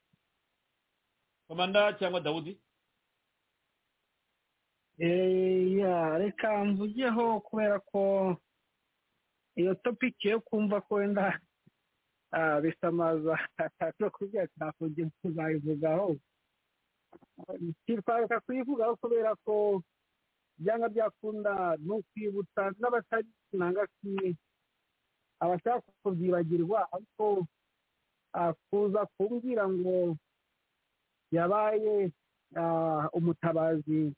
[1.49, 2.59] Komanda cyangwa dawudi?
[4.99, 8.37] Reka mvugeho kubera ko
[9.57, 11.41] iyo topiki yo kumva ko wenda
[12.63, 13.35] bisamaza
[14.01, 16.17] no kubwira twakunze tuzayivugaho
[18.03, 19.83] twaruka kuyivugaho kubera ko
[20.59, 23.87] byanga byakunda ni ukwibutsa n'abatari nanga
[25.41, 27.47] abashaka kubyibagirwa ariko
[28.71, 30.17] kuza kumbwira ngo
[31.35, 32.11] yabaye
[33.13, 34.15] umutabazi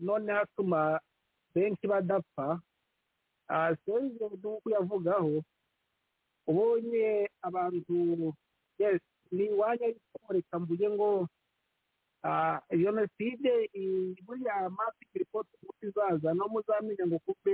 [0.00, 1.00] none hatuma
[1.54, 2.60] benshi badapfa.
[3.84, 5.42] Serivisi nk'uko yavugaho
[6.46, 8.34] ubonye abantu
[9.32, 11.26] ni iwanya ariko mvuge ngo
[12.70, 13.50] jenoside
[14.26, 17.50] buriya mapiki ripoti uko izaza no muzamenya ngo kuko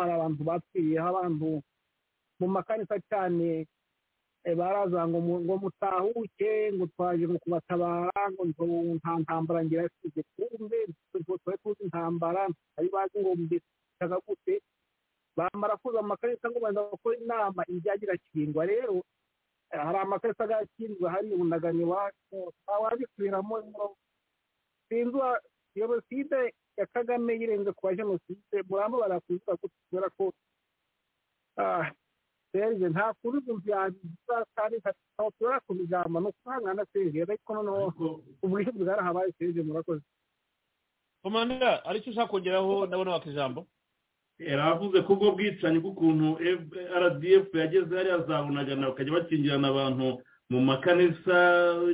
[0.00, 1.62] hari abantu bapfiriyeho abantu
[2.40, 3.66] mu makanisa cyane
[4.56, 5.20] baraza ngo
[5.62, 8.44] mutahuke ngo twaje ngo kubatabara ngo
[8.98, 10.78] nta ntambara ngira yasize kumbe
[11.42, 14.62] twari tuzi intambara ari bazi ngo mbitaga gute?
[15.36, 19.02] Bamara kuza mu makarita ngo benda gukora inama ibyagira kingwa rero
[19.70, 22.36] hari amakarita agakingwa hari ubunagani iwacu
[22.66, 23.54] wabisubiramo
[24.88, 25.18] sinzi
[25.76, 30.32] jenoside ya kagame yirenze ku bajenoside muramba barakuzuza kubera ko
[32.52, 38.20] serge nta kuri ubu byagiza kandi ntaho tubara ku bijambo ni ukuhangana serge ariko noneho
[38.42, 40.02] ubwishyu bwarahabaye serge murakoze.
[41.22, 43.66] Komanda ari cyo ushaka kongeraho ndabona waka ijambo?
[44.38, 46.38] Yaravuze ko ubwo bwicanyi bw'ukuntu
[47.02, 51.36] rdf yageze hariya za bunagana bakajya bakingirana abantu mu makanisa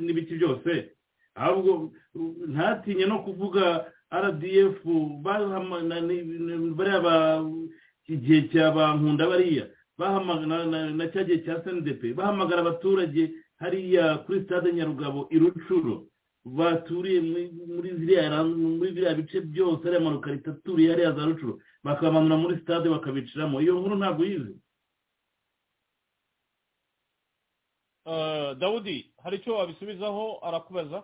[0.05, 0.93] n'ibiki byose.
[1.35, 1.91] Ahubwo
[2.53, 4.77] ntatinye no kuvuga rdf
[6.77, 7.01] bariya
[8.07, 9.67] igihe cya bankunda bariya.
[9.99, 16.07] Na cya gihe cya sndp bahamagara abaturage hariya kuri stade nyarugabo i rucuro.
[16.45, 17.21] Baturiye
[17.67, 21.59] muri ziriya bice byose hariya amarukarita aturiye hariya za rucuro.
[21.85, 23.61] Bakabamanura muri stade bakabiciramo.
[23.61, 24.55] Iyo nkuru ntabwo uyizi.
[28.61, 30.39] Dawudi hari icyo wabisubizaho?
[30.43, 31.03] Arakubaza.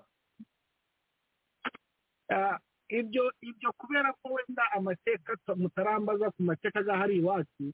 [2.91, 7.73] Ibyo ibyo kubera ko wenda amateka mutarambaza ku mateka agahari iwacu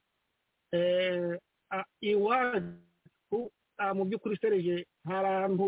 [2.01, 3.51] iwacu
[3.97, 5.65] mu by'ukuri sereje hari ahantu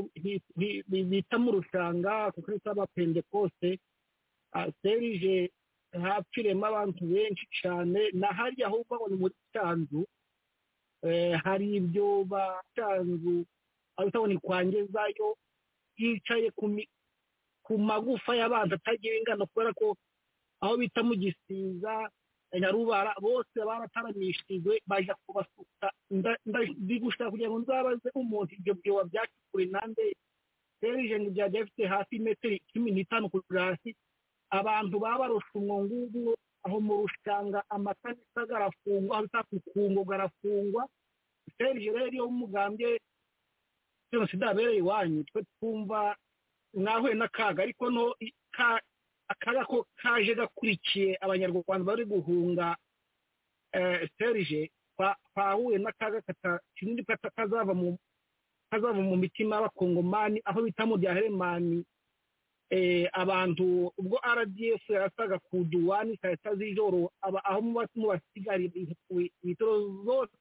[1.10, 3.78] bita mu rushanga kuko ari abapentekoste
[4.82, 5.50] serije
[5.92, 10.00] hapfiremo abantu benshi cyane na hariya ahubwo ngo ni muri cyanzu
[11.44, 13.44] hari ibyo bacanzu
[13.96, 15.28] aho utabona ikwangezayo
[16.00, 16.48] yicaye
[17.64, 19.96] ku magufa y'abantu atagira ingano kubera ko
[20.64, 22.08] aho bita mu gisiza
[22.60, 25.86] nyarubara bose barataramishijwe bajya kubasuka.
[26.80, 28.54] Ndi gushaka kugira ngo nzabaze umuntu.
[28.58, 30.04] Ibyo byoba byacukura inande
[30.80, 33.90] serije ngo byajya bifite hafi metero cumi n'itanu kugera hasi.
[34.50, 36.32] Abantu baba barusha umwungu
[36.64, 40.88] aho mu rushanga amakanisa garafungwa aho bita ku kungo garafungwa.
[41.58, 42.96] Serije rero iyo umugambye
[44.12, 45.24] jenoside yabereye iwanyu.
[45.28, 46.16] Twe twumva
[46.74, 48.14] mwahuye n'akaga ariko no
[49.28, 52.76] akaga ko kaje gakurikiye abanyarwanda bari guhunga
[54.18, 54.70] serije
[55.32, 56.23] twahuye n'akaga
[56.76, 57.05] kinini
[57.36, 61.84] kazava mu mitima y'abakongomani aho bita mu bya heremani.
[63.12, 67.81] Abantu ubwo rdf yasaga ku duwani saa sita z'ijoro aho mu
[68.12, 68.68] basigari
[69.42, 70.36] ibitaro zose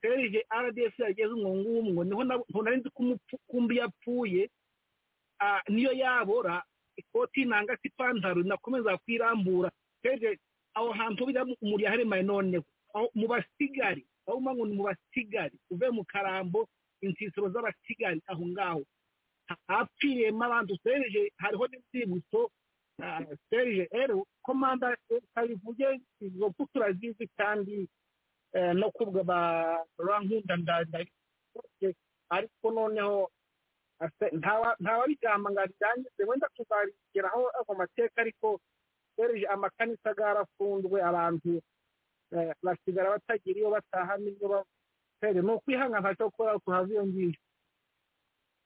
[0.00, 2.14] serije rdf yageze umwungu w'umwe ni
[2.54, 4.50] ho nari nzi ko umukumbi yapfuye
[5.68, 6.62] niyo yabora
[6.96, 9.70] ikoti nanga se ipantaro nakomeza kwirambura.
[10.02, 10.38] Serije
[10.74, 12.64] aho hantu bijya umuri yaharemaye noneho
[13.14, 16.68] mu basigari aho ngo ni mu basigari uvuye mu karambo
[17.02, 18.82] insisiro z'abasigari aho ngaho.
[19.68, 22.50] Hapfiriyemo abantu serije hariho n'inzibutso
[23.50, 24.96] serije rero komanda
[25.34, 27.88] kabivuge izo mfu turazizi kandi
[28.74, 29.38] no kubwa ba
[29.98, 31.04] rankunda ndanda
[32.30, 33.30] ariko noneho
[34.80, 38.60] ntawabijyamba ngo abirangize wenda tuzabigeraho ayo mateka ariko
[39.16, 41.62] serije amakanisa garafunzwe abantu
[42.62, 47.38] basigara batagira iyo bataha n'ibyo bafere ni ukwihangana cyo gukora tuhava iyo ngiyo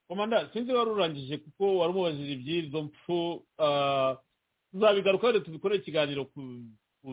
[0.07, 3.43] komanda sinzi wari urangije kuko wari umubajije iby'izo mpfu
[4.71, 6.41] tuzabigaruka rero tubikorere ikiganiro ku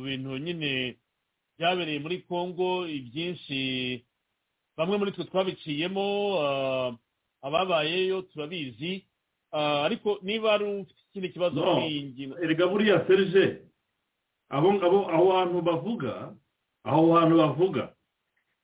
[0.04, 0.98] bintu nyine
[1.58, 4.04] byabereye muri congo ibyinshi
[4.76, 6.06] bamwe muri twe twabiciyemo
[7.42, 9.06] ababayeyo turabizi
[9.86, 12.34] ariko niba ari ufite ikindi kibazo muri iyi ngingo.
[12.42, 13.62] Erega buriya serije
[14.50, 14.68] aho
[15.14, 16.34] aho hantu bavuga
[16.84, 17.84] aho hantu bavuga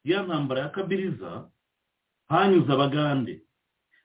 [0.05, 1.47] ya ntambara ya kabiriza
[2.29, 3.43] hanyuze abagande.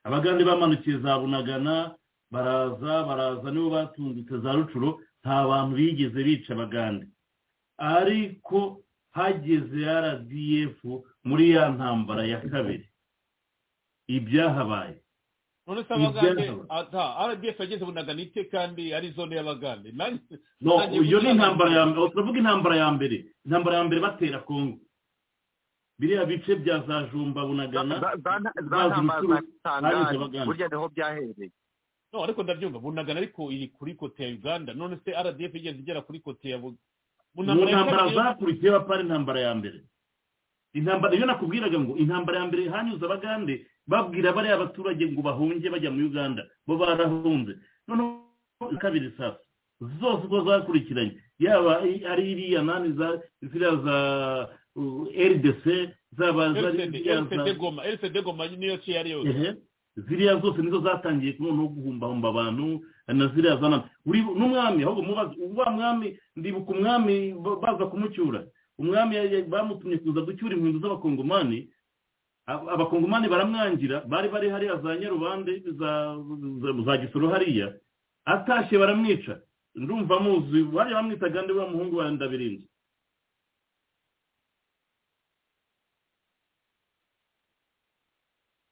[0.04, 1.96] Abagande bamanukiye za bunagana
[2.32, 7.08] baraza baraza nibo batungutse za rucuro nta bantu bigeze bica abagande.
[7.78, 8.82] Ariko
[9.12, 10.80] hageze rdf
[11.24, 12.90] muri ya ntambara ya kabiri.
[14.08, 15.02] Ibyahabaye.
[15.68, 19.90] None se abagande ata rdf yageze bunagana ite kandi ari zone y'abagande?
[21.02, 23.26] Iyo ni intambara ya mbere turavuga intambara ya mbere.
[23.46, 24.78] Intambara ya mbere batera kongo
[26.00, 30.46] biriya bice bya za jumba bunagana bazi ntambara za ibicuro, bahize kisangani abagande.
[30.46, 31.52] burya ni ho byahereye.
[32.14, 34.74] No ariko ndabyumva bunagana ariko iri kuri kote ya uganda.
[34.74, 36.60] None se rdf igeze igera kuri kote ya
[37.36, 39.80] mu ntambara zakurikiye bapara intambara ya mbere.
[40.74, 45.92] Intambara iyo nakubwiraga ngo intambara ya mbere hanyuze abagande babwira bariya baturage ngo bahunge bajya
[45.92, 47.56] muri uganda bo barahunze.
[47.88, 48.24] Noneho
[48.80, 49.40] kabiri sasa
[50.00, 51.80] zose uko zakurikiranye yaba
[52.12, 53.96] ari iriya nani za ziriya za
[54.76, 55.64] uh, rdc
[56.18, 59.30] zaba zari LCD ziriya za- LCD goma LCD goma niyo ci yari yose.
[59.30, 59.56] Ehe
[59.98, 65.70] ziriya zose nizo zatangiye noneho guhumbahumba abantu na ziriya zana uri n'umwami ahubwo mubaze wa
[65.72, 68.48] mwami ndibuka umwami ba- baza kumucyura.
[68.78, 69.16] Umwami
[69.48, 71.70] bamutumye kuza gucyura impundu z'abakongomani.
[72.48, 75.64] Ab- abakongomani baramwangira bari bari hariya za nyarubande
[76.86, 77.74] za gisoro hariya.
[78.26, 79.34] Atashye baramwica.
[79.76, 82.68] Ndumva muzi bari bamwitaga ndi wa muhungu wa ndabirinzi?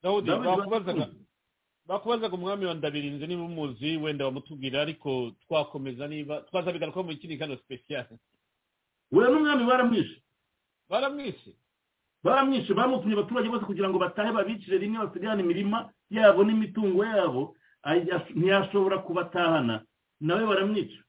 [0.04, 1.06] Dawudi bakubazaga.
[1.86, 7.58] Bakubazaga umwami wa ndabirinze niba umuzi wenda wamutubwira ariko twakomeza niba twazabigarukaho mu kindi kano
[7.58, 8.08] special.
[9.12, 10.22] We n'umwami baramwishe?
[10.90, 11.52] Baramwishe.
[12.24, 17.56] Baramwishe bamutumye abaturage bose kugira ngo batahe babicire rimwe basigane imirima yabo n'imitungo yabo
[18.36, 19.84] ntiyashobora kubatahana.
[20.24, 21.04] Nawe baramwica?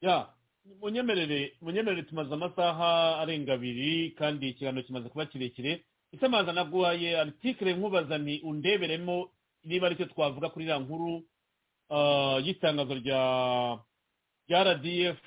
[0.00, 0.34] Ya
[0.80, 5.84] munyemerere munyemerere tumaze amasaha arenga abiri kandi ikiganiro kimaze kuba kirekire.
[6.14, 9.30] Ese maza naguhaye article nkubaza nti undeberemo
[9.64, 11.22] niba ari cyo twavuga kuri iriya nkuru
[11.90, 13.20] ah, y'itangazo rya
[14.48, 15.20] rya rdf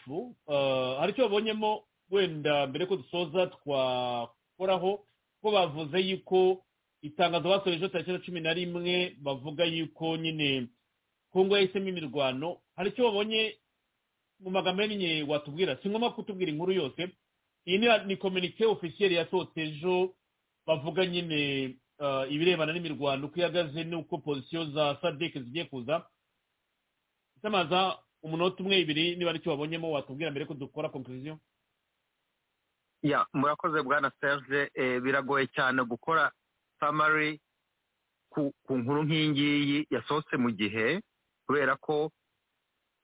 [0.99, 5.03] hari icyo babonyemo wenda mbere ko dusoza twakoraho
[5.41, 6.63] ko bavuze yuko
[7.01, 10.67] itangazo basoreje tariki cumi na rimwe bavuga yuko nyine
[11.31, 12.57] kongo yahisemo imirwano.
[12.75, 13.57] Hari icyo babonye
[14.39, 15.77] mu magambo yanyine watubwira?
[15.83, 17.09] Si ngombwa kutubwira inkuru yose.
[17.65, 20.15] Iyi ni kominike ofisiyeri yasohotse ejo
[20.67, 21.39] bavuga nyine
[21.99, 23.25] uh, ibirebana n'imirwano.
[23.27, 26.03] Uko ihagaze n'uko pozisiyo za sadek zigiye kuza.
[27.37, 31.37] Isamaza umunota umwe ibiri niba ari cyo wabonyemo watubwira mbere ko dukora conclusion?
[33.01, 34.71] Ya murakoze bwana serge.
[34.73, 36.31] Eh, biragoye cyane gukora
[36.79, 37.39] summary
[38.29, 40.99] ku ku nkuru nk'iyi ngiyi yasohotse mu gihe
[41.47, 42.11] kubera ko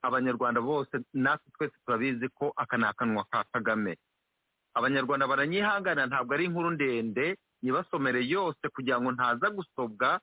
[0.02, 3.96] abanyarwanda bose natwe twese turabizi ko aka ni akanwa ka kagame.
[4.74, 10.20] Abanyarwanda baranyihanganira ntabwo ari inkuru ndende nyibasomere yose kugira ngo ntaza gusobwa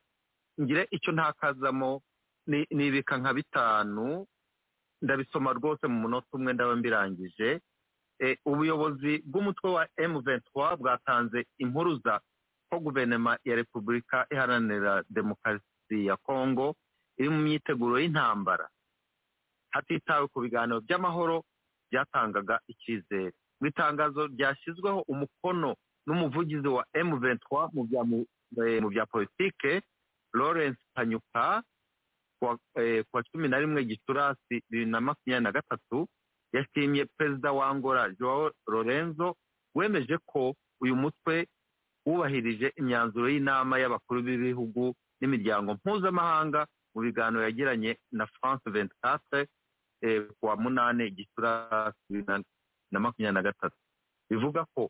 [0.61, 2.01] ngire icyo ntakazamo
[2.47, 4.25] ni- nibika nka bitanu
[5.01, 7.59] ndabisoma rwose mu munota umwe ndaba mbirangije.
[8.21, 12.21] Eh, ubuyobozi bw'umutwe wa M23 bwatanze impuruza
[12.69, 16.75] ko guverinoma ya repubulika iharanira demokarasi ya kongo
[17.17, 18.69] iri mu myiteguro y'intambara.
[19.73, 21.43] Hatitawe ku biganiro by'amahoro
[21.91, 23.33] byatangaga icyizere.
[23.59, 25.75] Mu itangazo ryashyizweho umukono
[26.07, 27.83] n'umuvugizi wa M23 mu
[28.89, 29.81] bya eh, politike
[30.33, 31.63] Lawrence Kanyuka
[32.39, 34.39] kuwa eh, cumi na rimwe gicurasi
[34.69, 36.07] bibiri na makumyabiri na gatatu
[36.53, 39.35] yashimye perezida wa angola joao lorenzo
[39.75, 41.47] wemeje ko uyu mutwe
[42.05, 49.45] wubahirije imyanzuro y'inama y'abakuru b'ibihugu n'imiryango mpuzamahanga mu biganiro yagiranye na france 24
[50.01, 52.43] eh, kuwa munani gicurasi bibiri
[52.91, 53.77] na makumyabiri na gatatu.
[54.29, 54.89] Bivuga ko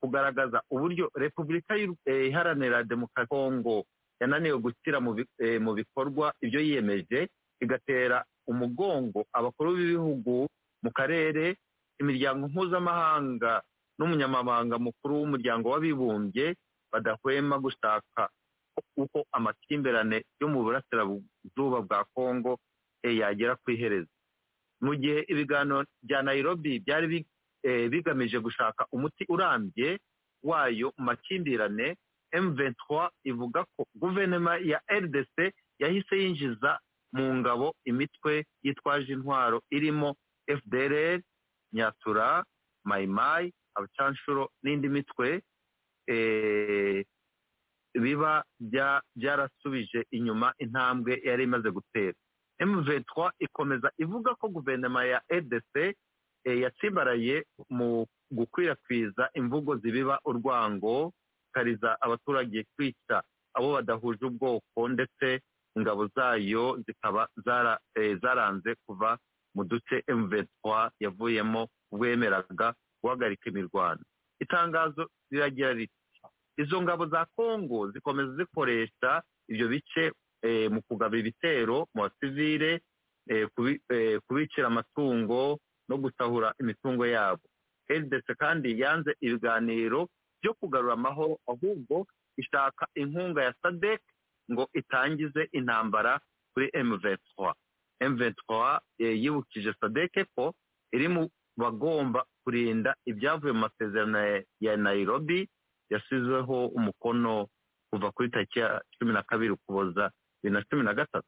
[0.00, 3.84] kugaragaza uburyo repubulika eh, iharanira demokarasi kongo
[4.20, 4.98] yananiwe gushyira
[5.38, 7.28] eh, mu bikorwa ibyo yiyemeje
[7.60, 10.48] igatera umugongo abakuru b'ibihugu
[10.82, 11.56] mu karere
[12.00, 13.62] imiryango mpuzamahanga
[13.98, 16.46] n'umunyamabanga mukuru w'umuryango w'abibumbye
[16.92, 18.22] badahwema gushaka
[18.96, 22.58] uko amakimbirane yo mu burasirazuba bwa kongo
[23.02, 24.10] eh, yagera ku iherezo
[24.80, 27.06] mu gihe ibiganiro bya nairobi byari
[27.64, 29.98] bigamije gushaka umuti urambye
[30.42, 31.96] wayo makimbirane
[32.34, 35.36] M23 ivuga ko guverinoma ya RDC
[35.78, 36.78] yahise yinjiza
[37.12, 40.14] mu ngabo imitwe yitwaje intwaro irimo
[40.48, 41.20] FDLR,
[41.72, 42.44] Nyatura,
[42.84, 45.42] Maimai, Abacanshuro n'indi mitwe.
[46.06, 47.04] Eh,
[47.94, 52.14] biba bya- byarasubije inyuma intambwe yari imaze gutera.
[52.60, 55.94] M23 ikomeza ivuga ko guverinoma ya RDC eh,
[56.44, 61.12] yatsimbaraye mu gukwirakwiza imvugo zibiba urwango
[61.52, 63.22] kariza abaturage kwica
[63.54, 65.40] abo badahuje ubwoko ndetse
[65.76, 67.28] ingabo zayo zikaba
[67.94, 69.18] eh, zaranze kuva
[69.54, 74.02] mu duce M23 yavuyemo wemeraga guhagarika imirwano.
[74.40, 75.92] Itangazo riragira riti
[76.56, 82.80] izo ngabo za kongo zikomeza zikoresha ibyo bice eh, mu kugaba ibitero mu basivile
[83.28, 85.58] eh, kubi- eh, kubicira amatungo
[85.88, 87.42] no gusahura imitungo yabo.
[87.90, 90.08] Rdc kandi yanze ibiganiro
[90.42, 94.00] byo kugarura amahoro ahubwo ishaka inkunga ya sadek
[94.52, 96.20] ngo itangize intambara
[96.54, 97.52] kuri M23.
[98.02, 100.54] M23 eh, yibukije sadek ko
[100.92, 104.18] iri mu bagomba kurinda ibyavuye mu masezerano
[104.60, 105.48] ya- Nairobi
[105.90, 107.48] yashyizweho umukono
[107.90, 110.10] kuva kuri tariki ya cumi na kabiri ukuboza
[110.42, 111.26] bibiri na cumi na gatatu.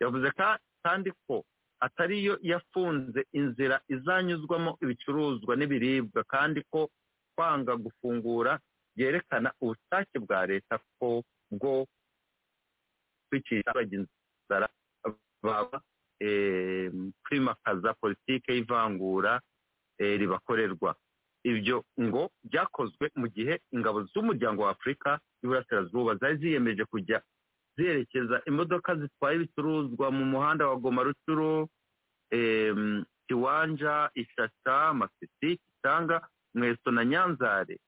[0.00, 1.44] Yavuze ka- kandi ko
[1.80, 6.90] atari yo yafunze inzira izanyuzwamo ibicuruzwa n'ibiribwa kandi ko
[7.36, 8.58] kwanga gufungura
[8.96, 11.86] byerekana ubushake bwa leta ko bwo
[13.28, 14.10] kwicisha abagenzi
[14.42, 14.68] inzara
[15.42, 15.78] baba
[17.24, 19.40] kwimakaza politike y'ivangura
[19.98, 20.94] eh, ribakorerwa.
[21.44, 27.22] Ibyo ngo byakozwe mu gihe ingabo z'umuryango wa afurika y'uburasirazuba zari ziyemeje kujya
[27.76, 31.68] zerekeza imodoka zitwaye ibicuruzwa mu muhanda wa goma rucuru
[32.30, 37.78] em, kiwanja ishasha masisi kitanga mweso na nyanzare.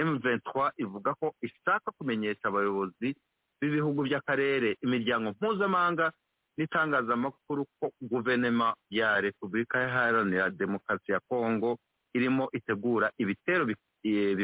[0.00, 3.16] M23 ivuga ko ishaka kumenyesha abayobozi
[3.60, 6.12] b'ibihugu by'akarere imiryango mpuzamahanga
[6.58, 11.78] n'itangazamakuru ko guverinoma ya repubulika iharanira demokarasi ya kongo
[12.14, 14.36] irimo itegura ibitero bi- eh,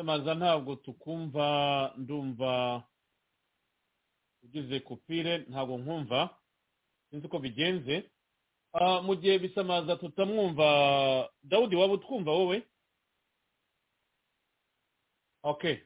[0.00, 1.46] samaza ntabwo tukumva
[1.96, 2.82] ndumva
[4.42, 6.20] ugize kupire ntabwo nkumva.
[7.10, 8.10] Sinzi uko bigenze.
[8.72, 11.28] Ah, mu gihe bisamaza tutamwumva.
[11.42, 12.62] Dawudi waba utwumva wowe?
[15.42, 15.76] Okay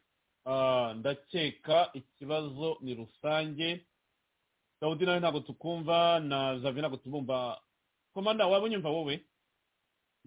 [0.47, 3.86] Ah, ndakeka ikibazo ni rusange.
[4.81, 7.59] Dawudi nawe ntabwo tukumva na javi ntabwo tubumva.
[8.15, 9.25] Komanda waba unyumva wowe?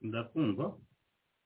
[0.02, 0.76] Ndakumva.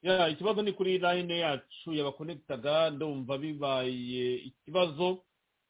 [0.03, 5.23] Ikibazo ni kuri line yacu yabakonekitaga ndumva bibaye ikibazo.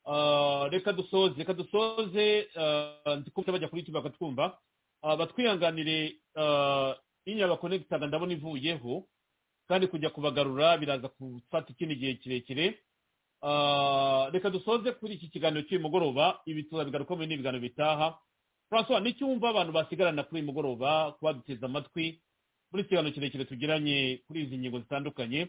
[0.06, 4.58] Ah, reka dusoze reka dusoze ah, ndi kumva bajya kuri youtube bakatwumva
[5.04, 6.96] Ah, batwihanganire ah,
[7.26, 9.04] inya bakonekitaga ndabona ivuyeho
[9.68, 12.66] kandi kujya kubagarura biraza gufata ikindi gihe kirekire.
[14.32, 18.18] Reka dusoze kuri iki kiganiro cy'uyu mugoroba ibi tuzabigarukaho mu bindi biganiro bitaha.
[18.70, 22.22] Francois n'icyo wumva abantu basigarana kuri uyu mugoroba kuba duteze amatwi?
[22.72, 25.48] Muri ikiganiro kirekire tugiranye kuri izi ngingo zitandukanye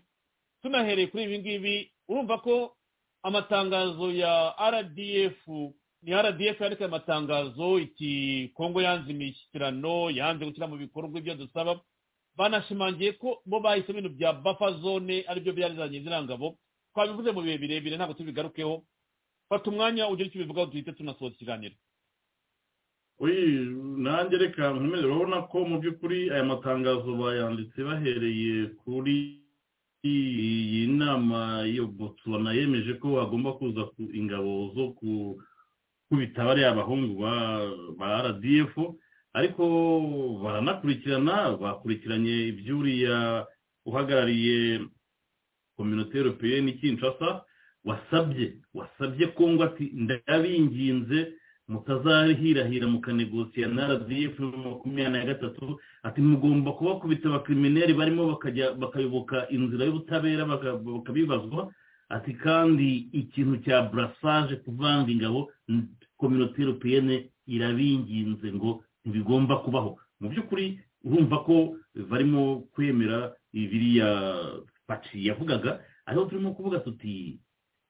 [0.63, 1.75] tunahereye kuri ibi ngibi
[2.09, 2.77] urumva ko
[3.23, 5.39] amatangazo ya rdf
[6.03, 11.81] ni rdf yandika amatangazo iti kongo yanze imishyikirano yanze gushyira mu bikorwa ibyo dusaba
[12.37, 16.59] banashimangiye ko bo bahisemo ibintu bya bafa zone ari byo byarizanye zirangabo
[16.95, 18.83] twabivuze mu bihe birebire ntabwo tubigarukeho.
[19.49, 21.75] Fata umwanya ugire icyo ubivugaho duhite tunasoza ikiganiro
[23.23, 29.39] nanjye reka nkomeze urabona ko mu by'ukuri aya matangazo bayanditse bahereye kuri
[30.05, 37.71] iyi nama yo botswana yemeje ko hagomba kuza ku- ingabo zo gukubita bariya bahungu ba-
[37.99, 38.75] ba rdf
[39.39, 39.63] ariko
[40.43, 43.47] baranakurikirana bakurikiranye iby'uriya
[43.87, 44.83] uhagarariye
[45.79, 47.45] kominote europeyeni kinshasa
[47.87, 51.39] wasabye wasabye kongo ati ndabinginze
[51.73, 59.85] mutazahirahira mukanegosiya na rdf makumyabiri na gatatu ati mugomba kubakubita abakrimineri barimo bakajya bakayoboka inzira
[59.85, 61.73] y'ubutabera baka- bakabibazwa
[62.09, 65.51] ati kandi ikintu cya burasage kuvanga ingabo
[66.21, 69.99] kominote europeyene irabinginze ngo ntibigomba kubaho.
[70.21, 71.75] Mu by'ukuri urumva ko
[72.11, 74.09] barimo kwemera biriya
[74.87, 77.41] paci yavugaga ariho turimo kuvuga tuti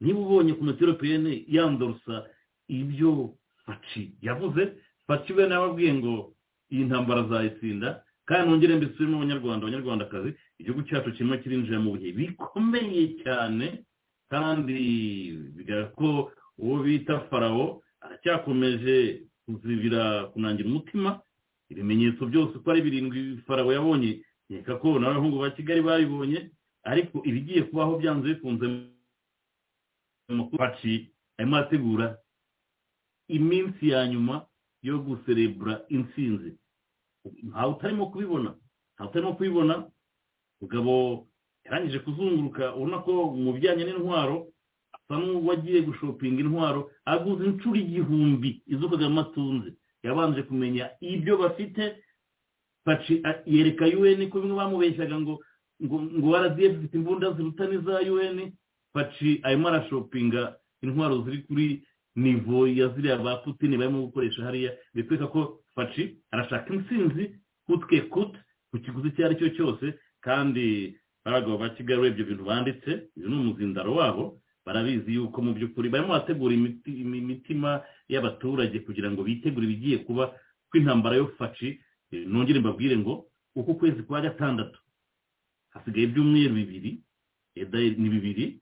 [0.01, 2.25] niba ubonye kominote europeyene yandorusa
[2.69, 3.35] ibyo
[3.73, 4.63] paci yavuze
[5.09, 6.35] paci we nababwiye ngo
[6.73, 13.03] iyi ntambara azayitsinda kandi nongere mbisubiremo abanyarwanda abanyarwandakazi igihugu cyacu kirimo kirinjira mu bihe bikomeye
[13.25, 13.67] cyane
[14.33, 14.77] kandi
[15.57, 21.21] bigaragara ko uwo bita farawo aracyakomeje kuzibira kunangira umutima.
[21.73, 24.21] Ibimenyetso byose uko ari birindwi farawo yabonye
[24.51, 26.51] nkeka ko n'abahungu ba kigali babibonye
[26.85, 28.67] ariko ibigiye kubaho byanze bikunze
[30.31, 32.07] mu paci arimo arategura
[33.39, 34.47] iminsi ya nyuma
[34.83, 36.51] yo guserebura intsinzi.
[37.43, 38.51] Ntawe utarimo kubibona.
[38.95, 39.75] Ntawe utarimo kubibona.
[40.61, 41.27] Mugabo
[41.65, 43.13] yarangije kuzunguruka ubona ko
[43.43, 44.37] mu bijyanye n'intwaro
[44.95, 49.71] asa n'uwagiye gushopinga intwaro aguze inshuro igihumbi izo kagame atunze
[50.03, 52.03] yabanje kumenya ibyo bafite
[52.85, 55.35] paci yereka un ko bimwe bamubeshyaga ngo
[56.19, 58.39] ngo rdf ifite imbunda ziruta n'iza un
[58.93, 60.43] faci arimo arashopinga
[60.83, 61.67] intwaro ziri kuri
[62.17, 67.25] nivo ya ziriya ba putini barimo gukoresha hariya bitwereka ko faci arashaka intsinzi
[67.67, 68.33] kutwe kut
[68.71, 69.87] ku kiguzi icyo ari cyo cyose
[70.21, 74.25] kandi abagabo ba kigali ibyo bintu banditse uyu ni umuzindaro wabo
[74.67, 80.33] barabizi yuko mu by'ukuri barimo barategura imitima y'abaturage kugira ngo bitegure ibigiye kuba
[80.71, 81.81] kw'intambara yo faci
[82.13, 83.27] nongere mbabwire ngo
[83.57, 84.79] uku kwezi kwa gatandatu
[85.73, 86.91] hasigaye ibyumweru bibiri
[88.01, 88.61] ni bibiri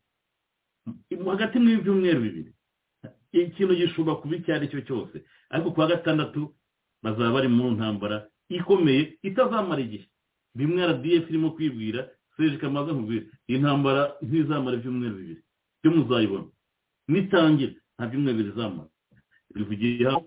[1.26, 2.52] hagati y'ibyumweru bibiri.
[3.32, 5.16] Ikintu gishobora kuba icyo ari cyo cyose.
[5.50, 6.54] Ariko kuwa gatandatu
[7.02, 10.06] bazaba bari mu ntambara ikomeye itazamara igihe.
[10.54, 15.42] Bimwe rdf irimo kwibwira seje kamaze nkubwira iyi ntambara ntizamara ibyumweru bibiri.
[15.82, 16.48] Byo muzayibona.
[17.08, 18.88] Nitangira nta byumweru bibiri izamara
[19.54, 20.20] bivugiye aho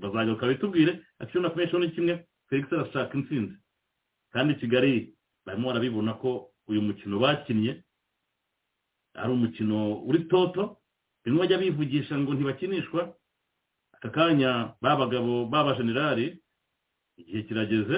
[0.00, 2.26] bazagaruka bitubwire akishoni na komishoni ni kimwe?
[2.48, 3.54] Felix arashaka intsinzi.
[4.32, 5.14] Kandi kigali
[5.46, 7.82] barimo barabibona ko uyu mukino bakinnye
[9.14, 10.76] ari umukino uri toto
[11.24, 13.14] bimwe bajya bivugisha ngo ntibakinishwa
[13.96, 16.40] aka kanya ba bagabo b'abajenerali
[17.20, 17.96] igihe kirageze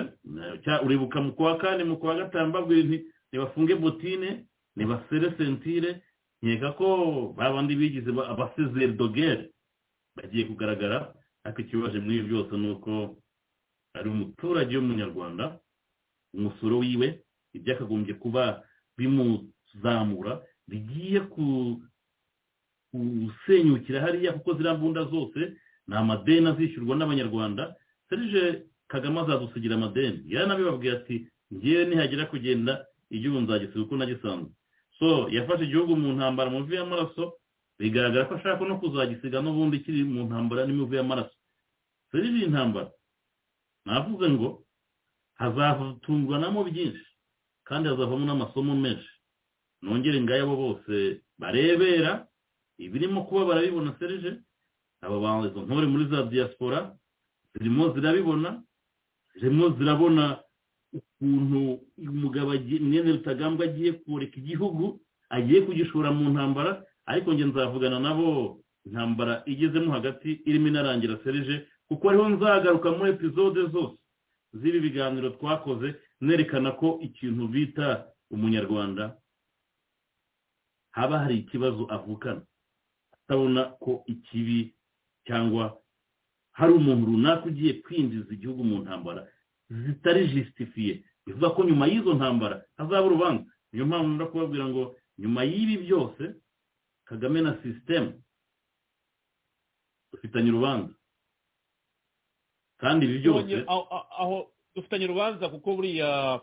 [0.84, 2.98] uribuka mu kwa kane mu kwa gatanu babwira nti
[3.30, 6.02] ntibafunge botine ntibasere sentire.
[6.42, 6.86] Nkeka ko
[7.38, 9.54] babandi bigize abasezeri dogere
[10.16, 11.14] bagiye kugaragara
[11.46, 12.92] ariko ikibazo muri ibi byose ni uko
[13.94, 15.44] ari umuturage w'umunyarwanda
[16.34, 17.22] umusoro wiwe
[17.54, 18.42] ibyakagombye kuba
[18.98, 21.20] bimuzamura bigiye
[22.92, 25.40] gusenyukira hariya kuko ziriya mbunda zose
[25.88, 27.74] ni amadeni azishyurwa n'abanyarwanda.
[28.08, 31.16] Serije kagame azadusigira amadeni yaranabibabwiye ati
[31.54, 32.72] ngewe nihagera kugenda
[33.10, 34.50] igihugu nzagisiga uko nagisanzwe.
[34.98, 37.24] So yafashe igihugu mu ntambara mu muvi y'amaraso
[37.78, 41.34] bigaragara ko ashaka no kuzagisiga n'ubundi kiri mu ntambara n'imivu y'amaraso.
[42.12, 42.90] Serije iyi ntambara
[43.88, 44.48] navuze ngo
[45.40, 47.04] hazatungwanamo byinshi
[47.64, 49.10] kandi hazavamo n'amasomo menshi.
[49.82, 52.26] Nongere ngayabo bose barebera
[52.86, 54.30] ibirimo kuba barabibona serije
[55.04, 56.78] aba bantu izo ntore muri za diaspora
[57.54, 58.62] zirimo zirabibona
[59.40, 60.24] zirimo zirabona
[60.98, 61.60] ukuntu
[62.12, 62.50] umugabo
[62.88, 64.84] mwene rutagambwa agiye kureka igihugu
[65.36, 68.28] agiye kugishora mu ntambara ariko njye nzavugana nabo
[68.86, 71.54] intambara igezemo hagati irimo inarangira serije
[71.88, 73.96] kuko ariho nzagaruka muri epizode zose.
[74.58, 75.88] Z'ibi biganiro twakoze
[76.20, 77.88] nerekana ko ikintu bita
[78.30, 79.16] umunyarwanda
[80.96, 82.42] haba hari ikibazo avukana.
[83.32, 84.74] Atabona ko ikibi
[85.26, 85.78] cyangwa
[86.52, 89.24] hari umuntu runaka ugiye kwinjiza igihugu mu ntambara
[89.70, 95.40] zitari jisitifiye bivuga ko nyuma y'izo ntambara hazaba urubanza niyo mpamvu nda kubabwira ngo nyuma
[95.48, 96.34] y'ibi byose
[97.08, 98.22] kagame na sisitemu
[100.12, 100.92] dufitanye urubanza.
[102.76, 103.64] Kandi ibi byose
[104.20, 106.40] aho dufitanye urubanza kuko buriya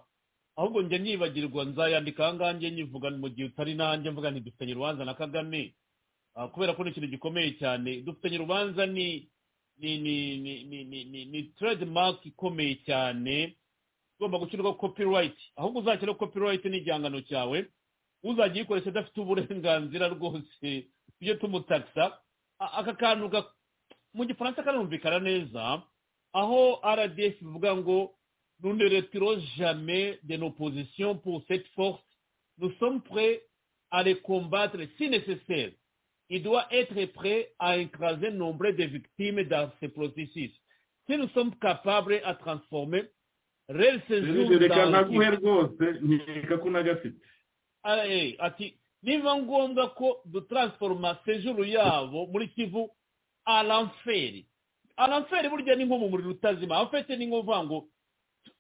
[0.58, 5.06] ahubwo njya nibagirwa nzayandika ahangaha njye nyivuga mu gihe utari nanjye mvuga nti dufitanye urubanza
[5.06, 5.76] na kagame.
[6.48, 8.02] Kubera ko ni ikintu gikomeye cyane.
[8.02, 9.28] Dufitanye urubanza ni
[9.78, 13.56] ni ni ni ni ni ni ni trademark ikomeye cyane.
[14.20, 15.38] Ugomba gushyirwaho copyright.
[15.56, 17.66] Ahubwo uzashyiraho copyright n'igihangano cyawe
[18.24, 20.88] uzajya uyikoresha adafite uburenganzira rwose.
[21.20, 22.20] Tujye tumutakisa
[22.60, 23.44] aka kantu
[24.14, 25.82] mu gifaransa karumvikana neza.
[26.34, 28.14] Aho rdf bivuga ngo
[28.62, 32.04] nous ne retirons jamais de nos positions pour cette force.
[32.58, 33.42] Nous sommes prêts
[33.90, 35.72] à les combattre si nécessaire.
[36.30, 40.52] Il doit être prêt à écraser nombre de victimes dans ce processus.
[41.08, 43.04] Si nous sommes capables à transformer
[43.68, 44.50] réel séjour
[48.40, 52.90] ati niba ngombwa ko dutransforma sejuru yabo muri kivu
[53.46, 54.46] a l'enferi
[54.98, 57.88] a l'enferi burya ni nko mu muriro utazima afite ni nko ngo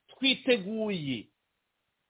[0.07, 1.27] twiteguye.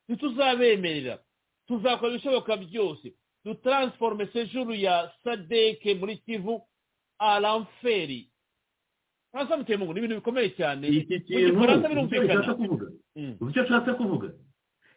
[0.09, 1.19] Ntituzabemerera
[1.67, 3.13] tuzakora ibishoboka byose
[3.45, 6.61] dutransforme sejuru ya sadeke muri kivu
[7.19, 8.30] a l'enferi
[9.32, 11.59] fransa mutemungu ni ibintu bikomeye cyane iki kintu
[13.50, 14.27] icyo ashatse kuvuga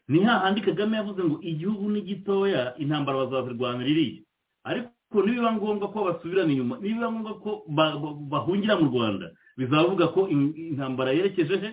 [0.08, 4.22] ni hahandi kagame yavuze ngo igihugu ni gitoya intambara bazazirwanira iriya
[4.64, 4.90] ariko
[5.26, 7.50] nibiba ngombwa ko basubirana inyuma nibiba ngombwa ko
[8.32, 11.70] bahungira mu rwanda bizavuga ko intambara yerekeje he?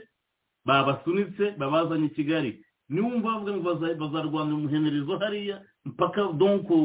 [0.66, 2.52] Babasunitse babazanye i kigali.
[2.90, 3.64] Niwumva bavuga ngo
[4.02, 6.76] bazarwanira umuhenerezo hariya mpaka donko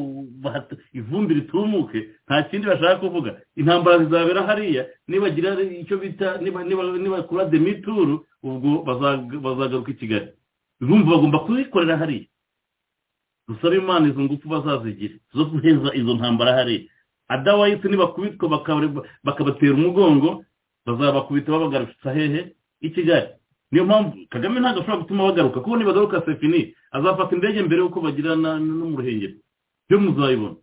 [0.93, 2.09] ivumbi ritumuke.
[2.27, 3.41] Nta kindi bashaka kuvuga.
[3.57, 8.83] Intambara zizabera hariya nibagira icyo bita nibakora demituru ubwo
[9.41, 10.29] bazagaruka i kigali.
[10.81, 12.27] Bumva bagomba kuzikorera hariya.
[13.49, 16.89] Dusaba imana izo ngufu bazazigira zo guheza izo ntambara hariya.
[17.29, 18.49] Adawayisi nibakubitwa
[19.25, 20.45] bakabatera umugongo
[20.87, 23.29] bazabakubita babagarutsa hehe i kigali.
[23.75, 28.37] Niyo mpamvu kagame ntabwo ashobora gutuma bagaruka kuko nibagaruka sefini azafata indege mbere y'uko bagira
[28.39, 29.37] no mu ruhengeri.
[29.91, 30.57] Byo muzabibona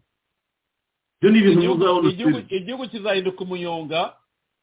[1.22, 2.10] byo ni ibintu muzabona
[2.50, 4.02] igihugu kizahinduka umuyonga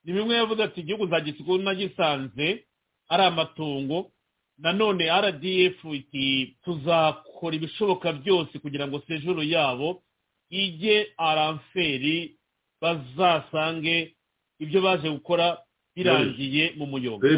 [0.05, 2.65] ni bimwe yavuze ati igihugu zagisigaye nagisanze
[3.13, 4.11] ari amatungo
[4.59, 10.03] nanone rdf iti tuzakora ibishoboka byose kugira ngo sejuru yabo
[10.51, 12.35] ijye aramferi
[12.81, 14.15] bazasange
[14.59, 15.59] ibyo baje gukora
[15.97, 17.29] birangiye mu muyonga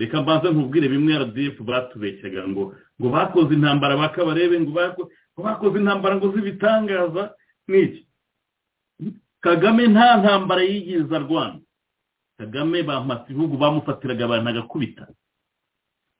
[0.00, 2.64] reka mbanza nkubwire bimwe rdf batubeshyaga ngo
[3.00, 4.72] ngo bakoze intambara bakabarebe ngo
[5.44, 7.34] bakoze intambara ngo z'ibitangaza.
[7.68, 8.02] N'iki
[9.40, 11.60] kagame nta ntambara yigiza rwanda
[12.38, 15.04] kagame bamasa ibihugu bamufatiraga abantu agakubita.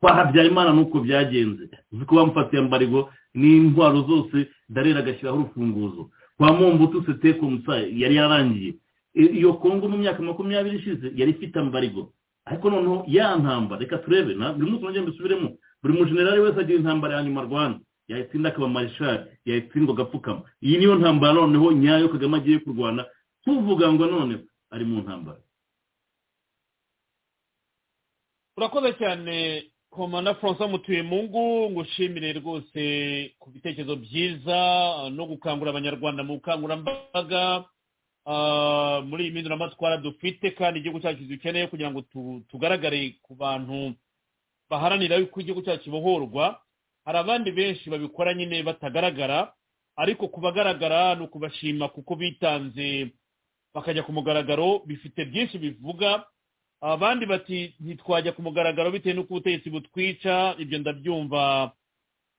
[0.01, 1.65] Kwa habyarimana nuko byagenze.
[1.93, 6.11] Uzi ko bamufatiye mbarigo n'intwaro zose darera agashyiraho urufunguzo.
[6.37, 8.75] Kwa mombutu seteko musaye yari yarangiye.
[9.15, 12.13] Iyo kongo mu myaka makumyabiri ishize yari ifite ambarigo
[12.45, 15.49] ariko noneho ya ntambara reka turebe buri munsi nongera mbisubiremo.
[15.83, 20.43] Buri mujenerali wese agira intambara ya nyuma rwanda yayitsinda akaba marishari yayitsindwa agapfukama.
[20.63, 23.07] Iyi niyo ntambara noneho nyayo kagame agiye kurwana.
[23.45, 25.41] Tuvuga ngo noneho ari mu ntambara.
[28.57, 32.83] Urakoze cyane komanda francois mutuyemungu ngushimire rwose
[33.39, 34.59] ku bitekerezo byiza
[35.11, 37.65] no gukangurira abanyarwanda mu bukangurambaga.
[39.07, 42.03] Muri iyi mpinduramatwara dufite kandi igihugu cyacu dukeneye kugira ngo
[42.51, 43.95] tugaragare ku bantu
[44.71, 46.61] baharanira yuko igihugu cyacu kibohorwa.
[47.05, 49.53] Hari abandi benshi babikora nyine batagaragara
[49.97, 53.11] ariko ku bagaragara ni ukubashima kuko bitanze
[53.75, 56.25] bakajya ku mugaragaro bifite byinshi bivuga.
[56.81, 60.55] Abandi bati ntitwajya ku mugaragaro bitewe n'uko ubutegetsi butwica.
[60.59, 61.73] Ibyo ndabyumva.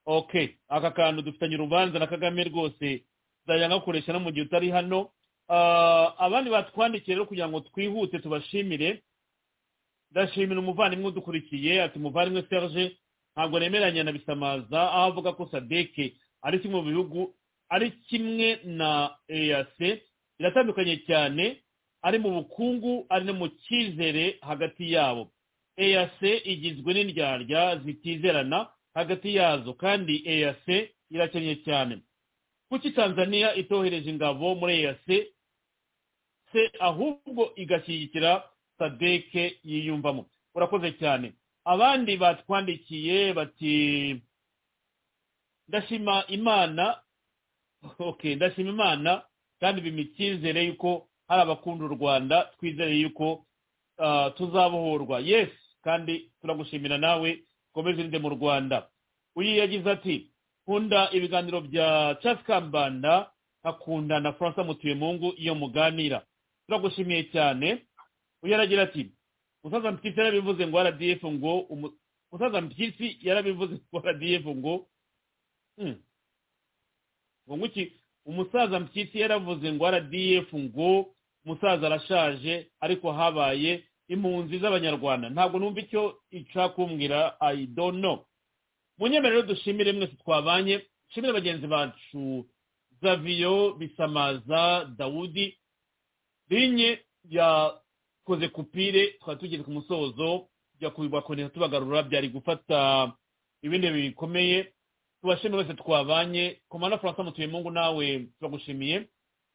[0.05, 3.03] Oke aka kantu dufitanye urubanza na kagame rwose
[3.45, 5.09] nzajya ngakoresha no mu gihe utari hano.
[6.17, 9.03] Abandi batwandikiye rero kugira ngo twihute tubashimire.
[10.11, 12.97] Ndashimira umuvandimwe udukurikiye ati umuvandimwe serge
[13.35, 17.19] ntabwo nemeranya na bisamaza aho avuga ko sadeke ari kimwe mu bihugu
[17.69, 20.03] ari kimwe na eyase
[20.39, 21.63] biratandukanye cyane
[22.03, 25.31] ari mu bukungu ari no mu cyizere hagati yabo.
[25.79, 31.99] Eyase igizwe n'indyarya zitizerana hagati yazo kandi eyase irakennye cyane.
[32.69, 35.31] Kuki tanzania itohereje ingabo muri eyase
[36.51, 38.43] se ahubwo igashyigikira
[38.77, 40.25] sadeke yiyumvamo.
[40.55, 41.33] Urakoze cyane.
[41.65, 43.75] Abandi batwandikiye bati
[45.67, 46.97] ndashima imana.
[47.99, 49.21] Ok ndashima imana
[49.59, 53.45] kandi icyizere yuko hari abakunda u rwanda twizere yuko
[54.37, 55.19] tuzabohorwa.
[55.19, 58.87] Yesi kandi turagushimira nawe komeze urinde mu rwanda.
[59.35, 60.31] Uyu yagize ati
[60.63, 63.31] nkunda ibiganiro bya Charles kambanda
[63.63, 66.21] nkakunda na francois mutuyemungu iyo muganira.
[66.75, 67.83] Turagushimiye cyane.
[68.43, 69.11] Uyu aragira ati
[69.63, 71.53] musaza mpyisi yarabivuze ngo rdf ngo
[72.31, 74.87] musaza mpyisi yarabivuze ngo rdf ngo
[77.47, 77.93] ngo nguki
[78.25, 81.13] umusaza mpyisi yaravuze ngo rdf ngo
[81.45, 85.29] umusaza arashaje ariko habaye impunzi z'abanyarwanda.
[85.29, 88.25] Ntabwo numva icyo ishaka kumbwira i don't know.
[88.97, 92.47] Munyemerero dushimire mwese twabanye dushimire bagenzi bacu
[93.01, 95.57] zaviyo bisamaza dawudi
[96.51, 96.99] rinye
[97.29, 103.11] yakoze kupire twari tugeze ku musozo tujya kubakondera tubagarura byari gufata
[103.63, 104.73] ibindi bikomeye.
[105.21, 106.61] Tubashimire mwese twabanye.
[106.69, 109.07] Komanda francois mutuyemungu nawe turagushimiye.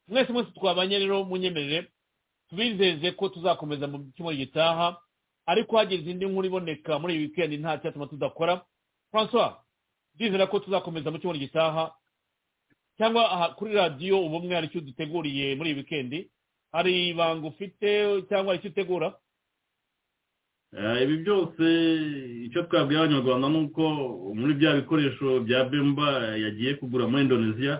[0.08, 1.90] Mwese mwese twabanye rero munyemerere.
[2.48, 4.96] Tubizeze ko tuzakomeza mu cyumweru gitaha
[5.46, 8.62] ariko hagize indi nkuru iboneka muri iyi wikendi nta cyatuma tudakora.
[9.10, 9.52] Francois
[10.14, 11.90] ndizera ko tuzakomeza mu cyumweru gitaha
[12.98, 16.30] cyangwa kuri radiyo ubumwe hari icyo duteguriye muri iyi wikendi
[16.76, 17.88] hari ibanga ufite
[18.28, 19.08] cyangwa icyo utegura?
[21.02, 21.64] Ibi byose
[22.46, 23.82] icyo twabwiye abanyarwanda ni uko
[24.38, 26.08] muri bya bikoresho bya bemba
[26.44, 27.74] yagiye kugura muri indonesia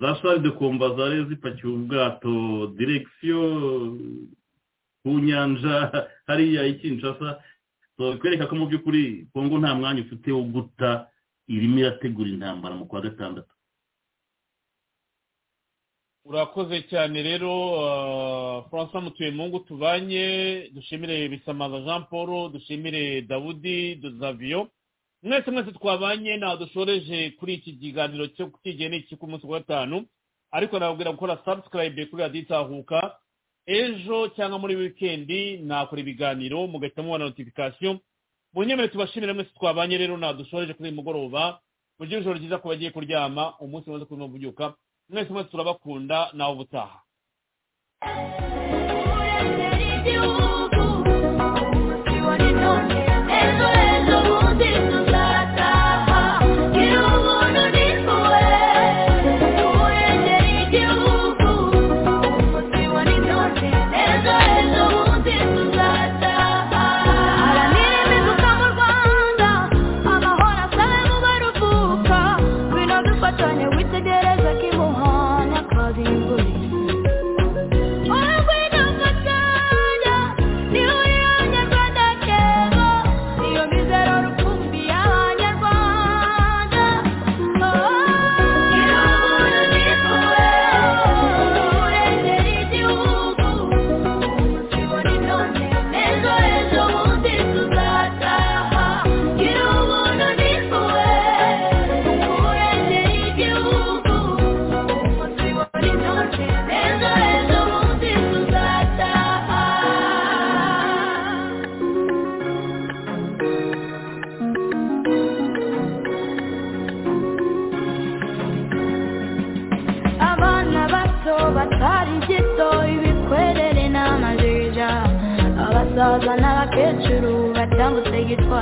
[0.00, 2.34] za shari de komba zari zipakiye ubwato
[2.78, 3.40] direkisiyo
[5.02, 5.74] ku nyanja
[6.28, 7.28] hariya ikinshasa
[8.20, 10.90] kwereka ko mu by'ukuri kongo nta mwanya ufite wo guta
[11.48, 13.55] irimo irategura intambara mu kwa gatandatu.
[16.28, 17.50] Urakoze cyane rero
[18.70, 20.70] francois mutuyemungu tubanye.
[20.74, 24.68] Dushimire bisamaza jean paul dushimire dawudi duzaviyo
[25.22, 30.06] mwese mwese twabanye ntaho dushoreje kuri iki kiganiro cyo kigiye n'iki ku munsi wa gatanu.
[30.50, 33.16] Ariko nababwira gukora subscribe kuri radiyo itahuka.
[33.66, 37.98] Ejo cyangwa muri wikendi nakora ibiganiro mugahita mubona notification.
[38.54, 41.58] Mu nyemere tubashimire mwese twabanye rero ntaho dushoreje kuri uyu mugoroba.
[41.98, 44.74] Mugire ijoro ryiza ku bagiye kuryama umunsi mwiza kuri mubyuka
[45.08, 47.02] mwese mwese turabakunda nawe ubutaha.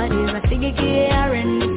[0.09, 1.74] Nowadays I figure caring